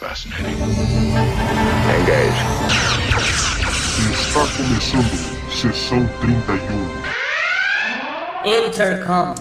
Fascinating. 0.00 0.56
Engage. 2.00 2.40
Está 4.10 4.46
começando 4.56 5.12
sessão 5.50 6.08
31. 6.22 6.56
Intercom. 8.66 9.34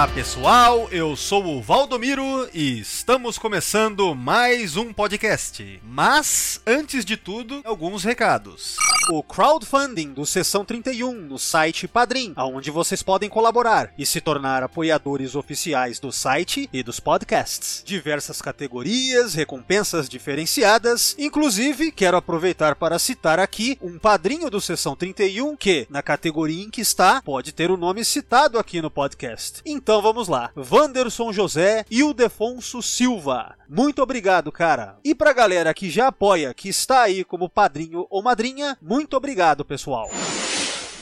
Olá 0.00 0.08
pessoal, 0.08 0.88
eu 0.90 1.14
sou 1.14 1.58
o 1.58 1.60
Valdomiro 1.60 2.48
e 2.54 2.82
estamos 3.10 3.36
começando 3.36 4.14
mais 4.14 4.76
um 4.76 4.92
podcast. 4.92 5.80
Mas, 5.82 6.60
antes 6.64 7.04
de 7.04 7.16
tudo, 7.16 7.60
alguns 7.64 8.04
recados. 8.04 8.76
O 9.10 9.20
crowdfunding 9.20 10.12
do 10.12 10.24
Sessão 10.24 10.64
31 10.64 11.14
no 11.14 11.36
site 11.36 11.88
Padrim, 11.88 12.32
onde 12.36 12.70
vocês 12.70 13.02
podem 13.02 13.28
colaborar 13.28 13.92
e 13.98 14.06
se 14.06 14.20
tornar 14.20 14.62
apoiadores 14.62 15.34
oficiais 15.34 15.98
do 15.98 16.12
site 16.12 16.70
e 16.72 16.84
dos 16.84 17.00
podcasts. 17.00 17.82
Diversas 17.84 18.40
categorias, 18.40 19.34
recompensas 19.34 20.08
diferenciadas, 20.08 21.16
inclusive 21.18 21.90
quero 21.90 22.16
aproveitar 22.16 22.76
para 22.76 23.00
citar 23.00 23.40
aqui 23.40 23.76
um 23.82 23.98
padrinho 23.98 24.48
do 24.48 24.60
Sessão 24.60 24.94
31 24.94 25.56
que, 25.56 25.84
na 25.90 26.00
categoria 26.00 26.62
em 26.62 26.70
que 26.70 26.80
está, 26.80 27.20
pode 27.20 27.50
ter 27.50 27.72
o 27.72 27.76
nome 27.76 28.04
citado 28.04 28.56
aqui 28.56 28.80
no 28.80 28.90
podcast. 28.90 29.62
Então 29.66 30.00
vamos 30.00 30.28
lá. 30.28 30.52
Wanderson 30.56 31.32
José 31.32 31.84
e 31.90 32.04
o 32.04 32.14
Defonso 32.14 32.80
Silva. 33.00 33.54
Muito 33.66 34.02
obrigado, 34.02 34.52
cara. 34.52 34.98
E 35.02 35.14
pra 35.14 35.32
galera 35.32 35.72
que 35.72 35.88
já 35.88 36.08
apoia, 36.08 36.52
que 36.52 36.68
está 36.68 37.00
aí 37.00 37.24
como 37.24 37.48
padrinho 37.48 38.06
ou 38.10 38.22
madrinha, 38.22 38.76
muito 38.78 39.16
obrigado, 39.16 39.64
pessoal. 39.64 40.10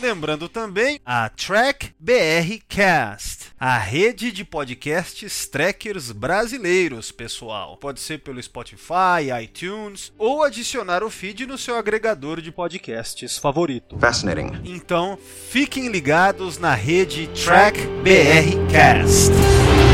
Lembrando 0.01 0.49
também 0.49 1.01
a 1.05 1.29
Track 1.29 1.93
BR 1.99 2.63
Cast, 2.69 3.47
a 3.59 3.77
rede 3.79 4.31
de 4.31 4.45
podcasts 4.45 5.49
trackers 5.49 6.13
brasileiros, 6.13 7.11
pessoal. 7.11 7.77
Pode 7.77 7.99
ser 7.99 8.19
pelo 8.21 8.41
Spotify, 8.41 9.33
iTunes 9.43 10.13
ou 10.17 10.45
adicionar 10.45 11.03
o 11.03 11.11
feed 11.11 11.47
no 11.47 11.59
seu 11.59 11.77
agregador 11.77 12.41
de 12.41 12.53
podcasts 12.53 13.39
favorito. 13.39 13.99
Fascinating. 13.99 14.53
Então, 14.65 15.19
fiquem 15.51 15.89
ligados 15.89 16.59
na 16.59 16.77
rede 16.77 17.27
Track 17.45 17.81
BR 18.05 18.71
Cast. 18.71 19.88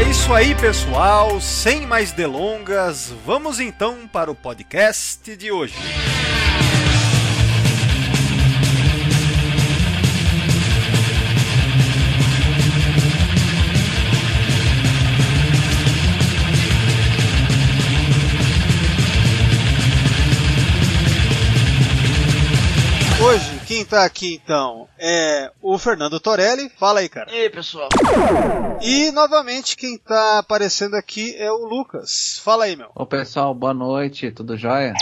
É 0.00 0.02
isso 0.08 0.32
aí, 0.32 0.54
pessoal. 0.54 1.38
Sem 1.42 1.86
mais 1.86 2.10
delongas, 2.10 3.12
vamos 3.26 3.60
então 3.60 4.08
para 4.10 4.30
o 4.30 4.34
podcast 4.34 5.36
de 5.36 5.52
hoje. 5.52 5.74
Quem 23.70 23.84
tá 23.84 24.04
aqui 24.04 24.34
então 24.34 24.88
é 24.98 25.52
o 25.62 25.78
Fernando 25.78 26.18
Torelli. 26.18 26.68
Fala 26.76 26.98
aí, 26.98 27.08
cara. 27.08 27.30
E 27.30 27.42
aí, 27.42 27.50
pessoal? 27.50 27.88
E 28.82 29.12
novamente 29.12 29.76
quem 29.76 29.96
tá 29.96 30.40
aparecendo 30.40 30.96
aqui 30.96 31.36
é 31.36 31.52
o 31.52 31.66
Lucas. 31.66 32.40
Fala 32.42 32.64
aí, 32.64 32.74
meu. 32.74 32.90
Ô 32.96 33.06
pessoal, 33.06 33.54
boa 33.54 33.72
noite, 33.72 34.32
tudo 34.32 34.56
jóia? 34.56 34.92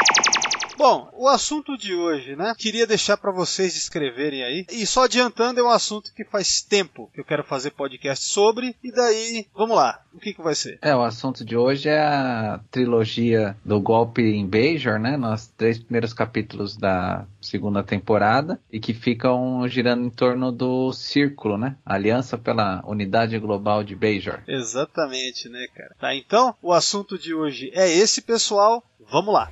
Bom, 0.79 1.11
o 1.13 1.27
assunto 1.27 1.77
de 1.77 1.93
hoje, 1.93 2.37
né? 2.37 2.55
Queria 2.57 2.87
deixar 2.87 3.17
para 3.17 3.33
vocês 3.33 3.75
descreverem 3.75 4.45
aí. 4.45 4.65
E 4.71 4.87
só 4.87 5.07
adiantando, 5.07 5.59
é 5.59 5.63
um 5.63 5.69
assunto 5.69 6.15
que 6.15 6.25
faz 6.25 6.63
tempo 6.63 7.11
que 7.13 7.21
eu 7.21 7.25
quero 7.25 7.43
fazer 7.43 7.73
podcast 7.73 8.29
sobre. 8.29 8.77
E 8.81 8.93
daí, 8.93 9.49
vamos 9.53 9.77
lá. 9.77 10.01
O 10.15 10.21
que 10.21 10.33
que 10.33 10.41
vai 10.41 10.55
ser? 10.55 10.79
É, 10.81 10.95
o 10.95 11.03
assunto 11.03 11.45
de 11.45 11.57
hoje 11.57 11.89
é 11.89 11.99
a 11.99 12.61
trilogia 12.71 13.57
do 13.65 13.81
golpe 13.81 14.23
em 14.23 14.47
Bajor, 14.47 15.01
né? 15.01 15.17
Nos 15.17 15.49
três 15.49 15.81
primeiros 15.81 16.13
capítulos 16.13 16.77
da 16.77 17.27
segunda 17.43 17.83
temporada 17.83 18.61
e 18.71 18.79
que 18.79 18.95
ficam 18.95 19.67
girando 19.67 20.07
em 20.07 20.11
torno 20.11 20.53
do 20.53 20.93
círculo, 20.93 21.59
né? 21.59 21.77
Aliança 21.85 22.39
pela 22.39 22.85
Unidade 22.87 23.37
Global 23.41 23.83
de 23.83 23.97
Bajor. 23.97 24.45
Exatamente, 24.47 25.49
né, 25.49 25.67
cara? 25.75 25.97
Tá, 25.99 26.15
então, 26.15 26.55
o 26.63 26.73
assunto 26.73 27.19
de 27.19 27.35
hoje 27.35 27.69
é 27.75 27.91
esse, 27.91 28.23
pessoal. 28.23 28.85
Vamos 29.11 29.35
lá. 29.35 29.51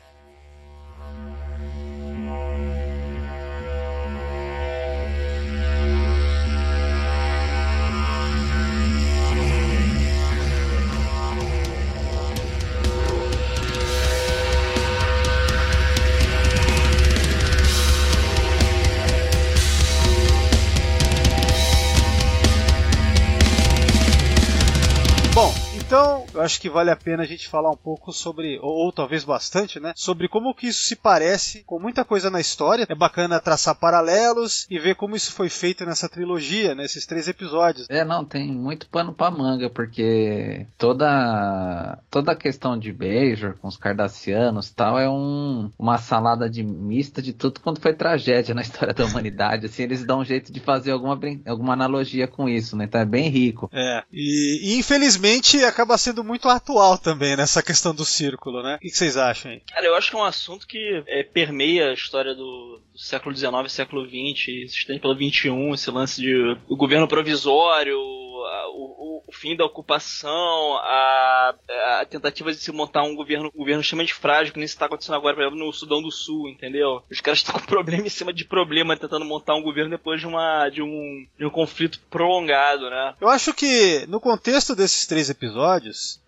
Então 25.97 26.27
eu 26.35 26.43
acho 26.43 26.61
que 26.61 26.69
vale 26.69 26.91
a 26.91 26.97
pena 26.97 27.23
a 27.23 27.27
gente 27.27 27.49
falar 27.49 27.71
um 27.71 27.77
pouco 27.77 28.13
sobre, 28.13 28.59
ou, 28.61 28.85
ou 28.85 28.93
talvez 28.93 29.25
bastante, 29.25 29.81
né? 29.81 29.93
Sobre 29.97 30.29
como 30.29 30.55
que 30.55 30.67
isso 30.67 30.83
se 30.83 30.95
parece 30.95 31.63
com 31.65 31.81
muita 31.81 32.05
coisa 32.05 32.31
na 32.31 32.39
história. 32.39 32.87
É 32.89 32.95
bacana 32.95 33.41
traçar 33.41 33.75
paralelos 33.75 34.67
e 34.71 34.79
ver 34.79 34.95
como 34.95 35.17
isso 35.17 35.33
foi 35.33 35.49
feito 35.49 35.87
nessa 35.87 36.09
trilogia, 36.09 36.75
nesses 36.75 37.07
três 37.07 37.29
episódios. 37.29 37.87
É, 37.89 38.05
não, 38.05 38.25
tem 38.25 38.53
muito 38.53 38.87
pano 38.89 39.15
pra 39.15 39.31
manga, 39.31 39.71
porque 39.71 40.67
toda 40.77 41.99
toda 42.11 42.33
a 42.33 42.37
questão 42.37 42.79
de 42.79 42.93
Bajor 42.93 43.57
com 43.59 43.69
os 43.69 43.79
cardassianos 43.79 44.71
tal 44.71 44.99
é 44.99 45.09
um, 45.09 45.71
uma 45.79 45.97
salada 45.97 46.51
de 46.51 46.63
mista 46.63 47.23
de 47.23 47.33
tudo 47.33 47.61
quanto 47.61 47.81
foi 47.81 47.95
tragédia 47.95 48.55
na 48.55 48.61
história 48.63 48.93
da 48.93 49.07
humanidade. 49.07 49.65
Assim, 49.65 49.85
eles 49.85 50.05
dão 50.05 50.21
um 50.21 50.25
jeito 50.25 50.53
de 50.53 50.61
fazer 50.61 50.91
alguma, 50.91 51.19
alguma 51.47 51.73
analogia 51.73 52.29
com 52.29 52.47
isso, 52.49 52.77
né? 52.77 52.85
Então 52.85 53.01
é 53.01 53.07
bem 53.07 53.31
rico. 53.31 53.71
É, 53.73 54.03
e, 54.13 54.75
e 54.75 54.79
infelizmente 54.79 55.65
acaba 55.65 55.86
sendo 55.99 56.25
muito 56.25 56.49
atual 56.49 56.99
também 56.99 57.37
nessa 57.37 57.63
questão 57.63 57.95
do 57.95 58.05
círculo, 58.05 58.63
né? 58.63 58.77
O 58.77 58.79
que 58.79 58.91
vocês 58.91 59.17
acham 59.17 59.51
aí? 59.53 59.61
Cara, 59.73 59.85
eu 59.87 59.95
acho 59.95 60.11
que 60.11 60.17
é 60.17 60.19
um 60.19 60.25
assunto 60.25 60.67
que 60.67 61.03
é, 61.07 61.23
permeia 61.23 61.91
a 61.91 61.95
história 61.95 62.35
do, 62.35 62.81
do 62.93 62.99
século 62.99 63.35
XIX 63.37 63.53
século 63.71 64.05
XX, 64.07 64.45
se 64.45 64.65
estende 64.67 65.01
pelo 65.01 65.15
XXI, 65.15 65.49
esse 65.75 65.91
lance 65.91 66.21
de 66.21 66.57
o 66.69 66.77
governo 66.77 67.07
provisório, 67.09 67.99
a- 67.99 68.69
o, 68.71 68.83
o- 68.99 69.23
o 69.29 69.33
fim 69.33 69.57
da 69.57 69.65
ocupação, 69.65 70.77
a, 70.77 71.55
a 72.01 72.05
tentativa 72.09 72.53
de 72.53 72.59
se 72.59 72.71
montar 72.71 73.03
um 73.03 73.15
governo, 73.17 73.51
um 73.55 73.59
governo 73.59 73.81
extremamente 73.81 74.15
frágil, 74.15 74.53
que 74.53 74.59
nem 74.59 74.65
está 74.67 74.87
acontecendo 74.87 75.17
agora, 75.17 75.35
por 75.35 75.43
exemplo, 75.43 75.59
no 75.59 75.73
Sudão 75.73 76.01
do 76.01 76.13
Sul, 76.13 76.49
entendeu? 76.49 77.03
Os 77.11 77.21
caras 77.21 77.41
estão 77.41 77.55
com 77.55 77.67
problema 77.67 78.07
em 78.07 78.11
cima 78.11 78.33
de 78.33 78.45
problema, 78.45 78.97
tentando 78.97 79.25
montar 79.25 79.55
um 79.57 79.63
governo 79.63 79.91
depois 79.91 80.21
de, 80.21 80.27
uma, 80.29 80.69
de, 80.69 80.81
um, 80.81 81.27
de 81.39 81.45
um 81.45 81.51
conflito 81.51 81.99
prolongado, 82.09 82.89
né? 82.89 83.15
Eu 83.21 83.29
acho 83.29 83.53
que 83.53 84.05
no 84.09 84.21
contexto 84.21 84.77
desses 84.77 85.07
três 85.07 85.29
episódios, 85.29 85.66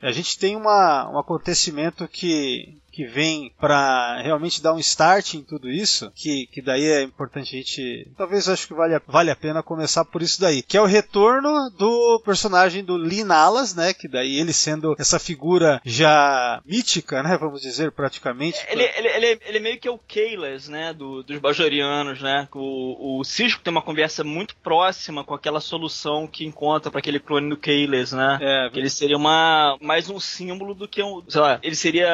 a 0.01 0.13
gente 0.13 0.39
tem 0.39 0.57
uma, 0.57 1.09
um 1.11 1.19
acontecimento 1.19 2.07
que 2.09 2.77
que 2.99 3.05
vem 3.05 3.53
pra 3.61 4.21
realmente 4.21 4.61
dar 4.61 4.75
um 4.75 4.79
start 4.81 5.35
em 5.35 5.43
tudo 5.45 5.71
isso, 5.71 6.11
que, 6.17 6.49
que 6.49 6.61
daí 6.61 6.85
é 6.85 7.01
importante 7.01 7.55
a 7.55 7.59
gente. 7.59 8.11
Talvez 8.17 8.49
acho 8.49 8.67
que 8.67 8.75
vale 8.75 8.93
a, 8.93 9.03
vale 9.07 9.31
a 9.31 9.37
pena 9.37 9.63
começar 9.63 10.05
por 10.05 10.21
isso 10.21 10.41
daí. 10.41 10.65
Que 10.65 10.77
é 10.77 10.81
o 10.81 10.85
retorno 10.85 11.71
do 11.79 12.21
personagem 12.25 12.83
do 12.83 12.97
Lee 12.97 13.23
Nalas, 13.23 13.73
né? 13.73 13.95
Que 13.95 14.09
daí 14.09 14.41
ele 14.41 14.53
sendo 14.53 14.97
essa 14.99 15.21
figura 15.21 15.81
já 15.85 16.61
mítica, 16.67 17.23
né? 17.23 17.39
Vamos 17.39 17.63
dizer, 17.63 17.93
praticamente. 17.93 18.59
Ele, 18.69 18.83
ele, 18.83 19.09
ele, 19.09 19.41
ele 19.47 19.61
meio 19.61 19.79
que 19.79 19.87
é 19.87 19.93
o 19.93 19.99
Keyles, 19.99 20.69
né, 20.69 20.93
do, 20.93 21.23
dos 21.23 21.39
Bajorianos, 21.39 22.21
né? 22.21 22.49
O, 22.53 23.21
o 23.21 23.25
Cisco 23.25 23.63
tem 23.63 23.71
uma 23.71 23.81
conversa 23.81 24.25
muito 24.25 24.57
próxima 24.57 25.23
com 25.23 25.35
aquela 25.35 25.61
solução 25.61 26.27
que 26.27 26.45
encontra 26.45 26.91
para 26.91 26.99
aquele 26.99 27.21
clone 27.21 27.49
do 27.49 27.57
Keyles, 27.57 28.11
né? 28.11 28.39
É, 28.41 28.71
Que 28.71 28.81
ele 28.81 28.91
seria 28.91 29.17
uma, 29.17 29.79
mais 29.81 30.11
um 30.11 30.19
símbolo 30.19 30.75
do 30.75 30.89
que 30.89 31.01
um. 31.01 31.23
Sei 31.29 31.41
lá, 31.41 31.61
ele 31.63 31.77
seria 31.77 32.09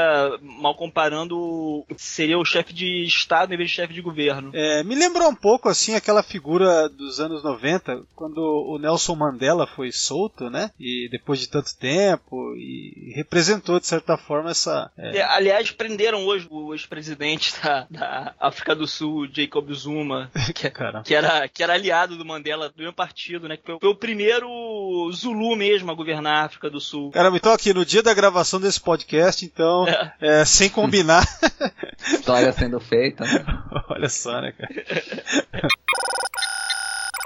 mal 0.75 0.77
comparando 0.77 1.39
o 1.39 1.87
que 1.89 2.03
seria 2.03 2.39
o 2.39 2.45
chefe 2.45 2.75
de 2.75 3.05
Estado 3.05 3.55
em 3.55 3.57
vez 3.57 3.71
de 3.71 3.77
chefe 3.77 3.95
de 3.95 4.03
governo. 4.03 4.51
É, 4.53 4.83
me 4.83 4.95
lembrou 4.95 5.29
um 5.29 5.35
pouco 5.35 5.69
assim 5.69 5.95
aquela 5.95 6.23
figura 6.23 6.89
dos 6.89 7.21
anos 7.21 7.43
90, 7.43 8.03
quando 8.15 8.39
o 8.39 8.79
Nelson 8.79 9.15
Mandela 9.15 9.67
foi 9.67 9.93
solto, 9.93 10.51
né? 10.51 10.71
E 10.79 11.09
depois 11.11 11.39
de 11.39 11.49
tanto 11.49 11.77
tempo, 11.77 12.55
e 12.57 13.13
representou 13.15 13.79
de 13.79 13.87
certa 13.87 14.17
forma 14.17 14.51
essa. 14.51 14.91
É... 14.99 15.19
É, 15.19 15.23
aliás, 15.23 15.71
prenderam 15.71 16.27
hoje 16.27 16.47
o 16.51 16.75
ex-presidente 16.75 17.55
da, 17.63 17.87
da, 17.89 18.35
África 18.41 18.75
do 18.75 18.87
Sul, 18.87 19.29
Jacob 19.33 19.73
Zuma, 19.73 20.31
que, 20.55 20.71
que, 21.05 21.15
era, 21.15 21.49
que 21.49 21.63
era 21.63 21.75
aliado 21.75 22.17
do 22.17 22.25
Mandela 22.25 22.69
do 22.69 22.79
mesmo 22.79 22.93
partido, 22.93 23.49
né? 23.49 23.57
Que 23.57 23.65
foi, 23.65 23.79
foi 23.81 23.89
o 23.89 23.95
primeiro 23.95 24.49
Zulu 25.13 25.57
mesmo 25.57 25.91
a 25.91 25.95
governar 25.95 26.43
a 26.43 26.47
África 26.47 26.69
do 26.69 26.81
Sul. 26.81 27.11
Caramba, 27.11 27.37
então 27.37 27.53
aqui 27.53 27.73
no 27.73 27.85
dia 27.85 28.03
da 28.03 28.15
gravação 28.15 28.61
desse 28.61 28.81
podcast, 28.81 29.45
então, 29.45 29.87
é. 29.87 30.13
É, 30.21 30.45
sem 30.55 30.69
combinar. 30.71 31.25
História 32.13 32.53
sendo 32.53 32.81
feita, 32.81 33.25
né? 33.25 33.45
Olha 33.91 34.09
só, 34.09 34.41
né, 34.41 34.53
cara? 34.53 35.69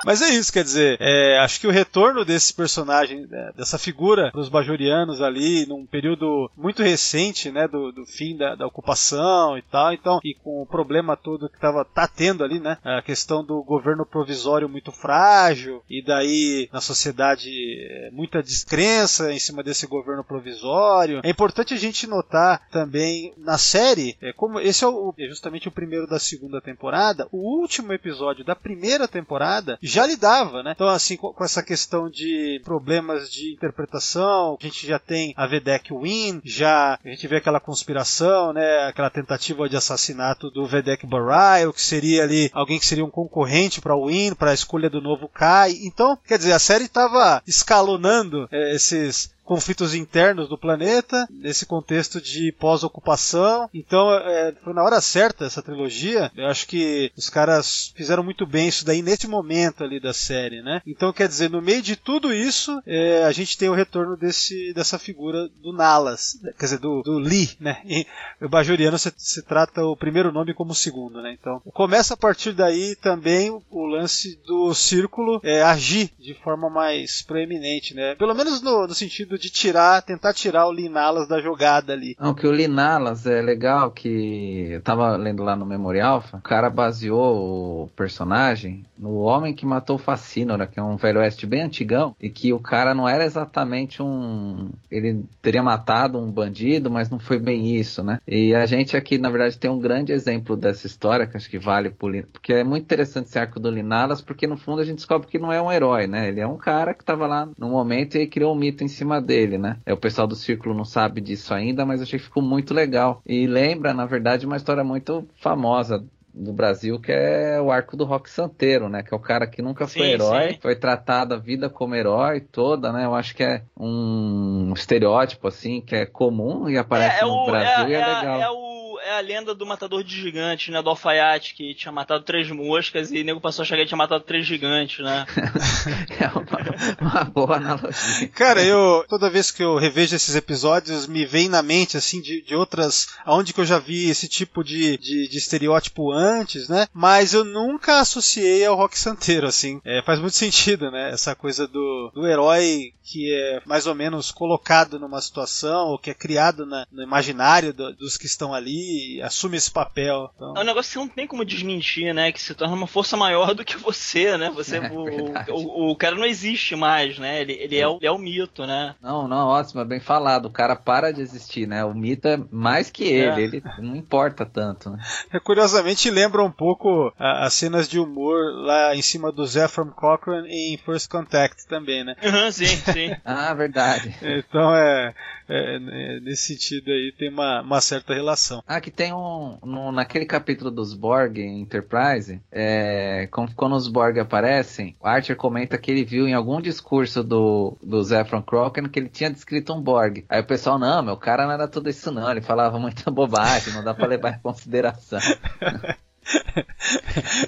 Mas 0.09 0.23
é 0.23 0.31
isso, 0.31 0.51
quer 0.51 0.65
dizer, 0.65 0.97
é, 1.03 1.39
acho 1.41 1.61
que 1.61 1.67
o 1.67 1.71
retorno 1.71 2.25
desse 2.25 2.55
personagem, 2.55 3.27
né, 3.27 3.53
dessa 3.55 3.77
figura 3.77 4.31
dos 4.31 4.49
bajorianos 4.49 5.21
ali, 5.21 5.67
num 5.67 5.85
período 5.85 6.51
muito 6.57 6.83
recente, 6.83 7.51
né, 7.51 7.69
do, 7.69 7.93
do 7.93 8.07
fim 8.07 8.35
da, 8.35 8.55
da, 8.55 8.67
ocupação 8.67 9.59
e 9.59 9.61
tal, 9.61 9.93
então, 9.93 10.19
e 10.25 10.33
com 10.33 10.63
o 10.63 10.67
problema 10.67 11.15
todo 11.15 11.51
que 11.51 11.61
tava, 11.61 11.85
tá 11.85 12.09
tendo 12.09 12.43
ali, 12.43 12.59
né, 12.59 12.79
a 12.83 13.03
questão 13.03 13.45
do 13.45 13.63
governo 13.63 14.07
provisório 14.07 14.67
muito 14.67 14.91
frágil, 14.91 15.83
e 15.91 16.03
daí 16.03 16.71
na 16.73 16.81
sociedade 16.81 17.51
é, 17.51 18.11
muita 18.11 18.43
descrença 18.43 19.31
em 19.31 19.39
cima 19.39 19.63
desse 19.63 19.87
governo 19.87 20.25
provisório. 20.25 21.21
É 21.23 21.29
importante 21.29 21.75
a 21.75 21.79
gente 21.79 22.07
notar 22.07 22.67
também 22.71 23.35
na 23.37 23.59
série, 23.59 24.17
é, 24.23 24.33
como 24.33 24.59
esse 24.59 24.85
é, 24.85 24.89
o, 24.89 25.13
é 25.19 25.27
justamente 25.27 25.69
o 25.69 25.73
primeiro 25.73 26.07
da 26.07 26.19
segunda 26.19 26.63
temporada, 26.63 27.29
o 27.31 27.61
último 27.61 27.93
episódio 27.93 28.43
da 28.43 28.57
primeira 28.57 29.07
temporada 29.07 29.79
já 29.83 29.98
lidava, 30.07 30.63
né? 30.63 30.73
Então, 30.75 30.89
assim, 30.89 31.17
com, 31.17 31.33
com, 31.33 31.45
essa 31.45 31.63
questão 31.63 32.09
de 32.09 32.61
problemas 32.65 33.31
de 33.31 33.53
interpretação, 33.53 34.57
a 34.61 34.65
gente 34.65 34.87
já 34.87 34.99
tem 34.99 35.33
a 35.37 35.47
Vedek 35.47 35.93
Win, 35.95 36.41
já 36.45 36.99
a 37.03 37.09
gente 37.09 37.27
vê 37.27 37.37
aquela 37.37 37.61
conspiração, 37.61 38.53
né? 38.53 38.87
Aquela 38.87 39.11
tentativa 39.11 39.69
de 39.69 39.77
assassinato 39.77 40.51
do 40.51 40.67
Vedek 40.67 41.07
Barai, 41.07 41.71
que 41.73 41.83
seria 41.83 42.23
ali 42.23 42.51
alguém 42.53 42.79
que 42.79 42.87
seria 42.87 43.05
um 43.05 43.11
concorrente 43.11 43.81
para 43.81 43.97
Win, 43.97 44.35
para 44.35 44.51
a 44.51 44.55
escolha 44.55 44.91
do 44.91 45.01
novo 45.01 45.29
Kai. 45.29 45.73
Então, 45.83 46.19
quer 46.27 46.39
dizer, 46.39 46.53
a 46.53 46.59
série 46.59 46.85
estava 46.85 47.43
escalonando 47.47 48.49
é, 48.51 48.75
esses 48.75 49.31
conflitos 49.49 49.95
internos 49.95 50.47
do 50.47 50.59
planeta, 50.59 51.27
nesse 51.31 51.65
contexto 51.65 52.21
de 52.21 52.53
pós-ocupação. 52.53 53.71
Então, 53.73 54.13
é, 54.13 54.55
foi 54.63 54.75
na 54.75 54.85
hora 54.85 55.01
certa 55.01 55.47
essa 55.47 55.63
trilogia. 55.63 56.31
Eu 56.37 56.49
acho 56.49 56.67
que 56.67 57.11
os 57.17 57.31
caras 57.31 57.91
fizeram 57.97 58.23
muito 58.23 58.47
bem 58.47 58.69
isso 58.69 58.85
daí 58.85 59.01
nesse 59.01 59.27
momento 59.27 59.83
ali 59.83 59.99
da 59.99 60.13
série, 60.13 60.61
né? 60.61 60.83
Então, 60.87 61.15
quer 61.15 61.27
dizer, 61.27 61.49
no 61.49 61.63
meio 61.63 61.81
de 61.81 61.97
tudo 61.97 62.31
isso, 62.31 62.79
é, 62.87 63.25
a 63.25 63.33
gente 63.33 63.57
tem 63.57 63.71
o 63.71 63.75
retorno 63.75 64.19
desse, 64.19 64.75
dessa 64.75 64.99
figura 64.99 65.49
do 65.63 65.73
Nalas, 65.73 66.39
quer 66.59 66.67
dizer, 66.67 66.79
do, 66.79 67.01
do 67.01 67.19
Lee, 67.19 67.57
né? 67.59 67.81
E 67.87 68.07
o 68.43 68.51
Bajoriano 68.51 68.99
se, 68.99 69.11
se 69.17 69.43
trata 69.43 69.83
o 69.83 69.97
primeiro 69.97 70.31
nome 70.31 70.53
como 70.53 70.73
o 70.73 70.75
segundo, 70.75 71.23
né? 71.23 71.35
Então, 71.41 71.63
começa 71.73 72.13
a 72.13 72.19
partir 72.19 72.53
daí 72.53 72.95
também 72.97 73.51
o 73.71 73.87
lance 73.87 74.39
do 74.47 74.75
círculo 74.75 75.41
é, 75.43 75.63
agir 75.63 76.11
de 76.19 76.35
forma 76.35 76.69
mais 76.69 77.23
proeminente, 77.23 77.95
né? 77.95 78.15
Pelo 78.15 78.35
menos 78.35 78.61
no, 78.61 78.87
no 78.87 78.95
sentido 78.95 79.38
de 79.39 79.51
tirar, 79.51 80.03
tentar 80.03 80.35
tirar 80.35 80.67
o 80.67 80.73
Linalas 80.73 81.29
da 81.29 81.41
jogada 81.41 81.93
ali. 81.93 82.17
Não, 82.19 82.35
que 82.35 82.47
o 82.47 82.53
Linalas 82.53 83.27
é 83.27 83.41
legal 83.41 83.91
que 83.91 84.69
eu 84.71 84.83
tava 84.83 85.17
lendo 85.17 85.43
lá 85.43 85.57
no 85.57 85.65
Memorial, 85.65 86.23
o 86.33 86.41
cara 86.41 86.69
baseou 86.69 87.85
o 87.85 87.89
personagem 87.89 88.85
no 88.99 89.19
homem 89.19 89.55
que 89.55 89.65
matou 89.65 89.97
o 89.97 89.99
Facínora, 89.99 90.67
que 90.67 90.79
é 90.79 90.83
um 90.83 90.97
velho 90.97 91.21
oeste 91.21 91.47
bem 91.47 91.63
antigão, 91.63 92.15
e 92.21 92.29
que 92.29 92.53
o 92.53 92.59
cara 92.59 92.95
não 92.95 93.09
era 93.09 93.25
exatamente 93.25 94.03
um. 94.03 94.71
Ele 94.91 95.25
teria 95.41 95.63
matado 95.63 96.19
um 96.19 96.31
bandido, 96.31 96.91
mas 96.91 97.09
não 97.09 97.19
foi 97.19 97.39
bem 97.39 97.77
isso, 97.77 98.03
né? 98.03 98.21
E 98.27 98.55
a 98.55 98.67
gente 98.67 98.97
aqui, 98.97 99.19
na 99.19 99.31
verdade, 99.31 99.59
tem 99.59 99.71
um 99.71 99.79
grande 99.79 100.13
exemplo 100.13 100.57
dessa 100.57 100.87
história, 100.87 101.27
que 101.27 101.37
acho 101.37 101.49
que 101.49 101.59
vale 101.59 101.91
por. 101.91 102.09
Porque 102.33 102.53
é 102.53 102.65
muito 102.65 102.85
interessante 102.85 103.27
esse 103.27 103.39
arco 103.39 103.61
do 103.61 103.71
Linalas, 103.71 104.21
porque 104.21 104.47
no 104.47 104.57
fundo 104.57 104.81
a 104.81 104.85
gente 104.85 104.97
descobre 104.97 105.29
que 105.29 105.39
não 105.39 105.53
é 105.53 105.61
um 105.61 105.71
herói, 105.71 106.07
né? 106.07 106.29
Ele 106.29 106.41
é 106.41 106.47
um 106.47 106.57
cara 106.57 106.95
que 106.95 107.05
tava 107.05 107.27
lá 107.27 107.49
no 107.57 107.69
momento 107.69 108.17
e 108.17 108.27
criou 108.27 108.55
um 108.55 108.59
mito 108.59 108.83
em 108.83 108.89
cima 108.89 109.21
dele, 109.29 109.59
né? 109.59 109.77
É, 109.85 109.93
o 109.93 109.97
pessoal 109.99 110.27
do 110.27 110.35
Círculo 110.35 110.75
não 110.75 110.87
sabe 110.87 111.21
disso 111.21 111.53
ainda, 111.53 111.85
mas 111.85 112.01
achei 112.01 112.19
que 112.19 112.25
ficou 112.25 112.43
muito 112.43 112.73
legal. 112.73 113.21
E 113.27 113.47
lembra, 113.47 113.93
na 113.93 114.07
verdade, 114.07 114.47
uma 114.47 114.57
história 114.57 114.83
muito 114.83 115.29
famosa 115.37 116.03
do 116.33 116.53
Brasil, 116.53 116.99
que 116.99 117.13
é 117.13 117.61
o 117.61 117.71
arco 117.71 117.97
do 117.97 118.05
Rock 118.05 118.31
Santeiro, 118.31 118.89
né? 118.89 119.03
Que 119.03 119.13
é 119.13 119.17
o 119.17 119.21
cara 119.21 119.47
que 119.47 119.61
nunca 119.61 119.87
foi 119.87 120.07
sim, 120.07 120.13
herói, 120.13 120.53
sim. 120.53 120.59
foi 120.63 120.77
tratado 120.77 121.35
a 121.35 121.37
vida 121.37 121.69
como 121.69 121.95
herói 121.95 122.41
toda, 122.41 122.93
né? 122.93 123.05
Eu 123.05 123.15
acho 123.15 123.35
que 123.35 123.43
é 123.43 123.63
um 123.79 124.73
estereótipo, 124.75 125.47
assim, 125.49 125.81
que 125.81 125.95
é 125.95 126.07
comum 126.07 126.69
e 126.69 126.79
aparece 126.79 127.19
é, 127.19 127.21
é 127.21 127.25
no 127.25 127.33
o, 127.33 127.47
Brasil 127.47 127.87
é, 127.87 127.91
e 127.91 127.95
é, 127.95 128.01
é 128.01 128.07
legal. 128.07 128.41
É 128.41 128.51
o 128.51 128.78
é 129.01 129.19
a 129.19 129.21
lenda 129.21 129.55
do 129.55 129.67
matador 129.67 130.03
de 130.03 130.21
gigantes, 130.21 130.73
né? 130.73 130.83
Do 130.83 130.91
alfaiate, 130.91 131.55
que 131.55 131.75
tinha 131.75 131.93
matado 131.93 132.25
três 132.25 132.51
moscas 132.51 133.11
e 133.11 133.21
o 133.21 133.25
nego 133.25 133.41
passou 133.41 133.63
a 133.63 133.67
chegar 133.67 133.83
e 133.83 133.87
tinha 133.87 133.99
matado 133.99 134.25
três 134.25 134.47
gigantes, 134.47 135.05
né? 135.05 135.27
é 136.19 136.29
uma, 136.29 137.13
uma, 137.13 137.25
boa 137.25 137.57
analogia. 137.57 138.29
Cara, 138.29 138.63
eu, 138.63 139.05
toda 139.09 139.31
vez 139.31 139.51
que 139.51 139.63
eu 139.63 139.77
revejo 139.77 140.15
esses 140.15 140.35
episódios, 140.35 141.07
me 141.07 141.25
vem 141.25 141.49
na 141.49 141.63
mente, 141.63 141.97
assim, 141.97 142.21
de, 142.21 142.43
de 142.43 142.55
outras, 142.55 143.09
aonde 143.25 143.53
que 143.53 143.61
eu 143.61 143.67
já 143.67 143.79
vi 143.79 144.09
esse 144.09 144.29
tipo 144.29 144.63
de, 144.63 144.97
de, 144.99 145.29
de 145.29 145.39
estereótipo 145.39 146.13
antes, 146.13 146.69
né? 146.69 146.87
Mas 146.93 147.35
eu 147.35 147.45
nunca 147.45 148.01
associei 148.01 148.65
ao 148.65 148.77
rock 148.77 148.99
santeiro, 148.99 149.47
assim. 149.47 149.81
É, 149.85 150.03
faz 150.03 150.19
muito 150.19 150.37
sentido, 150.37 150.91
né? 150.91 151.11
Essa 151.11 151.35
coisa 151.35 151.67
do, 151.67 152.11
do 152.15 152.27
herói 152.27 152.93
que 153.11 153.33
é 153.33 153.63
mais 153.65 153.87
ou 153.87 153.95
menos 153.95 154.31
colocado 154.31 154.99
numa 154.99 155.21
situação, 155.21 155.89
ou 155.89 155.99
que 155.99 156.11
é 156.11 156.15
criado 156.15 156.67
na, 156.67 156.87
no 156.93 157.03
imaginário 157.03 157.73
do, 157.73 157.93
dos 157.95 158.19
que 158.19 158.27
estão 158.27 158.53
ali, 158.53 158.88
assume 159.23 159.57
esse 159.57 159.71
papel. 159.71 160.31
Então... 160.35 160.55
É 160.57 160.61
um 160.61 160.65
negócio 160.65 160.91
que 160.91 160.93
você 160.95 160.99
não 160.99 161.09
tem 161.09 161.27
como 161.27 161.45
desmentir, 161.45 162.13
né? 162.15 162.33
Que 162.33 162.41
se 162.41 162.55
torna 162.55 162.75
uma 162.75 162.87
força 162.87 163.17
maior 163.17 163.55
do 163.55 163.65
que 163.65 163.77
você, 163.77 164.37
né? 164.37 164.51
Você, 164.55 164.79
é, 164.79 164.91
o, 164.91 165.55
o, 165.55 165.91
o, 165.93 165.97
cara 165.97 166.17
não 166.17 166.25
existe 166.25 166.77
mais, 166.77 167.19
né? 167.19 167.41
Ele, 167.41 167.53
ele, 167.53 167.79
é 167.79 167.87
o, 167.87 167.97
ele 167.97 168.07
é 168.07 168.11
o 168.11 168.19
mito, 168.19 168.67
né? 168.67 168.95
Não, 169.03 169.29
não, 169.29 169.49
ótimo, 169.49 169.81
é 169.81 169.85
bem 169.85 170.01
falado. 170.01 170.47
O 170.47 170.51
cara 170.51 170.77
para 170.77 171.13
de 171.13 171.21
existir, 171.21 171.67
né? 171.67 171.85
O 171.85 171.95
mito 171.95 172.27
é 172.29 172.39
mais 172.51 172.91
que 172.91 173.05
ele, 173.05 173.41
é. 173.41 173.45
ele 173.45 173.63
não 173.79 173.97
importa 173.97 174.45
tanto, 174.47 174.91
né? 174.91 174.99
É, 175.33 175.39
curiosamente 175.39 176.11
lembra 176.11 176.43
um 176.43 176.51
pouco 176.51 177.13
as 177.19 177.55
cenas 177.55 177.89
de 177.89 177.99
humor 177.99 178.53
lá 178.55 178.95
em 178.95 179.03
cima 179.03 179.33
do 179.33 179.47
Zephram 179.47 179.91
Cochrane 179.91 180.49
em 180.49 180.77
First 180.79 181.11
Contact 181.11 181.67
também, 181.67 182.05
né? 182.05 182.15
Uhum, 182.23 182.51
sim, 182.51 182.67
sim. 182.67 183.17
ah, 183.25 183.53
verdade. 183.55 184.15
Então 184.23 184.75
é, 184.75 185.15
é, 185.49 185.77
é, 185.77 186.21
nesse 186.21 186.55
sentido 186.55 186.91
aí 186.91 187.13
tem 187.17 187.31
uma, 187.31 187.63
uma 187.63 187.81
certa 187.81 188.15
relação. 188.15 188.63
Ah, 188.67 188.81
que 188.81 188.91
tem 188.91 189.13
um. 189.13 189.59
No, 189.65 189.91
naquele 189.91 190.27
capítulo 190.27 190.71
dos 190.71 190.93
Borg 190.93 191.39
em 191.39 191.61
Enterprise, 191.61 192.41
é, 192.53 193.29
quando 193.31 193.75
os 193.75 193.89
Borg 193.89 194.19
aparecem, 194.19 194.95
o 195.01 195.07
Archer 195.07 195.37
comenta 195.37 195.79
que 195.79 195.91
ele 195.91 196.05
viu 196.05 196.29
em 196.29 196.35
algum 196.35 196.61
discurso 196.61 197.25
do, 197.25 197.77
do 197.83 198.03
Croken 198.47 198.89
que 198.89 198.99
ele 198.99 199.09
tinha 199.09 199.31
descrito 199.31 199.73
um 199.73 199.81
Borg. 199.81 200.25
Aí 200.29 200.41
o 200.41 200.47
pessoal, 200.47 200.79
não, 200.79 201.03
meu 201.03 201.17
cara 201.17 201.47
não 201.47 201.53
era 201.53 201.67
tudo 201.67 201.89
isso 201.89 202.11
não, 202.11 202.31
ele 202.31 202.43
falava 202.43 202.79
muita 202.79 203.09
bobagem, 203.11 203.73
não 203.73 203.83
dá 203.83 203.95
para 203.95 204.07
levar 204.07 204.35
em 204.35 204.41
consideração. 204.41 205.21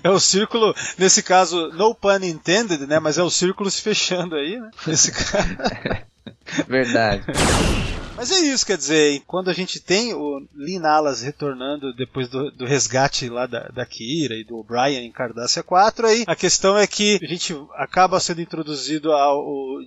é 0.02 0.11
o 0.11 0.19
círculo, 0.19 0.75
nesse 0.99 1.23
caso, 1.23 1.69
no 1.73 1.95
pun 1.95 2.23
intended, 2.23 2.87
né? 2.87 2.99
Mas 2.99 3.19
é 3.19 3.23
o 3.23 3.30
círculo 3.30 3.71
se 3.71 3.83
fechando 3.83 4.35
aí, 4.35 4.59
né? 4.59 4.71
Nesse 4.87 5.12
caso. 5.25 6.10
Verdade. 6.69 7.25
Mas 8.21 8.31
é 8.33 8.41
isso, 8.41 8.67
quer 8.67 8.77
dizer, 8.77 9.23
quando 9.27 9.49
a 9.49 9.55
gente 9.55 9.81
tem 9.81 10.12
o 10.12 10.47
Lin 10.55 10.85
Alas 10.85 11.23
retornando 11.23 11.91
depois 11.95 12.29
do, 12.29 12.50
do 12.50 12.67
resgate 12.67 13.31
lá 13.31 13.47
da, 13.47 13.69
da 13.69 13.87
Kira 13.87 14.35
e 14.35 14.45
do 14.45 14.59
O'Brien 14.59 15.07
em 15.07 15.11
Cardassia 15.11 15.62
4, 15.62 16.07
aí 16.07 16.25
a 16.27 16.37
questão 16.37 16.77
é 16.77 16.87
que 16.87 17.19
a 17.23 17.27
gente 17.27 17.57
acaba 17.77 18.21
sendo 18.21 18.43
introduzido 18.43 19.11
ao 19.12 19.43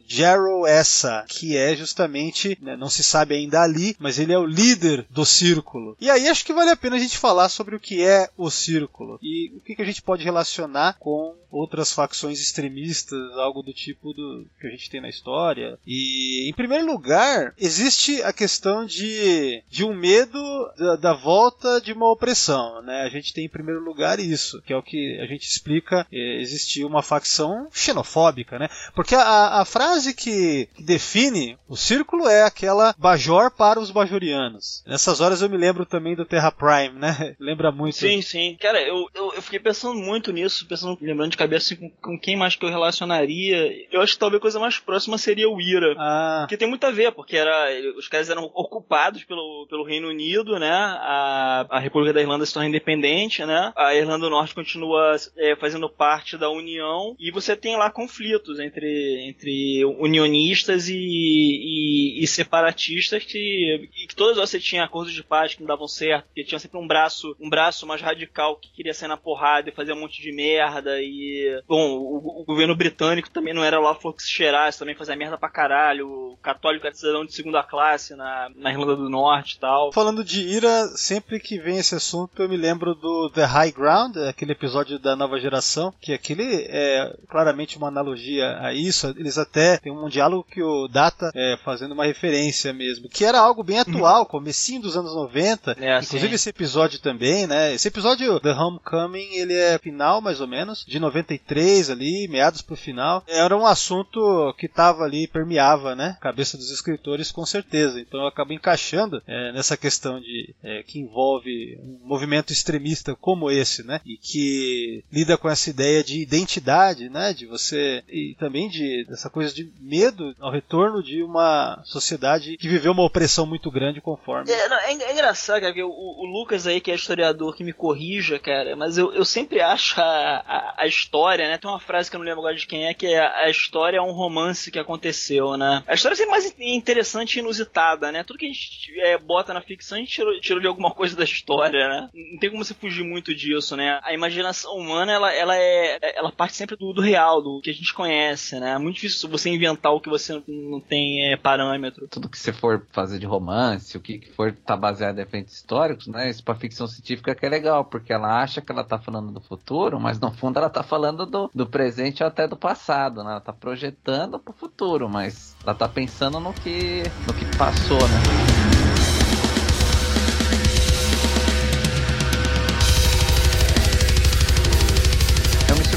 Jarrow 0.07 0.65
Essa, 0.65 1.23
que 1.29 1.55
é 1.55 1.75
justamente, 1.75 2.57
né, 2.59 2.75
não 2.75 2.89
se 2.89 3.03
sabe 3.03 3.35
ainda 3.35 3.61
ali, 3.61 3.95
mas 3.99 4.17
ele 4.17 4.33
é 4.33 4.39
o 4.39 4.47
líder 4.47 5.05
do 5.11 5.23
círculo. 5.23 5.95
E 6.01 6.09
aí 6.09 6.27
acho 6.27 6.43
que 6.43 6.53
vale 6.53 6.71
a 6.71 6.75
pena 6.75 6.95
a 6.95 6.99
gente 6.99 7.19
falar 7.19 7.49
sobre 7.49 7.75
o 7.75 7.79
que 7.79 8.01
é 8.01 8.27
o 8.35 8.49
círculo 8.49 9.19
e 9.21 9.53
o 9.55 9.59
que, 9.59 9.75
que 9.75 9.81
a 9.83 9.85
gente 9.85 10.01
pode 10.01 10.23
relacionar 10.23 10.97
com 10.97 11.35
outras 11.53 11.93
facções 11.93 12.41
extremistas, 12.41 13.19
algo 13.37 13.61
do 13.61 13.71
tipo 13.71 14.11
do 14.11 14.45
que 14.59 14.65
a 14.65 14.71
gente 14.71 14.89
tem 14.89 14.99
na 14.99 15.09
história. 15.09 15.77
E 15.85 16.49
em 16.49 16.53
primeiro 16.53 16.85
lugar, 16.85 17.53
existe 17.59 18.22
a 18.23 18.33
questão 18.33 18.85
de, 18.85 19.63
de 19.69 19.83
um 19.83 19.93
medo 19.93 20.41
da, 20.77 20.95
da 20.95 21.13
volta 21.13 21.79
de 21.81 21.93
uma 21.93 22.11
opressão, 22.11 22.81
né? 22.81 23.03
A 23.03 23.09
gente 23.09 23.33
tem 23.33 23.45
em 23.45 23.49
primeiro 23.49 23.83
lugar 23.83 24.19
isso, 24.19 24.61
que 24.61 24.73
é 24.73 24.77
o 24.77 24.83
que 24.83 25.19
a 25.21 25.25
gente 25.25 25.47
explica, 25.47 26.07
eh, 26.11 26.41
existia 26.41 26.85
uma 26.87 27.01
facção 27.01 27.67
xenofóbica, 27.71 28.57
né? 28.57 28.69
Porque 28.95 29.15
a, 29.15 29.61
a 29.61 29.65
frase 29.65 30.13
que, 30.13 30.67
que 30.75 30.83
define 30.83 31.57
o 31.67 31.75
círculo 31.75 32.27
é 32.27 32.43
aquela 32.43 32.93
Bajor 32.97 33.51
para 33.51 33.79
os 33.79 33.91
bajorianos. 33.91 34.83
Nessas 34.85 35.19
horas 35.21 35.41
eu 35.41 35.49
me 35.49 35.57
lembro 35.57 35.85
também 35.85 36.15
do 36.15 36.25
Terra 36.25 36.51
Prime, 36.51 36.99
né? 36.99 37.35
Lembra 37.39 37.71
muito. 37.71 37.95
Sim, 37.95 38.21
sim. 38.21 38.57
Cara, 38.59 38.81
eu, 38.81 39.07
eu, 39.13 39.33
eu 39.33 39.41
fiquei 39.41 39.59
pensando 39.59 39.95
muito 39.95 40.31
nisso, 40.31 40.67
pensando, 40.67 40.97
lembrando 41.01 41.31
de 41.31 41.37
cabeça 41.37 41.73
assim, 41.73 41.75
com, 41.75 41.89
com 42.01 42.19
quem 42.19 42.35
mais 42.35 42.55
que 42.55 42.65
eu 42.65 42.69
relacionaria. 42.69 43.71
Eu 43.91 44.01
acho 44.01 44.13
que 44.13 44.19
talvez 44.19 44.39
a 44.39 44.41
coisa 44.41 44.59
mais 44.59 44.79
próxima 44.79 45.17
seria 45.17 45.49
o 45.49 45.59
Ira. 45.59 45.95
Ah, 45.97 46.39
Porque 46.43 46.57
tem 46.57 46.67
muito 46.67 46.85
a 46.85 46.91
ver, 46.91 47.11
porque 47.11 47.35
era, 47.35 47.67
os 47.97 48.07
caras 48.13 48.29
eram 48.29 48.43
ocupados 48.53 49.23
pelo, 49.23 49.65
pelo 49.67 49.83
Reino 49.83 50.07
Unido, 50.07 50.59
né? 50.59 50.69
A, 50.69 51.65
a 51.67 51.79
República 51.79 52.13
da 52.13 52.21
Irlanda 52.21 52.45
se 52.45 52.53
torna 52.53 52.69
independente, 52.69 53.43
né? 53.43 53.73
A 53.75 53.95
Irlanda 53.95 54.25
do 54.25 54.29
Norte 54.29 54.53
continua 54.53 55.15
é, 55.35 55.55
fazendo 55.55 55.89
parte 55.89 56.37
da 56.37 56.47
União 56.49 57.15
e 57.19 57.31
você 57.31 57.55
tem 57.55 57.75
lá 57.75 57.89
conflitos 57.89 58.59
entre, 58.59 59.27
entre 59.27 59.83
unionistas 59.99 60.87
e, 60.89 60.95
e, 60.95 62.23
e 62.23 62.27
separatistas 62.27 63.23
que, 63.23 63.89
que 64.07 64.15
todas 64.15 64.37
você 64.37 64.59
tinha 64.59 64.83
acordos 64.83 65.13
de 65.13 65.23
paz 65.23 65.55
que 65.55 65.61
não 65.61 65.67
davam 65.67 65.87
certo, 65.87 66.27
que 66.35 66.43
tinha 66.43 66.59
sempre 66.59 66.77
um 66.77 66.85
braço, 66.85 67.35
um 67.39 67.49
braço 67.49 67.87
mais 67.87 68.01
radical 68.01 68.57
que 68.57 68.71
queria 68.71 68.93
sair 68.93 69.09
na 69.09 69.17
porrada 69.17 69.69
e 69.69 69.73
fazer 69.73 69.93
um 69.93 69.99
monte 69.99 70.21
de 70.21 70.31
merda 70.31 71.01
e 71.01 71.63
bom, 71.67 71.97
o, 71.97 72.41
o 72.41 72.45
governo 72.45 72.75
britânico 72.75 73.31
também 73.31 73.55
não 73.55 73.63
era 73.63 73.79
lá 73.79 73.97
se 74.17 74.29
cheirasse, 74.29 74.77
também 74.77 74.93
fazia 74.95 75.15
merda 75.15 75.37
pra 75.37 75.49
caralho, 75.49 76.07
o 76.07 76.37
católico 76.37 76.85
era 76.85 76.95
cidadão 76.95 77.25
de 77.25 77.33
segunda 77.33 77.63
classe 77.63 77.92
na, 78.15 78.49
na 78.55 78.71
Irlanda 78.71 78.95
do 78.95 79.09
Norte 79.09 79.55
e 79.55 79.59
tal. 79.59 79.91
Falando 79.91 80.23
de 80.23 80.41
ira, 80.41 80.87
sempre 80.95 81.39
que 81.39 81.59
vem 81.59 81.77
esse 81.77 81.95
assunto 81.95 82.41
eu 82.41 82.49
me 82.49 82.57
lembro 82.57 82.95
do 82.95 83.29
The 83.29 83.43
High 83.43 83.71
Ground, 83.71 84.17
aquele 84.17 84.51
episódio 84.51 84.99
da 84.99 85.15
nova 85.15 85.39
geração, 85.39 85.93
que 86.01 86.13
aquele 86.13 86.65
é 86.69 87.15
claramente 87.29 87.77
uma 87.77 87.87
analogia 87.87 88.57
a 88.59 88.73
isso. 88.73 89.07
Eles 89.17 89.37
até 89.37 89.77
tem 89.77 89.91
um 89.91 90.09
diálogo 90.09 90.45
que 90.49 90.61
o 90.61 90.87
Data 90.87 91.31
é 91.35 91.57
fazendo 91.63 91.93
uma 91.93 92.05
referência 92.05 92.73
mesmo, 92.73 93.09
que 93.09 93.25
era 93.25 93.39
algo 93.39 93.63
bem 93.63 93.79
atual, 93.79 94.25
comecinho 94.27 94.81
dos 94.81 94.97
anos 94.97 95.13
90. 95.13 95.77
É, 95.79 95.99
Inclusive 95.99 96.29
sim. 96.29 96.35
esse 96.35 96.49
episódio 96.49 96.99
também, 96.99 97.47
né? 97.47 97.73
Esse 97.73 97.87
episódio 97.87 98.39
The 98.39 98.51
Homecoming, 98.51 99.35
ele 99.35 99.53
é 99.53 99.77
final 99.77 100.21
mais 100.21 100.41
ou 100.41 100.47
menos, 100.47 100.85
de 100.85 100.99
93 100.99 101.89
ali, 101.89 102.27
meados 102.27 102.61
pro 102.61 102.75
final. 102.75 103.23
Era 103.27 103.55
um 103.55 103.65
assunto 103.65 104.53
que 104.57 104.67
tava 104.67 105.03
ali, 105.03 105.27
permeava, 105.27 105.95
né? 105.95 106.17
Cabeça 106.21 106.57
dos 106.57 106.71
escritores 106.71 107.31
com 107.31 107.45
certeza. 107.45 107.82
Então 107.99 108.21
eu 108.21 108.27
acabo 108.27 108.53
encaixando 108.53 109.21
é, 109.27 109.51
nessa 109.51 109.77
questão 109.77 110.19
de 110.19 110.53
é, 110.63 110.83
que 110.83 110.99
envolve 110.99 111.77
um 111.81 112.07
movimento 112.07 112.51
extremista 112.51 113.15
como 113.15 113.51
esse, 113.51 113.83
né? 113.83 114.01
E 114.05 114.17
que 114.17 115.03
lida 115.11 115.37
com 115.37 115.49
essa 115.49 115.69
ideia 115.69 116.03
de 116.03 116.21
identidade, 116.21 117.09
né? 117.09 117.33
De 117.33 117.45
você 117.45 118.03
e 118.07 118.35
também 118.39 118.69
de 118.69 119.05
dessa 119.05 119.29
coisa 119.29 119.53
de 119.53 119.71
medo 119.79 120.35
ao 120.39 120.51
retorno 120.51 121.03
de 121.03 121.23
uma 121.23 121.81
sociedade 121.83 122.57
que 122.57 122.67
viveu 122.67 122.91
uma 122.91 123.05
opressão 123.05 123.45
muito 123.45 123.69
grande 123.69 124.01
conforme. 124.01 124.51
É, 124.51 124.69
não, 124.69 124.77
é, 124.77 124.91
é 124.91 125.13
engraçado, 125.13 125.61
cara, 125.61 125.73
o, 125.85 125.89
o 125.89 126.25
Lucas 126.25 126.67
aí, 126.67 126.79
que 126.79 126.91
é 126.91 126.95
historiador, 126.95 127.55
que 127.55 127.63
me 127.63 127.73
corrija, 127.73 128.39
cara, 128.39 128.75
mas 128.75 128.97
eu, 128.97 129.13
eu 129.13 129.25
sempre 129.25 129.61
acho 129.61 129.99
a, 129.99 130.03
a, 130.05 130.73
a 130.83 130.87
história, 130.87 131.47
né? 131.47 131.57
Tem 131.57 131.69
uma 131.69 131.79
frase 131.79 132.09
que 132.09 132.15
eu 132.15 132.19
não 132.19 132.25
lembro 132.25 132.41
agora 132.41 132.55
de 132.55 132.67
quem 132.67 132.85
é, 132.85 132.93
que 132.93 133.07
é 133.07 133.19
a 133.19 133.49
história 133.49 133.97
é 133.97 134.01
um 134.01 134.11
romance 134.11 134.71
que 134.71 134.79
aconteceu, 134.79 135.57
né? 135.57 135.83
A 135.87 135.93
história 135.93 136.13
é 136.13 136.17
sempre 136.17 136.31
mais 136.31 136.55
interessante 136.59 137.35
e 137.35 137.39
inusitada, 137.39 137.72
né? 138.11 138.23
Tudo 138.23 138.39
que 138.39 138.45
a 138.45 138.49
gente 138.49 138.99
é, 138.99 139.17
bota 139.17 139.53
na 139.53 139.61
ficção, 139.61 139.97
a 139.97 140.01
gente 140.01 140.11
tirou, 140.11 140.39
tirou 140.39 140.61
de 140.61 140.67
alguma 140.67 140.91
coisa 140.91 141.15
da 141.15 141.23
história, 141.23 141.87
né? 141.87 142.09
Não 142.13 142.39
tem 142.39 142.49
como 142.49 142.63
você 142.63 142.73
fugir 142.73 143.03
muito 143.03 143.33
disso, 143.33 143.75
né? 143.75 143.99
A 144.03 144.13
imaginação 144.13 144.75
humana, 144.75 145.11
ela, 145.11 145.33
ela 145.33 145.55
é. 145.55 145.99
Ela 146.15 146.31
parte 146.31 146.55
sempre 146.55 146.75
do, 146.75 146.93
do 146.93 147.01
real, 147.01 147.41
do 147.41 147.61
que 147.61 147.69
a 147.69 147.73
gente 147.73 147.93
conhece, 147.93 148.59
né? 148.59 148.71
É 148.71 148.77
muito 148.77 148.95
difícil 148.95 149.29
você 149.29 149.49
inventar 149.49 149.91
o 149.91 149.99
que 149.99 150.09
você 150.09 150.41
não 150.47 150.79
tem 150.79 151.31
é, 151.31 151.37
parâmetro. 151.37 152.07
Tudo 152.07 152.29
que 152.29 152.37
você 152.37 152.53
for 152.53 152.85
fazer 152.91 153.19
de 153.19 153.25
romance, 153.25 153.97
o 153.97 154.01
que 154.01 154.19
que 154.19 154.31
for 154.31 154.53
tá 154.53 154.75
baseado 154.77 155.17
em 155.19 155.21
eventos 155.21 155.55
históricos, 155.55 156.07
né? 156.07 156.29
Isso 156.29 156.43
pra 156.43 156.55
ficção 156.55 156.87
científica 156.87 157.35
que 157.35 157.45
é 157.45 157.49
legal, 157.49 157.85
porque 157.85 158.13
ela 158.13 158.41
acha 158.41 158.61
que 158.61 158.71
ela 158.71 158.83
tá 158.83 158.99
falando 158.99 159.31
do 159.31 159.41
futuro, 159.41 159.99
mas 159.99 160.19
no 160.19 160.31
fundo 160.31 160.57
ela 160.57 160.69
tá 160.69 160.83
falando 160.83 161.25
do, 161.25 161.49
do 161.53 161.65
presente 161.65 162.23
até 162.23 162.47
do 162.47 162.55
passado, 162.55 163.23
né? 163.23 163.31
Ela 163.31 163.41
tá 163.41 163.53
projetando 163.53 164.39
pro 164.39 164.53
futuro, 164.53 165.09
mas 165.09 165.52
ela 165.63 165.73
tá 165.73 165.87
pensando 165.87 166.39
no 166.39 166.53
que, 166.53 167.03
no 167.25 167.33
que 167.33 167.45
passou, 167.57 167.99
né? 167.99 168.63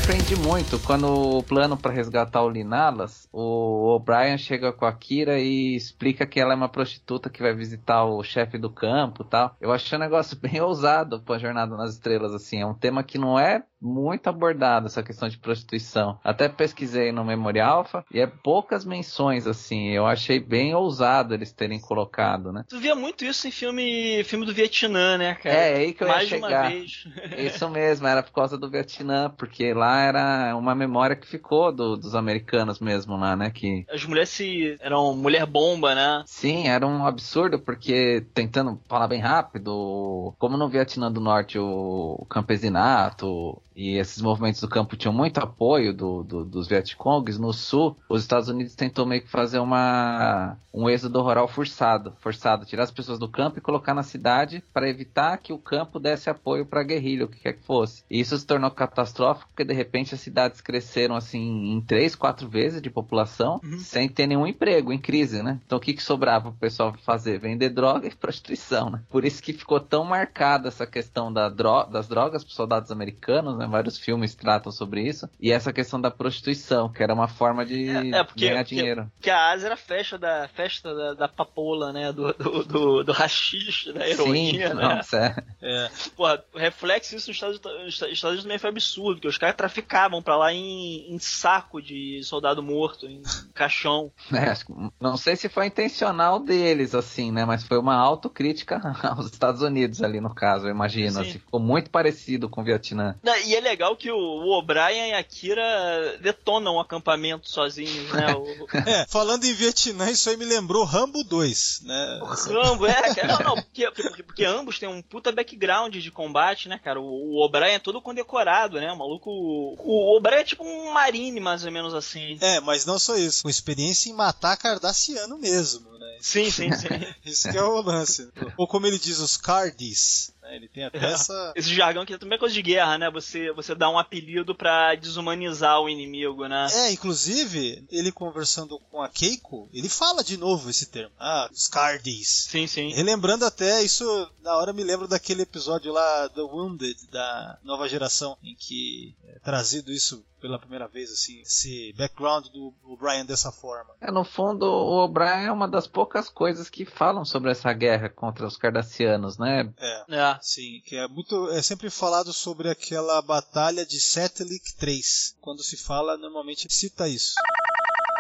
Surpreendi 0.07 0.37
muito 0.37 0.79
quando 0.79 1.39
o 1.39 1.43
plano 1.43 1.77
para 1.77 1.93
resgatar 1.93 2.41
o 2.41 2.49
Linalas, 2.49 3.29
o 3.33 3.89
O'Brien 3.93 4.39
chega 4.39 4.73
com 4.73 4.87
a 4.87 4.93
Kira 4.93 5.41
e 5.41 5.75
explica 5.75 6.25
que 6.25 6.39
ela 6.39 6.53
é 6.53 6.57
uma 6.57 6.69
prostituta 6.69 7.29
que 7.29 7.43
vai 7.43 7.53
visitar 7.53 8.05
o 8.05 8.23
chefe 8.23 8.57
do 8.57 8.71
campo 8.71 9.25
tal. 9.25 9.57
Eu 9.61 9.73
achei 9.73 9.99
um 9.99 10.01
negócio 10.01 10.37
bem 10.39 10.61
ousado 10.61 11.21
pra 11.23 11.39
Jornada 11.39 11.77
nas 11.77 11.95
Estrelas, 11.95 12.33
assim. 12.33 12.61
É 12.61 12.67
um 12.67 12.73
tema 12.73 13.03
que 13.03 13.19
não 13.19 13.37
é 13.37 13.65
muito 13.81 14.27
abordado, 14.29 14.87
essa 14.87 15.03
questão 15.03 15.29
de 15.29 15.39
prostituição. 15.39 16.19
Até 16.25 16.49
pesquisei 16.49 17.13
no 17.13 17.25
Memorial 17.25 17.79
Alpha 17.79 18.05
e 18.13 18.21
é 18.21 18.27
poucas 18.27 18.85
menções, 18.85 19.47
assim. 19.47 19.89
Eu 19.89 20.07
achei 20.07 20.39
bem 20.41 20.75
ousado 20.75 21.35
eles 21.35 21.53
terem 21.53 21.81
colocado, 21.81 22.53
né? 22.53 22.65
Tu 22.69 22.79
via 22.79 22.95
muito 22.95 23.25
isso 23.25 23.47
em 23.49 23.51
filme, 23.51 24.23
filme 24.25 24.47
do 24.47 24.55
Vietnã, 24.55 25.19
né, 25.19 25.35
cara? 25.35 25.55
É, 25.55 25.77
aí 25.77 25.93
que 25.93 26.03
eu 26.03 26.07
ia 26.09 26.15
Mais 26.15 26.29
de 26.29 26.37
uma 26.37 26.47
chegar. 26.49 26.71
vez. 26.71 27.05
Isso 27.37 27.69
mesmo, 27.69 28.07
era 28.07 28.23
por 28.23 28.33
causa 28.33 28.57
do 28.57 28.71
Vietnã, 28.71 29.29
porque 29.37 29.75
lá 29.75 30.01
era 30.01 30.57
uma 30.57 30.75
memória 30.75 31.15
que 31.17 31.27
ficou 31.27 31.71
do- 31.73 31.97
dos 31.97 32.15
americanos 32.15 32.79
mesmo 32.81 33.17
lá, 33.17 33.37
né? 33.37 33.51
Que 33.51 33.85
As 33.91 34.05
mulheres 34.05 34.31
se 34.31 34.77
eram 34.81 35.15
mulher 35.15 35.45
bomba, 35.45 35.95
né? 35.95 36.23
Sim, 36.27 36.69
era 36.69 36.87
um 36.87 37.05
absurdo, 37.07 37.59
porque 37.59 38.25
tentando 38.33 38.81
falar 38.89 39.09
bem 39.09 39.21
rápido, 39.21 40.35
como 40.39 40.57
no 40.57 40.69
Vietnã 40.69 41.11
do 41.11 41.21
Norte 41.21 41.59
o, 41.59 42.17
o 42.21 42.27
campesinato 42.27 43.61
e 43.77 43.99
esses 43.99 44.23
movimentos 44.23 44.61
do 44.61 44.69
campo 44.69 44.97
tinham 44.97 45.13
muito 45.13 45.39
apoio 45.39 45.93
do, 45.93 46.25
do- 46.25 46.45
dos 46.45 46.67
Vietcongs, 46.67 47.39
no 47.39 47.53
sul, 47.53 47.97
os 48.09 48.23
Estados 48.23 48.49
Unidos 48.49 48.75
tentou 48.75 49.05
meio 49.05 49.21
que 49.23 49.29
fazer 49.31 49.59
uma, 49.59 50.57
um 50.73 50.89
êxodo 50.89 51.21
rural 51.21 51.47
forçado, 51.47 52.15
forçado, 52.21 52.65
tirar 52.65 52.85
as 52.85 52.91
pessoas 52.91 53.19
do 53.19 53.29
campo 53.29 53.59
e 53.59 53.63
colocar 53.63 53.93
na 53.95 54.03
cidade 54.03 54.65
para 54.73 54.89
evitar 54.89 55.37
que 55.39 55.53
o 55.53 55.59
campo 55.59 56.01
desse 56.01 56.31
apoio 56.31 56.65
para 56.65 56.81
a 56.81 56.85
guerrilha, 56.85 57.27
o 57.27 57.29
que 57.29 57.39
quer 57.41 57.53
que 57.53 57.65
fosse. 57.65 58.03
E 58.11 58.19
isso 58.19 58.37
se 58.39 58.47
tornou 58.47 58.71
catastrófico, 58.71 59.49
porque 59.51 59.65
de 59.65 59.75
repente 59.75 60.15
as 60.15 60.21
cidades 60.21 60.61
cresceram 60.63 61.15
assim 61.15 61.73
em 61.75 61.81
três, 61.83 62.15
quatro 62.17 62.49
vezes 62.49 62.81
de 62.81 62.89
população, 62.91 63.61
sem 63.79 64.09
ter 64.09 64.27
nenhum 64.27 64.47
emprego, 64.47 64.93
em 64.93 64.99
crise, 64.99 65.43
né? 65.43 65.61
Então 65.67 65.77
o 65.77 65.81
que, 65.81 65.93
que 65.93 66.03
sobrava 66.03 66.51
pro 66.51 66.59
pessoal 66.61 66.95
fazer? 67.05 67.39
Vender 67.39 67.69
droga 67.69 68.07
e 68.09 68.15
prostituição, 68.17 68.89
né? 68.91 69.03
Por 69.11 69.25
isso 69.25 69.43
que 69.43 69.53
ficou 69.53 69.81
tão 69.81 70.03
marcada 70.05 70.69
essa 70.69 70.87
questão 70.87 71.31
da 71.33 71.49
dro 71.51 71.85
das 71.85 72.09
drogas 72.09 72.43
pros 72.43 72.57
soldados 72.57 72.91
americanos, 72.91 73.57
né? 73.59 73.66
Vários 73.67 73.99
filmes 73.99 74.35
tratam 74.35 74.71
sobre 74.73 75.03
isso. 75.03 75.29
E 75.41 75.51
essa 75.53 75.73
questão 75.73 76.01
da 76.01 76.11
prostituição, 76.11 76.89
que 76.93 77.03
era 77.03 77.13
uma 77.15 77.29
forma 77.29 77.65
de 77.65 77.89
É, 77.89 78.19
é, 78.21 78.25
porque- 78.25 78.49
ganhar 78.49 78.63
dinheiro. 78.63 79.11
Porque 79.17 79.31
a 79.31 79.51
Ásia 79.51 79.67
era 79.67 79.75
a 79.75 79.79
festa 79.79 80.19
da, 80.19 80.49
festa 80.49 80.95
da, 80.95 81.15
da 81.15 81.29
papoula, 81.29 81.93
né? 81.93 82.13
Do, 82.13 82.33
do, 82.35 82.65
do, 82.65 83.05
do 83.05 83.13
rachixe, 83.13 83.93
da 83.93 84.09
heroína, 84.09 84.69
Sim, 84.69 84.75
né? 84.75 84.97
nossa, 84.97 85.45
é. 85.63 85.91
Porra, 86.17 86.43
o 86.55 86.59
reflexo 86.59 87.15
disso 87.15 87.29
nos 87.31 87.37
Estados, 87.37 87.61
nos 87.85 87.95
Estados 87.95 88.23
Unidos 88.23 88.43
também 88.43 88.59
foi 88.59 88.71
absurdo, 88.71 89.15
porque 89.17 89.29
os 89.29 89.39
caras 89.39 89.57
traficavam 89.57 90.23
pra 90.23 90.37
lá 90.37 90.53
em, 90.53 91.13
em 91.13 91.19
saco 91.19 91.81
de 91.83 92.23
soldado 92.25 92.63
morto, 92.63 93.07
em 93.07 93.23
caixão. 93.55 94.11
É, 94.37 94.55
que- 94.55 94.73
não 95.01 95.17
sei 95.17 95.35
se 95.37 95.49
foi 95.49 95.67
intencional 95.67 96.39
deles, 96.41 96.95
assim, 96.95 97.33
né? 97.33 97.45
Mas 97.45 97.65
foi 97.65 97.79
uma 97.79 97.95
autocrítica 97.97 98.81
aos 99.03 99.27
Estados 99.27 99.63
Unidos 99.63 100.03
ali 100.03 100.21
no 100.21 100.35
caso, 100.35 100.67
eu 100.67 100.71
imagino. 100.71 101.13
Sim. 101.13 101.21
Assim, 101.21 101.31
ficou 101.39 101.59
muito 101.61 101.91
parecido 101.91 102.49
com 102.49 102.61
o 102.61 102.65
Vietnã. 102.65 103.17
Não, 103.23 103.37
E 103.41 103.55
é 103.57 103.61
legal 103.61 103.97
que 103.97 104.11
o, 104.11 104.17
o 104.17 104.59
O'Brien 104.59 105.11
e 105.11 105.15
a 105.15 105.23
Kira 105.23 106.19
detonam 106.21 106.77
o 106.77 106.81
acampamento 106.81 107.51
sozinhos, 107.51 108.13
né? 108.13 108.35
O, 108.35 108.67
É, 108.87 109.07
falando 109.09 109.45
em 109.45 109.53
Vietnã, 109.53 110.11
isso 110.11 110.29
aí 110.31 110.37
me 110.37 110.45
lembrou 110.45 110.85
Rambo 110.85 111.25
2, 111.25 111.81
né? 111.85 112.21
o 112.23 112.25
Rambo, 112.25 112.87
é, 112.87 113.15
cara. 113.15 113.39
Não, 113.39 113.55
não, 113.55 113.63
porque, 113.63 113.91
porque, 113.91 114.23
porque 114.23 114.45
ambos 114.45 114.79
têm 114.79 114.89
um 114.89 115.03
puta 115.03 115.33
background 115.33 115.97
de 115.97 116.11
combate, 116.11 116.69
né, 116.69 116.79
cara? 116.83 117.01
O, 117.01 117.45
O'Brien 117.45 117.75
é 117.75 117.79
todo 117.79 118.01
condecorado, 118.01 118.79
né? 118.81 118.93
O 118.93 118.99
maluco. 118.99 119.31
O, 119.31 119.77
o 119.79 120.17
O'Brien 120.17 120.41
é 120.41 120.45
tipo 120.45 120.65
um 120.65 120.93
marine, 120.93 121.41
mais 121.41 121.65
ou 121.65 121.73
menos 121.73 121.95
assim. 121.95 122.39
É, 122.41 122.61
mas 122.61 122.87
não 122.87 122.99
só 122.99 123.17
isso, 123.17 123.43
com 123.43 123.51
experiência 123.51 124.11
em 124.11 124.15
matar 124.15 124.57
cardassiano 124.57 125.39
mesmo, 125.39 125.91
né? 125.99 126.19
Sim, 126.21 126.51
sim, 126.51 126.73
sim. 126.73 126.89
Isso 127.25 127.51
que 127.51 127.57
é 127.57 127.63
o 127.63 127.81
lance. 127.83 128.29
Ou 128.57 128.67
como 128.67 128.87
ele 128.87 128.99
diz, 128.99 129.19
os 129.19 129.37
Cardis. 129.37 130.33
Né? 130.47 130.57
Ele 130.57 130.69
tem 130.69 130.85
até 130.85 130.99
essa. 130.99 131.53
Esse 131.55 131.75
jargão 131.75 132.07
que 132.07 132.17
também 132.17 132.37
é 132.37 132.39
coisa 132.39 132.55
de 132.55 132.63
guerra, 132.63 132.97
né? 132.97 133.11
Você, 133.11 133.53
você 133.53 133.75
dá 133.75 133.91
um 133.91 133.99
apelido 133.99 134.55
pra 134.55 134.95
desumanizar 134.95 135.81
o 135.81 135.89
inimigo, 135.89 136.47
né? 136.47 136.69
É, 136.73 136.93
inclusive, 136.93 137.85
ele 137.91 138.13
conversando 138.13 138.79
com 138.91 139.03
a 139.03 139.09
Keiko, 139.09 139.69
ele 139.73 139.89
fala 139.89 140.23
de 140.23 140.37
novo 140.37 140.71
esse 140.71 140.87
termo. 140.87 141.13
Ah, 141.19 141.51
Scardies. 141.53 142.47
Sim, 142.51 142.67
sim. 142.67 142.93
Relembrando 142.93 143.45
até, 143.45 143.83
isso 143.83 144.05
na 144.43 144.57
hora 144.57 144.73
me 144.73 144.85
lembro 144.85 145.09
daquele 145.09 145.43
episódio 145.43 145.93
lá, 145.93 146.29
The 146.29 146.43
Wounded, 146.43 146.97
da 147.11 147.59
nova 147.63 147.89
geração, 147.89 148.37
em 148.43 148.55
que 148.55 149.15
é 149.27 149.39
trazido 149.41 149.93
isso 149.93 150.25
pela 150.41 150.59
primeira 150.59 150.87
vez, 150.87 151.11
assim, 151.11 151.41
esse 151.41 151.93
background 151.97 152.47
do 152.49 152.73
O'Brien 152.85 153.25
dessa 153.25 153.51
forma. 153.51 153.95
É, 154.01 154.11
no 154.11 154.25
fundo, 154.25 154.67
o 154.67 155.05
O'Brien 155.05 155.47
é 155.47 155.53
uma 155.53 155.69
das 155.69 155.87
poucas 155.87 156.29
coisas 156.29 156.69
que 156.69 156.85
falam 156.85 157.25
sobre 157.25 157.51
essa 157.51 157.73
guerra 157.73 158.09
contra 158.09 158.47
os 158.47 158.57
Cardassianos, 158.57 159.39
né? 159.39 159.73
É. 159.79 160.05
É. 160.17 160.39
Sim, 160.41 160.81
que 160.85 160.97
é 160.97 161.09
muito. 161.09 161.49
É 161.51 161.63
sempre 161.63 161.91
falado 161.91 162.33
sobre 162.33 162.69
aquela 162.69 163.21
batalha 163.23 163.85
de 163.85 164.01
Setlik 164.01 164.77
3. 164.77 165.37
Quando 165.41 165.63
se 165.63 165.77
fala, 165.77 166.17
normalmente 166.17 166.73
cita 166.73 167.09
isso. 167.09 167.35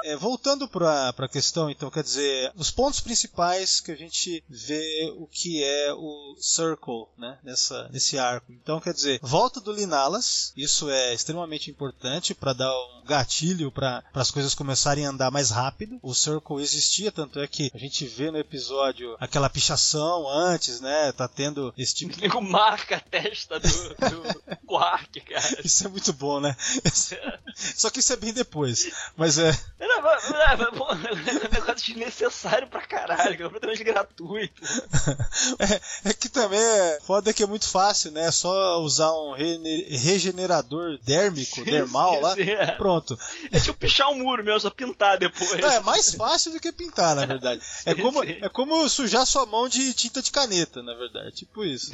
É, 0.05 0.17
voltando 0.17 0.69
para 0.69 1.09
a 1.17 1.29
questão, 1.29 1.71
então, 1.71 1.91
quer 1.91 2.03
dizer, 2.03 2.53
os 2.57 2.71
pontos 2.71 3.01
principais 3.01 3.81
que 3.81 3.91
a 3.91 3.97
gente 3.97 4.43
vê 4.49 5.13
o 5.17 5.27
que 5.27 5.63
é 5.63 5.93
o 5.93 6.37
Circle, 6.39 7.07
né, 7.17 7.39
nessa, 7.43 7.89
nesse 7.89 8.19
arco. 8.19 8.53
Então, 8.53 8.81
quer 8.81 8.93
dizer, 8.93 9.19
volta 9.23 9.61
do 9.61 9.73
Linalas, 9.73 10.53
isso 10.57 10.91
é 10.91 11.15
extremamente 11.15 11.71
importante 11.71 12.35
para 12.35 12.53
dar 12.53 12.73
um 12.73 13.05
gatilho 13.05 13.71
para 13.71 14.03
as 14.15 14.31
coisas 14.31 14.55
começarem 14.55 15.07
a 15.07 15.11
andar 15.11 15.31
mais 15.31 15.51
rápido. 15.51 15.99
O 16.03 16.15
Circle 16.15 16.61
existia, 16.61 17.13
tanto 17.13 17.41
é 17.41 17.47
que 17.47 17.71
a 17.75 17.79
gente 17.79 18.07
vê 18.07 18.31
no 18.31 18.39
episódio 18.39 19.17
aquela 19.19 19.49
pichação 19.49 20.29
antes, 20.29 20.81
né, 20.81 21.13
tá 21.13 21.29
tendo 21.29 21.73
esse 21.77 21.95
tipo 21.95 22.17
O 22.17 22.21
nego 22.21 22.41
marca 22.41 22.97
a 22.97 23.01
testa 23.01 23.59
do, 23.61 23.69
do 23.69 24.43
Quark, 24.67 25.21
cara. 25.21 25.57
Isso 25.65 25.87
é 25.87 25.89
muito 25.89 26.13
bom, 26.13 26.41
né? 26.41 26.57
Só 27.55 27.89
que 27.89 28.01
isso 28.01 28.13
é 28.13 28.17
bem 28.17 28.33
depois. 28.35 28.91
Mas 29.17 29.39
é. 29.39 29.51
Não, 29.81 30.03
mas- 30.03 30.29
mas- 30.29 30.59
mas, 30.59 31.27
É 31.27 31.47
um 31.49 31.53
negócio 31.53 31.87
desnecessário 31.95 32.69
pra 32.69 32.83
caralho, 32.87 33.45
completamente 33.45 33.83
gratuito. 33.85 34.63
É, 35.59 36.11
é 36.11 36.15
que 36.15 36.29
também 36.29 36.59
é 36.61 36.99
foda 37.03 37.33
que 37.33 37.43
é 37.43 37.47
muito 37.47 37.69
fácil, 37.69 38.11
né? 38.11 38.27
É 38.27 38.31
só 38.31 38.81
usar 38.81 39.13
um 39.13 39.33
regenerador 39.35 40.99
dérmico, 41.03 41.65
dermal 41.65 42.21
lá. 42.21 42.35
É. 42.39 42.73
Pronto. 42.73 43.19
É 43.53 43.59
tipo 43.61 43.79
pichar 43.79 44.11
um 44.11 44.19
muro 44.19 44.43
mesmo, 44.45 44.61
só 44.61 44.71
pintar 44.71 45.19
depois. 45.19 45.61
Não, 45.61 45.71
é 45.71 45.81
mais 45.81 46.15
fácil 46.15 46.53
do 46.53 46.61
que 46.61 46.73
pintar, 46.73 47.15
na 47.15 47.27
verdade. 47.27 47.61
É 47.85 47.95
como, 47.95 48.23
é 48.25 48.49
como 48.49 48.89
sujar 48.89 49.27
sua 49.27 49.47
mão 49.47 49.69
de 49.69 49.93
tinta 49.95 50.21
de 50.23 50.31
caneta, 50.31 50.83
na 50.83 50.95
verdade. 50.95 51.33
Tipo 51.37 51.65
isso. 51.65 51.93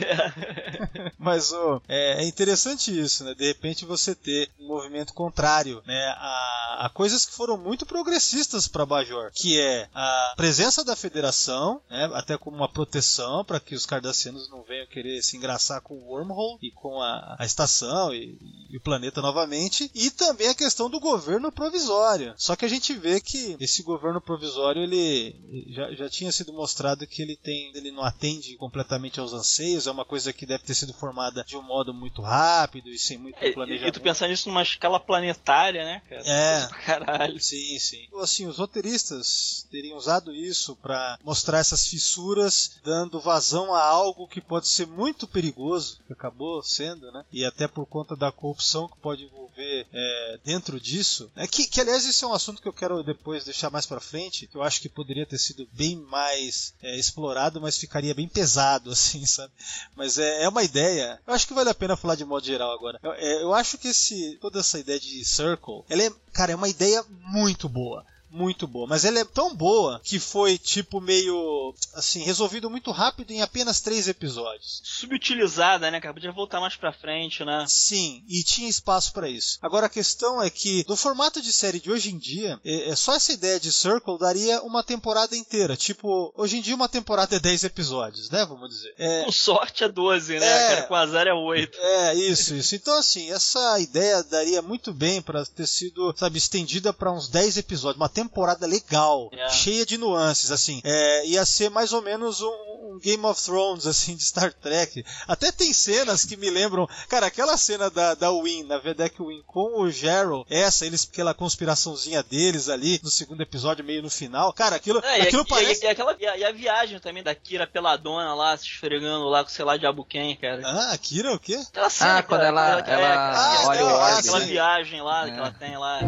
Mas 1.19 1.53
ô, 1.53 1.81
é, 1.89 2.23
é 2.23 2.27
interessante 2.27 2.62
isso, 2.71 3.25
né? 3.25 3.35
De 3.35 3.47
repente 3.47 3.85
você 3.85 4.15
ter 4.15 4.51
um 4.59 4.69
movimento 4.69 5.13
contrário, 5.13 5.83
né? 5.87 6.15
A, 6.17 6.87
a 6.87 6.91
coisas 6.93 7.25
que 7.27 7.33
foram 7.33 7.57
muito 7.57 7.87
progressistas 7.87 8.69
para 8.69 8.87
Bajor, 8.87 9.31
que 9.35 9.59
é 9.59 9.89
a 9.95 10.35
presença 10.37 10.85
da 10.85 10.97
Federação, 10.97 11.81
né? 11.91 12.11
Até 12.15 12.37
como 12.37 12.57
uma 12.57 12.69
proteção 12.69 13.45
para 13.45 13.61
que 13.61 13.75
os 13.75 13.87
cardassianos 13.87 14.51
não 14.51 14.63
venham 14.63 14.87
querer 14.87 15.23
se 15.23 15.37
engraçar 15.37 15.81
com 15.81 15.95
o 15.95 16.07
wormhole 16.09 16.59
e 16.63 16.71
com 16.71 17.01
a, 17.01 17.37
a 17.39 17.45
estação 17.45 18.15
e, 18.15 18.39
e 18.71 18.77
o 18.77 18.81
planeta 18.81 19.21
novamente, 19.21 19.91
e 19.95 20.11
também 20.11 20.49
a 20.49 20.55
questão 20.55 20.89
do 20.89 21.01
governo 21.01 21.51
provisório. 21.51 22.35
Só 22.37 22.57
que 22.57 22.65
a 22.65 22.69
gente 22.69 22.93
vê 22.95 23.21
que 23.21 23.57
esse 23.61 23.83
governo 23.83 24.21
provisório 24.21 24.83
ele 24.83 25.35
já, 25.69 25.93
já 25.93 26.09
tinha 26.09 26.33
sido 26.33 26.53
mostrado 26.53 27.07
que 27.07 27.23
ele 27.23 27.37
tem, 27.37 27.73
ele 27.75 27.91
não 27.91 28.03
atende 28.03 28.57
completamente 28.57 29.21
aos 29.21 29.33
anseios, 29.33 29.87
é 29.87 29.91
uma 29.91 30.05
coisa 30.05 30.33
que 30.33 30.47
deve 30.47 30.65
ter 30.65 30.75
sido 30.75 30.93
formada 30.93 31.45
de 31.45 31.57
um 31.57 31.63
modo 31.63 31.93
muito 31.93 32.23
rápido 32.23 32.52
e 32.85 32.99
sem 32.99 33.19
muito 33.19 33.37
É, 33.41 33.53
planejamento. 33.53 33.89
e 33.89 33.93
tu 33.93 34.01
pensar 34.01 34.29
nisso 34.29 34.49
numa 34.49 34.63
escala 34.63 34.99
planetária, 35.01 35.85
né, 35.85 36.03
cara? 36.09 36.23
É. 36.25 36.69
Caralho. 36.85 37.41
Sim, 37.41 37.79
sim. 37.79 38.09
Assim, 38.21 38.47
os 38.47 38.59
roteiristas 38.59 39.67
teriam 39.71 39.97
usado 39.97 40.35
isso 40.35 40.77
para 40.77 41.19
mostrar 41.25 41.59
essas 41.59 41.87
fissuras, 41.87 42.73
dando 42.85 43.21
vazão 43.21 43.75
a 43.75 43.83
algo 43.83 44.27
que 44.29 44.41
pode 44.41 44.69
ser 44.69 44.87
muito 44.87 45.27
perigoso, 45.27 45.99
que 46.07 46.13
acabou 46.13 46.63
sendo, 46.63 47.11
né? 47.13 47.25
E 47.33 47.45
até 47.45 47.67
por 47.67 47.87
conta 47.87 48.15
da 48.17 48.31
corrupção 48.33 48.89
que 48.89 48.97
pode 48.99 49.25
envolver 49.25 49.87
é, 49.93 50.39
dentro 50.45 50.81
disso. 50.81 51.31
É 51.37 51.47
que, 51.47 51.67
que, 51.67 51.81
aliás, 51.81 52.05
esse 52.07 52.25
é 52.25 52.27
um 52.27 52.33
assunto 52.33 52.61
que 52.63 52.69
eu 52.69 52.73
quero 52.73 53.03
depois 53.03 53.45
deixar 53.45 53.71
mais 53.71 53.87
para 53.87 54.01
frente, 54.01 54.47
que 54.47 54.57
eu 54.57 54.63
acho 54.63 54.81
que 54.81 54.89
poderia 54.89 55.27
ter 55.27 55.39
sido 55.39 55.69
bem 55.73 55.97
mais 55.97 56.75
é, 56.83 56.97
explorado, 56.99 57.61
mas 57.61 57.77
ficaria 57.79 58.15
bem 58.15 58.29
pesado, 58.29 58.91
assim, 58.93 59.25
sabe? 59.27 59.53
Mas 59.95 60.19
é, 60.19 60.45
é 60.45 60.49
uma 60.49 60.63
ideia. 60.63 61.21
Eu 61.27 61.35
acho 61.35 61.47
que 61.47 61.55
vale 61.55 61.71
a 61.71 61.75
pena 61.75 61.97
falar 61.97 62.15
de 62.15 62.25
modo 62.25 62.42
geral 62.47 62.73
agora. 62.73 62.99
Eu, 63.03 63.13
é, 63.13 63.43
eu 63.43 63.55
acho 63.55 63.79
que 63.79 63.89
esse, 63.89 64.39
toda 64.41 64.61
essa 64.61 64.79
ideia 64.79 64.99
de 64.99 65.25
Circle, 65.25 65.85
ela 65.89 66.03
é, 66.03 66.11
cara, 66.33 66.53
é 66.53 66.57
uma 66.57 66.69
ideia 66.69 67.05
muito 67.09 67.69
boa 67.69 68.05
muito 68.33 68.67
boa. 68.67 68.87
Mas 68.87 69.05
ela 69.05 69.19
é 69.19 69.25
tão 69.25 69.55
boa 69.55 70.01
que 70.03 70.19
foi, 70.19 70.57
tipo, 70.59 71.01
meio. 71.01 71.75
assim, 71.95 72.23
resolvido 72.23 72.71
muito 72.71 72.91
rápido 72.91 73.31
em 73.31 73.43
apenas 73.43 73.81
três 73.81 74.09
episódios. 74.09 74.81
Subutilizada, 74.85 75.91
né, 75.91 76.01
cara? 76.01 76.15
Podia 76.15 76.33
voltar 76.33 76.61
mais 76.61 76.75
pra 76.75 76.93
frente, 76.93 77.45
né? 77.45 77.65
Sim, 77.69 78.25
e 78.29 78.43
tinha 78.43 78.69
espaço 78.69 79.13
para 79.13 79.29
isso. 79.29 79.59
Agora 79.61 79.87
a 79.87 79.91
questão 79.91 80.43
é 80.43 80.49
que, 80.49 80.85
no 80.89 80.97
formato 80.97 81.41
de 81.43 81.53
série 81.53 81.79
de 81.79 81.91
hoje 81.91 82.11
em 82.11 82.19
dia, 82.19 82.59
é, 82.65 82.89
é 82.91 82.97
só 82.97 83.15
essa 83.15 83.33
ideia 83.33 83.61
de 83.61 83.71
Circle 83.71 84.19
daria 84.19 84.63
uma 84.63 84.83
temporada 84.83 85.37
inteira. 85.37 85.77
Tipo, 85.77 86.33
hoje 86.37 86.57
em 86.57 86.63
dia 86.63 86.75
uma 86.75 86.89
temporada 86.89 87.37
é 87.37 87.39
10 87.39 87.65
episódios, 87.65 88.31
né? 88.31 88.45
Vamos 88.47 88.71
dizer. 88.71 88.95
É, 88.97 89.25
Com 89.25 89.33
sorte 89.33 89.85
é 89.85 89.89
12, 89.89 90.39
né, 90.39 90.47
É. 90.47 90.69
cara? 90.69 90.83
Com 90.85 90.95
azar 90.95 91.27
é 91.27 91.35
8. 91.35 91.79
É, 91.79 92.15
isso, 92.15 92.55
isso. 92.55 92.75
Então, 92.75 92.99
assim, 92.99 93.31
essa 93.31 93.79
ideia 93.79 94.23
daria 94.23 94.63
muito 94.63 94.93
bem 94.93 95.21
pra 95.21 95.45
ter 95.45 95.67
sido, 95.67 96.15
sabe, 96.17 96.39
estendida 96.39 96.93
pra 96.93 97.13
uns 97.13 97.29
10 97.29 97.59
episódios. 97.59 97.97
Uma 98.01 98.09
temporada 98.09 98.22
legal, 98.67 99.29
É. 99.33 99.49
cheia 99.49 99.85
de 99.87 99.97
nuances, 99.99 100.51
assim. 100.51 100.81
É, 100.85 101.27
ia 101.27 101.45
ser 101.45 101.71
mais 101.71 101.93
ou 101.93 102.03
menos 102.03 102.41
um 102.41 102.72
Game 103.03 103.25
of 103.27 103.43
Thrones, 103.45 103.87
assim, 103.87 104.17
de 104.17 104.25
Star 104.25 104.53
Trek. 104.53 105.05
Até 105.27 105.51
tem 105.53 105.73
cenas 105.73 106.25
que 106.25 106.37
me 106.37 106.49
lembram. 106.51 106.89
Cara, 107.09 107.27
aquela 107.27 107.57
cena 107.57 107.91
da, 107.91 108.15
da 108.15 108.31
Win, 108.31 108.63
na 108.65 108.79
Vedek 108.79 109.17
Win, 109.23 109.43
com 109.47 109.81
o 109.81 109.91
Gerald, 109.91 110.45
essa, 110.51 110.87
eles, 110.87 111.09
aquela 111.11 111.35
conspiraçãozinha 111.35 112.23
deles 112.23 112.69
ali, 112.69 113.01
no 113.03 113.11
segundo 113.11 113.41
episódio, 113.43 113.85
meio 113.85 114.03
no 114.03 114.11
final. 114.11 114.53
Cara, 114.53 114.77
aquilo, 114.77 115.01
É, 115.05 115.19
e, 115.19 115.23
aquilo 115.23 115.43
e- 115.43 115.47
parece. 115.49 115.83
e- 115.85 115.87
e 115.87 115.89
aquela, 115.89 116.17
e, 116.19 116.27
a, 116.27 116.37
e 116.37 116.45
a 116.45 116.53
viagem 116.53 116.99
também 117.01 117.23
da 117.23 117.35
Kira 117.35 117.67
peladona 117.67 118.35
lá, 118.35 118.57
se 118.57 118.65
esfregando 118.67 119.25
lá 119.29 119.43
com 119.43 119.51
sei 119.51 119.65
lá 119.65 119.77
diabo 119.77 120.05
quem, 120.05 120.37
cara. 120.37 120.63
Ah, 120.65 120.97
Kira, 120.99 121.33
o 121.35 121.39
quê? 121.39 121.57
Aquela 121.69 121.91
cena, 121.91 122.19
Ah, 122.19 122.23
quando 122.23 122.41
aquela- 122.43 122.69
ela- 122.71 122.79
aquela- 122.81 123.01
ela 123.01 123.31
aquela- 123.31 123.69
olha 123.69 123.85
o 123.85 123.89
aquela- 123.89 124.05
orbe, 124.07 124.19
Aquela 124.21 124.39
né? 124.41 124.47
viagem 124.47 125.03
lá 125.03 125.27
É. 125.27 125.31
que 125.33 125.39
ela 125.39 125.51
tem 125.53 125.77
lá. 125.79 126.01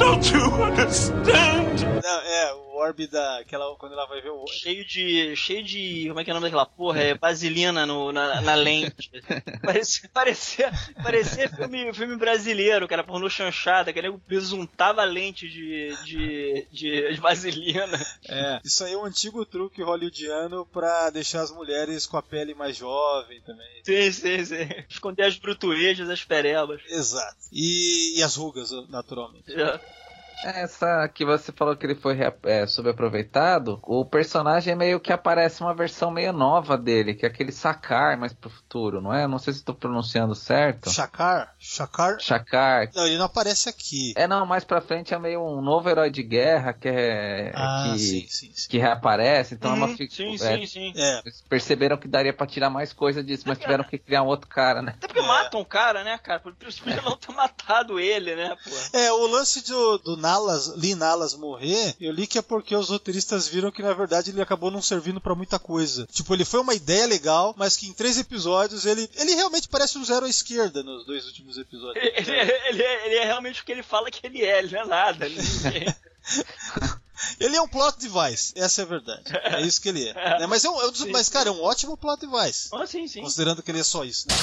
Não, 2.02 2.20
é, 2.20 2.54
o 2.54 2.76
orbe 2.76 3.06
da. 3.06 3.38
Aquela, 3.38 3.74
quando 3.76 3.92
ela 3.92 4.06
vai 4.06 4.20
ver 4.20 4.30
o. 4.30 4.44
Cheio 4.46 4.84
de. 4.84 5.34
Cheio 5.36 5.64
de. 5.64 6.04
Como 6.08 6.20
é 6.20 6.24
que 6.24 6.30
é 6.30 6.32
o 6.32 6.36
nome 6.36 6.46
daquela 6.46 6.66
porra? 6.66 6.83
É 6.92 7.14
vaselina 7.14 7.86
no, 7.86 8.12
na, 8.12 8.40
na 8.40 8.54
lente. 8.54 9.10
parecia, 9.62 10.10
parecia, 10.12 10.72
parecia 11.02 11.48
filme, 11.48 11.92
filme 11.94 12.16
brasileiro, 12.16 12.88
cara, 12.88 13.04
pornô 13.04 13.28
chanchada, 13.30 13.92
que 13.92 14.02
nego 14.02 14.20
besuntava 14.26 15.02
a 15.02 15.04
lente 15.04 15.48
de, 15.48 15.96
de, 16.04 16.66
de, 16.72 17.14
de 17.14 17.20
vaselina. 17.20 17.98
É, 18.28 18.60
isso 18.64 18.84
aí 18.84 18.92
é 18.92 18.96
um 18.96 19.04
antigo 19.04 19.44
truque 19.44 19.82
hollywoodiano 19.82 20.66
pra 20.66 21.10
deixar 21.10 21.42
as 21.42 21.50
mulheres 21.50 22.06
com 22.06 22.16
a 22.16 22.22
pele 22.22 22.54
mais 22.54 22.76
jovem 22.76 23.40
também. 23.42 23.82
Sim, 23.84 24.12
sim, 24.12 24.44
sim. 24.44 24.68
Esconder 24.88 25.24
as 25.24 25.36
brutuejas, 25.36 26.08
as 26.08 26.24
perebas. 26.24 26.80
Exato. 26.88 27.36
E, 27.52 28.18
e 28.18 28.22
as 28.22 28.36
rugas, 28.36 28.70
naturalmente. 28.88 29.52
É. 29.52 30.03
Essa 30.42 31.08
que 31.08 31.24
você 31.24 31.52
falou 31.52 31.76
que 31.76 31.86
ele 31.86 31.94
foi 31.94 32.18
é, 32.44 32.66
subaproveitado, 32.66 33.78
o 33.82 34.04
personagem 34.04 34.74
meio 34.74 35.00
que 35.00 35.12
aparece 35.12 35.62
uma 35.62 35.74
versão 35.74 36.10
meio 36.10 36.32
nova 36.32 36.76
dele, 36.76 37.14
que 37.14 37.24
é 37.24 37.28
aquele 37.28 37.52
Sakar 37.52 38.18
mais 38.18 38.32
pro 38.32 38.50
futuro, 38.50 39.00
não 39.00 39.12
é? 39.12 39.26
Não 39.26 39.38
sei 39.38 39.52
se 39.52 39.60
estou 39.60 39.74
pronunciando 39.74 40.34
certo. 40.34 40.90
Shakar? 40.90 41.54
Shakar? 41.58 42.20
Shakar. 42.20 42.90
Não, 42.94 43.06
ele 43.06 43.18
não 43.18 43.24
aparece 43.26 43.68
aqui. 43.68 44.12
É, 44.16 44.26
não, 44.26 44.44
mais 44.46 44.64
pra 44.64 44.80
frente 44.80 45.14
é 45.14 45.18
meio 45.18 45.40
um 45.42 45.60
novo 45.62 45.88
herói 45.88 46.10
de 46.10 46.22
guerra 46.22 46.72
que 46.72 46.88
é. 46.88 47.52
ah, 47.54 47.82
que, 47.82 47.98
sim, 47.98 48.26
sim, 48.28 48.52
sim. 48.54 48.68
que 48.68 48.78
reaparece, 48.78 49.54
então 49.54 49.70
é 49.72 49.74
uma 49.74 49.86
Uhum, 49.86 49.96
fi- 49.96 50.08
sim, 50.10 50.34
é, 50.34 50.36
sim, 50.58 50.66
sim. 50.66 50.92
É, 50.96 51.20
Eles 51.24 51.42
perceberam 51.48 51.96
que 51.96 52.08
daria 52.08 52.32
pra 52.32 52.46
tirar 52.46 52.70
mais 52.70 52.92
coisa 52.92 53.22
disso, 53.22 53.44
mas 53.46 53.58
tiveram 53.58 53.84
que 53.84 53.98
criar 53.98 54.22
um 54.22 54.26
outro 54.26 54.48
cara, 54.48 54.82
né? 54.82 54.94
Até 54.96 55.06
porque 55.06 55.22
matam 55.22 55.60
o 55.60 55.64
cara, 55.66 56.04
né, 56.04 56.18
cara? 56.18 56.40
Por 56.40 56.54
isso 56.66 56.82
podia 56.82 57.00
não 57.02 57.16
ter 57.16 57.32
matado 57.32 57.98
ele, 57.98 58.34
né, 58.34 58.56
pô. 58.64 58.98
é, 58.98 59.12
o 59.12 59.26
lance 59.26 59.64
do, 59.66 59.98
do 59.98 60.16
Nalas, 60.24 60.68
Lee 60.76 60.94
Nalas 60.94 61.34
morrer, 61.34 61.94
eu 62.00 62.10
li 62.10 62.26
que 62.26 62.38
é 62.38 62.42
porque 62.42 62.74
os 62.74 62.88
roteiristas 62.88 63.46
viram 63.46 63.70
que 63.70 63.82
na 63.82 63.92
verdade 63.92 64.30
ele 64.30 64.40
acabou 64.40 64.70
não 64.70 64.80
servindo 64.80 65.20
pra 65.20 65.34
muita 65.34 65.58
coisa. 65.58 66.06
Tipo, 66.10 66.34
ele 66.34 66.46
foi 66.46 66.60
uma 66.60 66.72
ideia 66.74 67.06
legal, 67.06 67.54
mas 67.58 67.76
que 67.76 67.86
em 67.86 67.92
três 67.92 68.18
episódios 68.18 68.86
ele, 68.86 69.08
ele 69.16 69.34
realmente 69.34 69.68
parece 69.68 69.98
um 69.98 70.04
zero 70.04 70.24
à 70.24 70.28
esquerda 70.28 70.82
nos 70.82 71.04
dois 71.04 71.26
últimos 71.26 71.58
episódios. 71.58 72.02
Ele, 72.02 72.14
ele, 72.16 72.52
ele 72.70 72.82
é, 72.82 73.06
ele 73.06 73.14
é 73.16 73.24
realmente 73.26 73.60
o 73.60 73.64
que 73.66 73.72
ele 73.72 73.82
fala 73.82 74.10
que 74.10 74.26
ele 74.26 74.42
é, 74.42 74.60
ele 74.60 74.72
não 74.72 74.80
é 74.80 74.86
nada. 74.86 75.26
Ele, 75.26 75.36
é 77.56 77.60
um 77.60 77.68
plot 77.68 77.98
device, 77.98 78.54
essa 78.56 78.80
é 78.80 78.84
a 78.84 78.88
verdade. 78.88 79.22
É 79.44 79.60
isso 79.60 79.78
que 79.80 79.90
ele 79.90 80.08
é. 80.08 80.14
Né? 80.40 80.46
Mas, 80.46 80.64
é 80.64 80.70
um, 80.70 80.80
é 80.80 80.86
um 80.86 80.90
dos- 80.90 81.04
mas, 81.10 81.28
cara, 81.28 81.50
é 81.50 81.52
um 81.52 81.62
ótimo 81.62 81.96
plot 81.98 82.26
device. 82.26 82.70
Ah, 82.72 82.86
sim, 82.86 83.06
sim. 83.06 83.20
Considerando 83.20 83.62
que 83.62 83.70
ele 83.70 83.80
é 83.80 83.84
só 83.84 84.02
isso. 84.04 84.26
Né? 84.28 84.34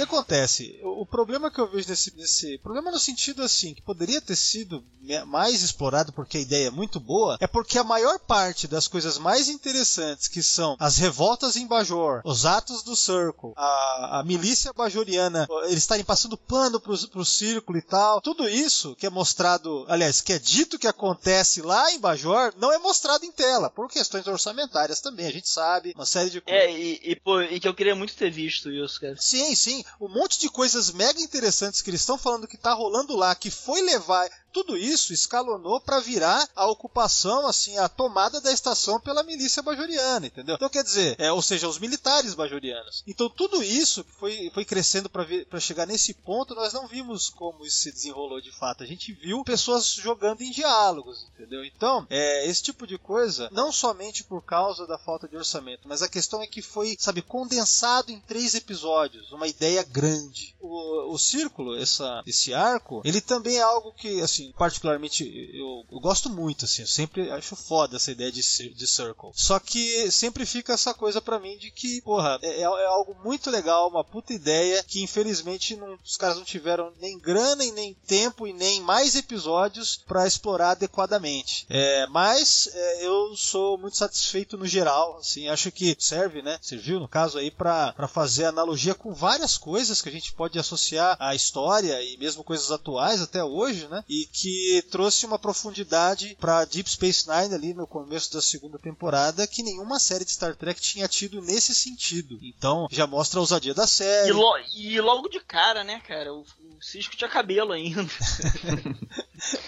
O 0.00 0.06
que 0.06 0.14
acontece? 0.14 0.80
O 0.82 1.04
problema 1.04 1.50
que 1.50 1.60
eu 1.60 1.70
vejo 1.70 1.88
nesse, 1.88 2.16
nesse. 2.16 2.58
Problema 2.58 2.90
no 2.90 2.98
sentido 2.98 3.42
assim, 3.42 3.74
que 3.74 3.82
poderia 3.82 4.20
ter 4.20 4.36
sido 4.36 4.82
mais 5.26 5.62
explorado 5.62 6.12
porque 6.12 6.38
a 6.38 6.40
ideia 6.40 6.68
é 6.68 6.70
muito 6.70 6.98
boa, 6.98 7.36
é 7.40 7.46
porque 7.46 7.78
a 7.78 7.84
maior 7.84 8.18
parte 8.18 8.66
das 8.66 8.88
coisas 8.88 9.18
mais 9.18 9.48
interessantes, 9.48 10.28
que 10.28 10.42
são 10.42 10.76
as 10.78 10.96
revoltas 10.96 11.56
em 11.56 11.66
Bajor, 11.66 12.22
os 12.24 12.46
atos 12.46 12.82
do 12.82 12.96
Circle, 12.96 13.52
a, 13.56 14.20
a 14.20 14.24
milícia 14.24 14.72
bajoriana, 14.72 15.46
eles 15.64 15.78
estarem 15.78 16.04
passando 16.04 16.36
pano 16.36 16.80
pro, 16.80 16.96
pro 17.08 17.24
círculo 17.24 17.78
e 17.78 17.82
tal, 17.82 18.20
tudo 18.20 18.48
isso 18.48 18.94
que 18.96 19.06
é 19.06 19.10
mostrado, 19.10 19.84
aliás, 19.88 20.20
que 20.20 20.32
é 20.32 20.38
dito 20.38 20.78
que 20.78 20.86
acontece 20.86 21.60
lá 21.60 21.92
em 21.92 21.98
Bajor, 21.98 22.54
não 22.56 22.72
é 22.72 22.78
mostrado 22.78 23.24
em 23.24 23.32
tela, 23.32 23.68
por 23.70 23.88
questões 23.88 24.26
orçamentárias 24.26 25.00
também, 25.00 25.26
a 25.26 25.32
gente 25.32 25.48
sabe, 25.48 25.92
uma 25.94 26.06
série 26.06 26.30
de 26.30 26.40
coisas. 26.40 26.62
É, 26.62 26.72
e, 26.72 27.00
e, 27.02 27.16
pô, 27.16 27.40
e 27.42 27.58
que 27.58 27.68
eu 27.68 27.74
queria 27.74 27.94
muito 27.94 28.14
ter 28.14 28.30
visto 28.30 28.70
isso, 28.70 29.00
cara. 29.00 29.16
Sim, 29.18 29.54
sim. 29.54 29.84
Um 30.00 30.08
monte 30.08 30.38
de 30.38 30.50
coisas 30.50 30.90
mega 30.92 31.20
interessantes 31.20 31.80
que 31.80 31.90
eles 31.90 32.00
estão 32.00 32.18
falando 32.18 32.46
que 32.46 32.56
tá 32.56 32.72
rolando 32.72 33.16
lá, 33.16 33.34
que 33.34 33.50
foi 33.50 33.80
levar. 33.80 34.28
Tudo 34.52 34.76
isso 34.76 35.12
escalonou 35.12 35.80
para 35.80 36.00
virar 36.00 36.48
a 36.54 36.66
ocupação, 36.66 37.46
assim, 37.46 37.76
a 37.78 37.88
tomada 37.88 38.40
da 38.40 38.52
estação 38.52 39.00
pela 39.00 39.22
milícia 39.22 39.62
bajoriana, 39.62 40.26
entendeu? 40.26 40.56
Então 40.56 40.68
quer 40.68 40.84
dizer, 40.84 41.16
é, 41.18 41.32
ou 41.32 41.42
seja, 41.42 41.68
os 41.68 41.78
militares 41.78 42.34
bajorianos. 42.34 43.02
Então 43.06 43.28
tudo 43.28 43.62
isso 43.62 44.04
foi, 44.18 44.50
foi 44.52 44.64
crescendo 44.64 45.08
para 45.08 45.60
chegar 45.60 45.86
nesse 45.86 46.14
ponto, 46.14 46.54
nós 46.54 46.72
não 46.72 46.86
vimos 46.86 47.28
como 47.28 47.64
isso 47.64 47.78
se 47.78 47.92
desenrolou 47.92 48.40
de 48.40 48.52
fato. 48.52 48.82
A 48.82 48.86
gente 48.86 49.12
viu 49.12 49.44
pessoas 49.44 49.86
jogando 49.86 50.42
em 50.42 50.50
diálogos, 50.50 51.26
entendeu? 51.34 51.64
Então, 51.64 52.06
é, 52.10 52.46
esse 52.46 52.62
tipo 52.62 52.86
de 52.86 52.98
coisa, 52.98 53.48
não 53.52 53.72
somente 53.72 54.24
por 54.24 54.42
causa 54.42 54.86
da 54.86 54.98
falta 54.98 55.28
de 55.28 55.36
orçamento, 55.36 55.88
mas 55.88 56.02
a 56.02 56.08
questão 56.08 56.42
é 56.42 56.46
que 56.46 56.62
foi, 56.62 56.96
sabe, 56.98 57.22
condensado 57.22 58.10
em 58.10 58.20
três 58.20 58.54
episódios, 58.54 59.32
uma 59.32 59.48
ideia 59.48 59.82
grande. 59.82 60.54
O, 60.60 61.12
o 61.12 61.18
círculo, 61.18 61.76
essa, 61.76 62.22
esse 62.26 62.52
arco, 62.54 63.02
ele 63.04 63.20
também 63.20 63.56
é 63.56 63.62
algo 63.62 63.92
que, 63.92 64.20
assim, 64.20 64.39
particularmente 64.56 65.24
eu, 65.54 65.84
eu 65.90 66.00
gosto 66.00 66.28
muito, 66.30 66.64
assim, 66.64 66.82
eu 66.82 66.88
sempre 66.88 67.30
acho 67.30 67.54
foda 67.56 67.96
essa 67.96 68.10
ideia 68.10 68.30
de, 68.32 68.40
de 68.74 68.86
circle. 68.86 69.30
Só 69.34 69.58
que 69.58 70.10
sempre 70.10 70.44
fica 70.46 70.72
essa 70.72 70.94
coisa 70.94 71.20
pra 71.20 71.38
mim 71.38 71.56
de 71.58 71.70
que, 71.70 72.00
porra, 72.02 72.38
é, 72.42 72.60
é 72.60 72.64
algo 72.86 73.16
muito 73.22 73.50
legal, 73.50 73.88
uma 73.88 74.04
puta 74.04 74.32
ideia 74.32 74.82
que 74.84 75.02
infelizmente 75.02 75.76
não- 75.76 75.98
os 76.04 76.16
caras 76.16 76.36
não 76.36 76.44
tiveram 76.44 76.92
nem 77.00 77.18
grana 77.18 77.64
e 77.64 77.72
nem 77.72 77.94
tempo 78.06 78.46
e 78.46 78.52
nem 78.52 78.80
mais 78.80 79.14
episódios 79.14 79.96
pra 80.06 80.26
explorar 80.26 80.70
adequadamente. 80.70 81.66
É, 81.68 82.06
mas 82.08 82.68
é, 82.72 83.06
eu 83.06 83.34
sou 83.36 83.78
muito 83.78 83.96
satisfeito 83.96 84.56
no 84.56 84.66
geral, 84.66 85.18
assim, 85.18 85.48
acho 85.48 85.70
que 85.72 85.96
serve, 85.98 86.42
né? 86.42 86.58
Serviu 86.62 87.00
no 87.00 87.08
caso 87.08 87.38
aí 87.38 87.50
pra 87.50 87.94
fazer 88.08 88.44
analogia 88.44 88.94
com 88.94 89.12
várias 89.12 89.56
coisas 89.56 90.00
que 90.02 90.08
a 90.08 90.12
gente 90.12 90.32
pode 90.32 90.58
associar 90.58 91.16
à 91.18 91.34
história 91.34 92.02
e 92.02 92.16
mesmo 92.16 92.44
coisas 92.44 92.70
atuais 92.70 93.20
até 93.20 93.42
hoje, 93.44 93.86
né? 93.88 94.04
E 94.08 94.28
que 94.32 94.82
trouxe 94.90 95.26
uma 95.26 95.38
profundidade 95.38 96.36
pra 96.40 96.64
Deep 96.64 96.88
Space 96.90 97.28
Nine 97.28 97.54
ali 97.54 97.74
no 97.74 97.86
começo 97.86 98.32
da 98.32 98.40
segunda 98.40 98.78
temporada 98.78 99.46
que 99.46 99.62
nenhuma 99.62 99.98
série 99.98 100.24
de 100.24 100.30
Star 100.32 100.54
Trek 100.54 100.80
tinha 100.80 101.08
tido 101.08 101.40
nesse 101.42 101.74
sentido. 101.74 102.38
Então 102.42 102.86
já 102.90 103.06
mostra 103.06 103.38
a 103.38 103.42
ousadia 103.42 103.74
da 103.74 103.86
série. 103.86 104.28
E, 104.30 104.32
lo- 104.32 104.58
e 104.76 105.00
logo 105.00 105.28
de 105.28 105.40
cara, 105.40 105.82
né, 105.82 106.00
cara? 106.06 106.32
O, 106.32 106.40
o 106.42 106.82
Cisco 106.82 107.16
tinha 107.16 107.28
cabelo 107.30 107.72
ainda. 107.72 108.06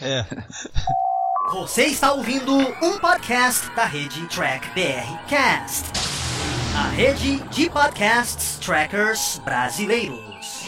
É. 0.03 0.25
Você 1.53 1.87
está 1.87 2.13
ouvindo 2.13 2.55
um 2.55 2.99
podcast 2.99 3.69
da 3.75 3.85
rede 3.87 4.27
Track 4.29 4.69
BR 4.75 5.27
Cast, 5.29 5.85
a 6.77 6.89
rede 6.91 7.39
de 7.49 7.71
podcasts 7.71 8.59
trackers 8.59 9.39
brasileiros. 9.45 10.67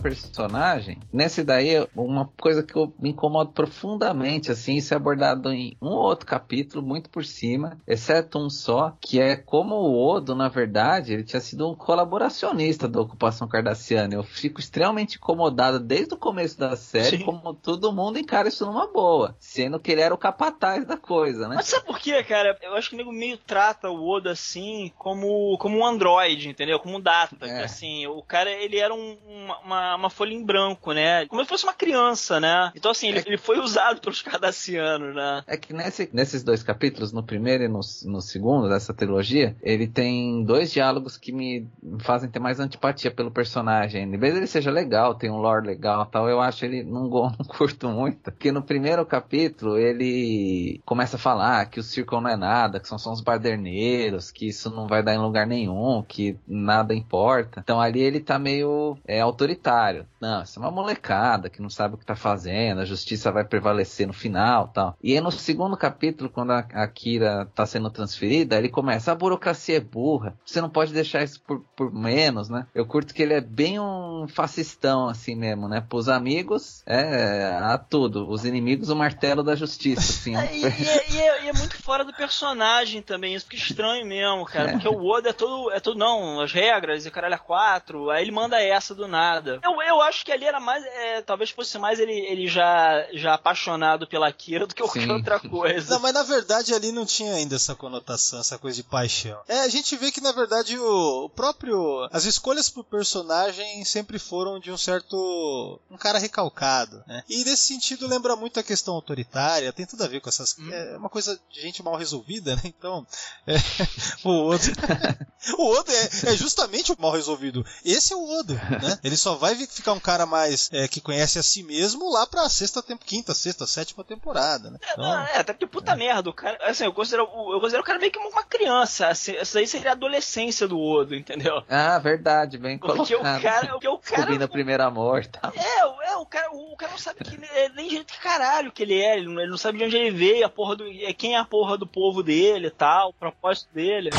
Personagem, 0.00 0.98
nesse 1.12 1.42
daí, 1.42 1.86
uma 1.94 2.30
coisa 2.40 2.62
que 2.62 2.74
eu 2.76 2.92
me 2.98 3.10
incomodo 3.10 3.52
profundamente, 3.52 4.50
assim, 4.50 4.76
isso 4.76 4.94
é 4.94 4.96
abordado 4.96 5.52
em 5.52 5.76
um 5.80 5.88
ou 5.88 5.98
outro 6.04 6.26
capítulo, 6.26 6.84
muito 6.84 7.10
por 7.10 7.24
cima, 7.24 7.78
exceto 7.86 8.38
um 8.38 8.50
só, 8.50 8.96
que 9.00 9.20
é 9.20 9.36
como 9.36 9.74
o 9.74 10.08
Odo, 10.08 10.34
na 10.34 10.48
verdade, 10.48 11.12
ele 11.12 11.24
tinha 11.24 11.40
sido 11.40 11.68
um 11.68 11.74
colaboracionista 11.74 12.88
da 12.88 13.00
ocupação 13.00 13.48
cardassiana. 13.48 14.14
Eu 14.14 14.22
fico 14.22 14.60
extremamente 14.60 15.16
incomodado 15.16 15.78
desde 15.80 16.14
o 16.14 16.18
começo 16.18 16.58
da 16.58 16.76
série, 16.76 17.18
Sim. 17.18 17.24
como 17.24 17.54
todo 17.54 17.92
mundo 17.92 18.18
encara 18.18 18.48
isso 18.48 18.64
numa 18.66 18.86
boa, 18.86 19.36
sendo 19.38 19.78
que 19.78 19.92
ele 19.92 20.00
era 20.00 20.14
o 20.14 20.18
capataz 20.18 20.84
da 20.86 20.96
coisa, 20.96 21.48
né? 21.48 21.56
Mas 21.56 21.66
sabe 21.66 21.86
por 21.86 21.98
quê, 21.98 22.22
cara? 22.22 22.56
Eu 22.62 22.74
acho 22.74 22.90
que 22.90 22.94
o 22.94 22.98
nego 22.98 23.12
meio 23.12 23.36
trata 23.38 23.90
o 23.90 24.08
Oda 24.08 24.30
assim 24.32 24.92
como, 24.96 25.56
como 25.58 25.78
um 25.78 25.86
androide, 25.86 26.48
entendeu? 26.48 26.78
Como 26.78 26.96
um 26.96 27.00
data. 27.00 27.46
É. 27.46 27.64
Assim, 27.64 28.06
o 28.06 28.22
cara, 28.22 28.50
ele 28.50 28.78
era 28.78 28.94
um- 28.94 29.16
uma, 29.26 29.58
uma, 29.58 29.87
uma 29.96 30.10
folha 30.10 30.32
em 30.32 30.44
branco, 30.44 30.92
né? 30.92 31.26
Como 31.26 31.42
se 31.42 31.48
fosse 31.48 31.64
uma 31.64 31.72
criança, 31.72 32.40
né? 32.40 32.72
Então, 32.74 32.90
assim, 32.90 33.08
ele, 33.08 33.22
ele 33.26 33.36
foi 33.38 33.58
usado 33.58 34.00
pelos 34.00 34.22
cardassianos, 34.22 35.14
né? 35.14 35.42
É 35.46 35.56
que 35.56 35.72
nesse- 35.72 36.08
nesses 36.12 36.42
dois 36.42 36.62
capítulos, 36.62 37.12
no 37.12 37.22
primeiro 37.22 37.64
e 37.64 37.68
no, 37.68 37.80
no 38.04 38.20
segundo 38.20 38.68
dessa 38.68 38.92
trilogia, 38.94 39.56
ele 39.62 39.86
tem 39.86 40.42
dois 40.44 40.70
diálogos 40.72 41.16
que 41.16 41.32
me 41.32 41.66
fazem 42.00 42.28
ter 42.30 42.38
mais 42.38 42.60
antipatia 42.60 43.10
pelo 43.10 43.30
personagem. 43.30 44.02
Em 44.02 44.18
vez 44.18 44.36
ele 44.36 44.46
seja 44.46 44.70
legal, 44.70 45.14
tem 45.14 45.30
um 45.30 45.38
lore 45.38 45.66
legal 45.66 46.04
tal, 46.06 46.28
eu 46.28 46.40
acho 46.40 46.64
ele 46.64 46.82
não, 46.82 47.08
não 47.08 47.30
curto 47.46 47.88
muito. 47.88 48.30
Porque 48.30 48.52
no 48.52 48.62
primeiro 48.62 49.04
capítulo 49.06 49.76
ele 49.78 50.80
começa 50.84 51.16
a 51.16 51.18
falar 51.18 51.66
que 51.66 51.80
o 51.80 51.82
Circle 51.82 52.20
não 52.20 52.30
é 52.30 52.36
nada, 52.36 52.80
que 52.80 52.88
são 52.88 52.98
só 52.98 53.10
uns 53.12 53.20
baderneiros, 53.20 54.30
que 54.30 54.48
isso 54.48 54.70
não 54.70 54.86
vai 54.86 55.02
dar 55.02 55.14
em 55.14 55.18
lugar 55.18 55.46
nenhum, 55.46 56.02
que 56.06 56.36
nada 56.46 56.94
importa. 56.94 57.60
Então 57.62 57.80
ali 57.80 58.00
ele 58.00 58.20
tá 58.20 58.38
meio 58.38 58.96
é, 59.06 59.20
autoritário 59.20 59.77
necessário. 59.78 60.06
Não, 60.20 60.42
isso 60.42 60.58
é 60.58 60.62
uma 60.62 60.70
molecada 60.70 61.48
que 61.48 61.62
não 61.62 61.70
sabe 61.70 61.94
o 61.94 61.98
que 61.98 62.04
tá 62.04 62.16
fazendo, 62.16 62.80
a 62.80 62.84
justiça 62.84 63.30
vai 63.30 63.44
prevalecer 63.44 64.06
no 64.06 64.12
final 64.12 64.68
tal. 64.68 64.96
E 65.02 65.12
aí 65.14 65.20
no 65.20 65.30
segundo 65.30 65.76
capítulo, 65.76 66.30
quando 66.30 66.52
a, 66.52 66.58
a 66.58 66.86
Kira 66.88 67.48
tá 67.54 67.64
sendo 67.66 67.90
transferida, 67.90 68.56
ele 68.56 68.68
começa, 68.68 69.12
a 69.12 69.14
burocracia 69.14 69.76
é 69.76 69.80
burra, 69.80 70.36
você 70.44 70.60
não 70.60 70.70
pode 70.70 70.92
deixar 70.92 71.22
isso 71.22 71.40
por, 71.42 71.60
por 71.76 71.92
menos, 71.92 72.48
né? 72.48 72.66
Eu 72.74 72.86
curto 72.86 73.14
que 73.14 73.22
ele 73.22 73.34
é 73.34 73.40
bem 73.40 73.78
um 73.78 74.26
fascistão 74.28 75.08
assim 75.08 75.34
mesmo, 75.34 75.68
né? 75.68 75.80
Pros 75.88 76.08
amigos, 76.08 76.82
é, 76.86 77.56
a 77.62 77.78
tudo. 77.78 78.28
Os 78.28 78.44
inimigos, 78.44 78.90
o 78.90 78.96
martelo 78.96 79.42
da 79.42 79.54
justiça, 79.54 80.00
assim. 80.00 80.36
É, 80.36 80.50
e, 80.56 80.62
e 80.62 80.66
é, 80.66 81.10
e 81.10 81.18
é- 81.20 81.44
e 81.44 81.48
é 81.48 81.52
muito 81.52 81.80
fora 81.82 82.04
do 82.04 82.12
personagem 82.12 83.00
também, 83.00 83.34
isso 83.34 83.46
fica 83.46 83.56
estranho 83.62 84.04
mesmo, 84.06 84.44
cara. 84.44 84.70
É. 84.70 84.72
Porque 84.72 84.88
o 84.88 85.04
Oda 85.06 85.30
é 85.30 85.32
todo, 85.32 85.70
é 85.72 85.80
todo, 85.80 85.98
não, 85.98 86.40
as 86.40 86.52
regras 86.52 87.04
e 87.04 87.08
o 87.08 87.12
caralho 87.12 87.34
é 87.34 87.38
quatro, 87.38 88.10
aí 88.10 88.22
ele 88.22 88.32
manda 88.32 88.60
essa 88.62 88.94
do 88.94 89.06
nada. 89.08 89.60
Eu, 89.62 89.80
eu 89.82 90.00
acho 90.08 90.24
que 90.24 90.32
ali 90.32 90.44
era 90.44 90.58
mais, 90.58 90.84
é, 90.84 91.22
talvez 91.22 91.50
fosse 91.50 91.78
mais 91.78 91.98
ele, 91.98 92.12
ele 92.12 92.46
já, 92.46 93.06
já 93.12 93.34
apaixonado 93.34 94.06
pela 94.06 94.32
Kira 94.32 94.66
do 94.66 94.74
que 94.74 94.82
qualquer 94.82 95.02
Sim. 95.02 95.12
outra 95.12 95.38
coisa. 95.38 95.94
Não, 95.94 96.00
mas 96.00 96.14
na 96.14 96.22
verdade 96.22 96.74
ali 96.74 96.90
não 96.92 97.06
tinha 97.06 97.34
ainda 97.34 97.56
essa 97.56 97.74
conotação, 97.74 98.40
essa 98.40 98.58
coisa 98.58 98.76
de 98.76 98.82
paixão. 98.82 99.40
É, 99.46 99.60
a 99.60 99.68
gente 99.68 99.96
vê 99.96 100.10
que 100.10 100.20
na 100.20 100.32
verdade 100.32 100.78
o, 100.78 101.24
o 101.24 101.28
próprio. 101.28 102.08
As 102.10 102.24
escolhas 102.24 102.68
pro 102.68 102.82
personagem 102.84 103.84
sempre 103.84 104.18
foram 104.18 104.58
de 104.58 104.70
um 104.70 104.76
certo. 104.76 105.80
um 105.90 105.96
cara 105.96 106.18
recalcado, 106.18 107.02
né? 107.06 107.22
E 107.28 107.44
nesse 107.44 107.64
sentido 107.64 108.06
lembra 108.06 108.36
muito 108.36 108.58
a 108.58 108.62
questão 108.62 108.94
autoritária, 108.94 109.72
tem 109.72 109.86
tudo 109.86 110.02
a 110.04 110.08
ver 110.08 110.20
com 110.20 110.28
essas. 110.28 110.56
É 110.70 110.96
uma 110.96 111.08
coisa 111.08 111.38
de 111.50 111.60
gente 111.60 111.82
mal 111.82 111.96
resolvida, 111.96 112.56
né? 112.56 112.62
Então. 112.64 113.06
é, 113.46 113.54
o 114.24 114.48
Odo. 114.48 114.64
o 115.58 115.78
Odo 115.78 115.90
é, 115.90 116.32
é 116.32 116.36
justamente 116.36 116.92
o 116.92 116.96
mal 116.98 117.12
resolvido. 117.12 117.64
Esse 117.84 118.12
é 118.12 118.16
o 118.16 118.38
Odo, 118.38 118.54
né? 118.54 118.98
Ele 119.02 119.16
só 119.16 119.34
vai 119.34 119.54
ficar 119.66 119.92
um 119.92 119.97
cara 120.00 120.26
mais. 120.26 120.68
é, 120.72 120.86
que 120.88 121.00
conhece 121.00 121.38
a 121.38 121.42
si 121.42 121.62
mesmo 121.62 122.10
lá 122.12 122.26
pra 122.26 122.48
sexta, 122.48 122.82
tempo, 122.82 123.04
quinta, 123.04 123.34
sexta, 123.34 123.66
sétima 123.66 124.02
temporada, 124.04 124.70
né? 124.70 124.78
Então, 124.92 125.04
Não, 125.04 125.20
é, 125.26 125.38
até 125.38 125.52
porque 125.52 125.66
puta 125.66 125.94
merda, 125.96 126.30
o 126.30 126.32
cara. 126.32 126.58
Assim, 126.62 126.84
eu 126.84 126.92
considero, 126.92 127.28
o- 127.32 127.52
eu 127.54 127.60
considero 127.60 127.82
o 127.82 127.86
cara 127.86 127.98
meio 127.98 128.10
que 128.12 128.18
uma 128.18 128.42
criança. 128.42 129.08
Assim, 129.08 129.34
essa 129.36 129.58
aí 129.58 129.66
seria 129.66 129.90
a 129.90 129.92
adolescência 129.92 130.66
do 130.68 130.78
Odo, 130.80 131.14
entendeu? 131.14 131.62
Ah, 131.68 131.98
verdade, 131.98 132.58
bem 132.58 132.78
Porque 132.78 133.14
o 133.14 133.18
colocado. 133.18 133.42
cara. 133.42 133.66
Porque 133.68 133.88
o 133.88 133.98
cara. 133.98 134.22
Subindo 134.22 134.44
o 134.44 134.48
primeiro 134.48 134.82
amor 134.82 135.22
e 135.22 135.28
tal. 135.28 135.52
É, 135.54 135.86
o- 135.86 136.02
é, 136.02 136.16
o 136.16 136.26
cara, 136.26 136.48
o 136.52 136.76
cara 136.76 136.92
não 136.92 136.98
sabe 136.98 137.24
que 137.24 137.34
ele 137.34 137.46
é, 137.46 137.68
nem 137.70 137.90
jeito 137.90 138.12
que 138.12 138.18
caralho 138.20 138.72
que 138.72 138.82
ele 138.82 139.00
é, 139.00 139.16
ele 139.18 139.26
não, 139.28 139.40
ele 139.40 139.50
não 139.50 139.58
sabe 139.58 139.78
de 139.78 139.84
onde 139.84 139.96
ele 139.96 140.10
veio, 140.10 140.44
a 140.46 140.48
porra 140.48 140.76
do, 140.76 140.86
é, 140.86 141.12
quem 141.12 141.34
é 141.34 141.38
a 141.38 141.44
porra 141.44 141.76
do 141.78 141.86
povo 141.86 142.22
dele 142.22 142.66
e 142.68 142.70
tal, 142.70 143.10
o 143.10 143.12
propósito 143.14 143.68
dele. 143.72 144.10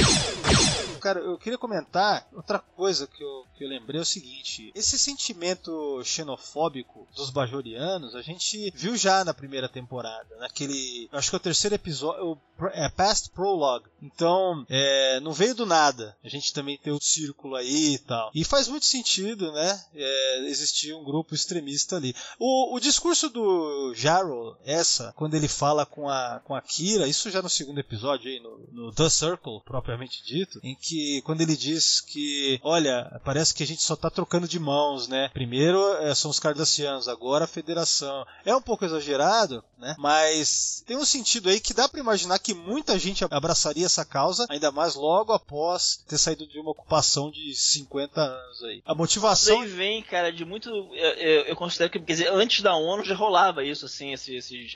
Cara, 0.99 1.19
eu 1.19 1.37
queria 1.37 1.57
comentar 1.57 2.27
outra 2.33 2.59
coisa 2.59 3.07
que 3.07 3.23
eu, 3.23 3.45
que 3.55 3.63
eu 3.63 3.69
lembrei 3.69 3.99
é 3.99 4.01
o 4.01 4.05
seguinte: 4.05 4.71
esse 4.75 4.97
sentimento 4.97 6.01
xenofóbico 6.03 7.07
dos 7.15 7.29
bajorianos 7.29 8.15
a 8.15 8.21
gente 8.21 8.71
viu 8.75 8.95
já 8.95 9.23
na 9.23 9.33
primeira 9.33 9.69
temporada, 9.69 10.35
naquele. 10.37 11.09
Acho 11.11 11.29
que 11.29 11.35
é 11.35 11.37
o 11.37 11.41
terceiro 11.41 11.75
episódio, 11.75 12.39
é, 12.73 12.89
Past 12.89 13.29
Prologue. 13.31 13.89
Então, 14.01 14.65
é, 14.69 15.19
não 15.21 15.31
veio 15.31 15.55
do 15.55 15.65
nada. 15.65 16.15
A 16.23 16.29
gente 16.29 16.53
também 16.53 16.77
tem 16.77 16.93
o 16.93 17.01
círculo 17.01 17.55
aí 17.55 17.95
e 17.95 17.99
tal. 17.99 18.31
E 18.33 18.43
faz 18.43 18.67
muito 18.67 18.85
sentido, 18.85 19.51
né? 19.51 19.81
É, 19.93 20.39
existir 20.47 20.93
um 20.93 21.03
grupo 21.03 21.33
extremista 21.33 21.95
ali. 21.95 22.15
O, 22.37 22.75
o 22.75 22.79
discurso 22.79 23.29
do 23.29 23.93
Jarrow, 23.93 24.57
essa, 24.65 25.13
quando 25.15 25.35
ele 25.35 25.47
fala 25.47 25.85
com 25.85 26.09
a, 26.09 26.41
com 26.43 26.55
a 26.55 26.61
Kira, 26.61 27.07
isso 27.07 27.29
já 27.29 27.41
no 27.41 27.49
segundo 27.49 27.79
episódio 27.79 28.29
aí, 28.29 28.39
no, 28.39 28.57
no 28.71 28.91
The 28.91 29.09
Circle, 29.09 29.61
propriamente 29.65 30.23
dito, 30.23 30.59
em 30.63 30.75
que 30.75 30.88
quando 31.25 31.41
ele 31.41 31.55
diz 31.55 32.01
que, 32.01 32.59
olha, 32.63 33.19
parece 33.23 33.53
que 33.53 33.63
a 33.63 33.67
gente 33.67 33.81
só 33.81 33.95
tá 33.95 34.09
trocando 34.09 34.47
de 34.47 34.59
mãos, 34.59 35.07
né? 35.07 35.29
Primeiro 35.33 35.79
é, 35.97 36.13
são 36.15 36.31
os 36.31 36.39
Cardassianos, 36.39 37.07
agora 37.07 37.45
a 37.45 37.47
Federação. 37.47 38.25
É 38.45 38.55
um 38.55 38.61
pouco 38.61 38.85
exagerado, 38.85 39.63
né? 39.77 39.95
Mas 39.97 40.83
tem 40.85 40.97
um 40.97 41.05
sentido 41.05 41.49
aí 41.49 41.59
que 41.59 41.73
dá 41.73 41.87
para 41.87 41.99
imaginar 41.99 42.39
que 42.39 42.53
muita 42.53 42.97
gente 42.97 43.25
abraçaria 43.29 43.85
essa 43.85 44.05
causa, 44.05 44.45
ainda 44.49 44.71
mais 44.71 44.95
logo 44.95 45.33
após 45.33 46.03
ter 46.07 46.17
saído 46.17 46.47
de 46.47 46.59
uma 46.59 46.71
ocupação 46.71 47.31
de 47.31 47.53
50 47.55 48.21
anos 48.21 48.63
aí. 48.63 48.81
A 48.85 48.95
motivação. 48.95 49.63
Isso 49.63 49.75
vem, 49.75 50.01
cara, 50.01 50.31
de 50.31 50.45
muito. 50.45 50.69
Eu, 50.69 51.13
eu, 51.13 51.41
eu 51.45 51.55
considero 51.55 51.91
que, 51.91 51.99
quer 51.99 52.13
dizer, 52.13 52.31
antes 52.31 52.61
da 52.61 52.75
ONU 52.75 53.03
já 53.03 53.15
rolava 53.15 53.63
isso, 53.63 53.85
assim, 53.85 54.13
esses. 54.13 54.29
Esse, 54.29 54.75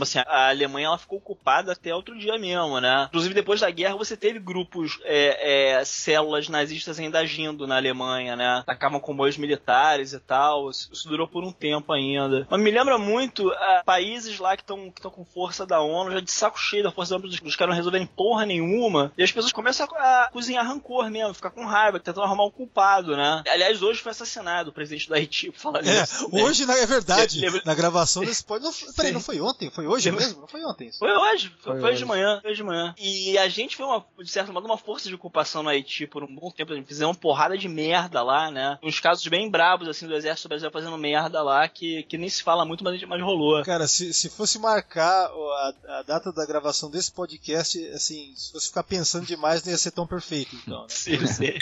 assim, 0.00 0.18
a 0.18 0.48
Alemanha 0.48 0.86
ela 0.86 0.98
ficou 0.98 1.18
ocupada 1.18 1.72
até 1.72 1.94
outro 1.94 2.18
dia 2.18 2.38
mesmo, 2.38 2.80
né? 2.80 3.06
Inclusive, 3.08 3.34
depois 3.34 3.60
da 3.60 3.70
guerra, 3.70 3.96
você 3.96 4.16
teve 4.16 4.38
grupos, 4.38 4.98
é, 5.04 5.14
é, 5.40 5.51
células 5.84 6.48
nazistas 6.48 6.98
ainda 6.98 7.20
agindo 7.20 7.66
na 7.66 7.76
Alemanha, 7.76 8.36
né? 8.36 8.58
Atacavam 8.58 9.00
comboios 9.00 9.36
militares 9.36 10.12
e 10.12 10.20
tal. 10.20 10.70
Isso, 10.70 10.88
isso 10.92 11.08
durou 11.08 11.28
por 11.28 11.44
um 11.44 11.52
tempo 11.52 11.92
ainda. 11.92 12.46
Mas 12.50 12.60
me 12.60 12.70
lembra 12.70 12.98
muito 12.98 13.48
uh, 13.48 13.84
países 13.84 14.38
lá 14.38 14.56
que 14.56 14.62
estão 14.62 14.90
que 14.90 15.02
com 15.02 15.24
força 15.24 15.66
da 15.66 15.80
ONU, 15.80 16.12
já 16.12 16.20
de 16.20 16.30
saco 16.30 16.58
cheio 16.58 16.82
da 16.82 16.90
força 16.90 17.10
da 17.10 17.16
ONU, 17.16 17.28
os 17.44 17.56
caras 17.56 17.72
não 17.72 17.76
resolverem 17.76 18.06
porra 18.06 18.46
nenhuma, 18.46 19.12
e 19.16 19.22
as 19.22 19.32
pessoas 19.32 19.52
começam 19.52 19.86
a, 19.94 20.24
a 20.24 20.30
cozinhar 20.30 20.66
rancor 20.66 21.10
mesmo, 21.10 21.34
ficar 21.34 21.50
com 21.50 21.64
raiva, 21.64 21.98
tentando 21.98 22.22
arrumar 22.22 22.46
um 22.46 22.50
culpado, 22.50 23.16
né? 23.16 23.42
Aliás, 23.48 23.82
hoje 23.82 24.00
foi 24.00 24.12
assassinado 24.12 24.70
o 24.70 24.72
presidente 24.72 25.08
da 25.08 25.16
Haiti, 25.16 25.50
por 25.50 25.58
falar 25.58 25.80
é, 25.80 26.00
nisso. 26.00 26.30
Né? 26.30 26.42
Hoje, 26.42 26.62
é 26.62 26.86
verdade, 26.86 27.40
Lembra... 27.40 27.62
na 27.64 27.74
gravação 27.74 28.24
desse 28.24 28.44
pode. 28.44 28.64
Não, 28.64 28.72
peraí, 28.96 29.12
não 29.12 29.20
foi 29.20 29.40
ontem? 29.40 29.70
Foi 29.70 29.86
hoje 29.86 30.10
Lembra... 30.10 30.24
mesmo? 30.24 30.40
Não 30.40 30.48
foi 30.48 30.64
ontem. 30.64 30.88
Isso. 30.88 30.98
Foi 30.98 31.10
hoje, 31.10 31.54
foi, 31.60 31.80
foi 31.80 31.90
hoje 31.90 31.98
de 31.98 32.04
manhã, 32.04 32.38
foi 32.40 32.50
hoje 32.50 32.62
de 32.62 32.66
manhã. 32.66 32.94
E 32.98 33.38
a 33.38 33.48
gente 33.48 33.76
foi, 33.76 33.86
uma, 33.86 34.04
de 34.18 34.30
certo 34.30 34.52
modo, 34.52 34.66
uma 34.66 34.78
força 34.78 35.08
de 35.08 35.16
ocupação 35.42 35.62
no 35.62 35.68
Haiti 35.68 36.06
por 36.06 36.22
um 36.22 36.34
bom 36.34 36.50
tempo. 36.50 36.72
Fizemos 36.84 37.14
uma 37.16 37.20
porrada 37.20 37.58
de 37.58 37.68
merda 37.68 38.22
lá, 38.22 38.50
né? 38.50 38.78
Uns 38.82 39.00
casos 39.00 39.26
bem 39.26 39.50
brabos, 39.50 39.88
assim, 39.88 40.06
do 40.06 40.14
exército 40.14 40.48
brasileiro 40.48 40.72
fazendo 40.72 40.96
merda 40.96 41.42
lá, 41.42 41.68
que, 41.68 42.04
que 42.04 42.16
nem 42.16 42.28
se 42.28 42.42
fala 42.42 42.64
muito, 42.64 42.82
mas, 42.82 43.02
mas 43.04 43.20
rolou. 43.20 43.62
Cara, 43.64 43.86
se, 43.86 44.14
se 44.14 44.30
fosse 44.30 44.58
marcar 44.58 45.26
a, 45.26 45.74
a 45.98 46.02
data 46.02 46.32
da 46.32 46.46
gravação 46.46 46.90
desse 46.90 47.12
podcast, 47.12 47.84
assim, 47.88 48.32
se 48.36 48.52
você 48.52 48.68
ficar 48.68 48.84
pensando 48.84 49.26
demais, 49.26 49.64
não 49.64 49.72
ia 49.72 49.78
ser 49.78 49.90
tão 49.90 50.06
perfeito, 50.06 50.56
então, 50.56 50.82
né? 50.82 50.86
sim, 50.88 51.26
sim. 51.26 51.52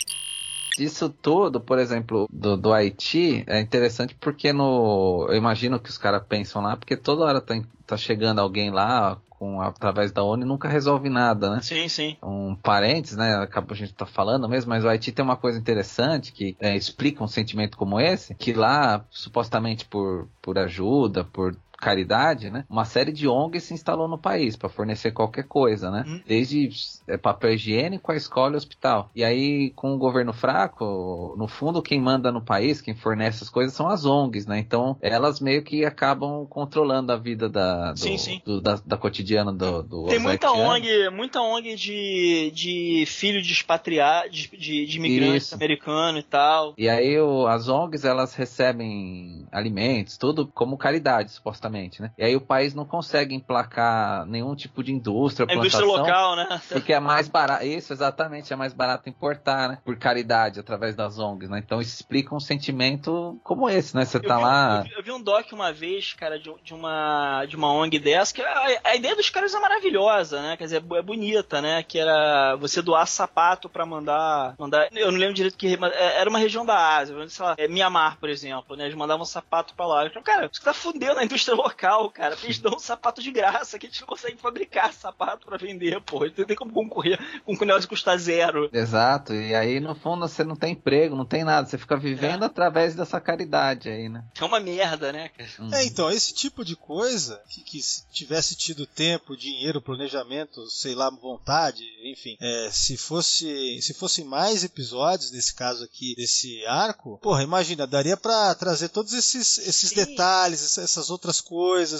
Isso 0.78 1.08
tudo, 1.08 1.60
por 1.60 1.78
exemplo, 1.78 2.28
do, 2.32 2.56
do 2.56 2.72
Haiti, 2.72 3.44
é 3.46 3.60
interessante 3.60 4.14
porque 4.14 4.52
no. 4.52 5.26
Eu 5.28 5.36
imagino 5.36 5.80
que 5.80 5.90
os 5.90 5.98
caras 5.98 6.22
pensam 6.26 6.62
lá, 6.62 6.76
porque 6.76 6.96
toda 6.96 7.24
hora 7.24 7.40
tá, 7.40 7.60
tá 7.86 7.96
chegando 7.96 8.38
alguém 8.38 8.70
lá 8.70 9.20
com, 9.40 9.59
através 9.62 10.12
da 10.12 10.22
ONU 10.22 10.44
nunca 10.44 10.68
resolve 10.68 11.09
nada, 11.09 11.48
né? 11.48 11.62
Sim, 11.62 11.88
sim. 11.88 12.14
Um 12.22 12.55
parênteses, 12.55 13.16
né? 13.16 13.37
Acabou 13.37 13.72
a 13.72 13.76
gente 13.76 13.94
tá 13.94 14.05
falando 14.05 14.46
mesmo, 14.46 14.68
mas 14.68 14.85
o 14.85 14.88
Haiti 14.88 15.11
tem 15.11 15.24
uma 15.24 15.37
coisa 15.37 15.59
interessante 15.59 16.31
que 16.31 16.55
é, 16.61 16.76
explica 16.76 17.24
um 17.24 17.26
sentimento 17.26 17.79
como 17.79 17.98
esse, 17.98 18.35
que 18.35 18.53
lá, 18.53 19.03
supostamente 19.09 19.87
por, 19.87 20.29
por 20.42 20.59
ajuda, 20.59 21.24
por 21.24 21.57
caridade, 21.80 22.50
né? 22.50 22.64
Uma 22.68 22.84
série 22.84 23.10
de 23.10 23.26
ONGs 23.26 23.64
se 23.64 23.74
instalou 23.74 24.06
no 24.06 24.18
país 24.18 24.54
para 24.54 24.68
fornecer 24.68 25.10
qualquer 25.12 25.44
coisa, 25.44 25.90
né? 25.90 26.04
Hum. 26.06 26.20
Desde 26.26 26.68
é, 27.08 27.16
papel 27.16 27.54
higiênico 27.54 28.12
a 28.12 28.16
escola 28.16 28.54
e 28.54 28.56
hospital. 28.56 29.10
E 29.16 29.24
aí, 29.24 29.70
com 29.70 29.94
o 29.94 29.98
governo 29.98 30.32
fraco, 30.32 31.34
no 31.38 31.48
fundo, 31.48 31.82
quem 31.82 32.00
manda 32.00 32.30
no 32.30 32.42
país, 32.42 32.80
quem 32.80 32.94
fornece 32.94 33.42
as 33.42 33.48
coisas 33.48 33.74
são 33.74 33.88
as 33.88 34.04
ONGs, 34.04 34.46
né? 34.46 34.58
Então, 34.58 34.96
elas 35.00 35.40
meio 35.40 35.62
que 35.62 35.84
acabam 35.84 36.46
controlando 36.46 37.12
a 37.12 37.16
vida 37.16 37.48
da, 37.48 37.92
do, 37.92 37.98
sim, 37.98 38.18
sim. 38.18 38.42
do 38.44 38.60
da, 38.60 38.78
da, 38.84 38.96
cotidiana 38.96 39.52
do, 39.52 39.82
do 39.82 40.04
Tem 40.04 40.18
muita 40.18 40.52
ONG, 40.52 41.08
muita 41.10 41.40
ONG 41.40 41.74
de, 41.74 42.52
de 42.54 43.04
filho 43.06 43.40
de 43.40 43.52
expatriar, 43.52 44.28
de, 44.28 44.48
de, 44.48 44.86
de 44.86 44.98
imigrantes 44.98 45.52
americanos 45.52 46.20
e 46.20 46.24
tal. 46.24 46.74
E 46.76 46.88
aí, 46.88 47.18
o, 47.18 47.46
as 47.46 47.68
ONGs, 47.68 48.04
elas 48.04 48.34
recebem 48.34 49.46
alimentos, 49.50 50.18
tudo 50.18 50.46
como 50.46 50.76
caridade, 50.76 51.32
supostamente 51.32 51.69
né? 51.70 52.11
E 52.18 52.24
aí 52.24 52.37
o 52.37 52.40
país 52.40 52.74
não 52.74 52.85
consegue 52.85 53.35
emplacar 53.35 54.26
nenhum 54.26 54.54
tipo 54.54 54.83
de 54.83 54.92
indústria, 54.92 55.46
a 55.48 55.54
indústria 55.54 55.87
local, 55.87 56.37
né? 56.37 56.61
Porque 56.68 56.92
é 56.92 57.00
mais 57.00 57.28
barato, 57.28 57.64
isso 57.64 57.92
exatamente, 57.92 58.52
é 58.52 58.56
mais 58.56 58.72
barato 58.72 59.09
importar, 59.09 59.68
né? 59.68 59.78
Por 59.85 59.96
caridade, 59.96 60.61
através 60.61 60.94
das 60.94 61.18
ONGs, 61.18 61.48
né? 61.48 61.62
Então 61.64 61.80
isso 61.80 61.94
explica 61.94 62.35
um 62.35 62.40
sentimento 62.40 63.38
como 63.42 63.68
esse, 63.68 63.94
né? 63.94 64.04
Você 64.04 64.20
tá 64.20 64.37
vi, 64.37 64.42
lá... 64.42 64.78
Eu 64.78 64.85
vi, 64.85 64.92
eu 64.96 65.02
vi, 65.02 65.12
um 65.12 65.22
doc 65.22 65.52
uma 65.52 65.72
vez, 65.72 66.12
cara, 66.12 66.38
de, 66.38 66.52
de, 66.62 66.74
uma, 66.74 67.44
de 67.46 67.56
uma 67.56 67.72
ONG 67.72 67.98
dessa, 67.98 68.35
que 68.35 68.42
a, 68.42 68.80
a, 68.85 68.96
ideia 68.96 69.16
dos 69.16 69.30
caras 69.30 69.54
é 69.54 69.59
maravilhosa, 69.61 70.42
né? 70.42 70.56
Quer 70.56 70.64
dizer, 70.64 70.85
é 70.92 71.02
bonita, 71.02 71.61
né? 71.61 71.83
Que 71.83 71.98
era 71.98 72.56
você 72.56 72.83
doar 72.83 73.06
sapato 73.06 73.68
para 73.68 73.87
mandar, 73.87 74.54
mandar... 74.59 74.88
Eu 74.92 75.11
não 75.11 75.18
lembro 75.18 75.35
direito 75.35 75.56
que... 75.56 75.78
É, 75.83 76.20
era 76.20 76.28
uma 76.28 76.38
região 76.38 76.64
da 76.64 76.96
Ásia, 76.96 77.28
sei 77.28 77.44
lá, 77.44 77.54
é 77.56 77.68
Mianmar, 77.68 78.18
por 78.18 78.28
exemplo, 78.28 78.76
né? 78.76 78.85
Eles 78.85 78.96
mandavam 78.96 79.24
sapato 79.24 79.74
para 79.74 79.87
lá. 79.87 80.04
Eu 80.04 80.11
falei, 80.11 80.24
cara, 80.24 80.50
você 80.52 80.62
tá 80.62 80.72
fudendo 80.72 81.18
a 81.18 81.24
indústria 81.24 81.54
local, 81.62 82.11
cara. 82.11 82.37
Eles 82.42 82.59
dão 82.59 82.75
um 82.75 82.79
sapato 82.79 83.23
de 83.23 83.31
graça 83.31 83.79
que 83.79 83.87
a 83.87 83.88
gente 83.88 84.01
não 84.01 84.09
consegue 84.09 84.37
fabricar 84.38 84.92
sapato 84.92 85.46
para 85.46 85.59
vender, 85.59 86.01
pô. 86.01 86.25
Não 86.25 86.44
tem 86.44 86.57
como 86.57 86.73
concorrer 86.73 87.18
com 87.44 87.53
um 87.53 87.59
negócio 87.59 87.83
que 87.83 87.88
custa 87.88 88.16
zero. 88.16 88.70
Exato, 88.73 89.35
e 89.35 89.55
aí 89.55 89.81
no 89.81 89.94
fundo 89.94 90.27
você 90.27 90.44
não 90.44 90.57
tem 90.57 90.73
emprego, 90.73 91.16
não 91.16 91.25
tem 91.25 91.44
nada. 91.44 91.66
Você 91.66 91.79
fica 91.79 91.96
vivendo 91.96 92.42
é. 92.42 92.46
através 92.46 92.94
dessa 92.94 93.20
caridade 93.20 93.88
aí, 93.88 94.09
né? 94.09 94.25
É 94.38 94.44
uma 94.44 94.61
merda, 94.61 95.12
né, 95.12 95.29
cara? 95.29 95.51
Uhum. 95.59 95.75
É, 95.75 95.85
então, 95.85 96.11
esse 96.11 96.33
tipo 96.33 96.64
de 96.64 96.77
coisa 96.77 97.40
que, 97.49 97.62
que 97.62 97.83
se 97.83 98.07
tivesse 98.11 98.57
tido 98.57 98.87
tempo, 98.87 99.37
dinheiro, 99.37 99.83
planejamento, 99.83 100.66
sei 100.70 100.94
lá, 100.94 101.11
vontade, 101.11 101.85
enfim, 102.05 102.37
é, 102.40 102.68
se 102.70 102.96
fosse 102.96 103.81
se 103.81 103.94
fossem 103.94 104.25
mais 104.25 104.64
episódios 104.64 105.31
nesse 105.31 105.55
caso 105.55 105.85
aqui, 105.85 106.14
desse 106.16 106.64
arco, 106.66 107.18
porra, 107.18 107.42
imagina, 107.42 107.87
daria 107.87 108.16
para 108.16 108.55
trazer 108.55 108.88
todos 108.88 109.12
esses, 109.12 109.59
esses 109.59 109.92
detalhes, 109.92 110.79
essas 110.79 111.11
outras 111.11 111.40
coisas 111.40 111.49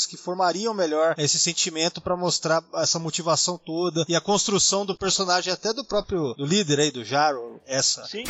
que 0.07 0.17
formariam 0.17 0.73
melhor 0.73 1.15
esse 1.19 1.39
sentimento 1.39 2.01
para 2.01 2.17
mostrar 2.17 2.63
essa 2.75 2.99
motivação 2.99 3.59
toda 3.59 4.05
e 4.09 4.15
a 4.15 4.21
construção 4.21 4.87
do 4.87 4.97
personagem 4.97 5.53
até 5.53 5.73
do 5.73 5.85
próprio 5.85 6.35
do 6.35 6.47
líder 6.47 6.79
aí 6.79 6.91
do 6.91 7.05
Jaro, 7.05 7.61
essa. 7.67 8.05
Sim. 8.07 8.25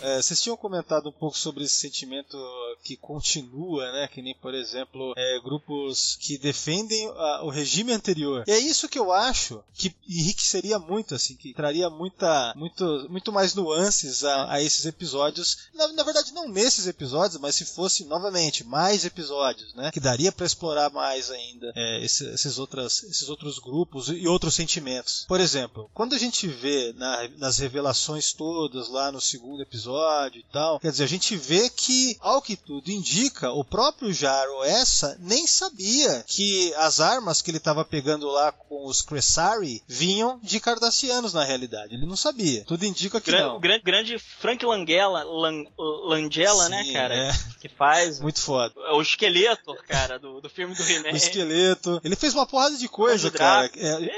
É, 0.00 0.22
vocês 0.22 0.40
tinham 0.40 0.56
comentado 0.56 1.08
um 1.08 1.12
pouco 1.12 1.36
sobre 1.36 1.64
esse 1.64 1.74
sentimento 1.74 2.36
que 2.82 2.96
continua, 2.96 3.90
né? 3.92 4.08
Que 4.08 4.22
nem, 4.22 4.34
por 4.34 4.54
exemplo, 4.54 5.12
é, 5.16 5.40
grupos 5.40 6.16
que 6.20 6.38
defendem 6.38 7.08
a, 7.08 7.42
o 7.44 7.48
regime 7.48 7.92
anterior. 7.92 8.44
E 8.46 8.50
é 8.50 8.58
isso 8.58 8.88
que 8.88 8.98
eu 8.98 9.12
acho 9.12 9.62
que 9.74 9.94
enriqueceria 10.08 10.78
muito, 10.78 11.14
assim, 11.14 11.36
que 11.36 11.52
traria 11.52 11.90
muita, 11.90 12.52
muito, 12.56 13.06
muito 13.10 13.32
mais 13.32 13.54
nuances 13.54 14.24
a, 14.24 14.52
a 14.52 14.62
esses 14.62 14.86
episódios. 14.86 15.68
Na, 15.74 15.88
na, 15.88 16.02
verdade, 16.02 16.32
não 16.32 16.48
nesses 16.48 16.86
episódios, 16.86 17.40
mas 17.40 17.54
se 17.54 17.64
fosse 17.64 18.04
novamente 18.04 18.64
mais 18.64 19.04
episódios, 19.04 19.74
né? 19.74 19.90
Que 19.90 20.00
daria 20.00 20.30
para 20.30 20.46
explorar 20.46 20.90
mais 20.90 21.30
ainda 21.30 21.72
é, 21.74 22.04
esses, 22.04 22.26
esses, 22.28 22.58
outras, 22.58 23.02
esses 23.02 23.28
outros 23.28 23.58
grupos 23.58 24.08
e 24.08 24.26
outros 24.28 24.54
sentimentos. 24.54 25.24
Por 25.26 25.40
exemplo, 25.40 25.90
quando 25.92 26.14
a 26.14 26.18
gente 26.18 26.46
vê 26.46 26.92
na, 26.96 27.28
nas 27.36 27.58
revelações 27.58 28.32
todas 28.32 28.88
lá 28.88 29.10
no 29.10 29.20
segundo 29.20 29.62
episódio 29.62 29.87
episódio 29.88 30.40
e 30.40 30.44
tal. 30.52 30.78
Quer 30.78 30.90
dizer, 30.90 31.04
a 31.04 31.08
gente 31.08 31.36
vê 31.36 31.70
que, 31.70 32.16
ao 32.20 32.42
que 32.42 32.56
tudo 32.56 32.90
indica, 32.90 33.50
o 33.50 33.64
próprio 33.64 34.12
Jaro 34.12 34.62
essa 34.64 35.16
nem 35.20 35.46
sabia 35.46 36.22
que 36.26 36.72
as 36.74 37.00
armas 37.00 37.40
que 37.40 37.50
ele 37.50 37.58
estava 37.58 37.84
pegando 37.84 38.28
lá 38.28 38.52
com 38.52 38.86
os 38.86 39.00
Cressari 39.00 39.82
vinham 39.86 40.38
de 40.42 40.60
Cardassianos 40.60 41.32
na 41.32 41.44
realidade. 41.44 41.94
Ele 41.94 42.06
não 42.06 42.16
sabia. 42.16 42.64
Tudo 42.64 42.84
indica 42.84 43.20
que 43.20 43.30
Gran, 43.30 43.46
não. 43.46 43.56
O 43.56 43.60
grande, 43.60 43.82
grande 43.82 44.18
Frank 44.18 44.64
Langella, 44.64 45.24
Lang, 45.24 45.68
Langella 45.78 46.64
Sim, 46.64 46.70
né, 46.70 46.92
cara? 46.92 47.14
É. 47.14 47.32
Que 47.60 47.68
faz. 47.68 48.20
Muito 48.20 48.40
foda. 48.40 48.74
É 48.88 48.92
o 48.92 49.00
esqueleto, 49.00 49.74
cara, 49.88 50.18
do, 50.18 50.40
do 50.40 50.50
filme 50.50 50.74
do 50.74 50.82
He-Man. 50.82 51.12
O 51.12 51.16
esqueleto. 51.16 52.00
Ele 52.04 52.16
fez 52.16 52.34
uma 52.34 52.46
porrada 52.46 52.76
de 52.76 52.88
coisa, 52.88 53.30
cara. 53.30 53.70
É, 53.76 53.88
é. 53.88 53.96
Ele, 53.96 54.10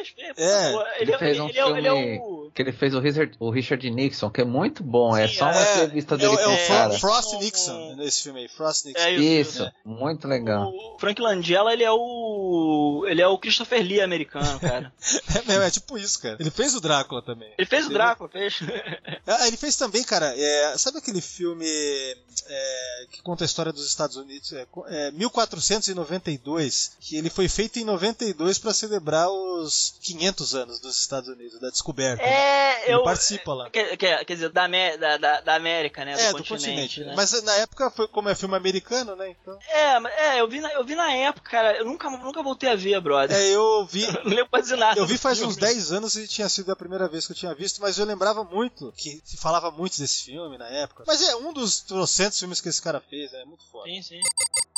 ele, 1.00 1.18
fez 1.18 1.38
um 1.38 1.44
ele, 1.44 1.52
filme 1.52 1.78
ele 1.78 1.88
é 1.88 1.92
o... 1.92 2.50
que 2.54 2.62
ele 2.62 2.72
fez 2.72 2.94
o 2.94 3.00
Richard, 3.00 3.36
o 3.38 3.50
Richard 3.50 3.90
Nixon, 3.90 4.30
que 4.30 4.40
é 4.40 4.44
muito 4.44 4.82
bom. 4.82 5.14
Sim, 5.14 5.20
é 5.22 5.28
só 5.28 5.44
uma 5.44 5.59
é, 5.62 5.74
entrevista 5.84 6.16
dele 6.16 6.34
é, 6.34 6.44
com 6.44 6.50
é 6.50 6.64
o 6.64 6.66
cara. 6.68 6.98
Frost 6.98 7.32
Nixon 7.34 7.94
nesse 7.96 8.22
filme 8.22 8.40
aí. 8.40 8.48
Frost 8.48 8.84
Nixon. 8.86 9.00
É 9.02 9.12
isso, 9.12 9.62
isso 9.62 9.72
muito 9.84 10.26
legal. 10.28 10.68
O 10.70 10.98
Frank 10.98 11.20
Langella, 11.20 11.72
ele 11.72 11.84
é 11.84 11.90
o. 11.92 13.04
Ele 13.08 13.20
é 13.22 13.26
o 13.26 13.38
Christopher 13.38 13.82
Lee 13.82 14.00
americano, 14.00 14.58
cara. 14.60 14.92
É, 15.34 15.42
mesmo, 15.46 15.62
é 15.62 15.70
tipo 15.70 15.96
isso, 15.96 16.20
cara. 16.20 16.36
Ele 16.40 16.50
fez 16.50 16.74
o 16.74 16.80
Drácula 16.80 17.22
também. 17.22 17.52
Ele 17.56 17.66
fez 17.66 17.86
o 17.86 17.90
Drácula, 17.90 18.28
fez. 18.28 18.58
Ah, 19.26 19.46
ele 19.46 19.56
fez 19.56 19.76
também, 19.76 20.02
cara. 20.02 20.34
é, 20.36 20.76
sabe 20.76 20.98
aquele 20.98 21.20
filme 21.20 21.64
é, 21.66 23.06
que 23.12 23.22
conta 23.22 23.44
a 23.44 23.46
história 23.46 23.72
dos 23.72 23.86
Estados 23.86 24.16
Unidos? 24.16 24.52
É, 24.52 24.66
co- 24.66 24.84
é, 24.88 25.10
1492, 25.12 26.92
que 27.00 27.16
ele 27.16 27.30
foi 27.30 27.48
feito 27.48 27.78
em 27.78 27.84
92 27.84 28.58
para 28.58 28.72
celebrar 28.74 29.28
os 29.30 29.94
500 30.02 30.54
anos 30.54 30.80
dos 30.80 30.98
Estados 30.98 31.28
Unidos, 31.28 31.60
da 31.60 31.70
descoberta. 31.70 32.22
É, 32.22 32.84
Ele 32.86 32.94
eu. 32.96 33.04
participa 33.04 33.52
lá. 33.54 33.70
Quer, 33.70 33.96
quer, 33.96 34.24
quer 34.24 34.34
dizer, 34.34 34.50
da, 34.50 34.66
da, 34.66 35.16
da, 35.16 35.40
da 35.50 35.56
América, 35.56 36.04
né? 36.04 36.12
É, 36.12 36.30
do, 36.32 36.38
do 36.38 36.44
continente. 36.44 36.60
continente. 36.64 37.04
né? 37.04 37.14
Mas 37.16 37.42
na 37.42 37.54
época, 37.56 37.90
foi, 37.90 38.06
como 38.08 38.28
é 38.28 38.34
filme 38.34 38.56
americano, 38.56 39.16
né? 39.16 39.30
Então. 39.30 39.58
É, 39.68 39.98
mas- 39.98 40.12
é, 40.14 40.40
eu 40.40 40.48
vi, 40.48 40.60
na, 40.60 40.72
eu 40.72 40.84
vi 40.84 40.94
na 40.94 41.12
época, 41.12 41.50
cara. 41.50 41.76
Eu 41.76 41.84
nunca, 41.84 42.08
nunca 42.10 42.42
voltei 42.42 42.68
a 42.70 42.76
ver, 42.76 43.00
brother. 43.00 43.36
É, 43.36 43.48
eu 43.50 43.84
vi. 43.86 44.06
Não 44.24 44.30
lembro 44.30 44.48
quase 44.48 44.76
nada. 44.76 44.98
Eu 44.98 45.06
vi 45.06 45.14
do 45.14 45.20
faz 45.20 45.38
filme. 45.38 45.52
uns 45.52 45.56
10 45.58 45.92
anos 45.92 46.16
e 46.16 46.26
tinha 46.28 46.48
sido 46.48 46.70
a 46.70 46.76
primeira 46.76 47.08
vez 47.08 47.26
que 47.26 47.32
eu 47.32 47.36
tinha 47.36 47.54
visto, 47.54 47.80
mas 47.80 47.98
eu 47.98 48.04
lembrava 48.06 48.44
muito 48.44 48.92
que 48.96 49.20
se 49.24 49.36
falava 49.36 49.70
muito 49.70 49.98
desse 49.98 50.24
filme 50.24 50.56
na 50.58 50.68
época. 50.68 51.04
Mas 51.06 51.20
é 51.22 51.36
um 51.36 51.52
dos 51.52 51.80
trocentos 51.80 52.38
filmes 52.38 52.60
que 52.60 52.68
esse 52.68 52.80
cara 52.80 53.00
fez, 53.00 53.32
é 53.32 53.44
muito 53.44 53.64
foda. 53.70 53.88
Sim, 53.90 54.02
sim. 54.02 54.20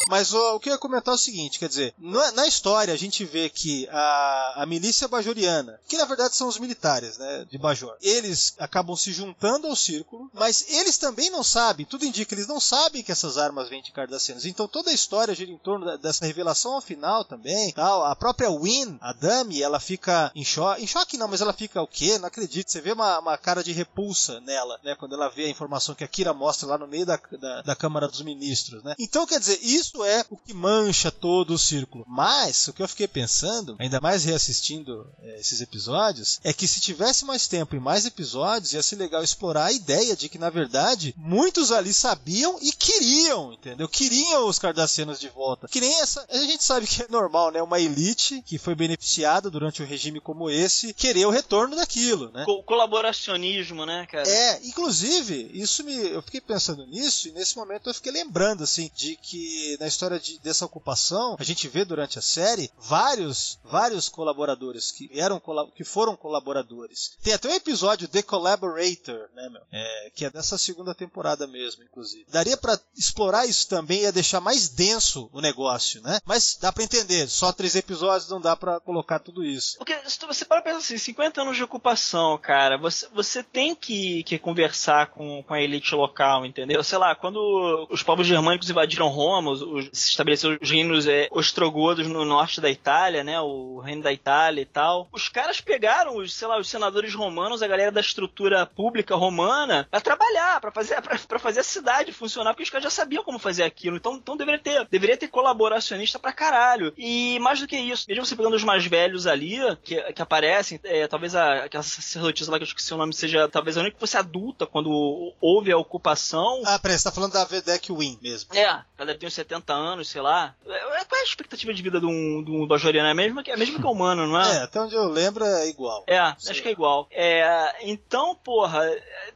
Mas 0.09 0.35
ó, 0.35 0.57
o 0.57 0.61
que 0.61 0.69
eu 0.69 0.73
ia 0.73 0.79
comentar 0.79 1.13
é 1.13 1.15
o 1.15 1.19
seguinte, 1.19 1.61
quer 1.61 1.69
dizer, 1.69 1.95
na, 1.97 2.33
na 2.33 2.47
história 2.47 2.93
a 2.93 2.97
gente 2.97 3.25
vê 3.25 3.49
que 3.49 3.89
a, 3.89 4.63
a 4.63 4.67
milícia 4.67 5.07
bajoriana, 5.07 5.79
que 5.87 5.97
na 5.97 6.05
verdade 6.05 6.35
são 6.35 6.49
os 6.49 6.59
militares, 6.59 7.19
né, 7.19 7.47
de 7.49 7.57
Bajor, 7.57 7.97
eles 8.03 8.53
acabam 8.59 8.97
se 8.97 9.13
juntando 9.13 9.69
ao 9.69 9.77
círculo, 9.77 10.29
mas 10.35 10.62
eles 10.69 10.97
também 10.99 11.31
não 11.31 11.43
sabem, 11.43 11.87
tudo 11.87 12.05
indica, 12.05 12.35
eles 12.35 12.47
não 12.47 12.61
sabem 12.61 13.03
que 13.03 13.13
essas 13.13 13.39
armas 13.39 13.69
vêm 13.69 13.83
de 13.83 13.93
Cardassianos. 13.93 14.47
Então 14.47 14.67
toda 14.69 14.91
a 14.91 14.95
história 14.95 15.35
gira 15.35 15.51
em 15.51 15.59
torno 15.59 15.85
da- 15.87 15.97
dessa 15.97 16.25
revelação 16.27 16.75
ao 16.75 16.81
final 16.81 17.25
também, 17.25 17.73
tal. 17.73 18.05
A 18.05 18.15
própria 18.17 18.51
Win, 18.51 18.99
a 19.01 19.13
Dami, 19.13 19.63
ela 19.63 19.81
fica 19.81 20.31
em 20.35 20.45
choque, 20.45 20.83
em 20.83 20.87
choque 20.87 21.17
não, 21.17 21.29
mas 21.29 21.41
ela 21.41 21.53
fica 21.53 21.81
o 21.83 21.87
quê? 21.87 22.19
Não 22.19 22.27
acredito. 22.29 22.71
Você 22.71 22.81
vê 22.81 22.93
uma, 22.93 23.19
uma 23.19 23.39
cara 23.39 23.63
de 23.63 23.73
repulsa 23.73 24.41
nela, 24.41 24.79
né, 24.85 24.95
quando 24.95 25.15
ela 25.15 25.29
vê 25.29 25.45
a 25.47 25.51
informação 25.51 25.95
que 25.95 26.05
a 26.05 26.09
Kira 26.09 26.33
mostra 26.33 26.69
lá 26.69 26.79
no 26.79 26.87
meio 26.87 27.07
da, 27.07 27.19
da, 27.41 27.63
da 27.63 27.77
Câmara 27.77 28.09
dos 28.09 28.23
Ministros, 28.23 28.83
né. 28.83 28.95
Então 28.99 29.27
quer 29.27 29.39
dizer, 29.41 29.59
isso 29.63 30.05
é 30.05 30.25
o 30.31 30.37
que 30.37 30.53
mancha 30.55 31.11
todo 31.11 31.55
o 31.55 31.59
círculo. 31.59 32.05
Mas 32.09 32.69
o 32.69 32.73
que 32.73 32.83
eu 32.83 32.89
fiquei 32.89 33.09
pensando, 33.09 33.77
ainda 33.79 34.01
mais 34.01 34.25
reassistindo 34.25 35.07
eh, 35.23 35.41
esses 35.41 35.61
episódios, 35.61 36.41
é 36.45 36.53
que 36.53 36.67
se 36.69 36.81
tivesse 36.81 37.25
mais 37.25 37.47
tempo 37.49 37.75
e 37.77 37.81
mais 37.81 38.05
episódios, 38.07 38.73
ia 38.73 38.83
ser 38.83 38.97
legal 38.97 39.23
explorar 39.23 39.67
a 39.67 39.73
ideia 39.73 40.17
de 40.17 40.29
que, 40.29 40.39
na 40.39 40.51
verdade, 40.53 41.15
muitos 41.17 41.73
ali 41.73 41.93
sabiam 41.93 42.59
e 42.63 42.73
queriam, 42.73 43.53
entendeu? 43.53 43.89
Queriam 43.89 44.47
os 44.47 44.59
Cardassianos 44.59 45.19
de 45.19 45.29
volta. 45.29 45.67
Que 45.69 45.81
nem 45.81 46.01
essa. 46.01 46.25
A 46.31 46.37
gente 46.39 46.63
sabe 46.63 46.87
que 46.87 47.03
é 47.03 47.07
normal, 47.09 47.51
né? 47.51 47.63
Uma 47.63 47.81
elite 47.81 48.43
que 48.47 48.59
foi 48.59 48.75
beneficiada 48.75 49.51
durante 49.51 49.83
um 49.83 49.87
regime 49.87 50.21
como 50.21 50.49
esse 50.51 50.93
querer 50.95 51.27
o 51.27 51.31
retorno 51.31 51.75
daquilo, 51.77 52.31
né? 52.33 52.45
Co- 52.45 52.63
colaboracionismo, 52.63 53.85
né, 53.87 54.07
cara? 54.11 54.29
É, 54.29 54.61
inclusive, 54.65 55.51
isso 55.55 55.83
me. 55.85 55.95
Eu 55.95 56.23
fiquei 56.23 56.41
pensando 56.41 56.87
nisso 56.87 57.29
e 57.29 57.33
nesse 57.33 57.57
momento 57.57 57.89
eu 57.91 57.95
fiquei 57.95 58.13
lembrando, 58.13 58.63
assim, 58.65 58.91
de 58.95 59.17
que 59.17 59.77
na 59.81 59.87
história 59.87 60.19
de- 60.21 60.39
dessa 60.41 60.65
ocupação, 60.67 61.37
a 61.39 61.45
gente 61.45 61.69
vê 61.69 61.85
durante 61.85 62.19
a 62.19 62.23
série 62.23 62.71
vários, 62.79 63.59
vários 63.65 64.09
colaboradores 64.09 64.91
que 64.91 65.11
eram 65.15 65.41
que 65.75 65.85
foram 65.85 66.17
colaboradores. 66.17 67.13
Tem 67.23 67.33
até 67.33 67.49
um 67.49 67.55
episódio 67.55 68.09
The 68.09 68.23
Collaborator, 68.23 69.29
né, 69.35 69.49
meu? 69.49 69.63
É, 69.73 70.11
que 70.15 70.25
é 70.25 70.31
dessa 70.31 70.42
segunda 70.59 70.95
temporada 70.95 71.47
mesmo, 71.47 71.83
inclusive. 71.83 72.25
Daria 72.31 72.57
pra 72.57 72.79
explorar 72.97 73.47
isso 73.47 73.69
também 73.69 74.05
e 74.05 74.13
deixar 74.13 74.41
mais 74.41 74.69
denso 74.69 75.29
o 75.33 75.41
negócio, 75.41 76.01
né? 76.03 76.19
Mas 76.25 76.57
dá 76.61 76.73
pra 76.73 76.83
entender, 76.85 77.29
só 77.29 77.53
três 77.53 77.75
episódios 77.75 78.29
não 78.31 78.41
dá 78.41 78.55
pra 78.57 78.81
colocar 78.81 79.19
tudo 79.19 79.45
isso. 79.45 79.79
Porque 79.79 79.97
se 80.09 80.19
você 80.27 80.45
para 80.45 80.63
pensar 80.63 80.79
assim, 80.79 80.99
50 80.99 81.43
anos 81.43 81.57
de 81.57 81.63
ocupação, 81.65 82.37
cara, 82.39 82.77
você, 82.79 83.07
você 83.15 83.43
tem 83.43 83.75
que, 83.75 84.23
que 84.25 84.39
conversar 84.39 85.09
com, 85.09 85.43
com 85.43 85.55
a 85.55 85.61
elite 85.61 85.95
local, 85.95 86.45
entendeu? 86.47 86.83
Sei 86.85 86.99
lá, 86.99 87.15
quando 87.15 87.87
os 87.91 88.03
povos 88.03 88.27
germânicos 88.27 88.69
invadiram 88.71 89.09
Roma, 89.09 89.51
os, 89.51 89.63
os- 89.63 89.91
se 89.93 90.11
estabeleceu 90.11 90.59
os 90.61 90.71
reinos 90.71 91.07
é, 91.07 91.29
ostrogodos 91.31 92.07
no 92.07 92.25
norte 92.25 92.61
da 92.61 92.71
Itália, 92.71 93.23
né? 93.25 93.41
O 93.41 93.81
reino 93.81 94.03
da 94.03 94.13
Itália 94.13 94.63
e 94.63 94.67
tal. 94.67 95.09
Os 95.13 95.29
caras 95.29 95.61
pegaram, 95.61 96.17
os, 96.17 96.33
sei 96.35 96.49
lá, 96.49 96.59
os 96.59 96.69
senadores 96.69 97.15
romanos, 97.15 97.63
a 97.63 97.67
galera 97.69 97.93
da 97.93 98.01
estrutura 98.01 98.65
pública 98.67 99.15
romana, 99.15 99.87
pra 99.91 100.01
trabalhar, 100.01 100.32
pra 100.61 100.71
fazer, 100.73 101.01
pra, 101.03 101.19
pra 101.19 101.39
fazer 101.39 101.61
a 101.61 101.65
cidade 101.65 102.13
funcionar, 102.13 102.53
porque 102.53 102.63
os 102.65 102.71
caras 102.71 102.85
já 102.85 102.91
sabiam 102.91 103.25
como 103.25 103.39
fazer 103.39 103.63
aquilo. 103.63 103.97
Então, 103.97 104.15
então 104.15 104.37
deveria 104.37 104.61
ter, 104.61 104.87
deveria 104.91 105.17
ter 105.17 105.29
colaboracionista 105.29 106.19
pra 106.19 106.33
caralho. 106.33 106.93
E 106.97 107.39
mais 107.41 107.61
do 107.61 107.67
que 107.67 107.77
isso, 107.77 108.07
mesmo 108.09 108.25
você 108.25 108.37
pegando 108.37 108.57
os 108.57 108.65
mais 108.65 108.85
velhos 108.87 109.27
ali, 109.27 109.59
que, 109.83 110.01
que 110.13 110.23
aparecem, 110.23 110.81
é, 110.85 111.07
talvez 111.07 111.35
a, 111.35 111.65
aquela 111.65 111.83
sacerdotisa 111.83 112.51
lá 112.51 112.59
que 112.59 112.65
eu 112.65 112.69
esqueci 112.69 112.93
o 112.93 112.97
nome 112.97 113.13
seja 113.15 113.49
talvez 113.49 113.77
a 113.77 113.81
única 113.81 113.95
que 113.95 114.01
fosse 114.01 114.17
adulta 114.17 114.67
quando 114.67 115.33
houve 115.41 115.73
a 115.73 115.79
ocupação. 115.79 116.63
Ah, 116.67 116.79
peraí, 116.79 116.99
você 116.99 117.05
tá 117.05 117.13
falando 117.13 117.33
da 117.33 117.45
Vedek 117.45 117.93
Win 117.93 118.19
mesmo. 118.23 118.55
É, 118.55 118.65
ela 118.65 119.07
deve 119.07 119.19
ter 119.19 119.27
uns 119.27 119.35
70 119.35 119.73
anos, 119.73 120.09
sei 120.09 120.21
lá. 120.21 120.55
É, 120.67 121.05
Qual 121.05 121.19
é 121.19 121.23
a 121.23 121.25
expectativa 121.25 121.73
de 121.73 121.83
vida 121.83 122.01
de 122.01 122.07
um, 122.07 122.43
de 122.43 122.51
um 122.51 122.67
bajoriano? 122.67 123.09
É 123.09 123.13
a 123.13 123.15
mesma 123.15 123.43
que, 123.43 123.51
é 123.51 123.55
a 123.55 123.57
mesma 123.57 123.79
que 123.79 123.87
o 123.87 123.91
humano, 123.91 124.27
não 124.27 124.41
É, 124.41 124.63
até 124.63 124.81
onde 124.81 124.95
eu 124.95 125.05
lembro 125.09 125.45
é 125.45 125.69
igual. 125.69 126.05
é, 126.07 126.35
Sim. 126.39 126.51
acho 126.51 126.63
que 126.63 126.69
é 126.69 126.73
igual. 126.73 127.07
É, 127.11 127.75
então, 127.83 128.35
porra, 128.35 128.83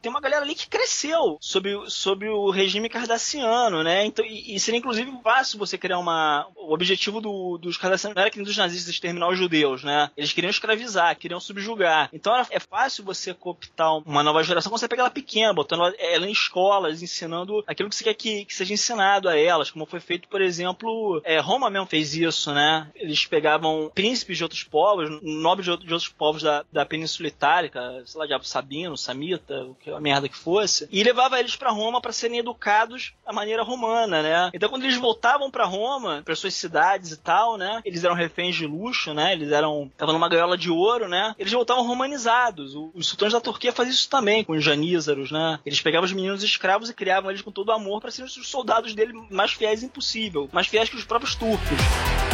tem 0.01 0.09
uma 0.09 0.21
galera 0.21 0.43
ali 0.43 0.55
que 0.55 0.67
cresceu 0.77 1.37
sob, 1.41 1.69
sob 1.87 2.27
o 2.29 2.49
regime 2.51 2.87
cardassiano, 2.89 3.83
né? 3.83 4.05
Então, 4.05 4.23
e, 4.25 4.55
e 4.55 4.59
seria 4.59 4.77
inclusive 4.79 5.11
fácil 5.23 5.57
você 5.59 5.77
criar 5.77 5.97
uma. 5.99 6.47
O 6.55 6.73
objetivo 6.73 7.19
do- 7.19 7.57
dos 7.57 7.77
cardassianos 7.77 8.17
era 8.17 8.29
que 8.29 8.41
dos 8.41 8.55
nazistas 8.57 8.93
exterminar 8.93 9.29
os 9.29 9.37
judeus, 9.37 9.83
né? 9.83 10.11
Eles 10.15 10.31
queriam 10.33 10.49
escravizar, 10.51 11.17
queriam 11.17 11.39
subjugar. 11.39 12.09
Então 12.13 12.33
era- 12.35 12.47
é 12.51 12.59
fácil 12.59 13.03
você 13.03 13.33
cooptar 13.33 13.97
uma 14.05 14.21
nova 14.23 14.43
geração 14.43 14.69
quando 14.71 14.79
você 14.79 14.87
pega 14.87 15.01
ela 15.03 15.09
pequena, 15.09 15.53
botando 15.53 15.93
ela- 15.97 16.27
em 16.27 16.31
escolas, 16.31 17.01
ensinando 17.01 17.63
aquilo 17.67 17.89
que 17.89 17.95
você 17.95 18.03
quer 18.03 18.13
que, 18.13 18.45
que 18.45 18.53
seja 18.55 18.73
ensinado 18.73 19.27
a 19.29 19.37
elas, 19.37 19.71
como 19.71 19.85
foi 19.85 19.99
feito, 19.99 20.27
por 20.27 20.41
exemplo, 20.41 21.21
é, 21.23 21.39
Roma 21.39 21.69
mesmo 21.69 21.87
fez 21.87 22.13
isso, 22.15 22.53
né? 22.53 22.87
Eles 22.95 23.25
pegavam 23.25 23.91
príncipes 23.93 24.37
de 24.37 24.43
outros 24.43 24.63
povos, 24.63 25.19
nobres 25.21 25.65
de 25.65 25.71
outros 25.71 26.07
povos 26.07 26.43
da, 26.43 26.63
da 26.71 26.85
Península 26.85 27.27
Itálica, 27.27 27.81
sei 28.05 28.19
lá, 28.19 28.27
diabo 28.27 28.43
Sabino, 28.45 28.97
Samita, 28.97 29.63
o 29.63 29.75
que 29.75 29.89
a 29.89 29.99
merda 29.99 30.27
que 30.29 30.37
fosse, 30.67 30.87
e 30.91 31.03
levava 31.03 31.39
eles 31.39 31.55
pra 31.55 31.71
Roma 31.71 32.01
para 32.01 32.11
serem 32.11 32.39
educados 32.39 33.13
da 33.25 33.33
maneira 33.33 33.63
romana, 33.63 34.21
né? 34.21 34.51
Então 34.53 34.69
quando 34.69 34.83
eles 34.83 34.97
voltavam 34.97 35.49
pra 35.49 35.65
Roma, 35.65 36.21
para 36.23 36.35
suas 36.35 36.53
cidades 36.53 37.11
e 37.11 37.17
tal, 37.17 37.57
né? 37.57 37.81
Eles 37.85 38.03
eram 38.03 38.15
reféns 38.15 38.55
de 38.55 38.65
luxo, 38.67 39.13
né? 39.13 39.33
Eles 39.33 39.51
eram 39.51 39.89
estavam 39.91 40.13
numa 40.13 40.29
gaiola 40.29 40.57
de 40.57 40.69
ouro, 40.69 41.07
né? 41.07 41.33
Eles 41.39 41.51
voltavam 41.53 41.85
romanizados. 41.85 42.75
O- 42.75 42.91
Os 42.93 43.07
sultões 43.07 43.33
da 43.33 43.39
Turquia 43.41 43.71
faziam 43.71 43.93
isso 43.93 44.09
também 44.09 44.43
com 44.43 44.53
os 44.53 44.63
janízaros, 44.63 45.31
né? 45.31 45.59
Eles 45.65 45.81
pegavam 45.81 46.05
os 46.05 46.13
meninos 46.13 46.43
escravos 46.43 46.89
e 46.89 46.93
criavam 46.93 47.29
eles 47.29 47.41
com 47.41 47.51
todo 47.51 47.71
amor 47.71 48.01
para 48.01 48.11
serem 48.11 48.25
os 48.29 48.47
soldados 48.47 48.93
dele 48.93 49.13
mais 49.29 49.51
fiéis 49.53 49.83
impossível, 49.83 50.49
mais 50.51 50.67
fiéis 50.67 50.89
que 50.89 50.95
os 50.95 51.05
próprios 51.05 51.35
turcos. 51.35 52.26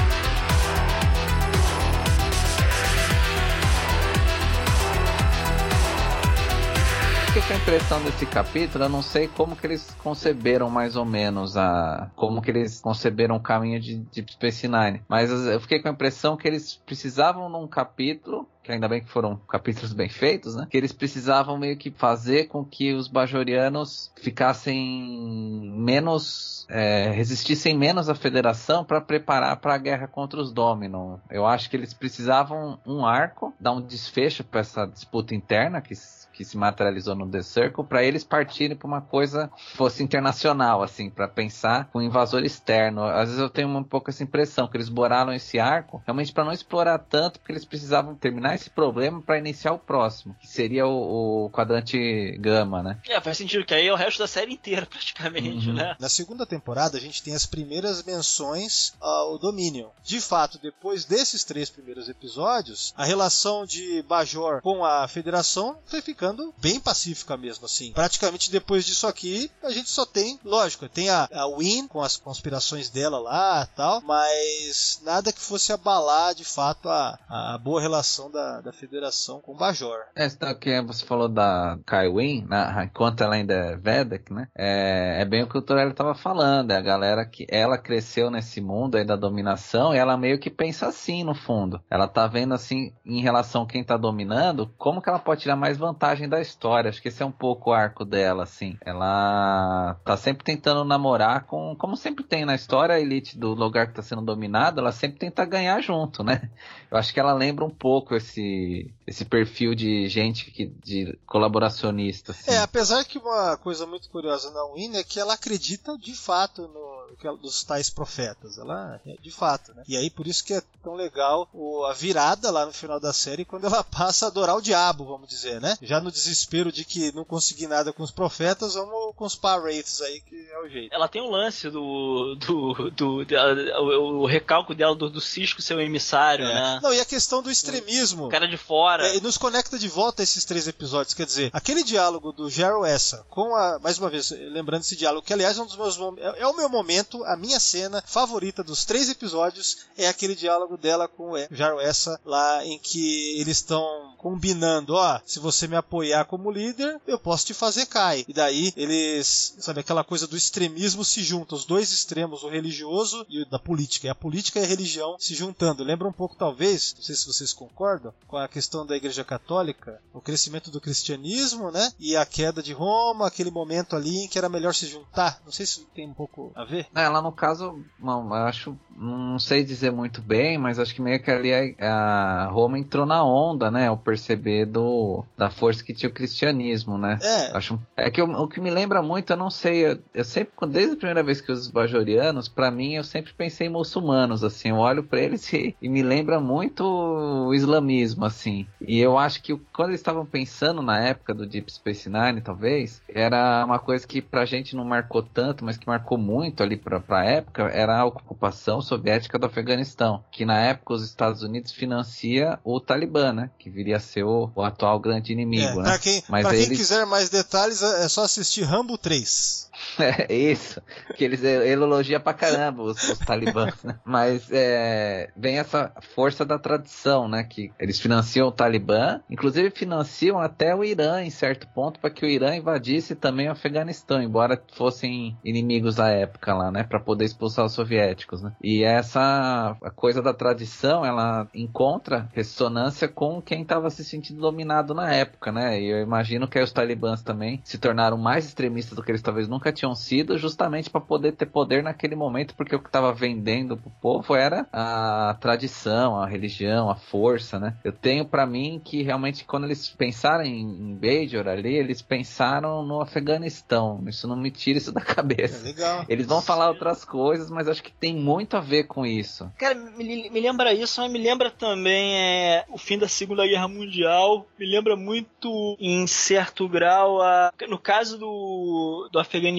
Fiquei 7.44 7.48
com 7.48 7.54
a 7.54 7.58
impressão 7.58 8.02
desse 8.02 8.26
capítulo, 8.26 8.86
eu 8.86 8.90
não 8.90 9.02
sei 9.02 9.28
como 9.28 9.54
que 9.54 9.68
eles 9.68 9.94
conceberam 10.02 10.70
mais 10.70 10.96
ou 10.96 11.04
menos 11.04 11.58
a. 11.58 12.10
como 12.16 12.42
que 12.42 12.50
eles 12.50 12.80
conceberam 12.80 13.36
o 13.36 13.40
caminho 13.42 13.82
de 13.82 13.98
Deep 13.98 14.32
Space 14.32 14.66
Nine. 14.66 15.02
Mas 15.10 15.30
eu 15.30 15.60
fiquei 15.60 15.82
com 15.82 15.90
a 15.90 15.92
impressão 15.92 16.38
que 16.38 16.48
eles 16.48 16.82
precisavam 16.86 17.50
num 17.50 17.68
capítulo. 17.68 18.48
Que 18.64 18.72
ainda 18.72 18.88
bem 18.88 19.02
que 19.02 19.10
foram 19.10 19.36
capítulos 19.36 19.92
bem 19.92 20.08
feitos, 20.08 20.56
né? 20.56 20.66
Que 20.70 20.78
eles 20.78 20.94
precisavam 20.94 21.58
meio 21.58 21.76
que 21.76 21.92
fazer 21.92 22.46
com 22.46 22.64
que 22.64 22.94
os 22.94 23.10
bajorianos 23.10 24.10
ficassem 24.22 25.70
menos. 25.76 26.66
é, 26.70 27.12
resistissem 27.12 27.78
menos 27.78 28.08
à 28.08 28.16
federação 28.16 28.86
para 28.86 29.02
preparar 29.02 29.58
para 29.58 29.74
a 29.74 29.78
guerra 29.78 30.08
contra 30.08 30.40
os 30.40 30.54
Dominon. 30.54 31.18
Eu 31.30 31.46
acho 31.46 31.70
que 31.70 31.76
eles 31.76 31.94
precisavam 31.94 32.80
um 32.86 33.06
arco, 33.06 33.54
dar 33.60 33.74
um 33.74 33.82
desfecho 33.82 34.46
para 34.46 34.62
essa 34.62 34.86
disputa 34.86 35.36
interna 35.36 35.82
que 35.82 35.94
que 36.34 36.44
se 36.44 36.58
materializou 36.58 37.16
no 37.16 37.30
The 37.30 37.42
Circle 37.44 37.84
para 37.86 38.04
eles 38.04 38.24
partirem 38.24 38.76
para 38.76 38.88
uma 38.88 39.02
coisa 39.02 39.50
que 39.56 39.78
fosse 39.78 40.04
internacional, 40.04 40.82
assim, 40.84 41.10
para 41.10 41.28
pensar 41.28 41.86
com 41.92 42.00
um 42.00 42.02
invasor 42.02 42.44
externo. 42.44 43.04
Às 43.04 43.30
vezes 43.30 43.40
eu 43.40 43.50
tenho 43.50 43.68
um 43.70 43.84
pouco 43.84 44.10
essa 44.10 44.24
impressão 44.24 44.68
que 44.68 44.76
eles 44.78 44.90
boraram 44.90 45.32
esse 45.32 45.60
arco 45.60 46.02
realmente 46.06 46.34
para 46.34 46.44
não 46.44 46.52
explorar 46.52 46.98
tanto, 47.00 47.40
porque 47.40 47.52
eles 47.52 47.66
precisavam 47.66 48.16
terminar 48.16 48.56
esse 48.56 48.70
problema 48.70 49.22
para 49.22 49.38
iniciar 49.38 49.74
o 49.74 49.80
próximo, 49.80 50.36
que 50.42 50.48
seria 50.48 50.88
o, 50.88 51.46
o 51.46 51.50
quadrante 51.52 52.36
gama, 52.40 52.82
né? 52.82 52.98
É, 53.08 53.22
faz 53.22 53.38
sentido, 53.38 53.66
que 53.66 53.74
aí 53.74 53.88
é 53.88 53.94
o 53.94 53.96
resto 53.96 54.20
da 54.20 54.28
série 54.28 54.54
inteira, 54.54 54.86
praticamente, 54.90 55.70
Uhum. 55.70 55.76
né? 55.76 55.96
Na 56.00 56.10
segunda 56.10 56.46
temporada, 56.46 56.98
a 56.98 57.02
gente 57.02 57.22
tem 57.22 57.36
as 57.36 57.46
primeiras 57.46 58.04
menções 58.04 58.94
ao 59.00 59.38
Dominion. 59.38 59.90
De 60.04 60.20
fato, 60.20 60.58
depois 60.58 61.06
desses 61.06 61.44
três 61.44 61.70
primeiros 61.70 62.10
episódios, 62.10 62.94
a 62.98 63.06
relação 63.06 63.66
de 63.66 64.02
Bajor 64.04 64.62
com 64.62 64.84
a 64.84 65.08
Federação 65.08 65.78
foi 65.86 66.02
ficando 66.02 66.23
bem 66.62 66.80
pacífica 66.80 67.36
mesmo, 67.36 67.66
assim. 67.66 67.92
Praticamente 67.92 68.52
depois 68.52 68.86
disso 68.86 69.08
aqui, 69.08 69.50
a 69.64 69.72
gente 69.72 69.90
só 69.90 70.06
tem, 70.06 70.40
lógico, 70.44 70.88
tem 70.88 71.10
a, 71.10 71.28
a 71.34 71.48
Win 71.58 71.88
com 71.88 72.02
as 72.02 72.18
conspirações 72.18 72.90
dela 72.90 73.20
lá 73.20 73.68
tal, 73.76 74.02
mas 74.02 75.02
nada 75.04 75.32
que 75.32 75.42
fosse 75.42 75.72
abalar 75.72 76.36
de 76.36 76.46
fato 76.46 76.90
a, 76.90 77.18
a 77.28 77.58
boa 77.58 77.82
relação 77.82 78.30
da, 78.30 78.62
da 78.62 78.72
Federação 78.72 79.40
com 79.40 79.56
Bajor. 79.56 80.00
É, 80.16 80.26
então, 80.26 80.54
que 80.56 80.82
você 80.82 81.06
falou 81.06 81.28
da 81.28 81.78
Kaiwin, 81.86 82.46
né, 82.50 82.84
enquanto 82.86 83.22
ela 83.22 83.36
ainda 83.36 83.54
é 83.54 83.76
Vedek, 83.76 84.32
né? 84.32 84.48
É, 84.56 85.22
é 85.22 85.26
bem 85.26 85.44
o 85.44 85.48
que 85.48 85.58
o 85.58 85.62
Torelli 85.62 85.92
estava 85.92 86.14
falando. 86.14 86.72
É 86.72 86.78
a 86.78 86.82
galera 86.82 87.26
que 87.26 87.46
ela 87.50 87.78
cresceu 87.78 88.30
nesse 88.30 88.62
mundo 88.62 88.96
aí 88.96 89.06
da 89.06 89.16
dominação 89.16 89.94
e 89.94 89.98
ela 89.98 90.18
meio 90.18 90.40
que 90.40 90.50
pensa 90.50 90.88
assim 90.88 91.24
no 91.24 91.34
fundo. 91.34 91.82
Ela 91.90 92.08
tá 92.08 92.28
vendo 92.28 92.54
assim, 92.54 92.94
em 93.06 93.22
relação 93.22 93.64
a 93.64 93.68
quem 93.68 93.84
tá 93.84 93.98
dominando, 93.98 94.72
como 94.78 95.02
que 95.02 95.10
ela 95.10 95.20
pode 95.20 95.42
tirar 95.42 95.56
mais 95.56 95.78
vantagem 95.78 96.13
da 96.30 96.42
história. 96.42 96.90
Acho 96.90 97.02
que 97.02 97.08
esse 97.08 97.22
é 97.22 97.26
um 97.26 97.32
pouco 97.32 97.70
o 97.70 97.74
arco 97.74 98.06
dela, 98.06 98.44
assim. 98.44 98.78
Ela 98.82 99.96
tá 100.04 100.16
sempre 100.16 100.44
tentando 100.44 100.84
namorar 100.86 101.46
com, 101.46 101.76
como 101.76 101.98
sempre 101.98 102.24
tem 102.24 102.46
na 102.46 102.56
história, 102.56 102.96
a 102.96 103.00
elite 103.00 103.38
do 103.38 103.54
lugar 103.54 103.88
que 103.88 103.94
tá 103.94 104.02
sendo 104.02 104.22
dominado, 104.22 104.80
ela 104.80 104.92
sempre 104.92 105.20
tenta 105.20 105.46
ganhar 105.46 105.82
junto, 105.82 106.24
né? 106.24 106.50
Eu 106.90 106.98
acho 106.98 107.14
que 107.14 107.20
ela 107.20 107.34
lembra 107.34 107.66
um 107.66 107.70
pouco 107.70 108.16
esse, 108.16 108.94
esse 109.08 109.26
perfil 109.26 109.74
de 109.74 110.08
gente 110.08 110.52
que, 110.52 110.68
de 110.68 111.18
colaboracionista. 111.26 112.32
Assim. 112.32 112.52
É, 112.52 112.60
apesar 112.60 113.04
que 113.04 113.18
uma 113.18 113.58
coisa 113.58 113.86
muito 113.86 114.10
curiosa 114.10 114.52
na 114.52 114.74
Win 114.74 114.98
é 114.98 115.04
que 115.04 115.20
ela 115.20 115.34
acredita 115.34 115.98
de 115.98 116.14
fato 116.14 116.68
no 116.68 116.93
ela- 117.22 117.38
dos 117.38 117.64
tais 117.64 117.90
profetas. 117.90 118.58
Ela 118.58 119.00
é 119.06 119.16
de 119.22 119.32
fato, 119.32 119.74
né? 119.74 119.84
E 119.88 119.96
aí 119.98 120.10
por 120.10 120.28
isso 120.28 120.44
que 120.44 120.54
é 120.54 120.62
tão 120.84 120.96
legal 120.96 121.48
o- 121.54 121.84
a 121.86 121.94
virada 121.94 122.50
lá 122.52 122.66
no 122.66 122.74
final 122.74 123.00
da 123.00 123.14
série 123.14 123.46
quando 123.46 123.66
ela 123.66 123.84
passa 123.86 124.26
a 124.26 124.28
adorar 124.30 124.56
o 124.58 124.62
diabo, 124.62 125.06
vamos 125.06 125.28
dizer, 125.28 125.60
né? 125.62 125.78
Já 125.82 126.00
no 126.00 126.12
desespero 126.12 126.72
de 126.72 126.84
que 126.86 127.12
não 127.14 127.24
consegui 127.26 127.68
nada 127.68 127.92
com 127.94 128.04
os 128.04 128.12
profetas, 128.12 128.74
vamos 128.76 129.16
com 129.16 129.26
os 129.26 129.40
Wraiths 129.44 130.02
aí 130.02 130.22
que 130.22 130.36
é 130.52 130.60
o 130.60 130.70
jeito. 130.70 130.94
Ela 130.94 131.08
tem 131.08 131.22
um 131.22 131.30
lance 131.30 131.70
do. 131.70 132.36
do. 132.36 132.92
do, 132.92 133.26
dela- 133.26 133.80
o, 133.82 134.22
o 134.22 134.26
recalco 134.26 134.74
dela 134.74 134.96
do, 134.96 135.10
do 135.10 135.22
Cisco 135.22 135.62
ser 135.62 135.76
o 135.76 135.82
emissário, 135.82 136.46
É. 136.46 136.54
né? 136.54 136.80
Não, 136.82 136.94
e 136.94 137.00
a 137.00 137.06
questão 137.06 137.42
do 137.42 137.52
extremismo. 137.52 138.26
O 138.26 138.30
cara 138.30 138.48
de 138.48 138.58
fora. 138.58 139.08
É, 139.08 139.18
e 139.18 139.22
nos 139.22 139.38
conecta 139.38 139.78
de 139.78 139.88
volta 139.88 140.22
a 140.22 140.24
esses 140.24 140.46
três 140.46 140.68
episódios. 140.68 141.14
Quer 141.14 141.26
dizer, 141.26 141.50
aquele 141.54 141.84
diálogo 141.84 142.32
do 142.32 142.50
Gerald 142.50 142.88
Essa 142.88 143.26
com 143.30 143.56
a. 143.56 143.80
Mais 143.80 143.98
uma 143.98 144.10
vez, 144.10 144.32
lembrando 144.32 144.82
esse 144.82 144.96
diálogo, 144.96 145.26
que 145.26 145.34
aliás 145.34 145.58
é 145.58 145.62
um 145.62 145.66
dos 145.66 145.76
meus 145.76 145.98
é, 146.18 146.42
é 146.42 146.48
o 146.48 146.56
meu 146.56 146.70
momento, 146.70 147.03
a 147.26 147.36
minha 147.36 147.60
cena 147.60 148.04
favorita 148.06 148.64
dos 148.64 148.86
três 148.86 149.10
episódios 149.10 149.86
é 149.98 150.08
aquele 150.08 150.36
diálogo 150.36 150.78
dela 150.78 151.08
com 151.08 151.32
o 151.32 151.38
Gerald 151.52 151.84
Essa, 151.84 152.20
lá 152.26 152.66
em 152.66 152.80
que 152.80 153.40
eles 153.40 153.58
estão 153.58 154.14
combinando: 154.18 154.94
ó, 154.96 155.20
se 155.26 155.40
você 155.40 155.68
me 155.68 155.76
apoiar 155.76 156.26
como 156.26 156.50
líder, 156.50 157.00
eu 157.06 157.20
posso 157.20 157.46
te 157.46 157.54
fazer 157.54 157.86
cair. 157.86 158.26
E 158.28 158.34
daí 158.34 158.74
eles, 158.78 159.56
sabe, 159.60 159.82
aquela 159.82 160.04
coisa 160.04 160.26
do 160.26 160.38
extremismo 160.38 161.04
se 161.04 161.22
juntam, 161.22 161.58
os 161.58 161.66
dois 161.66 161.92
extremos, 161.92 162.44
o 162.44 162.50
religioso 162.50 163.26
e 163.30 163.42
o 163.42 163.50
da 163.50 163.60
política. 163.60 164.08
E 164.08 164.10
a 164.10 164.16
política 164.16 164.60
e 164.60 164.64
a 164.64 164.68
religião 164.68 165.18
se 165.20 165.36
juntando. 165.36 165.84
Lembra 165.84 166.08
um 166.08 166.14
pouco, 166.14 166.36
talvez, 166.38 166.94
não 166.96 167.04
sei 167.04 167.16
se 167.16 167.28
vocês 167.28 167.52
concordam, 167.52 168.14
com 168.28 168.38
a 168.38 168.48
questão 168.48 168.86
da 168.86 168.96
Igreja 168.96 169.24
Católica, 169.24 170.02
o 170.14 170.22
crescimento 170.22 170.72
do 170.72 170.80
cristianismo, 170.80 171.70
né? 171.70 171.92
E 172.00 172.16
a 172.16 172.26
queda 172.26 172.64
de 172.64 172.72
Roma, 172.72 173.28
aquele 173.28 173.52
momento 173.52 173.96
ali 173.96 174.24
em 174.24 174.28
que 174.28 174.38
era 174.38 174.48
melhor 174.48 174.74
se 174.74 174.88
juntar. 174.88 175.42
Não 175.44 175.52
sei 175.52 175.66
se 175.66 175.82
tem 175.94 176.08
um 176.08 176.14
pouco 176.14 176.52
a 176.56 176.64
ver. 176.64 176.88
Ela, 176.96 177.22
no 177.24 177.32
caso, 177.34 177.88
não, 177.98 178.28
eu 178.28 178.34
acho, 178.46 178.80
não 178.88 179.40
sei 179.40 179.64
dizer 179.64 179.92
muito 179.92 180.22
bem, 180.22 180.60
mas 180.60 180.78
acho 180.78 180.94
que 180.94 181.02
meio 181.02 181.22
que 181.24 181.32
ali 181.32 181.52
a, 181.82 182.44
a 182.46 182.48
Roma 182.50 182.78
entrou 182.78 183.04
na 183.06 183.24
onda, 183.26 183.72
né? 183.72 183.88
Ao 183.88 183.98
perceber 183.98 184.68
do, 184.68 185.26
da 185.36 185.50
força 185.50 185.84
que 185.84 185.92
tinha 185.94 186.10
o 186.10 186.14
cristianismo, 186.14 186.96
né? 186.98 187.24
É, 187.24 187.52
Acho, 187.52 187.82
é 187.98 188.12
que 188.12 188.22
eu- 188.22 188.30
o 188.30 188.48
que 188.48 188.60
me 188.62 188.70
lembra 188.70 189.02
muito, 189.02 189.32
eu 189.34 189.38
não 189.38 189.50
sei, 189.50 189.86
eu, 189.88 190.04
eu 190.14 190.24
sempre, 190.24 190.54
desde 190.70 190.94
a 190.94 190.98
primeira 190.98 191.24
vez 191.24 191.42
que 191.42 191.52
os 191.52 191.68
bajorianos, 191.70 192.48
pra 192.48 192.70
mim 192.70 192.94
eu 192.96 193.04
sempre 193.04 193.34
pensei 193.34 193.68
em 193.68 193.70
muçulmanos, 193.72 194.44
assim, 194.44 194.70
eu 194.70 194.76
olho 194.78 195.04
pra 195.08 195.20
eles 195.20 195.52
e, 195.54 195.76
e 195.82 195.90
me 195.90 196.04
lembra 196.04 196.40
muito 196.40 196.84
o 196.84 197.54
islamismo, 197.54 198.26
assim. 198.26 198.72
E 198.80 199.00
eu 199.00 199.18
acho 199.18 199.42
que 199.42 199.56
quando 199.74 199.90
eles 199.90 200.00
estavam 200.00 200.26
pensando 200.26 200.82
na 200.82 201.00
época 201.00 201.34
do 201.34 201.48
Deep 201.48 201.72
Space 201.72 202.10
Nine, 202.10 202.42
talvez, 202.42 203.04
era 203.08 203.64
uma 203.66 203.80
coisa 203.80 204.06
que 204.08 204.22
pra 204.22 204.46
gente 204.46 204.76
não 204.76 204.86
marcou 204.86 205.24
tanto, 205.24 205.64
mas 205.66 205.78
que 205.78 205.88
marcou 205.88 206.18
muito 206.18 206.62
ali 206.64 206.78
pra, 206.84 207.00
pra 207.00 207.26
época, 207.26 207.64
era 207.64 207.98
a 208.00 208.06
ocupação 208.06 208.82
soviética 208.82 209.40
do 209.40 209.46
Afeganistão, 209.46 210.24
que 210.32 210.46
na 210.46 210.60
época 210.60 210.94
os 210.94 211.04
Estados 211.04 211.42
Unidos 211.44 211.72
financia 211.72 212.60
o 212.64 212.80
Talibã, 212.80 213.32
né? 213.32 213.50
Que 213.58 213.70
viria 213.70 213.98
a 213.98 214.00
ser 214.00 214.24
o, 214.24 214.52
o 214.56 214.62
atual 214.62 215.00
grande 215.00 215.32
é. 215.32 215.34
inimigo, 215.34 215.82
né? 215.82 215.90
Pra 215.90 216.00
quem, 216.00 216.24
Mas 216.28 216.42
pra 216.44 216.52
quem 216.52 216.64
eles- 216.64 216.78
quiser 216.78 217.06
mais 217.06 217.30
detalhes, 217.30 217.82
é 217.82 218.06
é 218.06 218.10
só 218.10 218.24
assistir 218.24 218.64
Rambo 218.64 218.98
3. 218.98 219.70
É 220.00 220.34
isso, 220.34 220.82
que 221.16 221.24
eles 221.24 221.44
ele 221.44 221.84
elogia 221.84 222.20
pra 222.20 222.34
caramba 222.34 222.84
os, 222.84 223.02
os 223.10 223.20
talibãs, 223.20 223.84
né? 223.84 224.00
Mas 224.04 224.50
é, 224.52 225.32
vem 225.36 225.58
essa 225.58 225.92
força 226.14 226.46
da 226.46 226.60
tradição, 226.60 227.28
né? 227.28 227.44
Que 227.44 227.72
eles 227.80 228.00
financiam 228.00 228.48
o 228.48 228.52
Talibã, 228.52 229.22
inclusive 229.30 229.70
financiam 229.72 230.40
até 230.40 230.76
o 230.76 230.84
Irã 230.84 231.22
em 231.24 231.30
certo 231.30 231.68
ponto 231.68 232.00
para 232.00 232.10
que 232.10 232.26
o 232.26 232.30
Irã 232.30 232.56
invadisse 232.56 233.16
também 233.16 233.48
o 233.48 233.52
Afeganistão, 233.52 234.22
embora 234.22 234.62
fossem 234.74 235.38
inimigos 235.44 235.96
da 235.96 236.10
época 236.10 236.54
lá, 236.54 236.72
né? 236.72 236.84
Para 236.84 237.00
poder 237.00 237.26
expulsar 237.26 237.66
os 237.66 237.74
soviéticos, 237.74 238.42
né? 238.42 238.54
E 238.62 238.84
essa 238.84 239.76
coisa 239.96 240.22
da 240.22 240.34
tradição, 240.34 241.06
ela 241.06 241.48
encontra 241.54 242.30
ressonância 242.34 243.08
com 243.08 243.42
quem 243.42 243.62
estava 243.62 243.90
se 243.90 244.04
sentindo 244.04 244.42
dominado 244.42 244.94
na 244.94 245.14
época, 245.14 245.52
né? 245.52 245.80
E 245.80 245.88
eu 245.88 246.02
imagino 246.02 246.48
que 246.48 246.60
os 246.60 246.72
talibãs 246.72 247.22
também 247.22 247.62
se 247.64 247.78
tornaram 247.78 248.18
mais 248.18 248.46
extremistas 248.46 248.96
do 248.96 249.04
que 249.04 249.12
eles 249.12 249.22
talvez 249.22 249.48
nunca 249.48 249.63
tinham 249.72 249.96
sido, 249.96 250.38
justamente 250.38 250.90
para 250.90 251.02
poder 251.02 251.34
ter 251.34 251.46
poder 251.46 251.84
naquele 251.84 252.16
momento, 252.16 252.56
porque 252.56 252.76
o 252.76 252.80
que 252.80 252.88
estava 252.88 253.14
vendendo 253.14 253.78
pro 253.78 253.92
povo 254.02 254.36
era 254.36 254.68
a 254.72 255.36
tradição, 255.40 256.20
a 256.20 256.26
religião, 256.28 256.90
a 256.90 256.96
força, 256.96 257.60
né? 257.60 257.76
Eu 257.84 257.92
tenho 257.92 258.26
para 258.26 258.46
mim 258.46 258.82
que 258.84 259.04
realmente 259.04 259.46
quando 259.46 259.66
eles 259.66 259.90
pensaram 259.90 260.44
em, 260.44 260.94
Bajor 260.96 261.48
ali, 261.48 261.76
eles 261.76 262.02
pensaram 262.02 262.84
no 262.84 263.02
Afeganistão. 263.02 264.04
Isso 264.08 264.28
não 264.28 264.36
me 264.36 264.52
tira 264.52 264.78
isso 264.78 264.92
da 264.92 265.02
É 265.14 265.16
cabeça. 265.16 265.64
legal. 265.64 266.06
Eles 266.10 266.26
vão 266.26 266.42
falar 266.42 266.70
outras 266.70 267.06
coisas, 267.06 267.50
mas 267.50 267.68
acho 267.68 267.84
que 267.84 267.92
tem 267.92 268.16
muito 268.16 268.58
a 268.58 268.60
ver 268.60 268.86
com 268.86 269.06
isso. 269.06 269.52
Cara, 269.58 269.76
me, 269.76 270.30
me 270.30 270.40
lembra 270.40 270.74
isso, 270.74 271.00
mas 271.02 271.12
me 271.12 271.20
lembra 271.20 271.52
também 271.52 272.16
é, 272.16 272.66
o 272.70 272.78
fim 272.78 272.98
da 272.98 273.08
Segunda 273.08 273.46
Guerra 273.46 273.68
Mundial. 273.68 274.48
Me 274.58 274.66
lembra 274.66 274.96
muito, 274.96 275.78
em 275.80 276.08
certo 276.08 276.68
grau, 276.68 277.22
a, 277.22 277.52
no 277.68 277.78
caso 277.78 278.18
do, 278.18 279.10
do 279.12 279.20
Afeganistão, 279.20 279.53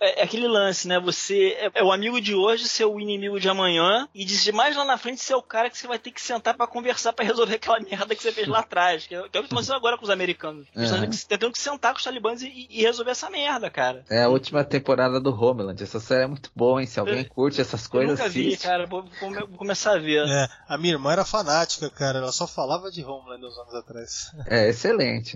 é, 0.00 0.20
é 0.20 0.24
aquele 0.24 0.46
lance, 0.48 0.86
né? 0.88 0.98
Você 1.00 1.56
é, 1.60 1.70
é 1.80 1.84
o 1.84 1.92
amigo 1.92 2.20
de 2.20 2.34
hoje 2.34 2.68
ser 2.68 2.84
o 2.84 3.00
inimigo 3.00 3.38
de 3.40 3.48
amanhã 3.48 4.08
e 4.14 4.24
de 4.24 4.52
mais 4.52 4.76
lá 4.76 4.84
na 4.84 4.96
frente 4.98 5.20
ser 5.22 5.34
o 5.34 5.42
cara 5.42 5.68
que 5.70 5.76
você 5.78 5.86
vai 5.86 5.98
ter 5.98 6.10
que 6.10 6.20
sentar 6.20 6.54
pra 6.56 6.66
conversar 6.66 7.12
pra 7.12 7.24
resolver 7.24 7.56
aquela 7.56 7.80
merda 7.80 8.14
que 8.14 8.22
você 8.22 8.32
fez 8.32 8.46
lá 8.48 8.60
atrás. 8.60 9.06
Que 9.06 9.14
é, 9.14 9.18
que 9.28 9.36
é 9.36 9.40
o 9.40 9.42
que 9.42 9.48
tá 9.48 9.54
acontecendo 9.54 9.76
agora 9.76 9.96
com 9.98 10.04
os 10.04 10.10
americanos. 10.10 10.66
Eles 10.76 10.90
Uhum. 10.90 11.00
tendo 11.00 11.10
que- 11.10 11.26
tentando 11.26 11.52
que 11.52 11.60
sentar 11.60 11.92
com 11.92 11.98
os 11.98 12.04
talibãs 12.04 12.42
e, 12.42 12.66
e 12.70 12.82
resolver 12.82 13.10
essa 13.10 13.30
merda, 13.30 13.70
cara. 13.70 14.04
É 14.10 14.22
a 14.22 14.28
última 14.28 14.64
temporada 14.64 15.20
do 15.20 15.30
Homeland. 15.30 15.82
Essa 15.82 16.00
série 16.00 16.24
é 16.24 16.26
muito 16.26 16.50
boa, 16.54 16.80
hein? 16.80 16.86
Se 16.86 16.98
alguém 17.00 17.24
curte 17.24 17.60
essas 17.60 17.84
Eu 17.84 17.90
coisas, 17.90 18.18
nunca 18.18 18.28
vi, 18.30 18.48
assiste. 18.48 18.62
cara. 18.64 18.86
Vou, 18.86 19.04
vou- 19.20 19.32
vou 19.34 19.58
começar 19.58 19.94
a 19.94 19.98
ver. 19.98 20.26
É, 20.28 20.48
a 20.68 20.78
minha 20.78 20.94
irmã 20.94 21.12
era 21.12 21.24
fanática, 21.24 21.88
cara. 21.90 22.18
Ela 22.18 22.32
só 22.32 22.46
falava 22.46 22.90
de 22.90 23.04
Homeland 23.04 23.44
uns 23.44 23.58
anos 23.58 23.74
atrás. 23.74 24.32
É 24.46 24.68
excelente. 24.68 25.34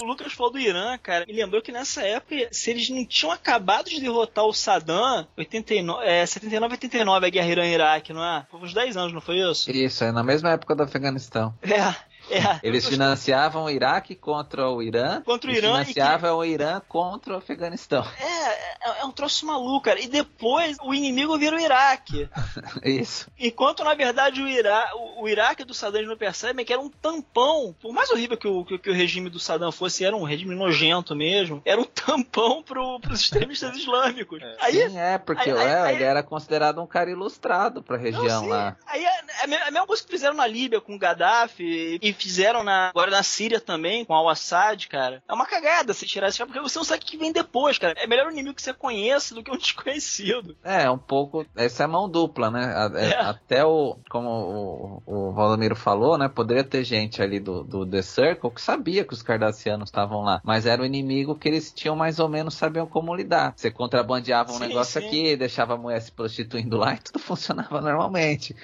O 0.00 0.04
Lucas 0.04 0.32
falou 0.32 0.52
do 0.52 0.58
Irã, 0.58 0.96
cara. 0.98 1.24
Me 1.26 1.32
lembrou 1.32 1.60
que 1.60 1.72
nessa 1.72 2.02
época, 2.02 2.48
se 2.52 2.70
eles 2.70 2.88
não 2.88 3.04
tinham 3.04 3.32
acabado 3.32 3.88
de 3.88 4.00
derrotar 4.00 4.44
o 4.44 4.52
Saddam, 4.52 5.26
89, 5.36 6.04
é, 6.04 6.24
79 6.24 6.74
89 6.74 7.26
a 7.26 7.30
guerra 7.30 7.48
Irã-Iraque, 7.48 8.12
não 8.12 8.24
é? 8.24 8.46
Foi 8.50 8.60
uns 8.60 8.72
10 8.74 8.96
anos, 8.96 9.12
não 9.12 9.20
foi 9.20 9.38
isso? 9.38 9.70
Isso, 9.70 10.04
é 10.04 10.12
na 10.12 10.22
mesma 10.22 10.50
época 10.50 10.74
do 10.74 10.82
Afeganistão. 10.82 11.54
É. 11.62 12.07
É, 12.30 12.60
Eles 12.62 12.86
financiavam 12.88 13.64
o 13.64 13.70
Iraque 13.70 14.14
contra 14.14 14.68
o 14.68 14.82
Irã. 14.82 15.22
Contra 15.22 15.50
o 15.50 15.54
Irã 15.54 15.68
e 15.80 15.84
financiavam 15.86 16.36
o 16.38 16.44
Irã 16.44 16.80
contra 16.88 17.34
o 17.34 17.36
Afeganistão. 17.36 18.04
é, 18.20 18.48
é, 18.90 19.00
é 19.00 19.04
um 19.04 19.10
troço 19.10 19.46
maluco, 19.46 19.82
cara. 19.84 20.00
E 20.00 20.06
depois 20.06 20.76
o 20.82 20.92
inimigo 20.94 21.36
vira 21.38 21.56
o 21.56 21.60
Iraque. 21.60 22.28
Isso. 22.84 23.26
Enquanto, 23.38 23.82
na 23.84 23.94
verdade, 23.94 24.40
o, 24.42 24.48
Ira, 24.48 24.90
o, 25.18 25.28
Iraque 25.28 25.64
do 25.64 25.74
Saddam 25.74 26.02
não 26.02 26.16
percebem 26.16 26.64
que 26.64 26.72
era 26.72 26.80
um 26.80 26.90
tampão. 26.90 27.74
Por 27.80 27.92
mais 27.92 28.10
horrível 28.10 28.36
que 28.36 28.48
o, 28.48 28.64
que, 28.64 28.78
que 28.78 28.90
o 28.90 28.94
regime 28.94 29.28
do 29.30 29.38
Saddam 29.38 29.72
fosse, 29.72 30.04
era 30.04 30.16
um 30.16 30.22
regime 30.24 30.54
nojento 30.54 31.14
mesmo. 31.14 31.60
Era 31.64 31.80
um 31.80 31.84
tampão 31.84 32.62
pro, 32.62 33.00
pros 33.00 33.20
extremistas 33.20 33.76
islâmicos. 33.78 34.40
Aí, 34.60 34.88
Sim, 34.88 34.98
é, 34.98 35.18
porque 35.18 35.50
aí- 35.50 35.56
é, 35.58 35.80
aí- 35.80 35.94
ele 35.96 36.04
era 36.04 36.22
considerado 36.22 36.80
um 36.80 36.86
cara 36.86 37.10
ilustrado 37.10 37.82
pra 37.82 37.96
Não, 37.96 38.02
região 38.04 38.42
sim. 38.42 38.48
lá. 38.48 38.76
Aí 38.86 39.04
é, 39.04 39.08
é 39.42 39.44
a 39.44 39.70
mesma 39.70 39.86
coisa 39.86 40.02
que 40.02 40.10
fizeram 40.10 40.34
na 40.34 40.46
Líbia 40.46 40.80
com 40.80 40.94
o 40.94 40.98
Gaddafi 40.98 41.98
e 42.00 42.12
fizeram 42.18 42.62
na, 42.64 42.88
agora 42.88 43.10
na 43.10 43.22
Síria 43.22 43.60
também 43.60 44.04
com 44.04 44.14
Al-Assad, 44.14 44.86
cara. 44.88 45.22
É 45.28 45.32
uma 45.32 45.46
cagada 45.46 45.92
você 45.94 46.06
tirar 46.06 46.28
esse 46.28 46.38
cara, 46.38 46.48
porque 46.50 46.60
você 46.62 46.78
não 46.78 46.84
sabe 46.84 47.02
o 47.02 47.06
que 47.06 47.16
vem 47.16 47.32
depois, 47.32 47.78
cara. 47.78 47.94
É 47.96 48.06
melhor 48.06 48.26
o 48.26 48.30
inimigo 48.32 48.54
que 48.54 48.62
você 48.62 48.72
conhece 48.72 49.34
do 49.34 49.42
que 49.42 49.50
um 49.50 49.56
desconhecido. 49.58 50.56
É, 50.62 50.90
um 50.90 50.98
pouco. 50.98 51.46
Essa 51.56 51.82
é 51.82 51.86
a 51.86 51.88
mão 51.88 52.08
dupla, 52.08 52.50
né? 52.50 52.64
A- 52.64 52.90
é, 52.98 53.08
É. 53.10 53.18
Até 53.20 53.64
o. 53.64 53.96
Como 54.10 54.28
o, 54.28 55.28
o 55.28 55.32
Valdomiro 55.32 55.76
falou, 55.76 56.16
né? 56.18 56.28
Poderia 56.28 56.64
ter 56.64 56.84
gente 56.84 57.22
ali 57.22 57.38
do, 57.40 57.62
do 57.62 57.86
The 57.86 58.02
Circle 58.02 58.50
que 58.50 58.60
sabia 58.60 59.04
que 59.04 59.12
os 59.12 59.22
cardassianos 59.22 59.88
estavam 59.88 60.22
lá. 60.22 60.40
Mas 60.44 60.66
era 60.66 60.82
o 60.82 60.86
inimigo 60.86 61.34
que 61.34 61.48
eles 61.48 61.72
tinham 61.72 61.94
mais 61.96 62.18
ou 62.18 62.28
menos 62.28 62.54
sabiam 62.54 62.86
como 62.86 63.14
lidar. 63.14 63.52
Você 63.56 63.70
contrabandeava 63.70 64.52
um 64.52 64.58
Sim, 64.58 64.66
negócio 64.68 65.00
sim. 65.00 65.06
aqui, 65.06 65.36
deixava 65.36 65.74
a 65.74 65.76
mulher 65.76 66.00
se 66.00 66.10
prostituindo 66.12 66.76
lá 66.76 66.94
e 66.94 66.98
tudo 66.98 67.18
funcionava 67.20 67.80
normalmente. 67.80 68.54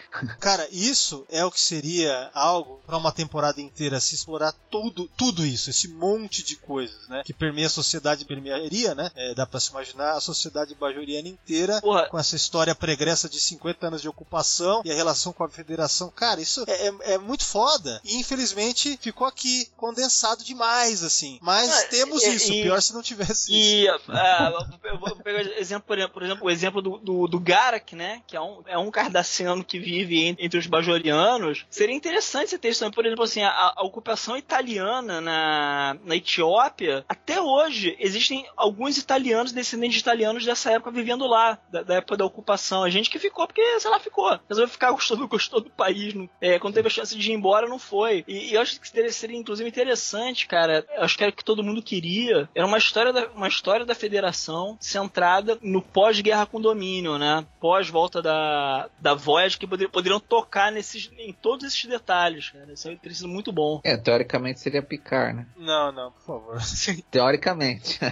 Cara, 0.41 0.67
isso 0.71 1.25
é 1.31 1.45
o 1.45 1.51
que 1.51 1.61
seria 1.61 2.31
algo 2.35 2.81
pra 2.87 2.97
uma 2.97 3.13
temporada 3.13 3.44
inteira 3.61 4.01
se 4.01 4.15
explorar 4.15 4.53
tudo, 4.71 5.09
tudo 5.17 5.45
isso, 5.45 5.71
esse 5.71 5.89
monte 5.89 6.43
de 6.43 6.57
coisas, 6.57 7.09
né? 7.09 7.23
Que 7.25 7.33
permeia 7.33 7.67
a 7.67 7.71
sociedade, 7.71 8.25
permearia, 8.25 8.95
né? 8.95 9.11
É, 9.15 9.35
dá 9.35 9.47
pra 9.47 9.61
se 9.61 9.71
imaginar 9.71 10.13
a 10.13 10.21
sociedade 10.21 10.75
bajoriana 10.75 11.29
inteira 11.29 11.81
Porra, 11.81 12.07
com 12.09 12.19
essa 12.19 12.37
história 12.37 12.75
pregressa 12.75 13.29
de 13.29 13.41
50 13.41 13.87
anos 13.87 14.03
de 14.03 14.09
ocupação 14.09 14.83
e 14.85 14.91
a 14.91 14.95
relação 14.95 15.33
com 15.33 15.45
a 15.45 15.49
federação. 15.49 16.11
Cara, 16.11 16.41
isso 16.41 16.65
é, 16.67 16.89
é- 16.89 17.15
é 17.15 17.19
muito 17.19 17.45
foda. 17.45 18.01
E 18.05 18.17
infelizmente 18.17 18.99
ficou 19.01 19.27
aqui 19.27 19.69
condensado 19.77 20.43
demais, 20.45 21.03
assim. 21.03 21.39
Mas 21.43 21.71
Ah, 21.71 21.87
temos 21.89 22.23
e- 22.23 22.35
isso. 22.35 22.53
e- 22.53 22.63
Pior 22.63 22.81
se 22.81 22.93
não 22.95 23.03
tivesse 23.03 23.53
isso. 23.53 23.53
E 23.53 23.89
ah, 24.09 24.53
eu 24.85 24.99
vou 24.99 25.17
pegar 25.17 25.41
exemplo, 25.59 25.87
por 25.87 25.99
exemplo, 25.99 26.15
por 26.15 26.23
exemplo, 26.23 26.47
o 26.47 26.51
exemplo 26.51 26.83
do, 26.83 26.99
do, 26.99 27.27
do 27.29 27.41
Garak, 27.41 27.95
né? 27.95 28.23
Que 28.27 28.37
é 28.37 28.41
um, 28.41 28.63
é 28.67 28.79
um 28.79 28.91
cardassiano 28.91 29.65
que 29.65 29.79
vive 29.79 30.21
en- 30.23 30.37
entre 30.39 30.59
os 30.59 30.67
bajorianos. 30.67 31.65
Seria 31.71 31.95
interessante 31.95 32.51
você 32.51 32.59
ter 32.59 32.71
isso 32.71 32.81
também. 32.81 32.95
Por 32.95 33.05
exemplo, 33.07 33.25
assim, 33.25 33.34
a, 33.43 33.73
a 33.77 33.83
ocupação 33.85 34.37
italiana 34.37 35.21
na, 35.21 35.97
na 36.05 36.17
Etiópia, 36.17 37.05
até 37.09 37.41
hoje, 37.41 37.97
existem 37.99 38.47
alguns 38.57 38.97
italianos, 38.99 39.51
descendentes 39.53 39.95
de 39.97 40.01
italianos 40.03 40.45
dessa 40.45 40.71
época 40.71 40.91
vivendo 40.91 41.27
lá, 41.27 41.59
da, 41.71 41.83
da 41.83 41.95
época 41.95 42.17
da 42.17 42.25
ocupação. 42.25 42.85
A 42.85 42.91
gente 42.91 43.11
que 43.11 43.19
ficou, 43.19 43.47
porque, 43.47 43.81
sei 43.81 43.91
lá, 43.91 43.99
ficou. 43.99 44.39
Resolveu 44.49 44.69
ficar, 44.69 44.93
gostou 44.93 45.17
do, 45.17 45.27
gostou 45.29 45.61
do 45.61 45.71
país. 45.71 46.15
não- 46.15 46.29
é, 46.41 46.59
quando 46.59 46.75
teve 46.75 46.89
a 46.89 46.91
chance 46.91 47.17
de 47.17 47.31
ir 47.31 47.35
embora, 47.35 47.69
não 47.69 47.79
foi. 47.79 48.25
E, 48.29 48.51
e 48.51 48.55
eu 48.55 48.61
acho 48.61 48.81
que 48.81 48.89
seria, 49.13 49.37
inclusive, 49.37 49.69
interessante, 49.69 50.47
cara. 50.47 50.85
Eu 50.95 51.03
acho 51.03 51.17
que 51.17 51.25
era 51.25 51.33
o 51.33 51.37
que 51.37 51.45
todo 51.45 51.63
mundo 51.65 51.83
queria. 51.83 52.49
Era 52.55 52.67
uma 52.67 52.79
história 52.79 53.13
da, 53.13 53.27
uma 53.29 53.49
história 53.49 53.85
da 53.87 53.95
federação 53.95 54.77
centrada 54.81 55.59
no 55.63 55.81
pós-guerra 55.83 56.47
com 56.47 56.61
domínio, 56.61 57.19
né? 57.19 57.45
Pós-volta 57.61 58.21
da, 58.21 58.89
da 59.01 59.15
Voyage, 59.15 59.59
que 59.59 59.67
poder, 59.67 59.89
poderiam 59.89 60.21
tocar 60.21 60.71
nesses, 60.71 61.11
em 61.19 61.33
todos 61.33 61.65
esses 61.67 61.85
detalhes, 61.85 62.51
cara. 62.51 62.73
Isso 62.73 62.89
aí 62.89 62.97
teria 63.15 63.15
sido 63.15 63.29
muito 63.29 63.53
bom. 63.53 63.81
É, 63.85 63.97
teoricamente 63.97 64.59
seria 64.61 64.83
picar, 64.83 65.35
né? 65.35 65.47
Não, 65.57 65.93
não, 65.93 66.11
por 66.11 66.23
favor. 66.23 66.59
Teoricamente. 67.11 68.01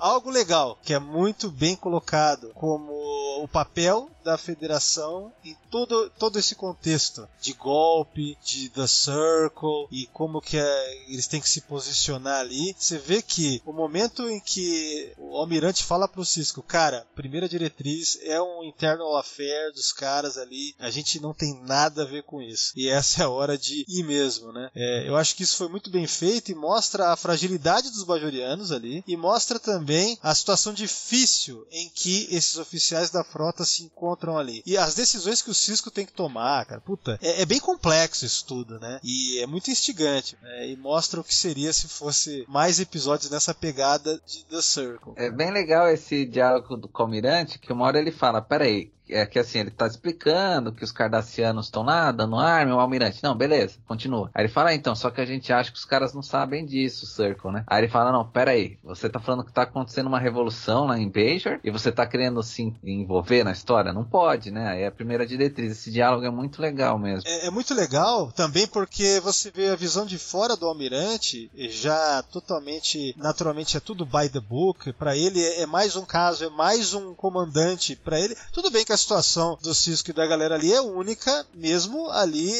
Algo 0.00 0.30
legal, 0.30 0.78
que 0.82 0.94
é 0.94 0.98
muito 0.98 1.50
bem 1.50 1.76
colocado, 1.76 2.52
como 2.54 2.90
o 3.42 3.48
papel 3.48 4.08
da 4.24 4.36
federação 4.38 5.32
em 5.44 5.56
todo, 5.70 6.10
todo 6.18 6.38
esse 6.38 6.54
contexto 6.54 7.28
de 7.40 7.52
golpe, 7.52 8.36
de 8.44 8.68
The 8.70 8.86
Circle 8.86 9.86
e 9.90 10.06
como 10.12 10.40
que 10.40 10.56
é- 10.56 11.04
eles 11.08 11.26
têm 11.26 11.40
que 11.40 11.48
se 11.48 11.62
posicionar 11.62 12.40
ali. 12.40 12.74
Você 12.78 12.98
vê 12.98 13.22
que 13.22 13.62
o 13.64 13.72
momento 13.72 14.28
em 14.28 14.40
que 14.40 15.12
o 15.18 15.36
almirante 15.36 15.84
fala 15.84 16.08
pro 16.08 16.24
Cisco, 16.24 16.62
cara, 16.62 17.06
primeira 17.14 17.48
diretriz 17.48 18.18
é 18.22 18.40
um 18.40 18.62
internal 18.64 19.16
affair 19.16 19.72
dos 19.72 19.92
caras 19.92 20.36
ali, 20.36 20.74
a 20.78 20.90
gente 20.90 21.20
não 21.20 21.32
tem 21.34 21.54
nada 21.62 22.02
a 22.02 22.06
ver 22.06 22.22
com 22.24 22.40
isso. 22.42 22.72
E 22.76 22.88
essa 22.88 23.22
é 23.22 23.24
a 23.24 23.28
hora 23.30 23.56
de 23.56 23.84
ir 23.88 24.02
mesmo, 24.04 24.52
né? 24.52 24.70
É, 24.74 25.08
eu 25.08 25.16
acho 25.16 25.34
que 25.34 25.42
isso 25.42 25.56
foi 25.56 25.68
muito 25.68 25.90
bem 25.90 26.06
feito 26.06 26.50
e 26.50 26.54
mostra 26.54 27.12
a 27.12 27.16
fragilidade 27.16 27.90
dos 27.90 28.04
bajorianos 28.04 28.72
ali 28.72 29.02
e 29.06 29.16
mostra 29.16 29.58
também 29.58 30.18
a 30.22 30.34
situação 30.34 30.72
difícil 30.72 31.66
em 31.70 31.88
que 31.88 32.28
esses 32.30 32.56
oficiais 32.56 33.10
da 33.10 33.24
frota 33.24 33.64
se 33.64 33.82
encontram 33.82 34.09
ali. 34.38 34.62
E 34.66 34.76
as 34.76 34.94
decisões 34.94 35.42
que 35.42 35.50
o 35.50 35.54
Cisco 35.54 35.90
tem 35.90 36.06
que 36.06 36.12
tomar, 36.12 36.64
cara, 36.66 36.80
puta, 36.80 37.18
é, 37.22 37.42
é 37.42 37.46
bem 37.46 37.60
complexo 37.60 38.24
isso 38.24 38.44
tudo, 38.46 38.78
né? 38.78 39.00
E 39.02 39.38
é 39.40 39.46
muito 39.46 39.70
instigante. 39.70 40.36
né? 40.42 40.68
E 40.68 40.76
mostra 40.76 41.20
o 41.20 41.24
que 41.24 41.34
seria 41.34 41.72
se 41.72 41.88
fosse 41.88 42.44
mais 42.48 42.80
episódios 42.80 43.30
nessa 43.30 43.54
pegada 43.54 44.20
de 44.26 44.44
The 44.44 44.62
Circle. 44.62 45.12
É 45.16 45.30
bem 45.30 45.50
legal 45.50 45.88
esse 45.88 46.24
diálogo 46.24 46.76
do 46.76 46.88
Comirante, 46.88 47.58
que 47.58 47.72
uma 47.72 47.86
hora 47.86 47.98
ele 47.98 48.12
fala, 48.12 48.40
peraí, 48.40 48.90
é 49.12 49.26
que 49.26 49.38
assim, 49.38 49.60
ele 49.60 49.70
tá 49.70 49.86
explicando 49.86 50.72
que 50.72 50.84
os 50.84 50.92
cardassianos 50.92 51.66
estão 51.66 51.82
lá, 51.82 52.10
dando 52.12 52.36
arma, 52.36 52.74
o 52.74 52.80
almirante, 52.80 53.22
não, 53.22 53.34
beleza, 53.34 53.78
continua. 53.86 54.30
Aí 54.34 54.44
ele 54.44 54.52
fala, 54.52 54.70
ah, 54.70 54.74
então, 54.74 54.94
só 54.94 55.10
que 55.10 55.20
a 55.20 55.26
gente 55.26 55.52
acha 55.52 55.70
que 55.70 55.78
os 55.78 55.84
caras 55.84 56.14
não 56.14 56.22
sabem 56.22 56.64
disso, 56.64 57.06
Circle, 57.06 57.52
né? 57.52 57.64
Aí 57.66 57.82
ele 57.82 57.92
fala, 57.92 58.12
não, 58.12 58.24
peraí, 58.24 58.78
você 58.82 59.08
tá 59.08 59.20
falando 59.20 59.44
que 59.44 59.52
tá 59.52 59.62
acontecendo 59.62 60.06
uma 60.06 60.18
revolução 60.18 60.86
lá 60.86 60.98
em 60.98 61.08
Bajor, 61.08 61.60
e 61.62 61.70
você 61.70 61.90
tá 61.92 62.06
querendo 62.06 62.42
se 62.42 62.72
envolver 62.82 63.44
na 63.44 63.52
história? 63.52 63.92
Não 63.92 64.04
pode, 64.04 64.50
né? 64.50 64.68
Aí 64.68 64.82
é 64.82 64.86
a 64.86 64.92
primeira 64.92 65.26
diretriz, 65.26 65.72
esse 65.72 65.90
diálogo 65.90 66.24
é 66.24 66.30
muito 66.30 66.60
legal 66.60 66.98
mesmo. 66.98 67.28
É, 67.28 67.46
é 67.46 67.50
muito 67.50 67.74
legal 67.74 68.30
também 68.32 68.66
porque 68.66 69.20
você 69.20 69.50
vê 69.50 69.68
a 69.68 69.76
visão 69.76 70.06
de 70.06 70.18
fora 70.18 70.56
do 70.56 70.66
almirante, 70.66 71.50
já 71.54 72.22
totalmente, 72.24 73.14
naturalmente 73.16 73.76
é 73.76 73.80
tudo 73.80 74.04
by 74.04 74.28
the 74.28 74.40
book. 74.40 74.92
Pra 74.94 75.16
ele 75.16 75.42
é, 75.42 75.62
é 75.62 75.66
mais 75.66 75.96
um 75.96 76.04
caso, 76.04 76.44
é 76.44 76.50
mais 76.50 76.94
um 76.94 77.14
comandante. 77.14 77.96
Pra 77.96 78.18
ele, 78.18 78.36
tudo 78.52 78.70
bem 78.70 78.84
que 78.84 78.92
a 78.92 78.96
situação 79.00 79.58
do 79.62 79.74
Cisco 79.74 80.10
e 80.10 80.12
da 80.12 80.26
galera 80.26 80.54
ali 80.54 80.72
é 80.72 80.80
única, 80.80 81.44
mesmo 81.54 82.08
ali 82.10 82.52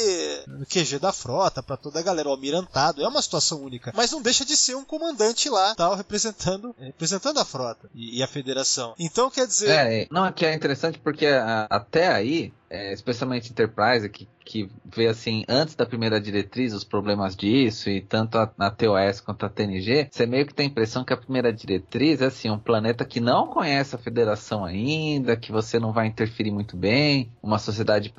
no 0.48 0.66
QG 0.66 0.98
da 0.98 1.12
frota, 1.12 1.62
pra 1.62 1.76
toda 1.76 2.00
a 2.00 2.02
galera, 2.02 2.28
o 2.28 2.32
almirantado, 2.32 3.02
é 3.02 3.06
uma 3.08 3.22
situação 3.22 3.60
única. 3.62 3.92
Mas 3.94 4.10
não 4.10 4.20
deixa 4.22 4.44
de 4.44 4.56
ser 4.56 4.74
um 4.74 4.84
comandante 4.84 5.48
lá, 5.48 5.74
tal, 5.74 5.94
representando, 5.94 6.74
representando 6.78 7.38
a 7.38 7.44
frota 7.44 7.88
e, 7.94 8.18
e 8.18 8.22
a 8.22 8.26
federação. 8.26 8.94
Então 8.98 9.30
quer 9.30 9.46
dizer, 9.46 9.70
É, 9.70 10.08
não, 10.10 10.26
é 10.26 10.32
que 10.32 10.44
é 10.44 10.54
interessante 10.54 10.98
porque 10.98 11.26
a- 11.26 11.66
até 11.70 12.08
aí, 12.08 12.52
é, 12.68 12.92
especialmente 12.92 13.50
Enterprise, 13.50 14.08
que, 14.08 14.26
que 14.50 14.68
vê 14.84 15.06
assim, 15.06 15.44
antes 15.48 15.76
da 15.76 15.86
primeira 15.86 16.20
diretriz, 16.20 16.74
os 16.74 16.82
problemas 16.82 17.36
disso, 17.36 17.88
e 17.88 18.00
tanto 18.00 18.36
a, 18.36 18.50
na 18.58 18.68
TOS 18.68 19.20
quanto 19.20 19.46
a 19.46 19.48
TNG, 19.48 20.08
você 20.10 20.26
meio 20.26 20.44
que 20.44 20.52
tem 20.52 20.66
a 20.66 20.68
impressão 20.68 21.04
que 21.04 21.12
a 21.12 21.16
primeira 21.16 21.52
diretriz 21.52 22.20
é 22.20 22.26
assim, 22.26 22.50
um 22.50 22.58
planeta 22.58 23.04
que 23.04 23.20
não 23.20 23.46
conhece 23.46 23.94
a 23.94 23.98
federação 23.98 24.64
ainda, 24.64 25.36
que 25.36 25.52
você 25.52 25.78
não 25.78 25.92
vai 25.92 26.08
interferir 26.08 26.50
muito 26.50 26.76
bem, 26.76 27.30
uma 27.40 27.60
sociedade 27.60 28.12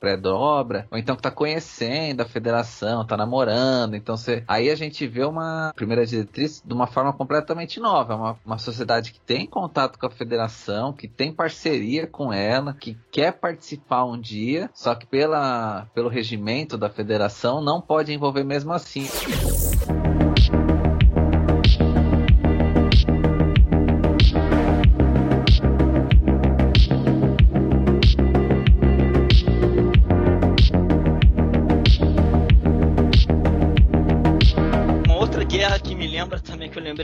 pré-dobra, 0.00 0.88
ou 0.90 0.96
então 0.96 1.16
que 1.16 1.20
tá 1.20 1.30
conhecendo 1.30 2.22
a 2.22 2.26
federação, 2.26 3.06
tá 3.06 3.14
namorando, 3.14 3.94
então 3.94 4.16
você. 4.16 4.42
Aí 4.48 4.70
a 4.70 4.74
gente 4.74 5.06
vê 5.06 5.22
uma 5.22 5.70
primeira 5.76 6.06
diretriz 6.06 6.62
de 6.64 6.72
uma 6.72 6.86
forma 6.86 7.12
completamente 7.12 7.78
nova, 7.78 8.16
uma, 8.16 8.38
uma 8.42 8.58
sociedade 8.58 9.12
que 9.12 9.20
tem 9.20 9.46
contato 9.46 9.98
com 9.98 10.06
a 10.06 10.10
federação, 10.10 10.94
que 10.94 11.06
tem 11.06 11.30
parceria 11.30 12.06
com 12.06 12.32
ela, 12.32 12.72
que 12.72 12.96
quer 13.10 13.32
participar 13.32 14.06
um 14.06 14.18
dia, 14.18 14.70
só 14.72 14.94
que 14.94 15.04
pela, 15.04 15.73
pelo 15.94 16.08
regimento 16.08 16.76
da 16.76 16.88
federação 16.88 17.62
não 17.62 17.80
pode 17.80 18.12
envolver 18.12 18.44
mesmo 18.44 18.72
assim. 18.72 19.08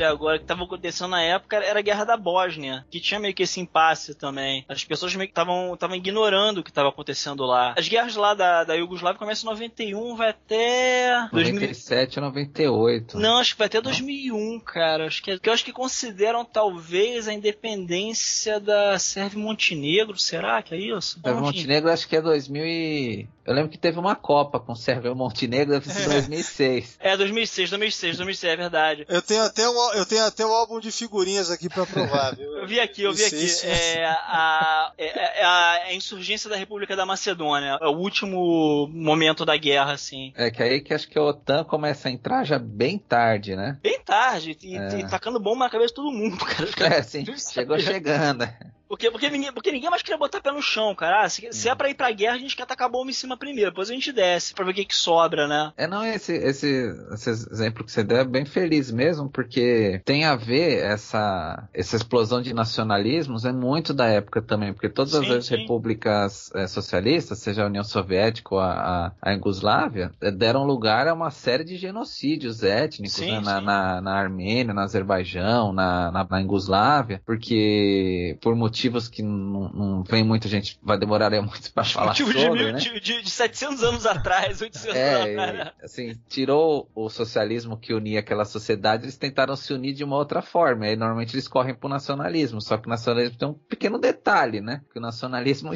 Agora, 0.05 0.39
que 0.39 0.45
estava 0.45 0.65
acontecendo 0.65 1.11
na 1.11 1.23
época, 1.23 1.57
era 1.57 1.79
a 1.79 1.83
guerra 1.83 2.05
da 2.05 2.17
Bósnia, 2.17 2.85
que 2.91 3.01
tinha 3.01 3.21
meio 3.21 3.35
que 3.35 3.43
esse 3.43 3.61
impasse 3.61 4.15
também. 4.15 4.65
As 4.69 4.85
pessoas 4.85 5.15
meio 5.15 5.29
que 5.29 5.33
estavam 5.33 5.77
ignorando 5.95 6.59
o 6.59 6.63
que 6.63 6.71
estava 6.71 6.89
acontecendo 6.89 7.45
lá. 7.45 7.75
As 7.77 7.89
guerras 7.89 8.17
lá 8.17 8.35
da, 8.35 8.65
da 8.65 8.75
Iugoslávia 8.75 9.19
começam 9.19 9.51
em 9.51 9.55
91, 9.55 10.17
vai 10.17 10.31
até... 10.31 11.29
2000... 11.33 11.61
97 11.61 12.19
ou 12.19 12.25
98. 12.27 13.19
Não, 13.19 13.39
acho 13.39 13.53
que 13.53 13.59
vai 13.59 13.67
até 13.67 13.81
2001, 13.81 14.61
cara. 14.61 15.07
Acho 15.07 15.23
que, 15.23 15.39
que 15.39 15.49
eu 15.49 15.53
acho 15.53 15.65
que 15.65 15.73
consideram 15.73 16.45
talvez 16.45 17.29
a 17.29 17.33
independência 17.33 18.61
da 18.61 18.99
Sérvia 18.99 19.39
e 19.39 19.43
Montenegro. 19.43 20.19
Será 20.19 20.63
que 20.63 20.75
é 20.75 20.79
isso? 20.79 21.19
Enfim. 21.25 21.41
Montenegro 21.41 21.91
acho 21.91 22.09
que 22.09 22.17
é 22.17 22.23
2000 22.23 22.65
e... 22.65 23.29
Eu 23.45 23.55
lembro 23.55 23.71
que 23.71 23.79
teve 23.79 23.99
uma 23.99 24.15
Copa 24.15 24.61
com 24.61 24.75
Sérvia 24.75 25.11
e 25.11 25.15
Montenegro, 25.15 25.73
deve 25.73 25.89
ser 25.91 26.09
2006. 26.09 26.99
É, 27.01 27.17
2006, 27.17 27.71
2006, 27.71 28.17
2006, 28.19 28.53
é 28.53 28.57
verdade. 28.57 29.07
Eu 29.09 29.23
tenho 29.23 29.43
até 29.43 29.69
eu 29.95 30.07
tenho 30.07 30.25
até 30.25 30.45
um 30.45 30.53
álbum 30.53 30.81
de 30.81 30.91
figurinhas 30.91 31.51
aqui 31.51 31.69
pra 31.69 31.85
provar, 31.87 32.35
viu? 32.37 32.51
Eu 32.59 32.67
vi 32.67 32.79
aqui, 32.81 33.03
eu 33.03 33.13
vi 33.13 33.25
aqui. 33.25 33.37
2006, 33.37 33.65
É 33.97 34.05
a, 34.07 34.93
é, 34.99 35.41
é 35.41 35.45
a, 35.45 35.77
é 35.79 35.91
a 35.91 35.95
insurgência 35.95 36.49
da 36.51 36.57
República 36.57 36.95
da 36.97 37.05
Macedônia. 37.07 37.79
É 37.81 37.87
o 37.87 37.97
último 37.97 38.89
momento 38.93 39.45
da 39.45 39.57
guerra, 39.57 39.93
assim. 39.93 40.33
É 40.37 40.51
que 40.51 40.63
aí 40.63 40.81
que 40.81 40.93
acho 40.95 41.09
que 41.09 41.19
a 41.19 41.23
OTAN 41.23 41.65
começa 41.65 42.09
a 42.09 42.11
entrar 42.11 42.45
já 42.45 42.59
bem 42.59 42.99
tarde, 42.99 43.55
né? 43.57 43.79
Bem 43.83 44.01
tarde, 44.01 44.57
e, 44.63 44.77
É. 44.77 44.99
e 45.01 45.09
tacando 45.09 45.39
bomba 45.41 45.65
na 45.65 45.71
cabeça 45.71 45.89
de 45.89 45.95
todo 45.95 46.11
mundo, 46.13 46.37
cara. 46.45 46.95
É, 46.97 47.03
sim, 47.03 47.25
chegou 47.37 47.79
chegando. 47.79 48.49
Porque, 48.91 49.09
porque, 49.09 49.31
ninguém, 49.31 49.53
porque 49.53 49.71
ninguém 49.71 49.89
mais 49.89 50.03
queria 50.03 50.19
botar 50.19 50.41
pé 50.41 50.51
no 50.51 50.61
chão, 50.61 50.97
cara. 50.97 51.23
Ah, 51.23 51.29
se, 51.29 51.49
se 51.53 51.69
é 51.69 51.75
pra 51.77 51.89
ir 51.89 51.95
pra 51.95 52.11
guerra, 52.11 52.35
a 52.35 52.39
gente 52.39 52.57
quer 52.57 52.67
tacar 52.67 52.91
bomba 52.91 53.09
em 53.09 53.15
cima 53.15 53.37
primeiro. 53.37 53.71
Depois 53.71 53.89
a 53.89 53.95
gente 53.95 54.11
desce 54.13 54.53
pra 54.53 54.65
ver 54.65 54.73
o 54.73 54.75
que, 54.75 54.85
que 54.85 54.97
sobra, 54.97 55.47
né? 55.47 55.73
É, 55.77 55.87
não, 55.87 56.05
esse, 56.05 56.33
esse, 56.33 56.93
esse 57.13 57.31
exemplo 57.31 57.85
que 57.85 57.93
você 57.93 58.03
deu 58.03 58.17
é 58.17 58.25
bem 58.25 58.45
feliz 58.45 58.91
mesmo, 58.91 59.31
porque 59.31 60.03
tem 60.05 60.25
a 60.25 60.35
ver 60.35 60.79
essa, 60.81 61.69
essa 61.73 61.95
explosão 61.95 62.43
de 62.43 62.53
nacionalismos, 62.53 63.45
é 63.45 63.53
muito 63.53 63.95
da 63.95 64.07
época 64.07 64.43
também, 64.43 64.73
porque 64.73 64.89
todas 64.89 65.13
Sim, 65.13 65.37
as 65.37 65.47
sim. 65.47 65.59
repúblicas 65.59 66.51
eh, 66.57 66.67
socialistas, 66.67 67.39
seja 67.39 67.63
a 67.63 67.67
União 67.67 67.85
Soviética 67.85 68.57
ou 68.57 68.61
a, 68.61 68.73
a, 68.73 69.13
a 69.23 69.33
Iugoslávia, 69.35 70.11
eh, 70.21 70.33
deram 70.33 70.65
lugar 70.65 71.07
a 71.07 71.15
uma 71.15 71.31
série 71.31 71.63
de 71.63 71.77
genocídios 71.77 72.65
étnicos, 72.65 73.13
Sim, 73.13 73.31
né, 73.31 73.41
na, 73.41 73.61
na, 73.61 74.01
na 74.01 74.15
Armênia, 74.17 74.75
na 74.75 74.83
Azerbaijão, 74.83 75.73
na, 75.73 76.11
na, 76.11 76.27
na 76.29 76.41
Iugoslávia, 76.41 77.23
porque 77.25 78.37
por 78.43 78.57
motivos 78.57 78.80
que 79.11 79.23
não, 79.23 79.69
não 79.73 80.03
vem 80.05 80.25
muita 80.25 80.49
gente, 80.49 80.79
vai 80.83 80.99
demorar 80.99 81.31
muito 81.43 81.73
para 81.73 81.85
falar 81.85 82.07
Motivo 82.09 82.33
sobre, 82.33 82.59
de, 82.59 82.65
mil, 82.65 82.73
né? 82.73 82.79
de, 82.79 83.01
de, 83.01 83.23
de 83.23 83.31
700 83.31 83.83
anos 83.85 84.07
atrás, 84.07 84.61
800 84.61 84.87
anos 84.87 84.97
É, 84.97 85.33
atrás. 85.39 85.73
e, 85.81 85.85
assim, 85.85 86.21
tirou 86.29 86.91
o 86.95 87.09
socialismo 87.11 87.77
que 87.77 87.93
unia 87.95 88.21
aquela 88.21 88.45
sociedade, 88.45 89.05
eles 89.05 89.17
tentaram 89.17 89.57
se 89.57 89.73
unir 89.73 89.93
de 89.95 90.05
uma 90.05 90.17
outra 90.17 90.41
forma. 90.43 90.87
E 90.87 90.91
aí, 90.91 90.97
normalmente 90.97 91.35
eles 91.35 91.49
correm 91.49 91.75
pro 91.75 91.89
nacionalismo, 91.89 92.61
só 92.61 92.77
que 92.77 92.87
o 92.87 92.91
nacionalismo 92.91 93.37
tem 93.39 93.49
um 93.49 93.55
pequeno 93.55 93.99
detalhe, 93.99 94.61
né? 94.61 94.83
Que 94.93 94.99
o 94.99 95.03
nacionalismo, 95.03 95.73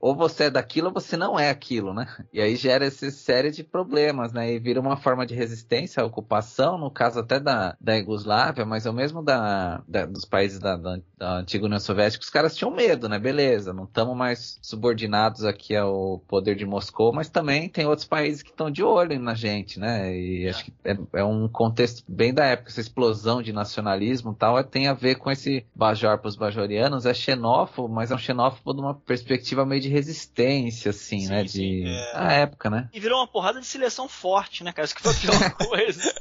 ou 0.00 0.14
você 0.14 0.44
é 0.44 0.50
daquilo 0.50 0.88
ou 0.88 0.92
você 0.94 1.16
não 1.16 1.38
é 1.38 1.50
aquilo, 1.50 1.92
né? 1.92 2.06
E 2.32 2.40
aí 2.40 2.54
gera 2.56 2.84
essa 2.84 3.10
série 3.10 3.50
de 3.50 3.64
problemas, 3.64 4.32
né? 4.32 4.52
E 4.52 4.58
vira 4.58 4.80
uma 4.80 4.96
forma 4.96 5.26
de 5.26 5.34
resistência 5.34 6.02
à 6.02 6.06
ocupação, 6.06 6.78
no 6.78 6.90
caso 6.90 7.18
até 7.20 7.40
da, 7.40 7.76
da 7.80 7.94
Iugoslávia, 7.96 8.64
mas 8.64 8.86
ao 8.86 8.92
mesmo 8.92 9.22
da, 9.22 9.82
da- 9.88 10.06
dos 10.06 10.24
países 10.24 10.58
da, 10.58 10.76
da, 10.76 10.98
da 11.16 11.32
antiga 11.38 11.64
União 11.66 11.80
Soviética, 11.80 12.22
os 12.28 12.30
caras 12.30 12.54
tinham 12.54 12.70
medo, 12.70 13.08
né? 13.08 13.18
Beleza, 13.18 13.72
não 13.72 13.84
estamos 13.84 14.14
mais 14.14 14.58
subordinados 14.60 15.46
aqui 15.46 15.74
ao 15.74 16.18
poder 16.28 16.54
de 16.56 16.66
Moscou, 16.66 17.10
mas 17.10 17.30
também 17.30 17.70
tem 17.70 17.86
outros 17.86 18.06
países 18.06 18.42
que 18.42 18.50
estão 18.50 18.70
de 18.70 18.82
olho 18.82 19.18
na 19.18 19.34
gente, 19.34 19.80
né? 19.80 20.14
E 20.14 20.46
acho 20.46 20.66
que 20.66 20.72
é, 20.84 20.94
é 21.14 21.24
um 21.24 21.48
contexto 21.48 22.04
bem 22.06 22.34
da 22.34 22.44
época, 22.44 22.68
essa 22.68 22.82
explosão 22.82 23.40
de 23.40 23.50
nacionalismo 23.50 24.32
e 24.32 24.34
tal, 24.34 24.58
é- 24.58 24.62
tem 24.62 24.88
a 24.88 24.92
ver 24.92 25.14
com 25.14 25.30
esse 25.30 25.64
bajor 25.74 26.18
para 26.18 26.28
os 26.28 26.36
bajorianos, 26.36 27.06
é 27.06 27.14
xenófobo, 27.14 27.88
mas 27.92 28.10
é 28.10 28.14
um 28.14 28.18
xenófobo 28.18 28.74
de 28.74 28.80
uma 28.82 28.94
perspectiva 28.94 29.64
meio 29.64 29.80
de 29.80 29.88
resistência, 29.88 30.90
assim, 30.90 31.20
Sim, 31.20 31.28
né? 31.28 31.48
sim, 31.48 31.58
De... 31.84 31.88
é. 31.88 32.12
A 32.14 32.32
época, 32.34 32.68
né? 32.68 32.90
E 32.92 33.00
virou 33.00 33.20
uma 33.20 33.26
porrada 33.26 33.58
de 33.58 33.66
seleção 33.66 34.06
forte, 34.06 34.62
né, 34.62 34.70
cara? 34.70 34.84
Isso 34.84 34.94
que 34.94 35.00
foi 35.02 35.12
a 35.12 35.14
pior 35.14 35.50
coisa. 35.66 36.14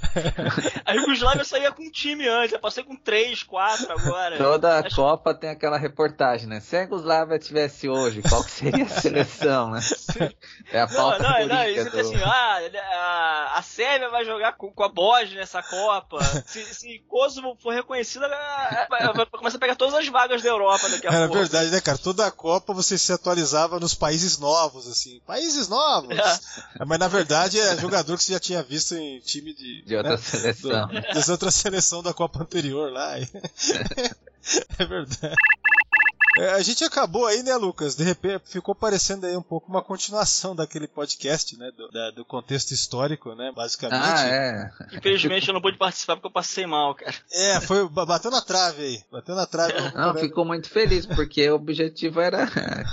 A 0.86 0.94
Yugoslávia 0.94 1.44
saía 1.44 1.70
com 1.74 1.84
um 1.84 1.92
time 1.92 2.26
antes, 2.30 2.54
eu 2.54 2.60
passei 2.60 2.82
com 2.86 2.96
três, 2.96 3.44
quatro 3.44 3.92
agora. 3.92 4.38
Toda 4.38 4.78
a 4.78 4.80
Acho- 4.88 4.96
Copa 4.96 5.34
tem 5.34 5.50
aquela 5.50 5.78
reportagem, 5.98 6.48
né? 6.48 6.60
Se 6.60 6.78
a 6.78 6.82
Yugoslávia 6.82 7.40
tivesse 7.40 7.90
hoje, 7.90 8.22
qual 8.22 8.44
que 8.44 8.52
seria 8.52 8.86
a 8.86 8.88
seleção, 9.02 9.72
né? 9.72 9.80
É 10.72 10.80
a 10.82 10.86
Não, 10.86 10.94
pauta 10.96 11.24
não, 11.24 11.30
não, 11.30 11.48
política 11.58 11.82
isso 11.82 11.90
do... 11.90 12.00
assim, 12.00 12.16
ah, 12.24 12.60
a, 12.94 13.58
a 13.58 13.62
Sérvia 13.64 14.10
vai 14.10 14.24
jogar 14.24 14.54
com, 14.54 14.72
com 14.72 14.84
a 14.84 14.90
Bósnia 14.90 15.40
nessa 15.40 15.64
Copa. 15.64 16.20
Se, 16.46 16.64
se 16.74 17.00
Kosovo 17.08 17.58
for 17.62 17.74
reconhecida, 17.74 18.28
começar 19.32 19.58
a 19.58 19.60
pegar 19.60 19.76
todas 19.76 19.96
as 19.96 20.08
vagas 20.08 20.42
da 20.44 20.50
Europa 20.50 20.88
daqui 20.90 21.08
a 21.08 21.12
Era 21.12 21.28
pouco. 21.28 21.42
verdade, 21.42 21.72
né, 21.72 21.82
cara? 21.82 21.98
Toda 21.98 22.26
a 22.28 22.32
Copa 22.32 22.74
você 22.74 22.98
se 22.98 23.12
atualizava 23.12 23.80
nos 23.80 23.94
países 23.96 24.38
novos, 24.38 24.88
assim. 24.88 25.20
Países 25.26 25.68
novos! 25.68 26.16
É. 26.18 26.86
Mas 26.86 27.00
na 27.00 27.08
verdade 27.08 27.60
é 27.60 27.76
jogador 27.78 28.16
que 28.18 28.24
você 28.24 28.34
já 28.34 28.40
tinha 28.40 28.62
visto 28.62 28.94
em 28.96 29.20
time 29.22 29.54
de. 29.54 29.82
De 29.84 29.96
outra 29.96 30.12
né, 30.12 31.04
do- 31.48 31.52
seleção 31.52 32.04
da 32.04 32.14
Copa 32.14 32.42
anterior 32.44 32.92
lá. 32.92 33.18
é 34.80 34.86
verdade. 34.86 35.36
É, 36.38 36.52
a 36.54 36.62
gente 36.62 36.84
acabou 36.84 37.26
aí, 37.26 37.42
né, 37.44 37.56
Lucas? 37.56 37.96
De 37.96 38.04
repente 38.04 38.44
ficou 38.46 38.76
parecendo 38.76 39.26
aí 39.26 39.36
um 39.36 39.42
pouco 39.42 39.70
uma 39.70 39.82
continuação 39.82 40.56
daquele 40.56 40.88
podcast, 40.88 41.58
né? 41.58 41.72
Do, 41.76 41.90
da- 41.90 42.12
do 42.12 42.26
contexto 42.26 42.72
histórico, 42.72 43.34
né? 43.36 43.52
Basicamente. 43.56 44.02
Ah, 44.04 44.28
é. 44.28 44.70
Infelizmente 44.94 45.48
eu 45.48 45.54
não 45.54 45.62
pude 45.62 45.78
participar 45.78 46.16
porque 46.16 46.28
eu 46.28 46.32
passei 46.32 46.66
mal, 46.66 46.94
cara. 46.96 47.14
É, 47.32 47.60
foi. 47.62 47.88
ba- 47.90 48.06
Bateu 48.06 48.32
na 48.32 48.42
trave 48.42 48.82
aí. 48.84 49.04
Bateu 49.12 49.36
na 49.36 49.46
trave. 49.46 49.74
Não, 49.96 50.14
ficou 50.16 50.46
muito 50.46 50.70
feliz, 50.70 51.06
porque 51.06 51.50
o 51.50 51.56
objetivo 51.56 52.20
era 52.22 52.48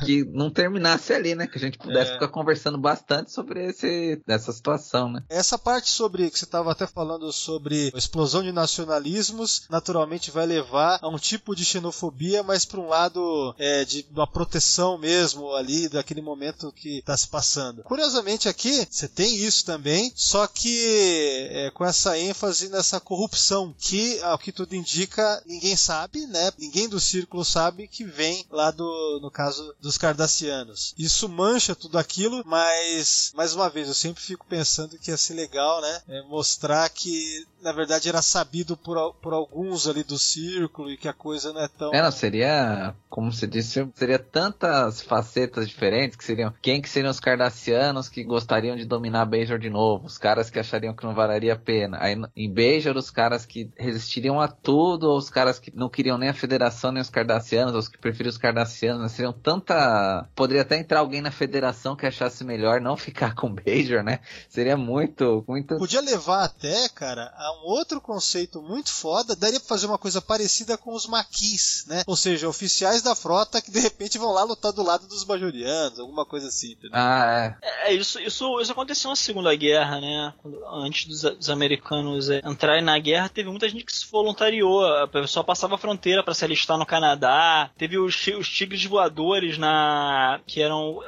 que 0.05 0.25
não 0.25 0.51
terminasse 0.51 1.13
ali, 1.13 1.35
né? 1.35 1.47
Que 1.47 1.59
a 1.59 1.61
gente 1.61 1.79
pudesse 1.79 2.11
É. 2.11 2.15
ficar 2.15 2.29
conversando 2.29 2.79
bastante 2.79 3.31
sobre 3.33 3.65
esse, 3.67 4.21
essa 4.27 4.53
situação, 4.53 5.11
né? 5.11 5.23
Essa 5.29 5.59
parte 5.59 5.91
sobre 5.91 6.31
que 6.31 6.39
você 6.39 6.45
estava 6.45 6.73
até 6.73 6.87
falando 6.87 7.33
sobre 7.33 7.91
a 7.95 7.99
explosão 7.99 8.43
de 8.43 8.53
nacionalismos, 8.53 9.67
naturalmente 9.71 10.31
vai 10.31 10.47
levar 10.47 10.99
a 11.03 11.09
um 11.09 11.19
tipo 11.19 11.55
de 11.55 11.65
xenofobia, 11.65 12.43
mas 12.43 12.65
para 12.65 12.81
um 12.81 12.89
lado 12.89 13.34
é, 13.59 13.85
de 13.85 14.07
uma 14.11 14.27
proteção 14.27 14.99
mesmo 14.99 15.55
ali 15.55 15.89
daquele 15.89 16.23
momento 16.23 16.73
que 16.73 16.99
está 16.99 17.17
se 17.17 17.29
passando. 17.29 17.83
Curiosamente 17.83 18.49
aqui 18.49 18.87
você 18.91 19.09
tem 19.09 19.37
isso 19.37 19.65
também, 19.65 20.13
só 20.15 20.47
que 20.47 21.49
é, 21.51 21.71
com 21.71 21.85
essa 21.85 22.19
ênfase 22.19 22.69
nessa 22.69 23.01
corrupção 23.01 23.75
que, 23.79 24.21
ao 24.21 24.39
que 24.39 24.53
tudo 24.53 24.75
indica, 24.75 25.43
ninguém 25.47 25.77
sabe, 25.77 26.27
né? 26.27 26.53
Ninguém 26.59 26.89
do 26.89 27.01
círculo 27.01 27.45
sabe 27.45 27.89
que 27.89 28.05
vem 28.05 28.45
lá 28.51 28.71
do, 28.71 29.19
no 29.21 29.31
caso 29.31 29.75
dos 29.81 29.99
cardassianos. 29.99 30.95
Isso 30.99 31.29
mancha 31.29 31.75
tudo 31.75 31.99
aquilo, 31.99 32.43
mas 32.47 33.33
mais 33.35 33.55
uma 33.55 33.69
vez 33.69 33.89
eu 33.89 33.95
sempre 33.95 34.23
fico 34.23 34.47
pensando 34.47 34.99
que 34.99 35.11
ia 35.11 35.17
ser 35.17 35.35
legal, 35.35 35.81
né? 35.81 36.03
É 36.09 36.23
mostrar 36.23 36.89
que 36.91 37.47
na 37.61 37.73
verdade 37.73 38.09
era 38.09 38.23
sabido 38.23 38.77
por, 38.77 39.15
por 39.15 39.33
alguns 39.33 39.87
ali 39.87 40.05
do 40.05 40.19
círculo 40.19 40.91
e 40.91 40.97
que 40.97 41.09
a 41.09 41.13
coisa 41.13 41.53
não 41.53 41.61
é 41.61 41.69
tão 41.69 41.93
não, 42.03 42.13
seria, 42.13 42.95
como 43.15 43.33
você 43.33 43.47
disse, 43.47 43.89
seria 43.95 44.19
tantas 44.19 45.01
facetas 45.01 45.69
diferentes 45.69 46.17
que 46.17 46.25
seriam 46.25 46.53
quem 46.61 46.83
que 46.83 46.89
seriam 46.89 47.13
os 47.13 47.21
cardassianos 47.21 48.09
que 48.09 48.25
gostariam 48.25 48.75
de 48.75 48.85
dominar 48.85 49.25
Bajor 49.25 49.57
de 49.57 49.71
novo, 49.71 50.07
os 50.07 50.19
caras 50.19 50.51
que 50.51 50.59
achariam 50.59 50.93
que 50.93 51.05
não 51.05 51.15
valeria 51.15 51.53
a 51.53 51.57
pena. 51.57 51.97
Aí 52.01 52.17
em 52.35 52.53
Bajor 52.53 52.97
os 52.97 53.13
caras 53.13 53.47
que 53.47 53.71
resistiriam 53.79 54.41
a 54.41 54.49
tudo, 54.49 55.09
ou 55.09 55.17
os 55.17 55.31
caras 55.31 55.61
que 55.61 55.73
não 55.77 55.89
queriam 55.89 56.19
nem 56.19 56.29
a 56.29 56.35
federação 56.35 56.91
nem 56.91 57.01
os 57.01 57.09
cardassianos, 57.09 57.75
ou 57.75 57.79
os 57.79 57.87
que 57.87 57.99
preferiam 57.99 58.31
os 58.31 58.37
cardassianos, 58.37 59.03
né? 59.03 59.09
seriam 59.09 59.33
tanta, 59.33 60.29
poderia 60.35 60.63
até 60.63 60.77
entrar 60.77 60.99
alguém 60.99 61.23
na 61.23 61.31
federação 61.31 61.95
que 61.95 62.07
achasse 62.07 62.43
melhor 62.43 62.81
não 62.81 62.97
ficar 62.99 63.37
com 63.37 63.55
Bajor, 63.55 64.03
né? 64.03 64.19
Seria 64.49 64.77
muito, 64.77 65.45
muito 65.47 65.79
Podia 65.79 66.01
levar 66.01 66.43
até, 66.43 66.89
cara, 66.89 67.33
a 67.37 67.63
um 67.63 67.69
outro 67.69 68.01
conceito 68.01 68.61
muito 68.61 68.93
foda. 68.93 69.37
Daria 69.37 69.61
pra 69.61 69.69
fazer 69.69 69.87
uma 69.87 69.99
coisa 69.99 70.21
parecida 70.21 70.77
com 70.77 70.93
os 70.93 71.07
maquis, 71.07 71.85
né? 71.87 72.03
Ou 72.09 72.17
seja, 72.17 72.49
oficiais 72.49 73.04
da 73.05 73.15
frota 73.15 73.61
que 73.63 73.71
de 73.71 73.79
repente 73.81 74.19
vão 74.19 74.33
lá 74.33 74.43
lutar 74.43 74.73
do 74.73 74.83
lado 74.83 75.07
dos 75.07 75.23
bajorianos, 75.25 75.99
alguma 76.01 76.25
coisa 76.27 76.49
assim, 76.49 76.73
entendeu? 76.73 76.91
Ah, 76.95 77.57
é. 77.63 77.91
É, 77.91 77.95
isso, 77.95 78.19
isso, 78.21 78.61
isso 78.61 78.73
aconteceu 78.73 79.11
na 79.11 79.17
Segunda 79.17 79.55
Guerra, 79.55 80.01
né? 80.01 80.33
Quando- 80.43 80.65
antes 80.67 81.07
dos, 81.07 81.23
dos 81.37 81.51
americanos 81.51 82.31
é, 82.31 82.41
entrarem 82.45 82.83
na 82.83 82.99
guerra, 82.99 83.29
teve 83.29 83.49
muita 83.51 83.69
gente 83.69 83.85
que 83.85 83.95
se 83.95 84.11
voluntariou. 84.11 84.85
A 84.85 85.07
pessoa 85.07 85.45
passava 85.45 85.75
a 85.75 85.79
fronteira 85.79 86.23
para 86.25 86.35
se 86.35 86.45
alistar 86.45 86.79
no 86.79 86.87
Canadá. 86.87 87.71
Teve 87.77 87.99
os, 87.99 88.15
os 88.39 88.49
tigres 88.49 88.85
voadores 88.85 89.59
na 89.59 90.41
que 90.47 90.61
eram 90.63 90.99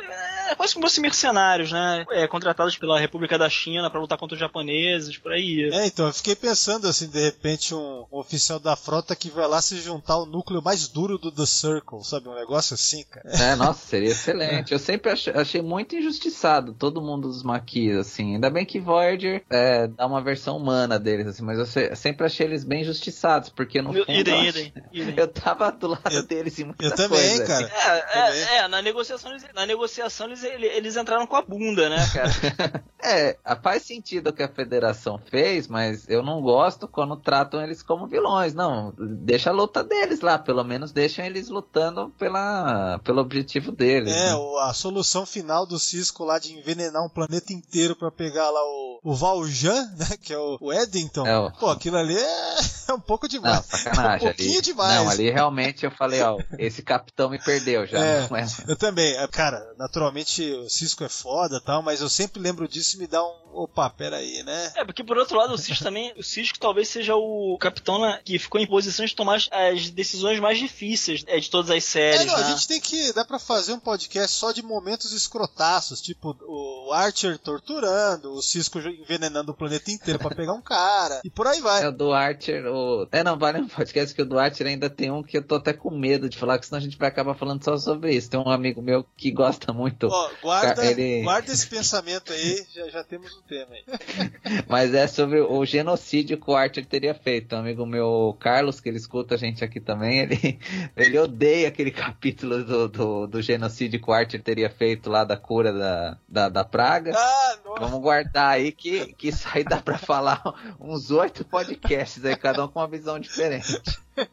é, 0.51 0.55
quase 0.55 0.75
como 0.75 0.87
se 0.87 0.93
fossem 0.97 1.03
mercenários, 1.03 1.73
né? 1.73 2.05
É, 2.11 2.27
contratados 2.29 2.77
pela 2.77 2.99
República 3.01 3.39
da 3.39 3.49
China 3.49 3.91
para 3.91 4.01
lutar 4.01 4.19
contra 4.19 4.35
os 4.35 4.41
japoneses, 4.41 5.17
por 5.19 5.33
aí. 5.33 5.69
É, 5.73 5.87
então, 5.87 6.07
eu 6.07 6.13
fiquei 6.13 6.37
pensando 6.37 6.87
assim, 6.87 7.09
de 7.09 7.21
repente, 7.21 7.75
um, 7.75 8.05
um 8.13 8.19
oficial 8.19 8.59
da 8.59 8.77
frota 8.77 9.15
que 9.17 9.31
vai 9.31 9.47
lá 9.49 9.61
se 9.63 9.81
juntar 9.81 10.15
ao 10.15 10.27
núcleo 10.27 10.63
mais 10.63 10.89
duro 10.89 11.19
do 11.19 11.31
The 11.33 11.47
Circle, 11.47 11.86
sabe? 12.03 12.29
Um 12.29 12.35
negócio 12.35 12.75
assim, 12.75 13.05
cara. 13.05 13.29
É, 13.29 13.55
nossa, 13.57 13.87
seria 13.87 14.11
excelente. 14.11 14.73
Eu 14.73 14.79
sempre 14.79 15.11
achei, 15.11 15.33
achei 15.33 15.63
muito 15.63 15.95
injustiçado 15.97 16.73
todo 16.75 17.01
mundo 17.03 17.29
dos 17.29 17.43
maquis, 17.43 17.97
assim. 17.97 18.35
Ainda 18.35 18.51
bem 18.51 18.65
que 18.65 18.81
Voyager 18.81 19.45
é, 19.51 19.87
dá 19.87 20.07
uma 20.07 20.23
versão 20.23 20.57
humana 20.57 20.99
deles, 20.99 21.27
assim, 21.27 21.43
mas 21.45 21.59
eu 21.59 21.67
se- 21.67 21.95
sempre 21.97 22.27
achei 22.27 22.47
eles 22.47 22.65
bem 22.65 22.83
injustiçados, 22.83 23.49
porque 23.49 23.81
no 23.81 23.93
fundo. 23.93 24.11
idem, 24.11 24.45
eu, 24.45 24.49
idem, 24.51 24.73
idem. 24.93 25.15
eu 25.19 25.29
tava 25.29 25.71
do 25.73 25.89
lado 25.89 26.11
Eu- 26.13 26.23
deles 26.27 26.59
em 26.59 26.65
muita 26.65 26.85
eu 26.85 26.95
também, 26.95 27.37
coisa. 27.39 27.47
cara. 27.47 27.67
É, 27.67 28.01
Também. 28.01 28.41
é, 28.43 28.57
é, 28.59 28.69
na 28.69 28.83
negociação, 28.83 29.31
eles- 29.31 29.47
na 29.55 29.67
negociação 29.67 30.27
eles 30.27 30.43
eles, 30.45 30.97
entraram 30.97 31.27
com 31.27 31.37
a 31.37 31.43
bunda, 31.43 31.89
né, 31.89 31.99
cara? 32.13 32.31
é, 33.03 33.37
faz 33.63 33.83
sentido 33.83 34.29
o 34.29 34.33
que 34.33 34.43
a 34.43 34.49
federação 34.49 35.19
fez, 35.19 35.69
mas 35.69 36.09
eu 36.09 36.23
não 36.23 36.41
gosto 36.41 36.89
quando 36.89 37.17
tratam 37.17 37.63
eles 37.63 37.83
como 37.83 38.07
vilões. 38.07 38.55
Não, 38.55 38.93
deixa 38.99 39.51
a 39.51 39.53
luta 39.53 39.83
deles 39.85 40.21
lá, 40.21 40.39
pelo 40.39 40.65
menos 40.65 40.93
deixam 40.93 41.25
eles 41.25 41.49
lutando 41.77 42.13
pela, 42.19 42.99
pelo 43.05 43.21
objetivo 43.21 43.71
deles. 43.71 44.13
É, 44.13 44.33
né? 44.33 44.39
a 44.63 44.73
solução 44.73 45.27
final 45.27 45.67
do 45.67 45.79
Cisco 45.79 46.25
lá 46.25 46.39
de 46.39 46.55
envenenar 46.55 47.05
um 47.05 47.09
planeta 47.09 47.53
inteiro 47.53 47.95
para 47.95 48.11
pegar 48.11 48.49
lá 48.49 48.61
o, 48.65 49.01
o 49.05 49.15
Valjean, 49.15 49.85
né, 49.97 50.17
que 50.21 50.33
é 50.33 50.39
o, 50.39 50.57
o 50.61 50.73
Eddington. 50.73 51.27
É 51.27 51.39
o... 51.39 51.51
Pô, 51.53 51.69
aquilo 51.69 51.99
ali 51.99 52.17
é, 52.17 52.57
é 52.89 52.93
um 52.93 53.01
pouco 53.01 53.29
demais. 53.29 53.57
Não, 53.57 53.63
sacanagem. 53.63 54.27
É 54.27 54.31
um 54.31 54.35
pouquinho 54.35 54.53
ali. 54.55 54.63
demais. 54.63 55.01
Não, 55.01 55.11
ali 55.11 55.31
realmente 55.31 55.85
eu 55.85 55.91
falei, 55.91 56.23
ó, 56.23 56.39
esse 56.59 56.83
capitão 56.83 57.29
me 57.29 57.39
perdeu 57.39 57.87
já. 57.87 57.99
É, 57.99 58.21
é. 58.21 58.71
Eu 58.71 58.77
também. 58.77 59.15
Cara, 59.29 59.63
naturalmente 59.79 60.51
o 60.53 60.71
Cisco 60.71 61.05
é 61.05 61.09
foda 61.09 61.61
tal, 61.61 61.83
mas 61.83 62.01
eu 62.01 62.09
sempre 62.09 62.41
lembro 62.41 62.67
disso 62.67 62.97
e 62.97 63.01
me 63.01 63.07
dá 63.07 63.23
um. 63.23 63.47
Opa, 63.57 63.89
peraí, 63.89 64.43
né? 64.43 64.73
É, 64.77 64.85
porque 64.85 65.03
por 65.03 65.17
outro 65.17 65.39
lado, 65.39 65.55
o 65.55 65.59
Cisco 65.59 65.83
também. 65.83 66.13
O 66.19 66.23
Cisco 66.23 66.59
talvez 66.59 66.89
seja 66.89 67.17
o 67.17 67.57
capitão 67.59 67.99
né, 67.99 68.21
que 68.23 68.39
ficou 68.39 68.61
em 68.61 68.67
posição 68.67 69.07
de 69.07 69.15
tomar 69.15 69.41
as 69.51 69.89
decisões 69.89 70.39
mais 70.39 70.59
difíceis 70.59 71.25
é, 71.27 71.41
de 71.41 71.51
todas 71.51 71.66
as 71.71 71.85
séries. 71.85 72.23
É, 72.23 72.25
não, 72.25 72.37
né? 72.37 72.45
a 72.45 72.51
gente 72.51 72.67
tem 72.69 72.81
que. 72.81 73.13
Dá 73.13 73.25
pra 73.25 73.39
fazer 73.39 73.73
um 73.73 73.81
podcast 73.81 74.37
só 74.37 74.53
de 74.53 74.63
momentos 74.63 75.13
escrotaços, 75.13 76.01
tipo 76.01 76.37
o 76.43 76.93
Archer 76.93 77.39
torturando, 77.39 78.33
o 78.33 78.43
Cisco 78.43 78.79
envenenando 78.79 79.53
o 79.53 79.55
planeta 79.55 79.91
inteiro 79.91 80.19
para 80.19 80.35
pegar 80.35 80.53
um 80.53 80.63
cara, 80.63 81.21
e 81.25 81.31
por 81.31 81.47
aí 81.47 81.61
vai. 81.61 81.85
É 81.85 81.89
o 81.89 81.93
do 81.93 82.13
Archer, 82.13 82.67
o. 82.67 83.09
É, 83.11 83.23
não, 83.23 83.39
vale 83.39 83.61
um 83.61 83.69
podcast 83.69 84.15
que 84.15 84.23
o 84.23 84.27
do 84.27 84.39
Archer 84.39 84.67
ainda 84.67 84.89
tem 84.91 85.11
um 85.11 85.23
que 85.23 85.37
eu 85.37 85.43
tô 85.43 85.57
até 85.57 85.73
com 85.73 85.91
medo 85.91 86.29
de 86.29 86.37
falar, 86.37 86.59
que 86.59 86.67
senão 86.67 86.79
a 86.79 86.83
gente 86.83 86.99
vai 86.99 87.09
acabar 87.09 87.35
falando 87.35 87.65
só 87.65 87.77
sobre 87.77 88.15
isso. 88.15 88.31
Tem 88.31 88.39
um 88.39 88.51
amigo 88.51 88.83
meu 88.83 89.05
que 89.17 89.31
gosta 89.31 89.73
muito. 89.73 90.09
Ó, 90.09 90.31
guarda, 90.43 90.85
ele... 90.85 91.23
guarda 91.23 91.53
esse 91.53 91.67
pensamento 91.67 92.33
aí, 92.33 92.67
já, 92.75 92.89
já 92.89 93.05
temos 93.05 93.37
um 93.37 93.43
tema 93.43 93.73
aí. 93.73 93.85
Mas 94.69 94.95
é 94.95 95.07
sobre 95.07 95.41
o 95.41 95.65
genocídio 95.65 96.39
que 96.39 96.51
o 96.51 96.55
Archer 96.55 96.85
teria 96.87 97.15
feito. 97.15 97.55
Um 97.55 97.59
amigo 97.59 97.87
meu, 97.87 98.37
Carlos, 98.41 98.81
que 98.81 98.89
ele 98.89 98.99
escuta 98.99 99.35
a 99.35 99.39
gente 99.39 99.65
aqui 99.65 99.81
também, 99.81 100.21
ele, 100.21 100.59
ele 100.97 101.19
odeia 101.19 101.56
aquele 101.65 101.91
capítulo 101.93 102.65
do, 102.65 102.89
do, 102.89 103.27
do 103.27 103.41
genocídio 103.41 104.01
que 104.03 104.11
o 104.11 104.13
Archer 104.13 104.43
teria 104.43 104.69
feito 104.69 105.09
lá 105.09 105.25
da 105.25 105.37
cura 105.37 105.73
da, 105.73 106.19
da, 106.29 106.49
da 106.49 106.65
praga. 106.65 107.13
Ah, 107.17 107.59
Vamos 107.79 108.01
guardar 108.01 108.51
aí 108.51 108.73
que, 108.73 109.15
que 109.15 109.29
isso 109.29 109.47
aí 109.53 109.65
dá 109.65 109.79
pra 109.79 109.97
falar 109.97 110.43
uns 110.81 111.11
oito 111.11 111.45
podcasts 111.45 112.25
aí, 112.25 112.37
cada 112.37 112.65
um 112.65 112.69
com 112.69 112.81
uma 112.81 112.89
visão 112.89 113.19
diferente. 113.19 113.81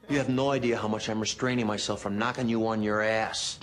You 0.09 0.19
have 0.19 0.31
no 0.31 0.53
idea 0.55 0.77
how 0.81 0.89
much 0.89 1.09
I'm 1.09 1.19
restraining 1.19 1.65
myself 1.65 2.01
from 2.01 2.17
knocking 2.17 2.49
you 2.49 2.65
on 2.65 2.83
your 2.83 3.01
ass. 3.01 3.59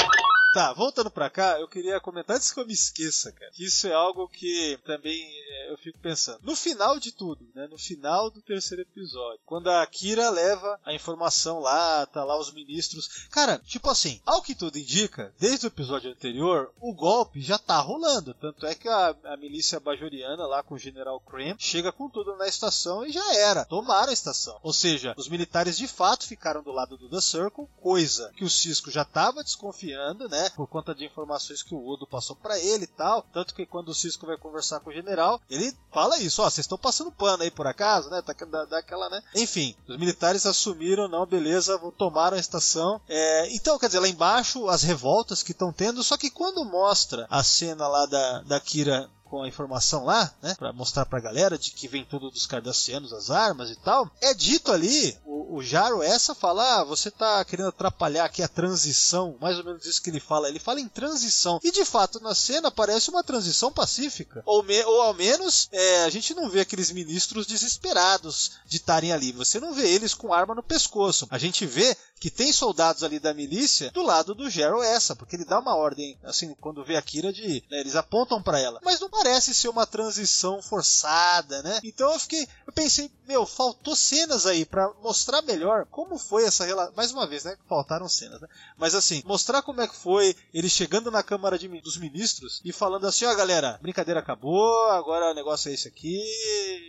Tá, 0.53 0.73
voltando 0.73 1.11
pra 1.11 1.31
cá, 1.31 1.61
eu 1.61 1.69
queria 1.69 2.01
comentar 2.01 2.37
antes 2.37 2.51
que 2.51 2.59
eu 2.59 2.67
me 2.67 2.73
esqueça, 2.73 3.31
cara. 3.31 3.53
Isso 3.57 3.87
é 3.87 3.93
algo 3.93 4.29
que 4.29 4.77
também 4.85 5.23
é, 5.23 5.73
eu 5.73 5.79
fico 5.79 5.99
pensando. 6.01 6.41
No 6.43 6.57
final 6.57 6.99
de 6.99 7.13
tudo, 7.13 7.47
né? 7.55 7.69
No 7.69 7.79
final 7.79 8.31
do 8.31 8.43
terceiro 8.43 8.83
episódio, 8.83 9.41
quando 9.47 9.71
a 9.71 9.87
Kira 9.87 10.29
leva 10.29 10.79
a 10.85 10.93
informação 10.93 11.61
lá, 11.61 12.05
tá 12.07 12.25
lá 12.25 12.37
os 12.37 12.53
ministros. 12.53 13.29
Cara, 13.31 13.59
tipo 13.59 13.89
assim, 13.89 14.21
ao 14.27 14.43
que 14.43 14.57
tudo 14.57 14.77
indica, 14.77 15.33
desde 15.39 15.67
o 15.67 15.69
episódio 15.69 16.11
anterior, 16.11 16.73
o 16.81 16.93
golpe 16.93 17.41
já 17.41 17.57
tá 17.57 17.79
rolando. 17.79 18.35
Tanto 18.35 18.67
é 18.67 18.75
que 18.75 18.89
a, 18.89 19.15
a 19.25 19.37
milícia 19.37 19.79
bajoriana 19.79 20.47
lá 20.47 20.65
com 20.65 20.75
o 20.75 20.79
General 20.79 21.21
Krem 21.21 21.55
chega 21.61 21.93
com 21.93 22.09
tudo 22.09 22.37
na 22.37 22.49
estação 22.49 23.07
e 23.07 23.13
já 23.13 23.35
era. 23.37 23.65
Tomaram 23.65 24.11
a 24.11 24.13
estação. 24.13 24.59
Ou 24.65 24.73
seja, 24.73 25.15
os 25.17 25.29
militares 25.29 25.77
de 25.77 25.87
fato 25.87 26.27
ficaram 26.27 26.61
do 26.61 26.73
lado 26.73 26.99
do 26.99 27.09
The 27.09 27.21
Circle, 27.21 27.69
coisa 27.81 28.33
que 28.37 28.45
o 28.45 28.51
Cisco 28.51 28.91
já 28.91 29.05
tava 29.05 29.45
desconfiando, 29.45 30.29
né? 30.29 30.40
Por 30.51 30.67
conta 30.67 30.95
de 30.95 31.05
informações 31.05 31.63
que 31.63 31.75
o 31.75 31.87
Odo 31.87 32.07
passou 32.07 32.35
para 32.35 32.59
ele 32.59 32.85
e 32.85 32.87
tal. 32.87 33.23
Tanto 33.33 33.55
que 33.55 33.67
quando 33.67 33.91
o 33.91 33.95
Cisco 33.95 34.27
vai 34.27 34.39
conversar 34.39 34.81
com 34.81 34.91
o 34.91 34.93
general, 34.93 35.41
ele 35.51 35.77
fala 35.93 36.19
isso: 36.19 36.41
ó, 36.41 36.49
vocês 36.49 36.65
estão 36.65 36.79
passando 36.79 37.13
pano 37.13 37.43
aí 37.43 37.51
por 37.51 37.67
acaso, 37.67 38.09
né? 38.09 38.23
Tá, 38.23 38.33
daquela, 38.65 39.11
né? 39.11 39.23
Enfim, 39.35 39.75
os 39.87 39.99
militares 39.99 40.47
assumiram, 40.47 41.09
não, 41.09 41.27
beleza, 41.27 41.79
tomaram 41.99 42.37
a 42.37 42.41
estação. 42.41 43.01
É, 43.09 43.55
então, 43.55 43.79
quer 43.79 43.87
dizer, 43.87 44.01
lá 44.01 44.09
embaixo, 44.09 44.69
as 44.69 44.83
revoltas 44.83 45.43
que 45.43 45.53
estão 45.53 45.73
tendo, 45.73 46.03
só 46.03 46.17
que 46.17 46.31
quando 46.31 46.65
mostra 46.65 47.27
a 47.29 47.43
cena 47.43 47.87
lá 47.89 48.07
da, 48.07 48.43
da 48.43 48.61
Kira 48.61 49.11
com 49.31 49.43
a 49.43 49.49
informação 49.49 50.05
lá, 50.05 50.35
né, 50.43 50.57
para 50.59 50.73
mostrar 50.73 51.07
pra 51.07 51.21
galera 51.21 51.57
de 51.57 51.71
que 51.71 51.87
vem 51.87 52.05
tudo 52.05 52.31
dos 52.31 52.47
cardassianos, 52.47 53.13
as 53.13 53.31
armas 53.31 53.71
e 53.71 53.77
tal, 53.77 54.11
é 54.21 54.35
dito 54.35 54.73
ali, 54.73 55.17
o, 55.25 55.57
o 55.57 55.63
Jaro 55.63 56.03
essa 56.03 56.35
fala, 56.35 56.81
ah, 56.81 56.85
você 56.85 57.11
tá 57.11 57.45
querendo 57.45 57.69
atrapalhar 57.69 58.25
aqui 58.25 58.43
a 58.43 58.49
transição, 58.49 59.37
mais 59.41 59.57
ou 59.57 59.65
menos 59.65 59.87
isso 59.87 60.03
que 60.03 60.11
ele 60.11 60.19
fala, 60.19 60.49
ele 60.49 60.59
fala 60.59 60.81
em 60.81 60.89
transição, 60.89 61.61
e 61.63 61.71
de 61.71 61.85
fato 61.85 62.21
na 62.21 62.35
cena 62.35 62.71
parece 62.71 63.09
uma 63.09 63.23
transição 63.23 63.73
pacífica, 63.73 64.43
ou, 64.45 64.65
me, 64.65 64.83
ou 64.85 65.01
ao 65.03 65.15
menos 65.15 65.69
é, 65.71 66.05
a 66.05 66.11
gente 66.11 66.35
não 66.35 66.49
vê 66.49 66.61
aqueles 66.61 66.91
ministros 66.91 67.47
desesperados 67.47 68.53
de 68.67 68.79
estarem 68.79 69.13
ali, 69.13 69.31
você 69.31 69.61
não 69.61 69.73
vê 69.73 69.89
eles 69.89 70.13
com 70.13 70.35
arma 70.35 70.55
no 70.57 70.63
pescoço, 70.63 71.29
a 71.31 71.39
gente 71.39 71.65
vê 71.65 71.97
que 72.21 72.31
tem 72.31 72.53
soldados 72.53 73.03
ali 73.03 73.19
da 73.19 73.33
milícia 73.33 73.91
do 73.91 74.03
lado 74.03 74.35
do 74.35 74.51
Jero 74.51 74.83
essa, 74.83 75.17
porque 75.17 75.35
ele 75.35 75.45
dá 75.47 75.59
uma 75.59 75.75
ordem, 75.75 76.19
assim, 76.23 76.55
quando 76.61 76.85
vê 76.85 76.97
a 76.97 77.03
Kira 77.03 77.33
de, 77.33 77.65
né, 77.71 77.81
eles 77.81 77.97
apontam 77.97 78.43
para 78.43 78.61
ela, 78.61 78.79
mas 78.85 79.01
não 79.01 79.09
parece 79.09 79.55
ser 79.55 79.69
uma 79.69 79.87
transição 79.87 80.61
forçada, 80.61 81.63
né? 81.63 81.81
Então 81.83 82.13
eu 82.13 82.21
fiquei, 82.21 82.47
eu 82.67 82.73
pensei, 82.75 83.11
meu, 83.27 83.47
faltou 83.47 83.97
cenas 83.97 84.45
aí 84.45 84.67
para 84.67 84.93
mostrar 85.03 85.41
melhor 85.43 85.87
como 85.87 86.19
foi 86.19 86.45
essa 86.45 86.67
relação, 86.67 86.93
mais 86.95 87.11
uma 87.11 87.27
vez, 87.27 87.45
né, 87.45 87.57
faltaram 87.67 88.07
cenas, 88.07 88.39
né? 88.39 88.49
Mas 88.77 88.95
assim, 88.95 89.23
mostrar 89.25 89.63
como 89.63 89.81
é 89.81 89.89
que 89.89 89.97
foi 89.97 90.37
ele 90.53 90.69
chegando 90.69 91.11
na 91.11 91.23
Câmara 91.23 91.59
de, 91.59 91.69
dos 91.81 91.97
Ministros 91.97 92.61
e 92.63 92.71
falando 92.71 93.07
assim, 93.07 93.25
ó, 93.25 93.33
oh, 93.33 93.37
galera, 93.37 93.79
brincadeira 93.81 94.21
acabou, 94.21 94.91
agora 94.91 95.31
o 95.31 95.35
negócio 95.35 95.71
é 95.71 95.75
esse 95.75 95.89
aqui, 95.89 96.21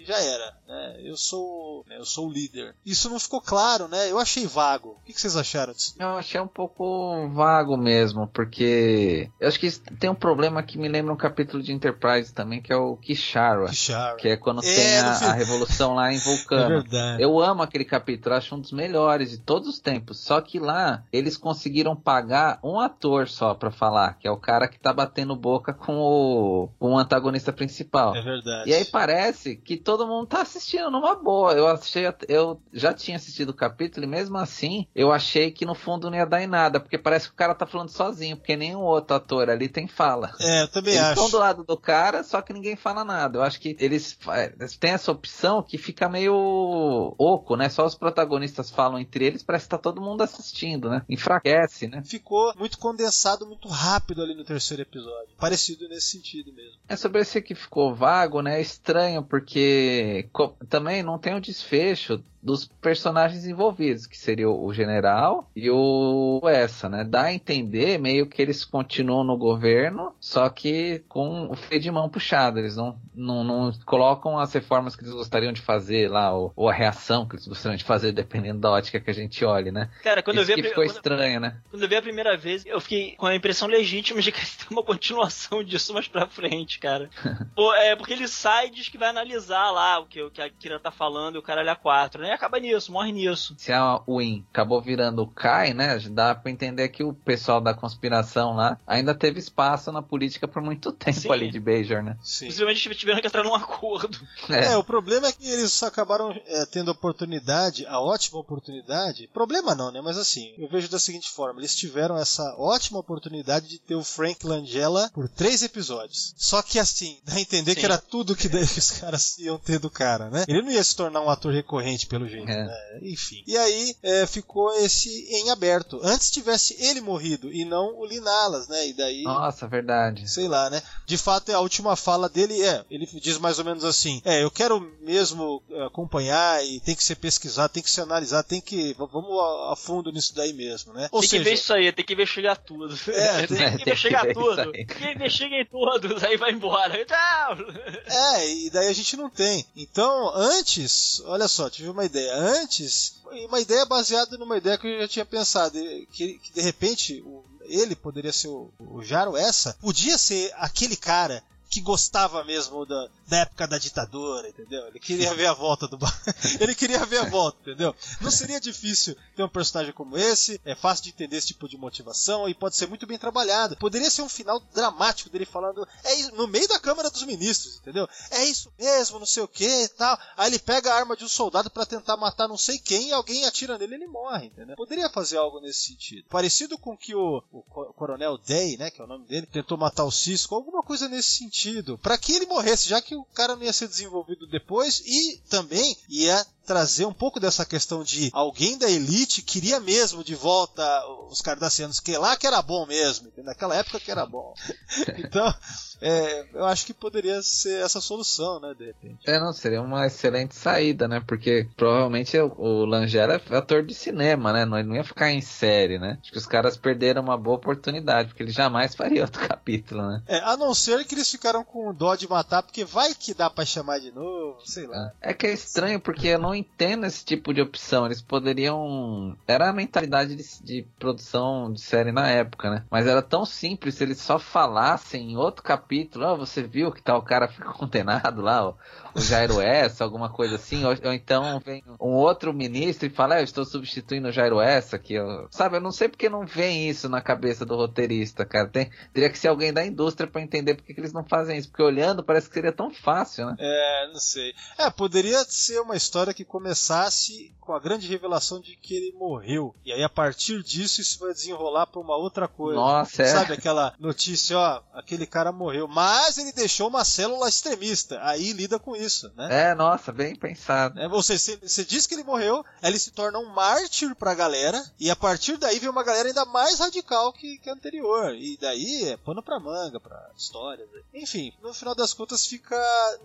já 0.05 0.19
era, 0.19 0.57
né? 0.67 1.01
Eu 1.05 1.15
sou, 1.15 1.85
né, 1.87 1.97
eu 1.97 2.05
sou 2.05 2.27
o 2.27 2.31
líder. 2.31 2.75
Isso 2.85 3.09
não 3.09 3.19
ficou 3.19 3.39
claro, 3.39 3.87
né? 3.87 4.11
Eu 4.11 4.19
achei 4.19 4.45
vago. 4.45 4.97
O 5.01 5.05
que, 5.05 5.13
que 5.13 5.20
vocês 5.21 5.37
acharam 5.37 5.73
disso? 5.73 5.95
Eu 5.99 6.17
achei 6.17 6.41
um 6.41 6.47
pouco 6.47 7.29
vago 7.29 7.77
mesmo, 7.77 8.27
porque 8.27 9.29
eu 9.39 9.47
acho 9.47 9.59
que 9.59 9.69
tem 9.99 10.09
um 10.09 10.15
problema 10.15 10.63
que 10.63 10.77
me 10.77 10.87
lembra 10.87 11.13
um 11.13 11.17
capítulo 11.17 11.61
de 11.61 11.71
Enterprise 11.71 12.33
também, 12.33 12.61
que 12.61 12.73
é 12.73 12.75
o 12.75 12.97
Kishara. 12.97 13.67
Kishara. 13.67 14.15
Que 14.17 14.29
é 14.29 14.37
quando 14.37 14.63
é, 14.63 14.75
tem 14.75 14.97
a, 14.99 15.11
a, 15.11 15.33
revolução 15.33 15.93
lá 15.93 16.11
em 16.11 16.17
Vulcano. 16.19 16.77
É 16.77 16.81
verdade. 16.81 17.21
Eu 17.21 17.39
amo 17.39 17.61
aquele 17.61 17.85
capítulo, 17.85 18.35
acho 18.35 18.55
um 18.55 18.59
dos 18.59 18.71
melhores 18.71 19.29
de 19.29 19.37
todos 19.37 19.67
os 19.67 19.79
tempos. 19.79 20.19
Só 20.19 20.41
que 20.41 20.59
lá 20.59 21.03
eles 21.13 21.37
conseguiram 21.37 21.95
pagar 21.95 22.59
um 22.63 22.79
ator 22.79 23.27
só 23.27 23.53
pra 23.53 23.71
falar, 23.71 24.17
que 24.17 24.27
é 24.27 24.31
o 24.31 24.37
cara 24.37 24.67
que 24.67 24.79
tá 24.79 24.91
batendo 24.91 25.35
boca 25.35 25.73
com 25.73 25.99
o, 25.99 26.69
com 26.79 26.93
o 26.93 26.97
antagonista 26.97 27.53
principal. 27.53 28.15
É 28.15 28.21
verdade. 28.21 28.69
E 28.69 28.73
aí 28.73 28.85
parece 28.85 29.55
que 29.55 29.77
todo 29.77 30.07
mundo 30.07 30.27
tá 30.27 30.41
assistindo 30.41 30.89
numa 30.89 31.15
boa. 31.15 31.53
Eu 31.53 31.67
achei, 31.67 32.05
eu 32.27 32.59
já 32.73 32.93
tinha 32.93 33.17
assistido 33.17 33.49
o 33.49 33.53
capítulo 33.53 34.05
e 34.05 34.09
mesmo 34.09 34.37
assim 34.37 34.87
eu 34.95 35.10
achei 35.11 35.51
que 35.51 35.65
no 35.65 35.75
fundo 35.75 36.09
não 36.09 36.17
ia 36.17 36.25
dar 36.25 36.41
em 36.41 36.47
nada, 36.47 36.79
porque 36.79 36.97
parece 36.97 37.27
que 37.27 37.33
o 37.33 37.37
cara 37.37 37.55
tá 37.55 37.65
falando 37.65 37.89
sozinho, 37.89 38.37
porque 38.37 38.55
nenhum 38.55 38.81
outro 38.81 39.15
ator 39.15 39.49
ali 39.49 39.67
tem 39.67 39.87
fala. 39.87 40.31
É, 40.39 40.63
eu 40.63 40.67
também 40.67 40.93
eles 40.93 41.05
acho. 41.05 41.13
estão 41.13 41.29
do 41.29 41.37
lado 41.37 41.63
do 41.63 41.77
cara, 41.77 42.23
só 42.23 42.41
que 42.41 42.53
ninguém 42.53 42.75
fala 42.75 43.03
nada. 43.03 43.37
Eu 43.37 43.43
acho 43.43 43.59
que 43.59 43.75
eles, 43.79 44.17
eles 44.59 44.77
têm 44.77 44.91
essa 44.91 45.11
opção 45.11 45.61
que 45.61 45.77
fica 45.77 46.09
meio 46.09 47.15
oco, 47.17 47.55
né? 47.55 47.69
Só 47.69 47.85
os 47.85 47.95
protagonistas 47.95 48.69
falam 48.69 48.99
entre 48.99 49.25
eles, 49.25 49.43
parece 49.43 49.65
que 49.65 49.71
tá 49.71 49.77
todo 49.77 50.01
mundo 50.01 50.21
assistindo, 50.21 50.89
né? 50.89 51.03
Enfraquece, 51.09 51.87
né? 51.87 52.01
Ficou 52.03 52.53
muito 52.57 52.77
condensado, 52.77 53.45
muito 53.45 53.67
rápido 53.67 54.21
ali 54.21 54.35
no 54.35 54.43
terceiro 54.43 54.83
episódio. 54.83 55.35
Parecido 55.37 55.87
nesse 55.87 56.11
sentido 56.11 56.53
mesmo. 56.53 56.79
É 56.87 56.95
sobre 56.95 57.21
esse 57.21 57.41
que 57.41 57.55
ficou 57.55 57.93
vago, 57.93 58.41
né? 58.41 58.57
É 58.57 58.61
estranho, 58.61 59.23
porque 59.23 60.29
também 60.69 61.03
não 61.03 61.17
tem 61.17 61.33
o 61.33 61.37
um 61.37 61.41
desfecho 61.41 62.23
dos 62.41 62.65
personagens 62.81 63.45
envolvidos, 63.45 64.07
que 64.07 64.17
seria 64.17 64.49
o 64.49 64.73
general 64.73 65.49
e 65.55 65.69
o 65.69 66.41
essa, 66.45 66.89
né? 66.89 67.03
Dá 67.03 67.23
a 67.23 67.33
entender 67.33 67.99
meio 67.99 68.27
que 68.27 68.41
eles 68.41 68.65
continuam 68.65 69.23
no 69.23 69.37
governo, 69.37 70.13
só 70.19 70.49
que 70.49 71.03
com 71.07 71.47
o 71.49 71.55
freio 71.55 71.81
de 71.81 71.91
mão 71.91 72.09
puxado. 72.09 72.59
Eles 72.59 72.75
não, 72.75 72.97
não, 73.13 73.43
não 73.43 73.71
colocam 73.85 74.39
as 74.39 74.53
reformas 74.53 74.95
que 74.95 75.03
eles 75.03 75.13
gostariam 75.13 75.53
de 75.53 75.61
fazer 75.61 76.09
lá, 76.09 76.33
ou, 76.33 76.51
ou, 76.55 76.69
a 76.69 76.73
reação 76.73 77.27
que 77.27 77.35
eles 77.35 77.47
gostariam 77.47 77.77
de 77.77 77.83
fazer, 77.83 78.11
dependendo 78.11 78.59
da 78.59 78.71
ótica 78.71 78.99
que 78.99 79.09
a 79.09 79.13
gente 79.13 79.43
olhe, 79.45 79.71
né? 79.71 79.89
Cara, 80.03 80.23
quando 80.23 80.41
Isso 80.41 80.51
eu 80.51 80.55
vi 80.55 80.61
que 80.61 80.67
a, 80.67 80.69
ficou 80.69 80.85
quando, 80.85 80.95
estranho, 80.95 81.39
né? 81.39 81.57
Quando 81.69 81.83
eu 81.83 81.89
vi 81.89 81.95
a 81.95 82.01
primeira 82.01 82.35
vez, 82.35 82.65
eu 82.65 82.81
fiquei 82.81 83.15
com 83.15 83.25
a 83.25 83.35
impressão 83.35 83.67
legítima 83.67 84.21
de 84.21 84.31
que 84.31 84.39
tem 84.57 84.67
uma 84.71 84.83
continuação 84.83 85.63
disso 85.63 85.93
mais 85.93 86.07
pra 86.07 86.27
frente, 86.27 86.79
cara. 86.79 87.09
Pô, 87.55 87.73
é 87.73 87.95
porque 87.95 88.13
ele 88.13 88.27
sai 88.27 88.67
e 88.67 88.71
diz 88.71 88.89
que 88.89 88.97
vai 88.97 89.09
analisar 89.09 89.69
lá 89.71 89.99
o 89.99 90.05
que, 90.05 90.21
o 90.21 90.31
que 90.31 90.41
a 90.41 90.49
Kira 90.49 90.79
tá 90.79 90.91
falando 90.91 91.35
e 91.35 91.37
o 91.37 91.43
caralho 91.43 91.69
a 91.69 91.75
quatro, 91.75 92.21
né? 92.21 92.30
Aí 92.31 92.35
acaba 92.35 92.59
nisso, 92.59 92.93
morre 92.93 93.11
nisso. 93.11 93.55
Se 93.57 93.73
a 93.73 94.01
Win 94.07 94.45
acabou 94.53 94.81
virando 94.81 95.21
o 95.21 95.27
Kai, 95.27 95.73
né? 95.73 95.99
Dá 96.09 96.33
pra 96.33 96.49
entender 96.49 96.87
que 96.87 97.03
o 97.03 97.13
pessoal 97.13 97.59
da 97.59 97.73
conspiração 97.73 98.55
lá 98.55 98.79
ainda 98.87 99.13
teve 99.13 99.37
espaço 99.37 99.91
na 99.91 100.01
política 100.01 100.47
por 100.47 100.61
muito 100.61 100.93
tempo 100.93 101.19
Sim. 101.19 101.29
ali 101.29 101.51
de 101.51 101.59
Bajor, 101.59 102.01
né? 102.01 102.17
Sim. 102.23 102.45
Possivelmente 102.45 102.95
tiveram 102.95 103.19
que 103.19 103.27
entrar 103.27 103.43
num 103.43 103.53
acordo. 103.53 104.17
É, 104.47 104.77
o 104.77 104.83
problema 104.83 105.27
é 105.27 105.31
que 105.33 105.45
eles 105.45 105.83
acabaram 105.83 106.31
é, 106.45 106.65
tendo 106.67 106.89
oportunidade, 106.91 107.85
a 107.85 107.99
ótima 107.99 108.39
oportunidade. 108.39 109.29
Problema 109.33 109.75
não, 109.75 109.91
né? 109.91 109.99
Mas 109.99 110.17
assim, 110.17 110.53
eu 110.57 110.69
vejo 110.69 110.87
da 110.87 110.99
seguinte 110.99 111.29
forma: 111.29 111.59
eles 111.59 111.75
tiveram 111.75 112.17
essa 112.17 112.55
ótima 112.57 112.99
oportunidade 112.99 113.67
de 113.67 113.77
ter 113.77 113.95
o 113.95 114.03
Frank 114.05 114.47
Langella 114.47 115.09
por 115.13 115.27
três 115.27 115.63
episódios. 115.63 116.33
Só 116.37 116.61
que 116.61 116.79
assim, 116.79 117.19
dá 117.25 117.33
a 117.33 117.41
entender 117.41 117.73
Sim. 117.73 117.79
que 117.79 117.85
era 117.85 117.97
tudo 117.97 118.37
que 118.37 118.47
daí 118.49 118.63
os 118.63 118.91
caras 118.91 119.37
iam 119.37 119.57
ter 119.57 119.79
do 119.79 119.89
cara, 119.89 120.29
né? 120.29 120.45
Ele 120.47 120.61
não 120.61 120.71
ia 120.71 120.83
se 120.83 120.95
tornar 120.95 121.19
um 121.21 121.29
ator 121.29 121.51
recorrente 121.51 122.07
pelo 122.07 122.20
jeito, 122.27 122.49
É. 122.49 122.65
né? 122.65 122.99
Enfim. 123.01 123.43
E 123.47 123.57
aí 123.57 123.95
é, 124.03 124.25
ficou 124.25 124.73
esse 124.79 125.09
em 125.29 125.49
aberto. 125.49 125.99
Antes 126.03 126.29
tivesse 126.31 126.75
ele 126.79 127.01
morrido 127.01 127.51
e 127.51 127.65
não 127.65 127.97
o 127.99 128.05
Linalas, 128.05 128.67
né? 128.67 128.87
E 128.87 128.93
daí. 128.93 129.23
Nossa, 129.23 129.67
verdade. 129.67 130.29
Sei 130.29 130.47
lá, 130.47 130.69
né? 130.69 130.81
De 131.05 131.17
fato, 131.17 131.51
a 131.51 131.59
última 131.59 131.95
fala 131.95 132.27
dele 132.29 132.61
é, 132.61 132.83
ele 132.89 133.05
diz 133.05 133.37
mais 133.37 133.59
ou 133.59 133.65
menos 133.65 133.83
assim: 133.83 134.21
"É, 134.25 134.43
eu 134.43 134.51
quero 134.51 134.79
mesmo 135.01 135.61
eh, 135.69 135.85
acompanhar 135.85 136.63
e 136.65 136.79
tem 136.79 136.95
que 136.95 137.03
ser 137.03 137.15
pesquisado, 137.15 137.73
tem 137.73 137.83
que 137.83 137.89
ser 137.91 138.01
analisado, 138.01 138.47
tem 138.47 138.61
que 138.61 138.93
vamos 138.97 139.31
a, 139.71 139.75
fundo 139.75 140.11
nisso 140.11 140.33
daí 140.35 140.53
mesmo, 140.53 140.93
né?" 140.93 141.09
Ou 141.11 141.21
tem 141.21 141.29
seja, 141.29 141.43
que 141.43 141.49
ver 141.49 141.55
isso 141.55 141.73
aí, 141.73 141.91
tem 141.91 142.05
que 142.05 142.13
investigar 142.13 142.57
tudo. 142.57 142.93
É, 143.09 143.47
tem, 143.47 143.57
tem 143.57 143.71
que 143.71 143.75
que 143.77 143.81
investigar 143.89 144.23
ver 144.25 144.31
isso 144.31 144.39
tudo. 144.41 144.71
aí. 144.75 144.85
Que 144.85 145.11
investiguem 145.11 145.65
todos, 145.65 146.23
aí 146.23 146.37
vai 146.37 146.51
embora. 146.51 147.05
Tchau! 147.05 147.57
É, 148.11 148.49
e 148.53 148.69
daí 148.69 148.87
a 148.87 148.93
gente 148.93 149.15
não 149.15 149.29
tem. 149.29 149.65
Então, 149.75 150.31
antes, 150.35 151.21
olha 151.25 151.47
só, 151.47 151.69
tive 151.69 151.89
uma 151.89 152.03
ideia. 152.05 152.10
Antes, 152.19 153.15
uma 153.47 153.59
ideia 153.59 153.85
baseada 153.85 154.37
numa 154.37 154.57
ideia 154.57 154.77
que 154.77 154.87
eu 154.87 155.01
já 155.01 155.07
tinha 155.07 155.25
pensado, 155.25 155.77
que, 156.11 156.37
que 156.39 156.53
de 156.53 156.61
repente 156.61 157.21
o- 157.25 157.43
ele 157.63 157.95
poderia 157.95 158.33
ser 158.33 158.47
o, 158.49 158.71
o 158.79 159.01
Jaro 159.03 159.37
essa, 159.37 159.73
podia 159.79 160.17
ser 160.17 160.51
aquele 160.55 160.95
cara 160.95 161.43
que 161.71 161.79
gostava 161.81 162.43
mesmo 162.43 162.85
da, 162.85 163.07
da 163.27 163.37
época 163.37 163.65
da 163.65 163.77
ditadura, 163.77 164.49
entendeu? 164.49 164.85
Ele 164.87 164.99
queria 164.99 165.33
ver 165.33 165.45
a 165.47 165.53
volta 165.53 165.87
do 165.87 165.97
ele 166.59 166.75
queria 166.75 167.05
ver 167.05 167.19
a 167.19 167.29
volta, 167.29 167.57
entendeu? 167.61 167.95
Não 168.19 168.29
seria 168.29 168.59
difícil 168.59 169.15
ter 169.35 169.43
um 169.43 169.47
personagem 169.49 169.93
como 169.93 170.17
esse, 170.17 170.59
é 170.65 170.75
fácil 170.75 171.05
de 171.05 171.09
entender 171.11 171.37
esse 171.37 171.47
tipo 171.47 171.69
de 171.69 171.77
motivação 171.77 172.49
e 172.49 172.53
pode 172.53 172.75
ser 172.75 172.87
muito 172.87 173.07
bem 173.07 173.17
trabalhado. 173.17 173.77
Poderia 173.77 174.09
ser 174.11 174.21
um 174.21 174.27
final 174.29 174.59
dramático 174.73 175.29
dele 175.29 175.45
falando, 175.45 175.87
é 176.03 176.13
isso, 176.15 176.35
no 176.35 176.45
meio 176.45 176.67
da 176.67 176.77
Câmara 176.77 177.09
dos 177.09 177.23
Ministros, 177.23 177.77
entendeu? 177.77 178.05
É 178.31 178.43
isso 178.43 178.69
mesmo, 178.77 179.17
não 179.17 179.25
sei 179.25 179.41
o 179.41 179.47
que 179.47 179.65
e 179.83 179.87
tal. 179.87 180.19
Aí 180.35 180.49
ele 180.49 180.59
pega 180.59 180.91
a 180.93 180.97
arma 180.97 181.15
de 181.15 181.23
um 181.23 181.29
soldado 181.29 181.69
pra 181.69 181.85
tentar 181.85 182.17
matar 182.17 182.49
não 182.49 182.57
sei 182.57 182.77
quem 182.79 183.07
e 183.09 183.13
alguém 183.13 183.45
atira 183.45 183.77
nele 183.77 183.93
e 183.93 183.95
ele 183.95 184.07
morre, 184.07 184.47
entendeu? 184.47 184.75
Poderia 184.75 185.09
fazer 185.09 185.37
algo 185.37 185.61
nesse 185.61 185.79
sentido. 185.85 186.25
Parecido 186.29 186.77
com 186.77 186.97
que 186.97 187.15
o, 187.15 187.41
o 187.49 187.61
co- 187.63 187.93
Coronel 187.93 188.37
Day, 188.37 188.75
né, 188.75 188.91
que 188.91 188.99
é 188.99 189.05
o 189.05 189.07
nome 189.07 189.25
dele, 189.25 189.45
tentou 189.47 189.77
matar 189.77 190.03
o 190.03 190.11
Cisco, 190.11 190.53
alguma 190.53 190.83
coisa 190.83 191.07
nesse 191.07 191.31
sentido. 191.31 191.60
Pra 191.97 192.17
que 192.17 192.33
ele 192.33 192.45
morresse, 192.45 192.89
já 192.89 193.01
que 193.01 193.15
o 193.15 193.23
cara 193.25 193.55
não 193.55 193.63
ia 193.63 193.73
ser 193.73 193.87
desenvolvido 193.87 194.47
depois 194.47 195.01
e 195.05 195.41
também 195.49 195.95
ia 196.09 196.45
trazer 196.71 197.05
um 197.05 197.13
pouco 197.13 197.37
dessa 197.37 197.65
questão 197.65 198.01
de 198.01 198.29
alguém 198.31 198.77
da 198.77 198.89
elite 198.89 199.41
queria 199.41 199.77
mesmo 199.77 200.23
de 200.23 200.33
volta 200.33 200.81
os 201.29 201.41
cardassianos, 201.41 201.99
que 201.99 202.17
lá 202.17 202.37
que 202.37 202.47
era 202.47 202.61
bom 202.61 202.85
mesmo, 202.85 203.27
entendeu? 203.27 203.41
naquela 203.51 203.75
época 203.75 203.99
que 203.99 204.09
era 204.09 204.25
bom. 204.25 204.53
Então, 205.17 205.53
é, 206.01 206.45
eu 206.53 206.65
acho 206.65 206.85
que 206.85 206.93
poderia 206.93 207.41
ser 207.41 207.83
essa 207.83 208.01
solução, 208.01 208.59
né, 208.59 208.73
de 208.77 208.85
repente. 208.85 209.19
É, 209.25 209.39
não, 209.39 209.53
seria 209.53 209.81
uma 209.81 210.07
excelente 210.07 210.55
saída, 210.55 211.07
né? 211.07 211.21
Porque 211.25 211.67
provavelmente 211.75 212.37
o, 212.37 212.53
o 212.57 212.85
Langella 212.85 213.33
é 213.33 213.55
ator 213.55 213.83
de 213.83 213.93
cinema, 213.93 214.51
né? 214.51 214.65
Não, 214.65 214.77
ele 214.77 214.87
não 214.87 214.95
ia 214.95 215.03
ficar 215.03 215.31
em 215.31 215.41
série, 215.41 215.99
né? 215.99 216.17
Acho 216.21 216.31
que 216.31 216.37
os 216.37 216.47
caras 216.47 216.75
perderam 216.75 217.21
uma 217.21 217.37
boa 217.37 217.55
oportunidade, 217.57 218.29
porque 218.29 218.43
ele 218.43 218.51
jamais 218.51 218.95
faria 218.95 219.21
outro 219.23 219.47
capítulo, 219.47 220.01
né? 220.07 220.23
É, 220.27 220.39
a 220.39 220.57
não 220.57 220.73
ser 220.73 221.05
que 221.05 221.15
eles 221.15 221.29
ficaram 221.29 221.63
com 221.63 221.93
dó 221.93 222.15
de 222.15 222.27
matar, 222.27 222.63
porque 222.63 222.83
vai 222.83 223.13
que 223.13 223.33
dá 223.33 223.49
pra 223.49 223.65
chamar 223.65 223.99
de 223.99 224.11
novo, 224.11 224.59
sei 224.65 224.87
lá. 224.87 225.11
É 225.21 225.33
que 225.33 225.47
é 225.47 225.53
estranho, 225.53 225.99
porque 225.99 226.27
eu 226.27 226.39
não 226.39 226.55
entendo 226.61 227.05
esse 227.05 227.25
tipo 227.25 227.53
de 227.53 227.61
opção. 227.61 228.05
Eles 228.05 228.21
poderiam. 228.21 229.35
Era 229.47 229.69
a 229.69 229.73
mentalidade 229.73 230.35
de, 230.35 230.63
de 230.63 230.87
produção 230.97 231.71
de 231.71 231.81
série 231.81 232.11
na 232.11 232.27
época, 232.29 232.69
né? 232.69 232.85
Mas 232.89 233.07
era 233.07 233.21
tão 233.21 233.45
simples 233.45 233.95
se 233.95 234.03
eles 234.03 234.19
só 234.19 234.39
falassem 234.39 235.31
em 235.31 235.37
outro 235.37 235.63
capítulo: 235.63 236.25
Ó, 236.25 236.35
você 236.35 236.63
viu 236.63 236.91
que 236.91 237.01
tal 237.01 237.21
cara 237.21 237.47
ficou 237.47 237.73
condenado 237.75 238.41
lá, 238.41 238.67
ó, 238.67 238.73
o 239.13 239.19
Jairo 239.19 239.59
Essa, 239.59 240.03
alguma 240.03 240.29
coisa 240.29 240.55
assim. 240.55 240.85
Ou, 240.85 240.95
ou 241.03 241.13
então 241.13 241.59
vem 241.59 241.83
um 241.99 242.13
outro 242.13 242.53
ministro 242.53 243.07
e 243.07 243.09
fala: 243.09 243.35
é, 243.35 243.39
Eu 243.39 243.45
estou 243.45 243.65
substituindo 243.65 244.27
o 244.27 244.31
Jairo 244.31 244.61
Essa 244.61 244.95
aqui, 244.95 245.19
ó. 245.19 245.47
Sabe, 245.49 245.77
eu 245.77 245.81
não 245.81 245.91
sei 245.91 246.07
porque 246.07 246.29
não 246.29 246.45
vem 246.45 246.89
isso 246.89 247.09
na 247.09 247.21
cabeça 247.21 247.65
do 247.65 247.75
roteirista, 247.75 248.45
cara. 248.45 248.67
Tem, 248.67 248.89
teria 249.13 249.29
que 249.29 249.37
ser 249.37 249.47
alguém 249.47 249.73
da 249.73 249.85
indústria 249.85 250.29
pra 250.29 250.41
entender 250.41 250.75
por 250.75 250.85
que 250.85 250.93
que 250.93 250.99
eles 250.99 251.13
não 251.13 251.23
fazem 251.23 251.57
isso. 251.57 251.69
Porque 251.69 251.83
olhando 251.83 252.23
parece 252.23 252.47
que 252.47 252.53
seria 252.53 252.71
tão 252.71 252.91
fácil, 252.91 253.47
né? 253.47 253.55
É, 253.59 254.07
não 254.07 254.19
sei. 254.19 254.53
É, 254.77 254.89
poderia 254.89 255.43
ser 255.43 255.79
uma 255.79 255.95
história 255.95 256.33
que 256.33 256.40
começasse 256.45 257.53
com 257.59 257.73
a 257.73 257.79
grande 257.79 258.07
revelação 258.07 258.59
de 258.59 258.75
que 258.75 258.95
ele 258.95 259.11
morreu. 259.13 259.75
E 259.85 259.91
aí, 259.93 260.03
a 260.03 260.09
partir 260.09 260.61
disso, 260.63 260.99
isso 260.99 261.19
vai 261.19 261.31
desenrolar 261.33 261.85
pra 261.87 262.01
uma 262.01 262.15
outra 262.17 262.47
coisa. 262.47 262.79
Nossa, 262.79 263.21
é. 263.23 263.27
Sabe 263.27 263.53
aquela 263.53 263.93
notícia, 263.99 264.57
ó, 264.57 264.81
aquele 264.93 265.25
cara 265.27 265.51
morreu, 265.51 265.87
mas 265.87 266.37
ele 266.37 266.51
deixou 266.51 266.87
uma 266.87 267.05
célula 267.05 267.47
extremista. 267.47 268.19
Aí 268.23 268.51
lida 268.51 268.79
com 268.79 268.95
isso, 268.95 269.31
né? 269.35 269.69
É, 269.71 269.75
nossa, 269.75 270.11
bem 270.11 270.35
pensado. 270.35 270.99
É, 270.99 271.07
ou 271.07 271.21
seja, 271.23 271.57
você- 271.61 271.85
diz 271.85 272.07
que 272.07 272.15
ele 272.15 272.23
morreu, 272.23 272.63
ele 272.81 272.97
se 272.99 273.11
torna 273.11 273.37
um 273.39 273.45
mártir 273.53 274.15
pra 274.15 274.33
galera, 274.33 274.83
e 274.99 275.09
a 275.11 275.15
partir 275.15 275.57
daí 275.57 275.77
vem 275.79 275.89
uma 275.89 276.03
galera 276.03 276.27
ainda 276.29 276.45
mais 276.45 276.79
radical 276.79 277.31
que, 277.33 277.57
que 277.59 277.69
a 277.69 277.73
anterior. 277.73 278.33
E 278.35 278.57
daí 278.59 279.05
é 279.09 279.17
pano 279.17 279.41
pra 279.43 279.59
manga, 279.59 279.99
pra 279.99 280.29
histórias. 280.37 280.89
né? 280.91 281.01
Enfim, 281.13 281.53
no 281.61 281.73
final 281.73 281.93
das 281.95 282.13
contas 282.13 282.45
fica 282.45 282.75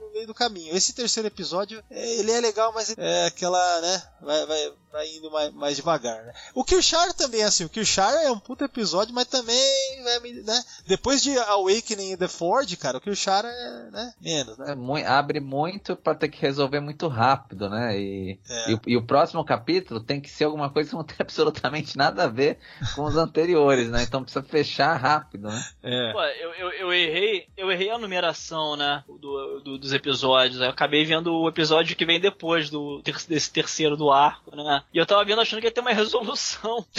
no 0.00 0.10
meio 0.12 0.26
do 0.26 0.34
caminho. 0.34 0.76
Esse 0.76 0.92
terceiro 0.92 1.26
episódio, 1.26 1.82
é, 1.90 2.14
ele 2.16 2.30
é 2.32 2.40
legal, 2.40 2.72
mas 2.74 2.94
é 3.08 3.26
aquela, 3.26 3.80
né, 3.80 4.02
vai, 4.20 4.46
vai, 4.46 4.72
vai 4.92 5.08
indo 5.16 5.30
mais, 5.30 5.52
mais 5.54 5.76
devagar, 5.76 6.24
né? 6.24 6.32
O 6.54 6.64
Kirchar 6.64 7.12
também 7.14 7.42
assim, 7.42 7.64
o 7.64 7.68
Kirchar 7.68 8.12
é 8.14 8.30
um 8.30 8.38
puto 8.38 8.64
episódio, 8.64 9.14
mas 9.14 9.26
também, 9.26 9.56
né, 10.44 10.62
depois 10.86 11.22
de 11.22 11.36
Awakening 11.38 12.12
in 12.12 12.16
the 12.16 12.28
Ford, 12.28 12.74
cara, 12.76 12.98
o 12.98 13.00
Kirchar 13.00 13.44
é, 13.44 13.90
né, 13.90 14.12
menos, 14.20 14.56
né? 14.58 14.74
É 15.02 15.06
abre 15.06 15.40
muito 15.40 15.94
pra 15.96 16.14
ter 16.14 16.28
que 16.28 16.40
resolver 16.40 16.80
muito 16.80 17.06
rápido, 17.08 17.68
né? 17.68 17.98
E, 17.98 18.38
É. 18.48 18.70
e, 18.70 18.74
o- 18.74 18.80
e 18.86 18.96
o 18.96 19.02
próximo 19.06 19.44
capítulo 19.44 20.00
tem 20.00 20.20
que 20.20 20.28
ser 20.30 20.44
alguma 20.44 20.70
coisa 20.70 20.90
que 20.90 20.96
não 20.96 21.04
tem 21.04 21.16
absolutamente 21.20 21.96
nada 21.96 22.24
a 22.24 22.28
ver 22.28 22.58
com 22.94 23.04
os 23.04 23.16
anteriores, 23.16 23.88
né? 23.88 24.02
Então 24.02 24.22
precisa 24.22 24.42
fechar 24.44 24.94
rápido, 24.96 25.48
né? 25.48 25.64
É. 25.82 26.12
Pô, 26.12 26.22
eu, 26.22 26.50
eu, 26.54 26.70
eu 26.72 26.92
errei, 26.92 27.46
eu 27.56 27.70
errei 27.70 27.90
a 27.90 27.98
numeração, 27.98 28.76
né, 28.76 29.04
do, 29.08 29.60
do- 29.60 29.78
dos 29.78 29.92
episódios. 29.92 30.60
Eu 30.60 30.70
acabei 30.70 31.04
vendo 31.04 31.32
o 31.34 31.48
episódio 31.48 31.94
que 31.96 32.04
vem 32.06 32.18
depois 32.20 32.70
do 32.70 32.95
ter- 33.02 33.16
desse 33.28 33.50
terceiro 33.50 33.96
do 33.96 34.10
arco, 34.10 34.54
né? 34.54 34.82
E 34.92 34.98
eu 34.98 35.06
tava 35.06 35.24
vendo 35.24 35.40
achando 35.40 35.60
que 35.60 35.66
ia 35.66 35.72
ter 35.72 35.80
uma 35.80 35.92
resolução. 35.92 36.84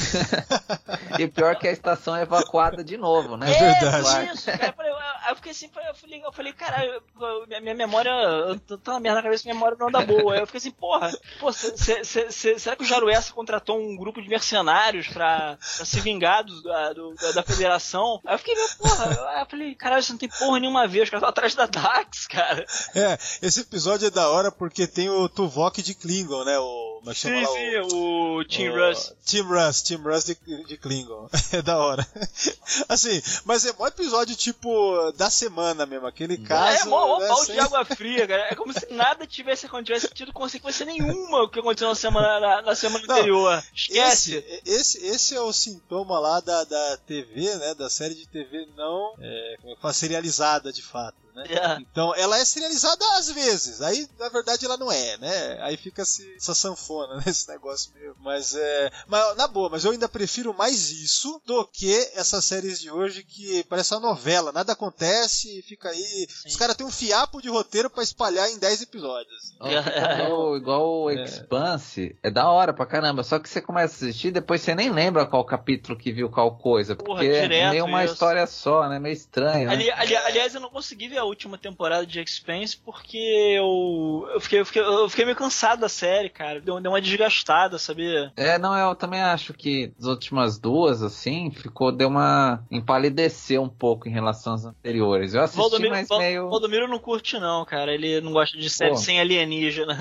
E 1.20 1.24
o 1.24 1.32
pior 1.32 1.52
é 1.52 1.56
que 1.56 1.68
a 1.68 1.72
estação 1.72 2.16
é 2.16 2.22
evacuada 2.22 2.84
de 2.84 2.96
novo, 2.98 3.38
né? 3.38 3.52
É 3.52 3.60
verdade. 3.80 4.04
por 4.28 4.34
isso, 4.36 4.46
cara. 4.46 4.68
Eu, 4.68 4.74
falei, 4.74 4.92
eu- 4.92 4.98
eu 5.30 5.36
fiquei 5.36 5.52
assim, 5.52 5.66
eu 5.88 5.96
falei, 5.96 6.26
eu 6.26 6.32
falei, 6.32 6.54
caralho, 6.54 7.02
minha, 7.48 7.62
minha 7.62 7.76
memória, 7.76 8.10
eu 8.10 8.60
tô 8.60 8.78
tô 8.78 8.94
na 8.94 9.00
merda 9.00 9.18
na 9.18 9.24
cabeça, 9.24 9.44
minha 9.46 9.56
memória 9.56 9.76
não 9.80 9.88
anda 9.88 10.02
boa. 10.06 10.34
Aí 10.36 10.40
eu 10.40 10.46
fiquei 10.46 10.60
assim, 10.60 10.72
porra, 10.72 11.12
pô, 11.40 11.52
cê- 11.52 11.76
cê- 11.76 12.04
cê- 12.04 12.32
cê- 12.32 12.60
será 12.60 12.76
que 12.76 12.84
o 12.84 12.86
Jaruessa 12.86 13.34
contratou 13.34 13.80
um 13.80 13.96
grupo 13.98 14.22
de 14.22 14.30
mercenários 14.30 15.08
pra, 15.08 15.58
pra 15.76 15.86
se 15.86 16.00
vingar 16.00 16.44
do, 16.44 16.62
da, 16.64 16.94
do- 16.94 17.16
da, 17.34 17.44
federação? 17.44 18.22
Aí 18.26 18.36
eu 18.36 18.40
fiquei 18.40 18.56
porra, 18.78 19.40
eu 19.40 19.46
falei, 19.48 19.76
caralho, 19.76 20.00
isso 20.02 20.12
não 20.12 20.20
tem 20.20 20.30
porra 20.30 20.60
nenhuma 20.60 20.84
a 20.84 20.88
ver, 20.88 21.02
os 21.04 21.10
caras 21.10 21.22
estão 21.28 21.30
atrás 21.30 21.56
da 21.56 21.66
Dax, 21.66 22.28
cara. 22.28 22.66
É, 22.96 23.18
esse 23.42 23.62
episódio 23.62 24.08
é 24.08 24.12
da 24.12 24.30
hora 24.30 24.52
porque 24.52 24.86
tem 24.88 25.10
o 25.10 25.28
Tuvok 25.28 25.82
de 25.88 25.96
Klingon, 25.96 26.44
né? 26.44 26.58
O, 26.60 26.98
como 27.00 27.12
é 27.12 27.14
Sim, 27.14 27.42
lá? 27.42 27.48
sim, 27.48 27.96
o 27.96 28.44
Tim 28.46 28.70
o- 28.70 28.88
Russ. 28.88 29.14
Tim 29.26 29.42
Russ, 29.42 29.82
Tim 29.82 29.96
Russ 29.96 30.24
de, 30.26 30.36
de 30.66 30.78
Klingon. 30.78 31.30
É 31.54 31.62
da 31.62 31.78
hora. 31.78 32.06
Assim, 32.90 33.22
mas 33.46 33.66
é 33.66 33.74
mó 33.74 33.88
episódio 33.88 34.36
tipo 34.36 35.12
da 35.14 35.30
semana 35.30 35.86
mesmo, 35.86 36.06
aquele 36.06 36.38
caso. 36.38 36.84
é, 36.84 36.86
mó, 36.90 37.08
mó 37.08 37.20
né, 37.20 37.28
balde 37.28 37.46
sem- 37.46 37.56
de 37.56 37.62
água 37.62 37.86
fria, 37.86 38.28
cara. 38.28 38.44
É 38.52 38.56
como 38.56 38.74
se 38.74 38.86
nada 38.92 39.26
tivesse 39.26 39.66
acontecido, 39.66 39.88
tivesse 40.02 40.14
tido 40.14 40.34
consequência 40.34 40.86
nenhuma 40.86 41.44
o 41.44 41.50
que 41.50 41.60
aconteceu 41.60 41.88
na 41.88 41.96
semana, 41.96 42.40
na, 42.40 42.62
na 42.62 42.76
semana 42.76 43.06
Não, 43.08 43.16
anterior. 43.16 43.64
Esquece. 43.74 44.36
Esse, 44.38 44.62
esse, 44.66 45.06
esse 45.06 45.36
é 45.36 45.42
o 45.42 45.54
sintoma 45.54 46.20
lá 46.20 46.40
da, 46.42 46.64
da 46.66 46.98
TV, 46.98 47.56
né? 47.56 47.74
Da 47.76 47.90
série 47.90 48.16
de 48.16 48.28
TV 48.28 48.68
não 48.76 49.14
é, 49.22 49.56
como 49.62 49.90
é 49.90 49.94
serializada 49.94 50.72
de 50.74 50.82
fato. 50.82 51.16
Né? 51.38 51.44
É. 51.58 51.78
Então 51.82 52.14
ela 52.16 52.38
é 52.38 52.46
serializada 52.46 53.04
às 53.18 53.30
vezes, 53.32 53.82
aí 53.82 54.08
na 54.20 54.30
verdade 54.30 54.66
ela 54.66 54.78
não 54.78 54.92
é, 54.92 55.18
né? 55.18 55.58
Aí 55.62 55.78
fica 55.78 56.04
-se, 56.06 56.36
essa 56.36 56.54
sanfona, 56.54 57.16
né? 57.18 57.24
esse 57.28 57.48
negócio 57.50 57.92
meio. 57.96 58.16
Mas 58.20 58.54
é. 58.56 58.92
Mas, 59.08 59.36
na 59.38 59.48
boa, 59.48 59.70
mas 59.70 59.84
eu 59.86 59.92
ainda 59.92 60.08
prefiro 60.10 60.54
mais 60.54 60.90
isso 60.92 61.42
do 61.46 61.66
que 61.68 61.94
essas 62.16 62.44
séries 62.46 62.80
de 62.80 62.92
hoje 62.92 63.24
que 63.24 63.64
parece 63.66 63.94
uma 63.94 64.00
novela, 64.02 64.52
nada 64.52 64.74
acontece 64.74 65.60
e 65.60 65.62
fica 65.62 65.90
aí. 65.90 66.28
Os 66.46 66.56
caras 66.56 66.76
têm 66.76 66.86
um 66.86 66.92
fiapo 66.92 67.42
de 67.42 67.50
roteiro 67.50 67.90
pra 67.90 68.04
espalhar 68.04 68.50
em 68.50 68.58
10 68.58 68.82
episódios. 68.84 69.56
Ó, 69.60 69.68
igual, 69.70 70.58
igual 70.58 70.88
o 71.06 71.12
Expanse, 71.12 72.16
é. 72.24 72.30
da 72.30 72.50
hora 72.50 72.74
pra 72.74 72.86
caramba. 72.86 73.24
Só 73.24 73.40
que 73.40 73.50
você 73.50 73.62
começa 73.62 73.94
a 73.94 74.10
assistir, 74.10 74.32
depois 74.32 74.62
você 74.62 74.76
nem 74.76 74.90
lembra 74.92 75.26
qual 75.26 75.44
capítulo 75.46 75.98
que 75.98 76.12
viu 76.12 76.30
qual 76.30 76.58
coisa. 76.58 76.96
Porque 76.96 77.10
Porra, 77.12 77.26
é 77.26 77.42
direto 77.42 77.72
meio 77.72 77.86
uma 77.86 78.04
isso. 78.04 78.14
história 78.14 78.46
só, 78.48 78.88
né? 78.90 79.00
Meio 79.00 79.14
estranho. 79.14 79.68
né? 79.68 79.74
Ali- 79.74 79.92
ali- 79.92 80.16
aliás, 80.16 80.54
eu 80.56 80.62
não 80.62 80.70
consegui 80.70 81.08
ver 81.08 81.18
a 81.18 81.26
última 81.28 81.58
temporada 81.58 82.06
de 82.06 82.20
Expense 82.20 82.78
porque 82.78 83.18
eu, 83.18 84.28
eu, 84.34 84.40
fiquei, 84.42 84.60
eu, 84.60 84.66
fiquei, 84.66 84.82
eu 84.82 85.10
fiquei 85.10 85.26
meio 85.26 85.38
cansado 85.38 85.80
da 85.82 85.90
série, 85.90 86.30
cara. 86.30 86.60
Deu, 86.60 86.80
deu 86.80 86.92
uma 86.92 87.02
desgastada, 87.02 87.78
sabia? 87.78 88.32
É, 88.36 88.58
não, 88.58 88.78
eu 88.78 88.96
também 88.96 89.22
acho 89.22 89.54
que 89.54 89.92
as 90.00 90.06
últimas 90.06 90.58
duas, 90.58 91.02
assim, 91.04 91.52
ficou, 91.52 91.92
deu 91.92 92.08
uma 92.08 92.64
empalideceu 92.72 93.62
um 93.62 93.70
pouco 93.70 94.08
em 94.08 94.12
relação 94.12 94.54
às 94.54 94.66
anteriores. 94.66 95.34
Eu 95.34 95.42
assisti, 95.42 95.62
Valdomiro, 95.62 95.92
mas 95.92 96.08
Val- 96.08 96.20
meio. 96.20 96.50
Valdomiro 96.50 96.88
não 96.88 97.00
curte, 97.00 97.38
não, 97.40 97.64
cara. 97.66 97.94
Ele 97.94 98.22
não 98.22 98.32
gosta 98.32 98.58
de 98.58 98.70
série 98.70 98.92
Pô. 98.92 98.98
sem 98.98 99.20
alienígena. 99.20 99.94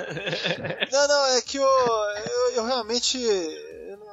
Não, 0.93 1.09
não, 1.09 1.27
é 1.37 1.43
que 1.43 1.59
eu, 1.59 1.65
eu, 1.65 2.57
eu 2.57 2.65
realmente. 2.67 3.19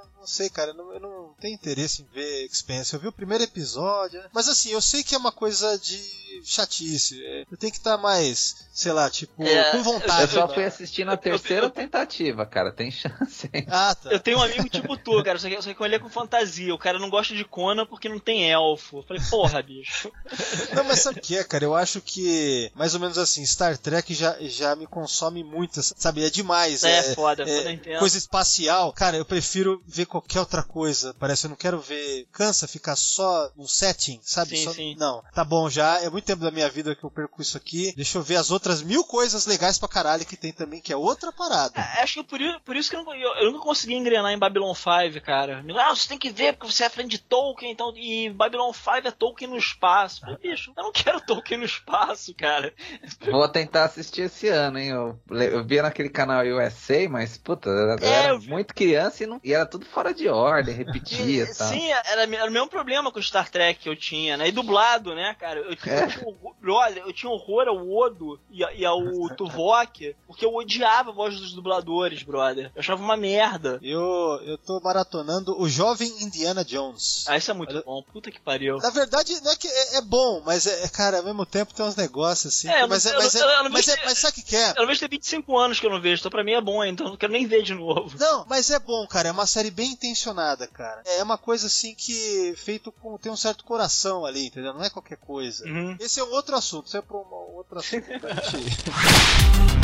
Eu 0.03 0.19
não, 0.19 0.27
sei, 0.27 0.49
cara, 0.49 0.71
eu 0.71 0.75
não, 0.75 0.93
eu 0.93 0.99
não 0.99 1.35
tenho 1.39 1.53
interesse 1.53 2.01
em 2.01 2.05
ver 2.13 2.45
Expense. 2.45 2.93
Eu 2.93 2.99
vi 2.99 3.07
o 3.07 3.11
primeiro 3.11 3.43
episódio, 3.43 4.19
né? 4.21 4.29
mas 4.33 4.47
assim, 4.47 4.69
eu 4.71 4.81
sei 4.81 5.03
que 5.03 5.15
é 5.15 5.17
uma 5.17 5.31
coisa 5.31 5.77
de 5.77 5.99
chatice. 6.45 7.21
é, 7.23 7.45
Eu 7.51 7.57
tenho 7.57 7.71
que 7.71 7.77
estar 7.77 7.97
mais, 7.97 8.67
sei 8.73 8.91
lá, 8.91 9.09
tipo, 9.09 9.43
É, 9.43 9.71
com 9.71 9.77
Eu 9.77 9.83
vontade. 9.83 10.31
só 10.31 10.47
né? 10.47 10.53
fui 10.53 10.65
assistir 10.65 11.05
na 11.05 11.15
terceira 11.17 11.69
tentativa, 11.69 12.45
cara. 12.45 12.71
Tem 12.71 12.89
chance. 12.91 13.49
hein? 13.53 13.65
Ah, 13.69 13.95
tá. 13.95 14.11
Eu 14.11 14.19
tenho 14.19 14.37
um 14.39 14.41
amigo 14.41 14.67
tipo 14.69 14.95
tu, 14.97 15.23
cara, 15.23 15.37
só 15.39 15.47
que, 15.49 15.61
só 15.61 15.73
que 15.73 15.83
ele 15.83 15.95
é 15.95 15.99
com 15.99 16.09
fantasia. 16.09 16.73
O 16.73 16.77
cara 16.77 16.97
não 16.99 17.09
gosta 17.09 17.35
de 17.35 17.43
Conan 17.45 17.85
porque 17.85 18.09
não 18.09 18.19
tem 18.19 18.49
elfo. 18.51 18.97
Eu 18.99 19.03
falei, 19.03 19.21
porra, 19.29 19.61
bicho. 19.61 20.11
Não, 20.73 20.83
mas 20.85 20.99
sabe 21.01 21.19
o 21.19 21.21
que 21.21 21.37
é, 21.37 21.43
cara? 21.43 21.63
Eu 21.65 21.75
acho 21.75 22.01
que, 22.01 22.71
mais 22.75 22.93
ou 22.95 22.99
menos 22.99 23.17
assim, 23.17 23.45
Star 23.45 23.77
Trek 23.77 24.13
já, 24.13 24.35
já 24.41 24.75
me 24.75 24.87
consome 24.87 25.43
muito, 25.43 25.81
sabe? 25.83 26.23
É 26.25 26.29
demais. 26.29 26.83
É, 26.83 26.97
É, 26.97 27.03
foda, 27.15 27.43
é, 27.43 27.45
foda, 27.45 27.69
eu 27.69 27.71
entendo. 27.71 27.99
coisa 27.99 28.17
espacial. 28.17 28.91
Cara, 28.93 29.17
eu 29.17 29.25
prefiro 29.25 29.81
ver 29.93 30.05
qualquer 30.05 30.39
outra 30.39 30.63
coisa. 30.63 31.13
Parece, 31.19 31.45
eu 31.45 31.49
não 31.49 31.55
quero 31.55 31.79
ver. 31.79 32.27
Cansa 32.31 32.67
ficar 32.67 32.95
só 32.95 33.49
no 33.55 33.67
setting, 33.67 34.19
sabe? 34.23 34.57
Sim, 34.57 34.63
Só- 34.65 34.73
sim. 34.73 34.95
Não, 34.97 35.23
tá 35.33 35.43
bom 35.43 35.69
já. 35.69 36.01
É 36.01 36.09
muito 36.09 36.25
tempo 36.25 36.41
da 36.43 36.51
minha 36.51 36.69
vida 36.69 36.95
que 36.95 37.03
eu 37.03 37.11
perco 37.11 37.41
isso 37.41 37.57
aqui. 37.57 37.93
Deixa 37.95 38.17
eu 38.17 38.21
ver 38.23 38.37
as 38.37 38.51
outras 38.51 38.81
mil 38.81 39.03
coisas 39.03 39.45
legais 39.45 39.77
pra 39.77 39.87
caralho 39.87 40.25
que 40.25 40.35
tem 40.37 40.51
também, 40.51 40.81
que 40.81 40.91
é 40.91 40.97
outra 40.97 41.31
parada. 41.31 41.79
É, 41.79 42.01
Acho 42.03 42.15
que 42.15 42.23
por, 42.23 42.41
i- 42.41 42.59
por 42.65 42.75
isso 42.75 42.89
que 42.89 42.95
eu, 42.95 43.03
não, 43.03 43.13
eu, 43.15 43.35
eu 43.35 43.51
nunca 43.51 43.63
consegui 43.63 43.93
engrenar 43.93 44.31
em 44.31 44.37
Babylon 44.37 44.73
5, 44.73 45.21
cara. 45.23 45.63
Ah, 45.79 45.95
você 45.95 46.07
tem 46.07 46.17
que 46.17 46.29
ver 46.31 46.53
porque 46.53 46.71
você 46.71 46.83
é 46.85 46.89
fã 46.89 47.05
de 47.07 47.17
Tolkien, 47.17 47.71
então. 47.71 47.93
E 47.95 48.29
Babylon 48.29 48.71
5 48.73 49.07
é 49.07 49.11
Tolkien 49.11 49.49
no 49.49 49.57
espaço. 49.57 50.21
Eu 50.23 50.33
falei, 50.35 50.51
bicho, 50.51 50.73
eu 50.75 50.83
não 50.83 50.91
quero 50.91 51.21
Tolkien 51.21 51.59
no 51.59 51.65
espaço, 51.65 52.33
cara. 52.35 52.73
Vou 53.31 53.47
tentar 53.49 53.85
assistir 53.85 54.21
esse 54.23 54.47
ano, 54.47 54.77
hein? 54.79 54.89
Eu, 54.89 55.19
eu 55.29 55.63
via 55.65 55.81
naquele 55.83 56.09
canal 56.09 56.43
USA, 56.45 57.07
mas, 57.09 57.37
puta, 57.37 57.69
eu 57.69 57.91
É, 57.99 58.05
era 58.05 58.29
eu 58.29 58.39
vi. 58.39 58.49
muito 58.49 58.73
criança 58.73 59.23
e, 59.23 59.27
não, 59.27 59.39
e 59.43 59.53
era 59.53 59.65
tudo 59.65 59.82
fora 59.83 60.13
de 60.13 60.27
ordem, 60.27 60.73
repetia 60.75 61.43
e 61.43 61.55
tal. 61.55 61.67
Sim, 61.67 61.89
era, 61.91 62.23
era 62.23 62.49
o 62.49 62.51
mesmo 62.53 62.67
problema 62.67 63.11
com 63.11 63.19
o 63.19 63.23
Star 63.23 63.49
Trek 63.49 63.79
que 63.81 63.89
eu 63.89 63.95
tinha, 63.95 64.37
né? 64.37 64.47
E 64.47 64.51
dublado, 64.51 65.13
né, 65.15 65.35
cara? 65.39 65.59
Eu, 65.59 65.75
tinha- 65.75 65.95
É. 65.95 66.03
eu 66.03 66.07
tinha, 66.09 66.25
horror- 66.27 66.97
eu 67.05 67.13
tinha 67.13 67.29
horror 67.31 67.67
ao 67.67 67.89
Odo 67.91 68.39
e, 68.51 68.61
e 68.79 68.85
ao 68.85 68.99
Tuvok, 69.35 70.15
porque 70.27 70.45
eu 70.45 70.53
odiava 70.53 71.11
a 71.11 71.13
voz 71.13 71.39
dos 71.39 71.53
dubladores, 71.53 72.23
brother. 72.23 72.71
Eu 72.75 72.79
achava 72.79 73.01
uma 73.01 73.17
merda. 73.17 73.79
Eu, 73.81 74.39
eu 74.45 74.57
tô 74.57 74.79
maratonando 74.79 75.59
o 75.59 75.67
Jovem 75.69 76.09
Indiana 76.21 76.63
Jones. 76.63 77.25
Ah, 77.27 77.37
isso 77.37 77.51
é 77.51 77.53
muito 77.53 77.81
bom. 77.85 78.01
Puta 78.11 78.31
que 78.31 78.39
pariu. 78.39 78.77
Na 78.77 78.89
verdade, 78.89 79.39
não 79.43 79.51
é 79.51 79.55
que 79.55 79.67
é, 79.67 79.97
é 79.97 80.01
bom, 80.01 80.41
mas 80.45 80.65
é, 80.67 80.83
é, 80.83 80.87
cara, 80.87 81.17
ao 81.17 81.23
mesmo 81.23 81.45
tempo 81.45 81.73
tem 81.73 81.85
uns 81.85 81.95
negócios 81.95 82.53
assim. 82.55 82.69
É, 82.69 82.77
eu 82.77 82.81
não- 82.81 82.89
mas, 82.89 83.05
é, 83.05 83.13
eu 83.13 83.17
mas, 83.17 83.33
não- 83.33 83.41
é, 83.49 83.57
eu 83.59 83.63
não 83.63 83.69
mas, 83.71 83.85
vejo- 83.85 83.97
é, 83.99 84.05
mas 84.05 84.17
sabe 84.17 84.31
o 84.31 84.35
que 84.35 84.49
que 84.49 84.55
é? 84.55 84.73
Pelo 84.73 84.85
menos 84.87 84.99
tem 84.99 85.09
25 85.09 85.57
anos 85.57 85.79
que 85.79 85.85
eu 85.85 85.89
não 85.91 86.01
vejo, 86.01 86.19
então 86.21 86.31
pra 86.31 86.43
mim 86.43 86.53
é 86.53 86.61
bom, 86.61 86.83
então 86.83 87.05
eu 87.07 87.11
não 87.11 87.17
quero 87.17 87.31
nem 87.33 87.45
ver 87.45 87.63
de 87.63 87.73
novo. 87.73 88.17
Não, 88.19 88.45
mas 88.47 88.69
é 88.69 88.79
bom, 88.79 89.05
cara. 89.07 89.29
É 89.29 89.31
uma 89.31 89.45
série 89.45 89.71
bem 89.73 89.91
intencionada, 89.91 90.67
cara. 90.67 91.01
É 91.05 91.23
uma 91.23 91.37
coisa 91.37 91.67
assim 91.67 91.93
que 91.95 92.53
feito 92.57 92.91
com 92.91 93.17
tem 93.17 93.31
um 93.31 93.37
certo 93.37 93.63
coração 93.63 94.25
ali, 94.25 94.47
entendeu? 94.47 94.73
Não 94.73 94.83
é 94.83 94.89
qualquer 94.89 95.17
coisa. 95.17 95.65
Uhum. 95.65 95.97
Esse 95.99 96.19
é 96.19 96.23
um 96.23 96.31
outro 96.31 96.55
assunto. 96.55 96.87
Isso 96.87 96.97
é 96.97 97.01
para 97.01 97.17
um 97.17 97.55
outro 97.55 97.79
assunto. 97.79 98.05
pra 98.19 98.33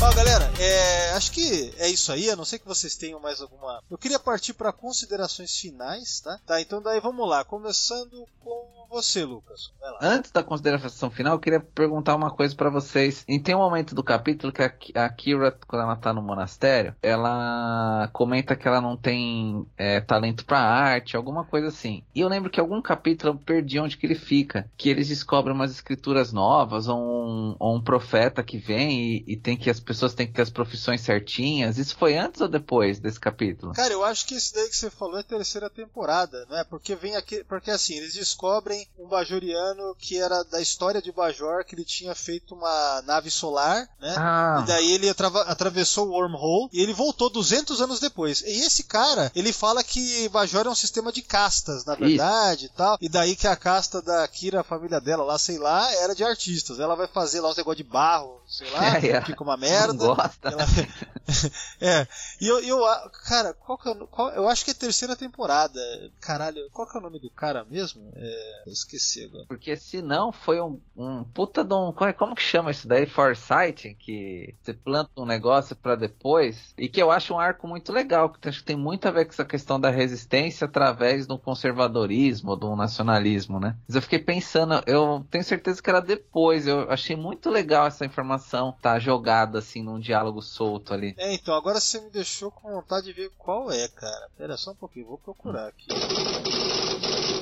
Ó, 0.00 0.14
galera, 0.14 0.48
é, 0.60 1.10
acho 1.10 1.32
que 1.32 1.74
é 1.76 1.88
isso 1.88 2.12
aí. 2.12 2.30
A 2.30 2.36
não 2.36 2.44
ser 2.44 2.60
que 2.60 2.66
vocês 2.66 2.94
tenham 2.94 3.18
mais 3.18 3.40
alguma. 3.40 3.82
Eu 3.90 3.98
queria 3.98 4.18
partir 4.18 4.54
para 4.54 4.72
considerações 4.72 5.56
finais, 5.56 6.20
tá? 6.20 6.38
Tá, 6.46 6.60
então 6.60 6.80
daí 6.80 7.00
vamos 7.00 7.28
lá. 7.28 7.44
Começando 7.44 8.26
com 8.40 8.77
você, 8.88 9.24
Lucas. 9.24 9.72
Antes 10.00 10.30
da 10.30 10.42
consideração 10.42 11.10
final, 11.10 11.34
eu 11.34 11.38
queria 11.40 11.60
perguntar 11.60 12.14
uma 12.14 12.30
coisa 12.30 12.54
pra 12.54 12.70
vocês. 12.70 13.24
E 13.28 13.38
tem 13.38 13.54
um 13.54 13.58
momento 13.58 13.94
do 13.94 14.02
capítulo 14.02 14.52
que 14.52 14.62
a, 14.62 14.68
Ki- 14.68 14.92
a 14.96 15.08
Kira, 15.08 15.52
quando 15.66 15.82
ela 15.82 15.96
tá 15.96 16.12
no 16.12 16.22
monastério, 16.22 16.94
ela 17.02 18.08
comenta 18.12 18.56
que 18.56 18.66
ela 18.66 18.80
não 18.80 18.96
tem 18.96 19.66
é, 19.76 20.00
talento 20.00 20.44
pra 20.44 20.58
arte, 20.60 21.16
alguma 21.16 21.44
coisa 21.44 21.68
assim. 21.68 22.02
E 22.14 22.20
eu 22.20 22.28
lembro 22.28 22.50
que 22.50 22.60
algum 22.60 22.80
capítulo 22.80 23.32
eu 23.34 23.38
perdi 23.38 23.78
onde 23.78 23.96
que 23.96 24.06
ele 24.06 24.14
fica, 24.14 24.70
que 24.76 24.88
eles 24.88 25.08
descobrem 25.08 25.54
umas 25.54 25.70
escrituras 25.70 26.32
novas, 26.32 26.88
ou 26.88 26.98
um, 26.98 27.56
ou 27.58 27.76
um 27.76 27.80
profeta 27.82 28.42
que 28.42 28.58
vem 28.58 29.00
e, 29.00 29.24
e 29.26 29.36
tem 29.36 29.56
que 29.56 29.70
as 29.70 29.80
pessoas 29.80 30.14
têm 30.14 30.26
que 30.26 30.32
ter 30.32 30.42
as 30.42 30.50
profissões 30.50 31.00
certinhas. 31.00 31.78
Isso 31.78 31.96
foi 31.96 32.16
antes 32.16 32.40
ou 32.40 32.48
depois 32.48 32.98
desse 33.00 33.18
capítulo? 33.20 33.72
Cara, 33.72 33.92
eu 33.92 34.04
acho 34.04 34.26
que 34.26 34.34
esse 34.34 34.54
daí 34.54 34.68
que 34.68 34.76
você 34.76 34.90
falou 34.90 35.18
é 35.18 35.22
terceira 35.22 35.68
temporada, 35.68 36.46
né? 36.50 36.64
Porque 36.68 36.94
vem 36.94 37.16
aqui, 37.16 37.44
porque 37.44 37.70
assim, 37.70 37.94
eles 37.96 38.14
descobrem 38.14 38.77
um 38.98 39.08
bajoriano 39.08 39.94
que 39.98 40.18
era 40.20 40.42
da 40.44 40.60
história 40.60 41.00
de 41.00 41.10
Bajor, 41.12 41.64
que 41.64 41.74
ele 41.74 41.84
tinha 41.84 42.14
feito 42.14 42.54
uma 42.54 43.02
nave 43.02 43.30
solar, 43.30 43.88
né? 44.00 44.14
Ah, 44.18 44.60
E 44.62 44.66
daí 44.66 44.92
ele 44.92 45.08
atrava- 45.08 45.42
atravessou 45.42 46.08
o 46.08 46.10
wormhole 46.12 46.68
e 46.72 46.80
ele 46.82 46.92
voltou 46.92 47.30
200 47.30 47.80
anos 47.80 48.00
depois. 48.00 48.42
E 48.42 48.64
esse 48.66 48.84
cara, 48.84 49.30
ele 49.34 49.52
fala 49.52 49.82
que 49.84 50.28
Bajor 50.28 50.66
é 50.66 50.70
um 50.70 50.74
sistema 50.74 51.12
de 51.12 51.22
castas, 51.22 51.84
na 51.84 51.94
verdade, 51.94 52.66
e 52.66 52.68
tal. 52.70 52.98
E 53.00 53.08
daí 53.08 53.34
que 53.36 53.46
a 53.46 53.56
casta 53.56 54.02
da 54.02 54.26
Kira, 54.28 54.60
a 54.60 54.64
família 54.64 55.00
dela 55.00 55.24
lá, 55.24 55.38
sei 55.38 55.58
lá, 55.58 55.90
era 55.94 56.14
de 56.14 56.24
artistas. 56.24 56.78
Ela 56.80 56.94
vai 56.94 57.06
fazer 57.06 57.40
lá 57.40 57.50
uns 57.50 57.56
negócio 57.56 57.76
de 57.82 57.84
barro, 57.90 58.37
sei 58.48 58.68
lá, 58.70 58.98
É, 58.98 59.08
é. 59.10 59.20
fica 59.22 59.42
uma 59.44 59.56
não 59.56 59.60
merda. 59.60 59.92
gosta. 59.94 60.48
Ela- 60.48 60.64
é, 61.80 62.06
e 62.40 62.46
eu, 62.48 62.60
eu, 62.60 62.84
a- 62.84 63.10
cara, 63.28 63.52
qual 63.54 63.76
que 63.78 63.88
é, 63.88 63.94
qual, 64.10 64.30
eu 64.30 64.48
acho 64.48 64.64
que 64.64 64.70
é 64.70 64.74
a 64.74 64.76
terceira 64.76 65.14
temporada. 65.14 65.78
Caralho, 66.20 66.68
qual 66.72 66.88
que 66.88 66.96
é 66.96 67.00
o 67.00 67.02
nome 67.02 67.18
do 67.20 67.30
cara 67.30 67.64
mesmo? 67.64 68.10
É, 68.14 68.62
eu 68.66 68.72
esqueci 68.72 69.24
agora. 69.24 69.44
Porque 69.46 69.76
se 69.76 70.00
não, 70.00 70.32
foi 70.32 70.60
um, 70.60 70.80
um 70.96 71.22
puta 71.24 71.62
de 71.62 71.74
um. 71.74 71.92
Como, 71.92 72.08
é- 72.10 72.12
como 72.14 72.34
que 72.34 72.42
chama 72.42 72.70
isso 72.70 72.88
daí? 72.88 73.06
Foresight? 73.06 73.94
Que 74.00 74.54
você 74.62 74.72
planta 74.72 75.10
um 75.16 75.26
negócio 75.26 75.76
pra 75.76 75.94
depois. 75.94 76.72
E 76.78 76.88
que 76.88 77.00
eu 77.02 77.10
acho 77.10 77.34
um 77.34 77.38
arco 77.38 77.68
muito 77.68 77.92
legal. 77.92 78.30
Que 78.30 78.48
acho 78.48 78.60
que 78.60 78.64
tem 78.64 78.76
muito 78.76 79.06
a 79.06 79.10
ver 79.10 79.26
com 79.26 79.32
essa 79.32 79.44
questão 79.44 79.78
da 79.78 79.90
resistência 79.90 80.64
através 80.64 81.26
do 81.26 81.38
conservadorismo, 81.38 82.56
do 82.56 82.74
nacionalismo, 82.74 83.60
né? 83.60 83.76
Mas 83.86 83.96
eu 83.96 84.02
fiquei 84.02 84.18
pensando, 84.18 84.82
eu 84.86 85.26
tenho 85.30 85.44
certeza 85.44 85.82
que 85.82 85.90
era 85.90 86.00
depois. 86.00 86.66
Eu 86.66 86.90
achei 86.90 87.14
muito 87.16 87.50
legal 87.50 87.86
essa 87.86 88.04
informação 88.06 88.37
tá 88.80 88.98
jogada 88.98 89.58
assim 89.58 89.82
num 89.82 89.98
diálogo 90.00 90.40
solto 90.42 90.92
ali. 90.94 91.14
É, 91.18 91.32
então, 91.34 91.54
agora 91.54 91.80
você 91.80 92.00
me 92.00 92.10
deixou 92.10 92.50
com 92.50 92.70
vontade 92.72 93.06
de 93.06 93.12
ver 93.12 93.30
qual 93.38 93.70
é, 93.70 93.88
cara. 93.88 94.28
Pera 94.36 94.56
só 94.56 94.70
um 94.72 94.74
pouquinho, 94.76 95.06
vou 95.06 95.18
procurar 95.18 95.68
aqui. 95.68 95.86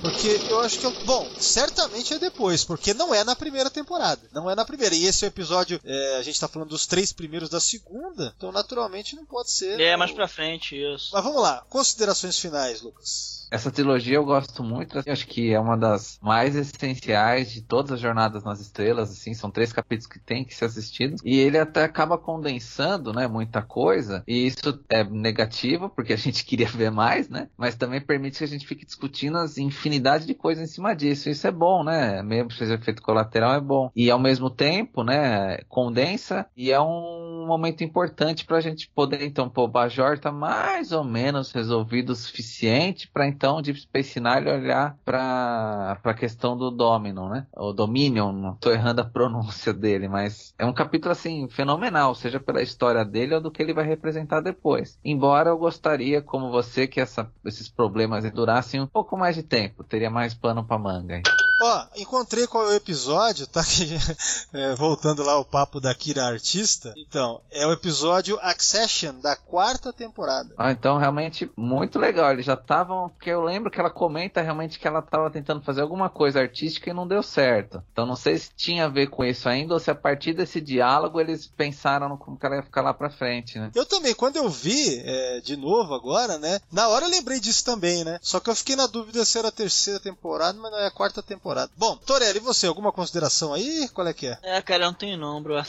Porque 0.01 0.28
eu 0.51 0.61
acho 0.61 0.78
que. 0.78 0.86
eu- 0.86 1.05
Bom, 1.05 1.28
certamente 1.38 2.14
é 2.14 2.18
depois, 2.18 2.64
porque 2.64 2.92
não 2.94 3.14
é 3.14 3.24
na 3.24 3.34
primeira 3.34 3.70
temporada. 3.70 4.20
Não 4.32 4.51
é 4.51 4.55
na 4.55 4.64
primeira. 4.64 4.94
E 4.94 5.05
esse 5.07 5.24
é 5.24 5.28
o 5.28 5.30
episódio. 5.30 5.80
é, 5.84 6.16
a 6.18 6.22
gente 6.22 6.38
tá 6.38 6.47
falando 6.49 6.68
dos 6.68 6.86
três 6.86 7.12
primeiros 7.12 7.49
da 7.49 7.61
segunda, 7.61 8.32
então 8.36 8.53
naturalmente 8.53 9.16
não 9.16 9.24
pode 9.24 9.51
ser. 9.51 9.80
É, 9.80 9.97
mais 9.97 10.12
pra 10.12 10.28
frente, 10.28 10.76
isso. 10.76 11.11
Mas 11.12 11.24
vamos 11.24 11.40
lá, 11.42 11.64
considerações 11.68 12.38
finais, 12.38 12.82
Lucas. 12.82 13.45
Essa 13.51 13.70
trilogia 13.70 14.16
eu 14.16 14.24
gosto 14.24 14.62
muito, 14.64 14.99
eu 14.99 15.12
acho 15.12 15.26
que 15.26 15.53
é 15.53 15.61
uma 15.61 15.76
das 15.76 16.18
mais 16.20 16.57
essenciais 16.57 17.53
de 17.53 17.62
todas 17.62 17.92
as 17.92 18.01
jornadas 18.01 18.42
nas 18.42 18.61
estrelas, 18.61 19.11
assim, 19.11 19.34
são 19.34 19.51
três 19.51 19.72
capítulos 19.72 20.07
que 20.07 20.18
tem 20.18 20.44
que 20.44 20.55
ser 20.55 20.64
assistidos, 20.64 21.20
e 21.24 21.38
ele 21.38 21.57
até 21.59 21.84
acaba 21.84 22.18
condensando, 22.18 23.12
né, 23.12 23.28
muita 23.28 23.62
coisa, 23.62 24.24
e 24.26 24.47
isso 24.47 24.82
é 24.88 25.05
negativo, 25.05 25.88
porque 25.88 26.12
a 26.12 26.16
gente 26.16 26.44
queria 26.44 26.68
ver 26.68 26.90
mais, 26.90 27.28
né, 27.28 27.49
mas 27.57 27.76
também 27.76 28.01
permite 28.01 28.38
que 28.38 28.44
a 28.44 28.49
gente 28.49 28.66
fique 28.66 28.84
discutindo 28.84 29.38
as 29.38 29.59
infinidade 29.59 30.26
de 30.26 30.34
coisas 30.34 30.68
em 30.68 30.72
cima 30.72 30.94
disso, 30.94 31.30
isso 31.30 31.47
é 31.47 31.53
bom, 31.53 31.84
né, 31.84 32.22
mesmo 32.22 32.49
que 32.49 32.57
seja 32.57 32.74
efeito 32.74 33.03
colateral 33.03 33.55
é 33.55 33.61
bom, 33.61 33.90
e 33.94 34.11
ao 34.11 34.18
mesmo 34.18 34.51
tempo, 34.51 35.05
né, 35.05 35.59
condensa, 35.68 36.47
e 36.57 36.72
é 36.72 36.80
um 36.80 37.47
momento 37.47 37.84
importante 37.84 38.44
pra 38.44 38.61
gente 38.61 38.90
poder, 38.90 39.22
então, 39.22 39.49
pô, 39.49 39.64
o 39.64 39.68
Bajor 39.68 40.18
tá 40.18 40.32
mais 40.32 40.90
ou 40.90 41.05
menos 41.05 41.53
resolvido 41.53 42.11
o 42.11 42.16
suficiente 42.16 43.09
pra 43.12 43.26
então 43.37 43.61
Deep 43.61 43.78
Space 43.78 44.18
Nine 44.18 44.51
olhar 44.51 44.97
pra, 45.05 45.99
pra 46.03 46.14
questão 46.14 46.57
do 46.57 46.70
Dominion, 46.70 47.28
né? 47.28 47.47
O 47.55 47.72
Dominion, 47.72 48.32
não 48.32 48.57
tô 48.57 48.70
errando 48.72 49.03
a 49.03 49.05
pronúncia 49.05 49.72
dele, 49.72 50.09
mas 50.09 50.55
é 50.59 50.64
um 50.64 50.72
capítulo, 50.72 51.12
assim, 51.12 51.49
fenomenal, 51.49 52.14
seja 52.14 52.41
pela 52.41 52.62
história 52.62 53.05
dele 53.05 53.34
ou 53.34 53.41
do 53.41 53.51
que 53.51 53.62
ele 53.62 53.74
vai 53.74 53.84
representar 53.84 54.41
depois. 54.41 54.99
Embora 55.05 55.51
eu 55.51 55.59
gostaria, 55.59 56.22
como 56.22 56.51
você, 56.51 56.87
que 56.87 57.01
essa, 57.01 57.30
esses 57.45 57.68
problemas 57.68 58.28
durassem 58.32 58.80
um 58.80 58.87
pouco 58.87 59.16
mais 59.16 59.37
de 59.37 59.43
tempo, 59.43 59.84
teria 59.84 60.11
mais 60.11 60.34
pano 60.34 60.64
pra 60.64 60.78
manga. 60.78 61.16
hein? 61.16 61.22
Ó, 61.59 61.87
encontrei 61.97 62.47
qual 62.47 62.65
é 62.65 62.73
o 62.73 62.77
episódio, 62.77 63.47
tá? 63.47 63.65
Que, 63.65 63.97
é, 64.53 64.75
voltando 64.75 65.23
lá 65.23 65.33
ao 65.33 65.45
papo 65.45 65.81
da 65.81 65.95
Kira 65.95 66.25
Artista. 66.25 66.93
Então, 66.97 67.41
é 67.51 67.67
o 67.67 67.73
episódio 67.73 68.39
Accession 68.43 69.15
da 69.21 69.35
quarta 69.35 69.93
temporada. 69.93 70.55
Ah, 70.59 70.71
então 70.71 70.99
realmente 70.99 71.51
muito 71.57 71.99
legal. 71.99 72.33
Eles 72.33 72.45
já 72.45 72.55
estavam. 72.55 73.09
Porque 73.09 73.31
eu 73.31 73.43
lembro 73.43 73.71
que 73.71 73.81
ela 73.81 73.91
comenta 73.91 74.43
realmente 74.43 74.79
que 74.79 74.87
ela 74.87 74.99
estava 74.99 75.31
tentando 75.31 75.63
fazer 75.63 75.81
alguma 75.81 76.11
coisa 76.11 76.41
artística 76.41 76.91
e 76.91 76.95
não 76.95 77.09
deu 77.09 77.23
certo. 77.23 77.83
Então 77.93 78.05
não 78.05 78.17
sei 78.17 78.37
se 78.39 78.51
tinha 78.55 78.85
a 78.85 78.89
ver 78.89 79.09
com 79.09 79.25
isso 79.25 79.49
ainda 79.49 79.75
ou 79.75 79.81
se 79.81 79.91
a 79.91 79.95
partir 79.95 80.35
desse 80.35 80.61
diálogo 80.61 81.21
eles 81.21 81.47
pensaram 81.47 82.09
no 82.09 82.19
como 82.19 82.37
que 82.37 82.45
ela 82.45 82.57
ia 82.57 82.63
ficar 82.63 82.83
lá 82.83 82.93
pra 82.93 83.09
frente, 83.09 83.59
né? 83.59 83.71
Eu 83.75 83.87
também, 83.87 84.15
quando 84.15 84.37
eu 84.37 84.49
vi 84.51 85.01
é, 85.05 85.41
de 85.41 85.57
novo 85.57 85.95
agora, 85.95 86.39
né? 86.39 86.61
Na 86.71 86.89
hora 86.89 87.07
eu 87.07 87.11
lembrei 87.11 87.41
disso 87.41 87.65
também, 87.65 88.05
né? 88.05 88.19
Só 88.21 88.41
que 88.41 88.51
eu 88.51 88.55
fiquei 88.55 88.77
na 88.77 88.87
dúvida 88.87 89.25
se 89.25 89.39
era 89.39 89.49
a 89.49 89.53
terceira 89.53 89.99
temporada, 89.99 90.59
mas 90.61 90.71
não 90.71 90.79
é 90.79 90.87
a 90.87 90.91
quarta 90.91 91.23
temporada. 91.23 91.45
Bom, 91.76 91.97
Torelli, 91.97 92.38
e 92.38 92.40
você? 92.40 92.66
Alguma 92.66 92.90
consideração 92.92 93.53
aí? 93.55 93.88
Qual 93.92 94.07
é 94.07 94.12
que 94.12 94.26
é? 94.26 94.38
É, 94.42 94.61
cara, 94.62 94.84
eu 94.84 94.86
não 94.88 94.94
tenho 94.94 95.16
não, 95.16 95.42
bro. 95.42 95.55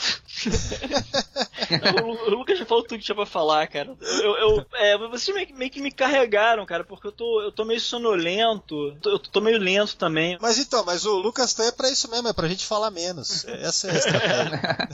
o, 2.02 2.06
Lu- 2.06 2.26
o 2.26 2.30
Lucas 2.32 2.58
já 2.60 2.66
falou 2.66 2.84
tudo 2.84 2.98
que 3.00 3.06
tinha 3.06 3.16
pra 3.16 3.26
falar, 3.26 3.68
cara. 3.68 3.96
Eu, 4.02 4.36
eu- 4.38 4.66
é, 4.76 4.98
vocês 4.98 5.34
meio, 5.36 5.48
que- 5.48 5.54
meio 5.54 5.72
que 5.72 5.82
me 5.82 5.92
carregaram, 5.92 6.66
cara, 6.66 6.84
porque 6.84 7.08
eu 7.08 7.12
tô, 7.12 7.42
eu 7.42 7.52
tô 7.52 7.66
meio 7.66 7.80
sonolento. 7.80 8.96
Tô- 9.02 9.12
Eu 9.12 9.20
tô 9.20 9.42
meio 9.42 9.58
lento 9.60 9.96
também. 9.96 10.38
Mas 10.42 10.58
então, 10.58 10.84
mas 10.86 11.06
o 11.06 11.18
Lucas 11.18 11.54
tá 11.54 11.64
é 11.66 11.72
pra 11.72 11.90
isso 11.90 12.10
mesmo, 12.10 12.28
é 12.28 12.34
pra 12.34 12.48
gente 12.48 12.66
falar 12.66 12.92
menos. 12.92 13.46
É, 13.48 13.64
Essa 13.66 13.88
é 13.88 13.92
a 13.92 13.96
estratégia. 13.96 14.88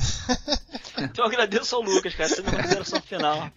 Então 0.96 1.26
eu 1.26 1.30
agradeço 1.30 1.76
ao 1.76 1.82
Lucas, 1.82 2.14
cara. 2.14 2.30
Essa 2.32 2.42
é 2.42 2.46
a 2.46 2.50
minha 2.50 2.56
consideração 2.62 3.02
final. 3.02 3.52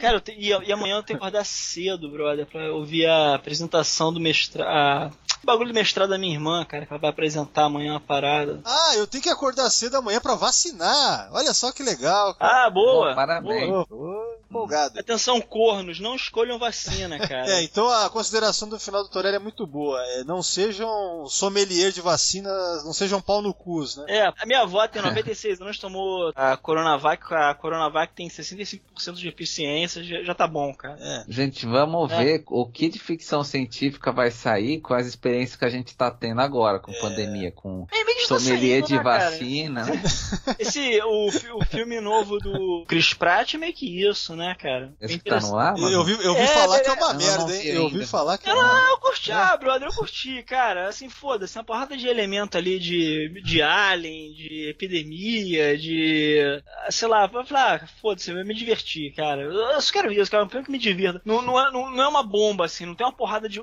Cara, 0.00 0.20
te- 0.20 0.32
e, 0.32 0.48
e 0.48 0.72
amanhã 0.72 0.96
eu 0.96 1.02
tenho 1.02 1.18
que 1.18 1.24
acordar 1.24 1.44
cedo, 1.44 2.10
brother, 2.10 2.44
pra 2.46 2.72
ouvir 2.72 3.06
a 3.06 3.36
apresentação 3.36 4.12
do 4.12 4.18
mestrado. 4.20 5.16
O 5.42 5.46
bagulho 5.46 5.68
do 5.68 5.74
mestrado 5.74 6.05
da 6.08 6.18
minha 6.18 6.34
irmã, 6.34 6.64
cara, 6.64 6.86
que 6.86 6.92
ela 6.92 7.00
vai 7.00 7.10
apresentar 7.10 7.64
amanhã 7.64 7.92
uma 7.92 8.00
parada. 8.00 8.60
Ah, 8.64 8.92
eu 8.96 9.06
tenho 9.06 9.22
que 9.22 9.28
acordar 9.30 9.68
cedo 9.70 9.96
amanhã 9.96 10.20
pra 10.20 10.34
vacinar. 10.34 11.28
Olha 11.32 11.52
só 11.54 11.72
que 11.72 11.82
legal. 11.82 12.34
cara. 12.34 12.66
Ah, 12.66 12.70
boa! 12.70 13.10
Bom, 13.10 13.14
parabéns. 13.14 13.68
boa. 13.88 14.36
Empolgado. 14.48 14.98
Atenção, 15.00 15.40
cornos, 15.40 15.98
não 15.98 16.14
escolham 16.14 16.58
vacina, 16.58 17.18
cara. 17.26 17.50
É, 17.50 17.62
então 17.64 17.88
a 17.90 18.08
consideração 18.08 18.68
do 18.68 18.78
final 18.78 19.02
do 19.02 19.08
Torelli 19.10 19.36
é 19.36 19.40
muito 19.40 19.66
boa. 19.66 20.00
É, 20.00 20.24
não 20.24 20.42
sejam 20.42 21.26
sommelier 21.26 21.90
de 21.90 22.00
vacinas, 22.00 22.84
não 22.84 22.92
sejam 22.92 23.20
pau 23.20 23.42
no 23.42 23.52
cus, 23.52 23.96
né? 23.96 24.04
É, 24.08 24.26
a 24.26 24.46
minha 24.46 24.62
avó 24.62 24.86
tem 24.86 25.02
96 25.02 25.60
anos, 25.60 25.78
tomou 25.78 26.32
a 26.36 26.56
Coronavac, 26.56 27.22
a 27.34 27.54
Coronavac 27.54 28.12
tem 28.14 28.28
65% 28.28 28.80
de 29.14 29.28
eficiência, 29.28 30.02
já, 30.04 30.22
já 30.22 30.34
tá 30.34 30.46
bom, 30.46 30.72
cara. 30.72 30.96
É. 31.00 31.24
Gente, 31.28 31.66
vamos 31.66 32.10
É. 32.12 32.16
ver 32.24 32.44
o 32.46 32.64
que 32.66 32.88
de 32.88 32.98
ficção 33.00 33.42
científica 33.42 34.12
vai 34.12 34.30
sair 34.30 34.80
com 34.80 34.94
as 34.94 35.06
experiências 35.06 35.56
que 35.56 35.64
a 35.64 35.70
gente 35.70 35.95
tá 35.96 36.10
tendo 36.10 36.40
agora 36.40 36.78
com 36.78 36.92
pandemia, 37.00 37.50
com 37.52 37.86
É 37.90 38.04
meio 38.04 38.18
que 38.18 38.28
tá 38.28 38.38
sommelier 38.38 38.84
saindo, 38.84 38.86
de 38.86 38.94
né, 38.94 39.02
cara? 39.02 39.30
vacina, 39.30 39.84
né? 39.84 40.02
Esse, 40.58 41.00
o, 41.02 41.26
o 41.58 41.64
filme 41.64 42.00
novo 42.00 42.38
do 42.38 42.84
Chris 42.86 43.14
Pratt 43.14 43.54
é 43.54 43.58
meio 43.58 43.72
que 43.72 44.02
isso, 44.06 44.34
né, 44.36 44.54
cara? 44.58 44.92
Esse 45.00 45.18
que 45.18 45.24
tá 45.24 45.40
no 45.40 45.58
ar, 45.58 45.74
Eu, 45.76 45.80
mano? 45.82 45.92
eu 45.94 46.04
vi, 46.04 46.12
eu 46.24 46.34
vi 46.34 46.40
É, 46.40 46.46
falar 46.46 46.76
é, 46.76 46.80
que 46.80 46.88
é 46.88 46.92
uma 46.92 47.12
não 47.12 47.20
merda, 47.20 47.56
hein? 47.56 47.66
Eu 47.66 47.82
ouvi 47.84 48.06
falar 48.06 48.38
que 48.38 48.48
é 48.48 48.52
Ah, 48.52 48.56
uma 48.56 48.90
eu 48.90 48.98
curti, 48.98 49.32
ah, 49.32 49.56
brother, 49.56 49.88
eu 49.88 49.94
curti, 49.94 50.42
cara. 50.42 50.88
Assim, 50.88 51.08
foda-se, 51.08 51.58
uma 51.58 51.64
porrada 51.64 51.96
de 51.96 52.06
elemento 52.08 52.56
ali 52.58 52.78
de, 52.78 53.40
de 53.42 53.62
alien, 53.62 54.32
de 54.32 54.68
epidemia, 54.70 55.76
de. 55.78 56.62
ah, 56.86 56.90
Sei 56.90 57.08
lá, 57.08 57.28
falar, 57.28 57.82
ah, 57.82 57.86
foda-se, 58.00 58.30
eu 58.30 58.44
me 58.44 58.54
diverti, 58.54 59.12
cara. 59.16 59.42
Eu 59.42 59.80
só 59.80 59.92
quero 59.92 60.12
isso, 60.12 60.30
cara, 60.30 60.44
um 60.44 60.48
filme 60.48 60.64
que 60.66 60.72
me 60.72 60.78
divirta. 60.78 61.20
Não, 61.24 61.42
não, 61.42 61.58
é, 61.58 61.70
não, 61.72 61.90
não 61.90 62.02
é 62.04 62.08
uma 62.08 62.22
bomba, 62.22 62.64
assim, 62.64 62.86
não 62.86 62.94
tem 62.94 63.06
uma 63.06 63.12
porrada 63.12 63.48
de. 63.48 63.62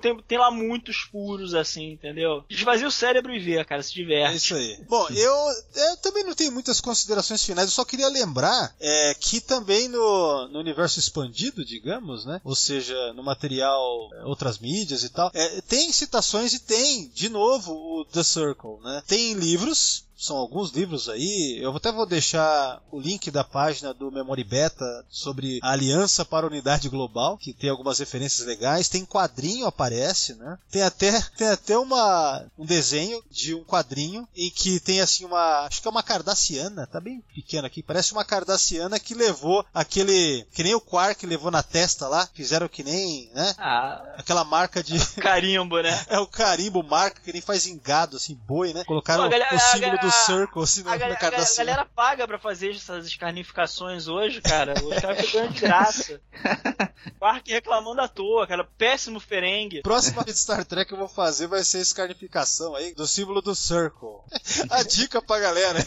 Tem, 0.00 0.16
tem 0.26 0.38
lá 0.38 0.50
muitos 0.50 0.96
furos, 0.98 1.54
assim, 1.54 1.61
entendeu? 1.92 2.44
Esvazia 2.48 2.86
o 2.86 2.90
cérebro 2.92 3.34
e 3.34 3.38
vê, 3.38 3.64
cara, 3.64 3.82
se 3.82 3.92
É 3.92 3.94
diverte. 3.94 4.36
isso 4.36 4.54
aí. 4.54 4.78
Bom, 4.88 5.08
eu, 5.10 5.34
eu 5.74 5.96
também 5.98 6.24
não 6.24 6.34
tenho 6.34 6.52
muitas 6.52 6.80
considerações 6.80 7.44
finais, 7.44 7.66
eu 7.68 7.72
só 7.72 7.84
queria 7.84 8.08
lembrar 8.08 8.74
é, 8.80 9.14
que 9.14 9.40
também 9.40 9.88
no, 9.88 10.48
no 10.48 10.58
universo 10.58 10.98
expandido, 10.98 11.64
digamos, 11.64 12.24
né? 12.24 12.40
Ou 12.44 12.54
seja, 12.54 12.94
no 13.14 13.22
material, 13.22 14.10
é, 14.14 14.24
outras 14.24 14.58
mídias 14.58 15.02
e 15.02 15.08
tal, 15.08 15.30
é, 15.34 15.60
tem 15.62 15.92
citações 15.92 16.52
e 16.52 16.58
tem, 16.58 17.08
de 17.14 17.28
novo, 17.28 17.72
o 17.72 18.04
The 18.04 18.22
Circle, 18.22 18.78
né? 18.82 19.02
Tem 19.06 19.34
livros. 19.34 20.04
São 20.22 20.36
alguns 20.36 20.70
livros 20.70 21.08
aí. 21.08 21.58
Eu 21.60 21.74
até 21.76 21.90
vou 21.90 22.06
deixar 22.06 22.80
o 22.92 23.00
link 23.00 23.28
da 23.28 23.42
página 23.42 23.92
do 23.92 24.10
Memory 24.12 24.44
Beta 24.44 25.04
sobre 25.10 25.58
a 25.62 25.72
Aliança 25.72 26.24
para 26.24 26.46
a 26.46 26.48
Unidade 26.48 26.88
Global, 26.88 27.36
que 27.36 27.52
tem 27.52 27.68
algumas 27.68 27.98
referências 27.98 28.46
legais. 28.46 28.88
Tem 28.88 29.04
quadrinho 29.04 29.66
aparece, 29.66 30.34
né? 30.34 30.56
Tem 30.70 30.82
até 30.82 31.20
tem 31.36 31.48
até 31.48 31.76
uma 31.76 32.44
um 32.56 32.64
desenho 32.64 33.20
de 33.30 33.52
um 33.52 33.64
quadrinho 33.64 34.28
em 34.36 34.48
que 34.48 34.78
tem 34.78 35.00
assim 35.00 35.24
uma, 35.24 35.66
acho 35.66 35.82
que 35.82 35.88
é 35.88 35.90
uma 35.90 36.02
cardassiana, 36.04 36.86
tá 36.86 37.00
bem 37.00 37.20
pequena 37.34 37.66
aqui, 37.66 37.82
parece 37.82 38.12
uma 38.12 38.24
cardassiana 38.24 39.00
que 39.00 39.14
levou 39.14 39.64
aquele 39.74 40.46
que 40.52 40.62
nem 40.62 40.74
o 40.74 40.80
Quark 40.80 41.26
levou 41.26 41.50
na 41.50 41.64
testa 41.64 42.06
lá, 42.06 42.28
fizeram 42.32 42.68
que 42.68 42.84
nem, 42.84 43.28
né? 43.34 43.54
Ah, 43.58 44.02
Aquela 44.18 44.44
marca 44.44 44.84
de 44.84 44.98
carimbo, 45.20 45.80
né? 45.80 46.00
é 46.08 46.18
o 46.20 46.26
carimbo, 46.28 46.82
marca 46.84 47.20
que 47.24 47.32
nem 47.32 47.42
faz 47.42 47.66
em 47.66 47.76
gado 47.78 48.16
assim, 48.16 48.38
boi, 48.46 48.72
né? 48.72 48.84
Colocaram 48.84 49.24
Pô, 49.24 49.30
galera- 49.30 49.56
o 49.56 49.58
símbolo 49.58 49.94
a- 49.94 49.96
do 49.96 50.11
Circle 50.12 50.62
assim 50.62 50.82
na, 50.82 50.96
galera- 50.96 51.08
na 51.20 51.26
a 51.26 51.30
galera- 51.30 51.50
a 51.52 51.56
galera 51.56 51.84
paga 51.86 52.28
pra 52.28 52.38
fazer 52.38 52.70
essas 52.74 53.06
escarnificações 53.06 54.06
hoje, 54.08 54.40
cara. 54.40 54.74
Os 54.84 55.00
caras 55.00 55.26
ficam 55.26 55.48
de 55.48 55.60
graça. 55.60 56.20
Quark 57.18 57.50
reclamando 57.50 58.00
à 58.00 58.08
toa, 58.08 58.46
cara. 58.46 58.64
Péssimo 58.64 59.20
ferengue. 59.20 59.82
Próxima 59.82 60.24
de 60.24 60.34
Star 60.36 60.64
Trek 60.64 60.90
eu 60.92 60.98
vou 60.98 61.08
fazer 61.08 61.46
vai 61.46 61.62
ser 61.64 61.78
a 61.78 61.82
escarnificação 61.82 62.74
aí 62.74 62.94
do 62.94 63.06
símbolo 63.06 63.40
do 63.40 63.54
Circle. 63.54 64.20
a 64.70 64.82
dica 64.82 65.20
pra 65.22 65.38
galera. 65.40 65.78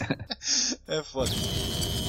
É 0.86 1.02
foda. 1.02 1.30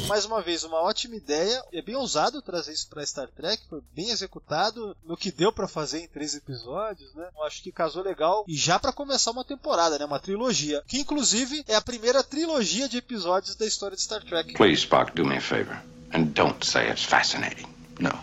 Mais 0.07 0.23
uma 0.23 0.41
vez, 0.41 0.63
uma 0.63 0.77
ótima 0.81 1.17
ideia. 1.17 1.61
É 1.73 1.81
bem 1.81 1.93
ousado 1.97 2.41
trazer 2.41 2.71
isso 2.71 2.87
pra 2.87 3.05
Star 3.05 3.27
Trek. 3.27 3.61
Foi 3.69 3.81
bem 3.93 4.09
executado 4.09 4.95
no 5.03 5.17
que 5.17 5.33
deu 5.33 5.51
pra 5.51 5.67
fazer 5.67 5.99
em 5.99 6.07
três 6.07 6.33
episódios, 6.33 7.13
né? 7.13 7.27
Eu 7.35 7.43
acho 7.43 7.61
que 7.61 7.73
casou 7.73 8.01
legal. 8.03 8.45
E 8.47 8.55
já 8.55 8.79
pra 8.79 8.93
começar 8.93 9.31
uma 9.31 9.43
temporada, 9.43 9.99
né? 9.99 10.05
Uma 10.05 10.17
trilogia. 10.17 10.81
Que 10.87 10.99
inclusive 11.01 11.61
é 11.67 11.75
a 11.75 11.81
primeira 11.81 12.06
trilogia 12.23 12.87
de 12.87 12.97
episódios 12.97 13.55
da 13.55 13.65
história 13.65 13.95
de 13.95 14.01
Star 14.01 14.23
Trek. 14.23 14.53
Please, 14.53 14.81
Spock, 14.81 15.13
do 15.13 15.25
me 15.25 15.37
a 15.37 15.41
favor. 15.41 15.77
And 16.13 16.33
don't 16.33 16.63
say 16.63 16.89
it's 16.89 17.03
fascinating. 17.03 17.67
No. 17.99 18.17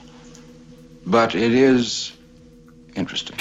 But 1.06 1.34
it 1.34 1.52
is 1.52 2.14
interesting. 2.96 3.36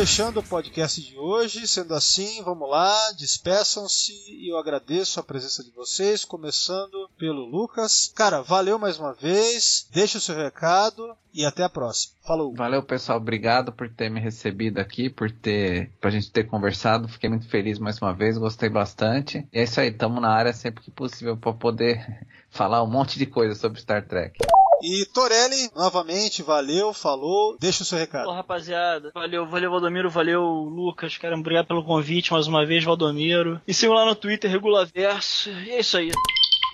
Fechando 0.00 0.40
o 0.40 0.42
podcast 0.42 0.98
de 0.98 1.18
hoje. 1.18 1.68
Sendo 1.68 1.94
assim, 1.94 2.42
vamos 2.42 2.70
lá, 2.70 2.96
despeçam-se 3.18 4.14
e 4.30 4.50
eu 4.50 4.56
agradeço 4.56 5.20
a 5.20 5.22
presença 5.22 5.62
de 5.62 5.70
vocês, 5.72 6.24
começando 6.24 7.06
pelo 7.18 7.44
Lucas. 7.44 8.10
Cara, 8.16 8.40
valeu 8.40 8.78
mais 8.78 8.98
uma 8.98 9.12
vez, 9.12 9.86
deixa 9.92 10.16
o 10.16 10.20
seu 10.20 10.34
recado 10.34 11.14
e 11.34 11.44
até 11.44 11.62
a 11.62 11.68
próxima. 11.68 12.14
Falou! 12.26 12.54
Valeu, 12.54 12.82
pessoal. 12.82 13.18
Obrigado 13.18 13.72
por 13.72 13.90
ter 13.90 14.08
me 14.08 14.20
recebido 14.20 14.78
aqui, 14.78 15.10
por 15.10 15.30
ter, 15.30 15.90
pra 16.00 16.08
gente 16.08 16.30
ter 16.30 16.44
conversado. 16.44 17.06
Fiquei 17.06 17.28
muito 17.28 17.46
feliz 17.50 17.78
mais 17.78 18.00
uma 18.00 18.14
vez, 18.14 18.38
gostei 18.38 18.70
bastante. 18.70 19.46
E 19.52 19.58
é 19.58 19.64
isso 19.64 19.78
aí, 19.82 19.88
estamos 19.88 20.22
na 20.22 20.32
área 20.32 20.54
sempre 20.54 20.82
que 20.82 20.90
possível 20.90 21.36
para 21.36 21.52
poder 21.52 22.26
falar 22.48 22.82
um 22.82 22.90
monte 22.90 23.18
de 23.18 23.26
coisa 23.26 23.54
sobre 23.54 23.78
Star 23.78 24.08
Trek. 24.08 24.38
E 24.82 25.04
Torelli, 25.06 25.70
novamente, 25.74 26.42
valeu, 26.42 26.92
falou, 26.92 27.56
deixa 27.58 27.82
o 27.82 27.86
seu 27.86 27.98
recado. 27.98 28.24
Pô, 28.24 28.32
rapaziada. 28.32 29.10
Valeu, 29.14 29.46
valeu, 29.46 29.70
Valdomiro. 29.70 30.10
Valeu, 30.10 30.42
Lucas. 30.42 31.16
Cara, 31.18 31.36
obrigado 31.36 31.66
pelo 31.66 31.84
convite 31.84 32.32
mais 32.32 32.46
uma 32.46 32.64
vez, 32.64 32.84
Valdomiro. 32.84 33.60
E 33.66 33.74
sigam 33.74 33.94
lá 33.94 34.04
no 34.04 34.14
Twitter, 34.14 34.50
Regulaverso. 34.50 35.50
E 35.50 35.70
é 35.70 35.80
isso 35.80 35.96
aí. 35.96 36.10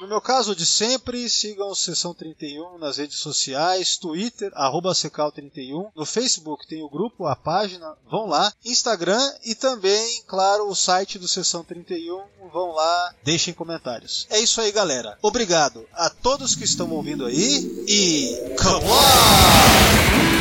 No 0.01 0.07
meu 0.07 0.20
caso 0.20 0.55
de 0.55 0.66
sempre, 0.66 1.28
sigam 1.28 1.74
Sessão 1.74 2.12
31 2.12 2.76
nas 2.78 2.99
redes 2.99 3.18
sociais, 3.18 3.97
Twitter, 3.97 4.53
arroba 4.55 4.92
Secal31, 4.92 5.90
no 5.94 6.05
Facebook 6.05 6.66
tem 6.66 6.82
o 6.82 6.88
grupo, 6.88 7.26
a 7.26 7.34
página, 7.34 7.97
vão 8.11 8.26
lá, 8.26 8.53
Instagram 8.64 9.20
e 9.44 9.55
também, 9.55 10.22
claro, 10.26 10.68
o 10.68 10.74
site 10.74 11.18
do 11.18 11.26
Sessão 11.26 11.64
31, 11.64 12.22
vão 12.53 12.72
lá, 12.72 13.14
deixem 13.24 13.55
comentários. 13.55 14.26
É 14.28 14.38
isso 14.38 14.61
aí, 14.61 14.70
galera. 14.70 15.18
Obrigado 15.22 15.86
a 15.94 16.11
todos 16.11 16.55
que 16.55 16.64
estão 16.64 16.90
ouvindo 16.90 17.24
aí 17.24 17.84
e 17.88 18.55
come 18.62 18.84
on! 18.84 20.36